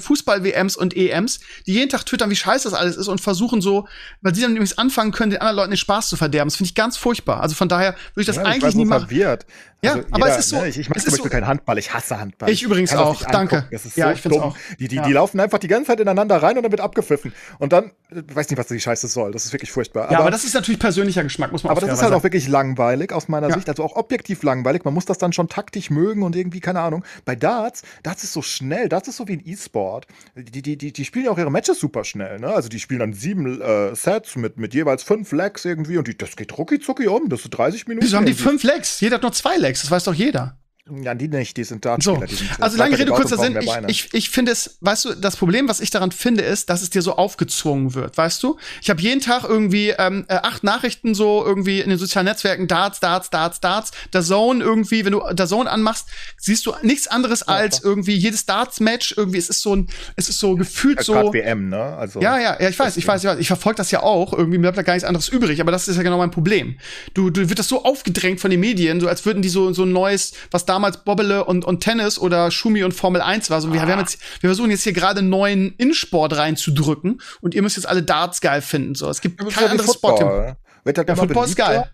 Fußball-WMs 0.70 0.76
und 0.76 0.96
EMs, 0.96 1.40
die 1.66 1.74
jeden 1.74 1.90
Tag 1.90 2.06
twittern, 2.06 2.30
wie 2.30 2.36
scheiße 2.36 2.70
das 2.70 2.78
alles 2.78 2.96
ist 2.98 3.08
und 3.08 3.22
versuchen 3.22 3.62
so, 3.62 3.88
weil 4.22 4.34
sie 4.36 4.42
dann 4.42 4.54
nämlich 4.54 4.78
anfangen 4.80 5.12
können, 5.12 5.32
den 5.32 5.42
anderen 5.42 5.58
Leuten 5.58 5.72
den 5.72 5.78
Spaß 5.78 6.10
zu 6.10 6.18
verderben. 6.18 6.50
Das 6.50 6.58
finde 6.58 6.70
ich 6.70 6.76
ganz 6.76 6.98
furchtbar. 6.98 7.42
Also 7.42 7.56
von 7.56 7.70
daher 7.70 7.96
würde 8.14 8.22
ich 8.22 8.28
das 8.28 8.38
Ja, 8.38 8.44
ich 8.44 8.48
eigentlich 8.48 8.64
war 8.64 8.72
so 8.72 8.78
nie 8.78 8.86
machen. 8.86 9.08
verwirrt. 9.08 9.46
Ja, 9.82 9.94
Also 9.94 10.08
aber 10.12 10.26
jeder, 10.26 10.30
es 10.40 10.46
ist 10.46 10.50
so- 10.50 10.56
Ne, 10.62 10.68
ich 10.70 10.80
ich 10.80 10.90
mag 10.90 11.00
zum 11.00 11.12
Beispiel 11.12 11.24
so- 11.26 11.30
keinen 11.30 11.48
Handball. 11.48 11.78
Ich 11.78 11.94
hasse 11.94 12.20
Handball. 12.20 12.50
Ich 12.50 12.64
übrigens 12.64 12.90
kann 12.92 13.00
auch, 13.00 13.24
danke. 13.26 13.68
Das 13.72 13.86
ist 13.86 13.96
Ja, 13.98 14.08
so 14.08 14.14
ich 14.14 14.22
dumm. 14.24 14.42
auch. 14.42 14.58
Die, 14.80 14.88
die, 14.88 14.96
Ja. 14.96 15.04
die 15.04 15.14
laufen 15.14 15.40
einfach 15.40 15.60
die 15.60 15.68
ganze 15.68 15.88
Zeit 15.92 16.00
ineinander 16.00 16.38
rein 16.42 16.58
und 16.58 16.64
dann 16.64 16.72
wird 16.72 16.82
abgepfiffen. 16.82 17.34
Und 17.60 17.72
dann, 17.72 17.92
äh, 18.10 18.22
weiß 18.34 18.50
nicht, 18.50 18.58
was 18.58 18.68
die 18.68 18.80
Scheiße 18.80 19.08
soll. 19.08 19.32
Das 19.32 19.46
ist 19.46 19.54
wirklich 19.54 19.72
furchtbar. 19.72 20.12
Ja, 20.12 20.20
aber 20.20 20.32
das 20.32 20.44
ist 20.44 20.54
natürlich 20.56 20.80
persönlicher 20.80 21.24
Geschmack, 21.24 21.52
muss 21.52 21.64
man 21.64 21.72
Aber 21.72 21.82
das 21.82 21.92
ist 21.92 22.02
halt 22.04 22.14
auch 22.14 22.24
wirklich 22.24 22.48
langweilig 22.48 23.12
aus 23.14 23.28
meiner 23.28 23.50
Ja. 23.50 23.56
Sicht, 23.56 23.70
also 23.70 23.84
auch 23.84 23.96
objektiv 23.96 24.42
langweilig. 24.44 24.86
Man 24.86 24.94
muss 24.94 25.06
das 25.06 25.18
dann 25.20 25.34
schon 25.34 25.50
taktisch 25.50 25.90
mögen 25.92 26.24
und 26.24 26.36
irgendwie, 26.36 26.62
keine 26.62 26.80
Ahnung. 26.80 27.04
Bei 27.26 27.36
Darts, 27.36 27.84
Darts 28.02 28.24
ist 28.24 28.34
so 28.34 28.42
schnell, 28.42 28.90
Darts 28.90 29.08
ist 29.08 29.18
so 29.18 29.28
wie 29.28 29.34
ein 29.34 29.42
E-Sport. 29.46 30.08
Die, 30.36 30.62
die, 30.64 30.78
die, 30.78 30.94
die 30.94 31.06
spielen 31.06 31.26
ja 31.26 31.32
auch 31.32 31.38
ihre 31.38 31.52
Matches 31.52 31.80
super 31.80 32.04
schnell, 32.04 32.40
ne? 32.40 32.48
Also 32.48 32.70
die 32.70 32.80
spielen 32.80 33.02
dann 33.02 33.14
sieben 33.14 33.62
äh, 33.62 33.96
Sets 33.96 34.36
mit, 34.36 34.58
mit 34.58 34.74
jeweils 34.74 35.04
fünf 35.04 35.32
Legs 35.32 35.64
irgendwie 35.66 35.98
und 35.98 36.08
die, 36.08 36.18
das 36.18 36.36
geht 36.36 36.58
rucki 36.58 36.80
zucki 36.80 37.08
um. 37.08 37.30
Das 37.30 37.44
sind 37.44 37.52
30 37.56 37.88
Minuten. 37.88 38.06
Wieso 38.06 38.18
haben 38.18 38.26
die 38.26 38.34
fünf 38.34 38.64
Legs? 38.64 39.00
Jeder 39.02 39.16
hat 39.16 39.22
nur 39.22 39.32
zwei 39.34 39.58
Legs, 39.58 39.65
das 39.74 39.92
weiß 39.92 40.04
doch 40.06 40.14
jeder. 40.14 40.58
Ja, 40.88 41.16
die 41.16 41.28
nicht, 41.28 41.58
die 41.58 41.64
sind 41.64 41.84
So, 42.00 42.18
die 42.18 42.36
sind 42.36 42.62
also 42.62 42.78
lange 42.78 43.00
Rede, 43.00 43.12
kurzer 43.12 43.40
Sinn. 43.40 43.58
Ich, 43.60 43.70
ich, 43.88 44.14
ich 44.14 44.30
finde 44.30 44.52
es, 44.52 44.78
weißt 44.82 45.06
du, 45.06 45.14
das 45.16 45.36
Problem, 45.36 45.68
was 45.68 45.80
ich 45.80 45.90
daran 45.90 46.12
finde, 46.12 46.44
ist, 46.44 46.70
dass 46.70 46.84
es 46.84 46.92
dir 46.92 47.02
so 47.02 47.16
aufgezwungen 47.16 47.96
wird, 47.96 48.16
weißt 48.16 48.44
du? 48.44 48.58
Ich 48.84 48.92
habe 48.92 49.02
jeden 49.02 49.20
Tag 49.20 49.46
irgendwie 49.46 49.96
ähm, 49.98 50.26
äh, 50.28 50.36
acht 50.36 50.64
Nachrichten 50.64 51.16
so 51.16 51.44
irgendwie 51.44 51.82
in 51.82 51.90
den 51.90 51.98
sozialen 51.98 52.28
Netzwerken, 52.28 52.68
Darts, 52.68 53.00
Darts, 53.00 53.32
Darts, 53.32 53.60
Darts. 53.62 53.92
Der 54.14 54.22
Zone 54.22 54.64
irgendwie, 54.64 55.04
wenn 55.06 55.14
du 55.14 55.24
der 55.34 55.48
Zone 55.48 55.72
anmachst, 55.72 56.08
siehst 56.38 56.68
du 56.68 56.74
nichts 56.84 57.08
anderes 57.08 57.42
als 57.42 57.84
irgendwie 57.84 58.14
jedes 58.14 58.46
Darts-Match. 58.46 59.16
Irgendwie, 59.18 59.40
es 59.40 59.50
ist 59.50 59.64
so 59.64 59.76
ein, 59.76 59.88
es 60.16 60.30
ist 60.30 60.38
so 60.38 60.56
gefühlt 60.56 61.00
Ja, 61.00 61.04
so. 61.04 61.34
WM, 61.34 61.70
ne? 61.70 61.82
Also, 61.82 62.22
Ja, 62.22 62.38
ja, 62.38 62.62
ja, 62.62 62.70
ich 62.70 62.78
weiß, 62.78 62.98
ich 62.98 63.08
weiß, 63.08 63.24
ich 63.24 63.30
weiß. 63.30 63.40
Ich 63.40 63.48
verfolge 63.48 63.78
das 63.78 63.90
ja 63.90 64.04
auch. 64.04 64.34
Irgendwie 64.34 64.60
mir 64.60 64.64
bleibt 64.66 64.78
da 64.78 64.84
gar 64.84 64.94
nichts 64.94 65.08
anderes 65.08 65.30
übrig. 65.30 65.62
Aber 65.62 65.72
das 65.72 65.88
ist 65.88 65.98
ja 65.98 66.04
genau 66.04 66.20
mein 66.20 66.30
Problem. 66.30 66.78
Du, 67.16 67.32
du 67.32 67.50
wird 67.50 67.58
das 67.58 67.68
so 67.68 67.84
aufgedrängt 67.84 68.40
von 68.40 68.52
den 68.52 68.60
Medien, 68.60 69.02
so 69.02 69.08
als 69.08 69.26
würden 69.26 69.42
die 69.42 69.50
so 69.50 69.74
so 69.74 69.82
ein 69.82 69.92
neues, 69.92 70.34
was 70.52 70.66
damals 70.76 71.04
Bobbele 71.04 71.46
und, 71.46 71.64
und 71.64 71.80
Tennis 71.80 72.20
oder 72.20 72.52
Schumi 72.52 72.84
und 72.84 72.92
Formel 72.92 73.22
1 73.22 73.50
war. 73.50 73.62
So, 73.62 73.72
wir, 73.72 73.82
wir, 73.82 73.88
haben 73.88 74.00
jetzt, 74.00 74.20
wir 74.42 74.50
versuchen 74.50 74.72
jetzt 74.72 74.84
hier 74.84 74.94
gerade 74.94 75.20
einen 75.20 75.30
neuen 75.30 75.74
Innensport 75.78 76.36
reinzudrücken 76.36 77.22
und 77.42 77.56
ihr 77.56 77.62
müsst 77.62 77.78
jetzt 77.78 77.88
alle 77.88 78.04
Darts 78.04 78.42
geil 78.42 78.62
finden. 78.62 78.94
So, 78.94 79.10
es 79.10 79.22
gibt 79.22 79.38
kein 79.38 79.50
ja 79.50 79.62
wie 79.62 79.66
anderes 79.66 79.94
Sport. 79.94 80.20
Football. 80.20 80.58
Wird 80.84 80.98
halt 80.98 81.08
Ja, 81.08 81.14
immer 81.14 81.24
Football 81.24 81.46
ist 81.46 81.56
geil. 81.56 81.90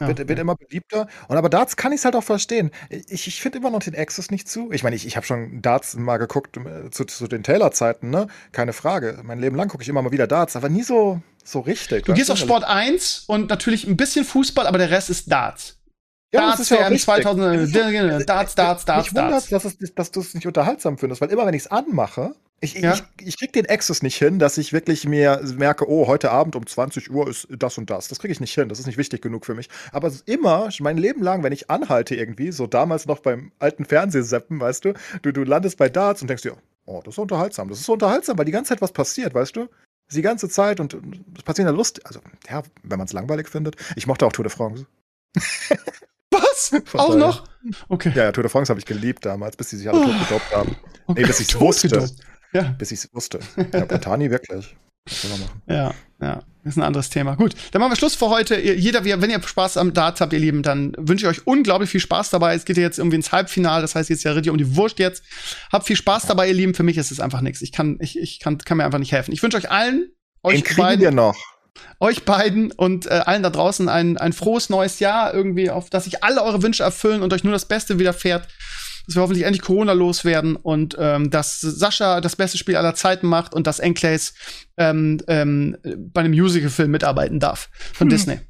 Ja. 0.00 0.08
Wird, 0.08 0.28
wird 0.28 0.38
immer 0.38 0.54
beliebter. 0.54 1.08
Und 1.28 1.36
aber 1.36 1.50
Darts 1.50 1.76
kann 1.76 1.92
ich 1.92 1.98
es 1.98 2.04
halt 2.06 2.16
auch 2.16 2.24
verstehen. 2.24 2.70
Ich, 2.88 3.26
ich 3.26 3.42
finde 3.42 3.58
immer 3.58 3.70
noch 3.70 3.80
den 3.80 3.94
Access 3.94 4.30
nicht 4.30 4.48
zu. 4.48 4.70
Ich 4.72 4.82
meine, 4.82 4.96
ich, 4.96 5.06
ich 5.06 5.16
habe 5.16 5.26
schon 5.26 5.60
Darts 5.60 5.94
mal 5.94 6.16
geguckt 6.16 6.56
äh, 6.56 6.90
zu, 6.90 7.04
zu 7.04 7.26
den 7.26 7.42
Taylor-Zeiten, 7.42 8.08
ne? 8.08 8.28
Keine 8.52 8.72
Frage. 8.72 9.20
Mein 9.24 9.40
Leben 9.40 9.56
lang 9.56 9.68
gucke 9.68 9.82
ich 9.82 9.88
immer 9.90 10.00
mal 10.00 10.12
wieder 10.12 10.26
Darts, 10.26 10.56
aber 10.56 10.70
nie 10.70 10.84
so, 10.84 11.20
so 11.44 11.60
richtig. 11.60 12.06
Du 12.06 12.14
gehst 12.14 12.30
auf 12.30 12.38
Sport 12.38 12.64
1 12.64 13.24
und 13.26 13.50
natürlich 13.50 13.86
ein 13.86 13.98
bisschen 13.98 14.24
Fußball, 14.24 14.66
aber 14.66 14.78
der 14.78 14.90
Rest 14.90 15.10
ist 15.10 15.30
Darts. 15.30 15.79
Ja, 16.32 16.40
das 16.40 16.48
Darts 16.50 16.60
ist 16.60 16.70
ja 16.70 16.76
auch 16.76 16.80
WM 16.82 16.92
richtig. 16.92 17.04
2000, 17.04 18.28
Darts, 18.28 18.54
Darts, 18.54 18.84
Darts, 18.84 19.12
Mich 19.12 19.16
wundert, 19.16 19.32
Darts. 19.32 19.48
dass, 19.48 19.64
es, 19.64 19.94
dass 19.94 20.10
du 20.12 20.20
es 20.20 20.34
nicht 20.34 20.46
unterhaltsam 20.46 20.96
findest, 20.96 21.20
weil 21.20 21.30
immer, 21.30 21.44
wenn 21.46 21.54
ich 21.54 21.62
es 21.62 21.70
anmache, 21.70 22.34
ich, 22.60 22.74
Ja. 22.74 22.92
ich, 22.92 23.02
ich 23.26 23.38
krieg 23.38 23.52
den 23.54 23.68
Access 23.68 24.02
nicht 24.02 24.16
hin, 24.16 24.38
dass 24.38 24.58
ich 24.58 24.72
wirklich 24.72 25.06
mir 25.08 25.40
merke, 25.56 25.88
oh, 25.88 26.06
heute 26.06 26.30
Abend 26.30 26.56
um 26.56 26.66
20 26.66 27.10
Uhr 27.10 27.26
ist 27.28 27.48
das 27.50 27.78
und 27.78 27.88
das. 27.90 28.08
Das 28.08 28.18
kriege 28.18 28.32
ich 28.32 28.40
nicht 28.40 28.54
hin, 28.54 28.68
das 28.68 28.78
ist 28.78 28.86
nicht 28.86 28.98
wichtig 28.98 29.22
genug 29.22 29.46
für 29.46 29.54
mich. 29.54 29.68
Aber 29.92 30.08
es 30.08 30.16
ist 30.16 30.28
immer, 30.28 30.68
mein 30.80 30.98
Leben 30.98 31.22
lang, 31.22 31.42
wenn 31.42 31.52
ich 31.52 31.70
anhalte 31.70 32.14
irgendwie, 32.14 32.52
so 32.52 32.66
damals 32.66 33.06
noch 33.06 33.20
beim 33.20 33.50
alten 33.58 33.84
Fernsehseppen, 33.86 34.60
weißt 34.60 34.84
du, 34.84 34.92
du, 35.22 35.32
du 35.32 35.42
landest 35.42 35.78
bei 35.78 35.88
Darts 35.88 36.20
und 36.22 36.28
denkst 36.28 36.42
dir, 36.42 36.54
oh, 36.84 37.00
das 37.04 37.14
ist 37.14 37.18
unterhaltsam. 37.18 37.68
Das 37.70 37.78
ist 37.80 37.86
so 37.86 37.94
unterhaltsam, 37.94 38.36
weil 38.38 38.44
die 38.44 38.52
ganze 38.52 38.68
Zeit 38.68 38.82
was 38.82 38.92
passiert, 38.92 39.34
weißt 39.34 39.56
du? 39.56 39.68
Die 40.12 40.22
ganze 40.22 40.48
Zeit 40.48 40.80
und 40.80 40.92
und 40.92 41.20
es 41.38 41.42
passiert 41.44 41.66
ja 41.66 41.72
Lust. 41.72 42.04
Also, 42.04 42.20
ja, 42.50 42.62
wenn 42.82 42.98
man 42.98 43.06
es 43.06 43.12
langweilig 43.14 43.48
findet. 43.48 43.76
Ich 43.96 44.06
mochte 44.06 44.26
auch 44.26 44.32
Tour 44.32 44.42
de 44.44 44.52
France. 44.52 44.86
Was? 46.42 46.70
Von 46.86 47.00
Auch 47.00 47.06
daher. 47.08 47.18
noch? 47.18 47.44
Okay. 47.88 48.12
Ja, 48.14 48.24
ja, 48.24 48.32
Tour 48.32 48.42
de 48.42 48.50
France 48.50 48.70
habe 48.70 48.80
ich 48.80 48.86
geliebt 48.86 49.24
damals, 49.26 49.56
bis 49.56 49.68
die 49.68 49.76
sich 49.76 49.88
alle 49.88 50.00
Oh. 50.00 50.04
totgedopt 50.06 50.54
haben. 50.56 50.76
okay. 51.06 51.20
Nee, 51.22 51.26
bis 51.26 51.40
ich's 51.40 51.58
wusste. 51.60 51.88
Totgedopt. 51.88 52.20
Ja. 52.52 52.62
Bis 52.78 52.90
ich 52.90 52.98
es 52.98 53.14
wusste. 53.14 53.38
Ja, 53.72 53.84
Botani 53.84 54.30
wirklich. 54.30 54.74
Ja, 55.68 55.94
ja, 56.20 56.42
ist 56.64 56.76
ein 56.76 56.82
anderes 56.82 57.08
Thema. 57.10 57.36
Gut, 57.36 57.54
dann 57.70 57.80
machen 57.80 57.92
wir 57.92 57.96
Schluss 57.96 58.14
für 58.14 58.28
heute. 58.28 58.60
Jeder, 58.60 59.04
wenn 59.04 59.30
ihr 59.30 59.40
Spaß 59.42 59.76
am 59.76 59.94
Darts 59.94 60.20
habt, 60.20 60.32
ihr 60.32 60.38
Lieben, 60.38 60.62
dann 60.62 60.92
wünsche 60.98 61.26
ich 61.26 61.38
euch 61.38 61.46
unglaublich 61.46 61.90
viel 61.90 62.00
Spaß 62.00 62.30
dabei. 62.30 62.54
Es 62.54 62.64
geht 62.64 62.76
ja 62.76 62.82
jetzt 62.82 62.98
irgendwie 62.98 63.16
ins 63.16 63.32
Halbfinale, 63.32 63.82
das 63.82 63.94
heißt 63.94 64.10
jetzt 64.10 64.24
ja 64.24 64.32
richtig 64.32 64.50
um 64.50 64.58
die 64.58 64.76
Wurst 64.76 64.98
jetzt. 64.98 65.22
Habt 65.72 65.86
viel 65.86 65.96
Spaß 65.96 66.26
dabei, 66.26 66.48
ihr 66.48 66.54
Lieben. 66.54 66.74
Für 66.74 66.82
mich 66.82 66.98
ist 66.98 67.10
es 67.10 67.20
einfach 67.20 67.40
nichts. 67.40 67.62
Ich 67.62 67.72
kann, 67.72 67.98
ich, 68.00 68.18
ich 68.18 68.40
kann, 68.40 68.58
kann 68.58 68.76
mir 68.76 68.84
einfach 68.84 68.98
nicht 68.98 69.12
helfen. 69.12 69.32
Ich 69.32 69.42
wünsche 69.42 69.56
euch 69.56 69.70
allen, 69.70 69.98
Den 70.00 70.10
euch 70.42 70.64
kriegen 70.64 70.82
beiden, 70.82 71.00
wir 71.02 71.10
noch. 71.12 71.36
Euch 71.98 72.24
beiden 72.24 72.72
und 72.72 73.06
äh, 73.06 73.22
allen 73.24 73.42
da 73.42 73.50
draußen 73.50 73.88
ein, 73.88 74.16
ein 74.18 74.32
frohes 74.32 74.70
neues 74.70 75.00
Jahr 75.00 75.32
irgendwie, 75.34 75.70
auf 75.70 75.90
dass 75.90 76.04
sich 76.04 76.22
alle 76.24 76.42
eure 76.42 76.62
Wünsche 76.62 76.82
erfüllen 76.82 77.22
und 77.22 77.32
euch 77.32 77.44
nur 77.44 77.52
das 77.52 77.66
Beste 77.66 77.98
widerfährt. 77.98 78.48
Dass 79.06 79.16
wir 79.16 79.22
hoffentlich 79.22 79.44
endlich 79.44 79.62
Corona 79.62 79.92
loswerden 79.92 80.56
und 80.56 80.96
ähm, 80.98 81.30
dass 81.30 81.60
Sascha 81.60 82.20
das 82.20 82.36
beste 82.36 82.58
Spiel 82.58 82.76
aller 82.76 82.94
Zeiten 82.94 83.26
macht 83.26 83.54
und 83.54 83.66
dass 83.66 83.78
Enclays 83.78 84.34
ähm, 84.76 85.20
ähm, 85.26 85.76
bei 86.12 86.20
einem 86.20 86.32
Musical-Film 86.32 86.90
mitarbeiten 86.90 87.40
darf 87.40 87.70
von 87.92 88.06
Hm. 88.06 88.10
Disney. 88.10 88.40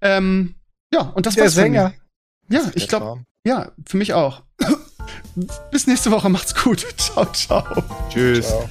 Ähm, 0.00 0.54
ja, 0.92 1.00
und 1.00 1.26
das 1.26 1.34
Der 1.34 1.44
war's 1.44 1.54
Sänger. 1.54 1.94
Ja, 2.50 2.62
ich 2.74 2.86
glaube, 2.88 3.24
ja, 3.44 3.72
für 3.86 3.96
mich 3.96 4.12
auch. 4.14 4.42
Bis 5.70 5.86
nächste 5.86 6.10
Woche, 6.10 6.28
macht's 6.28 6.54
gut. 6.54 6.86
ciao, 6.96 7.24
ciao. 7.32 7.64
Tschüss. 8.10 8.48
Ciao. 8.48 8.68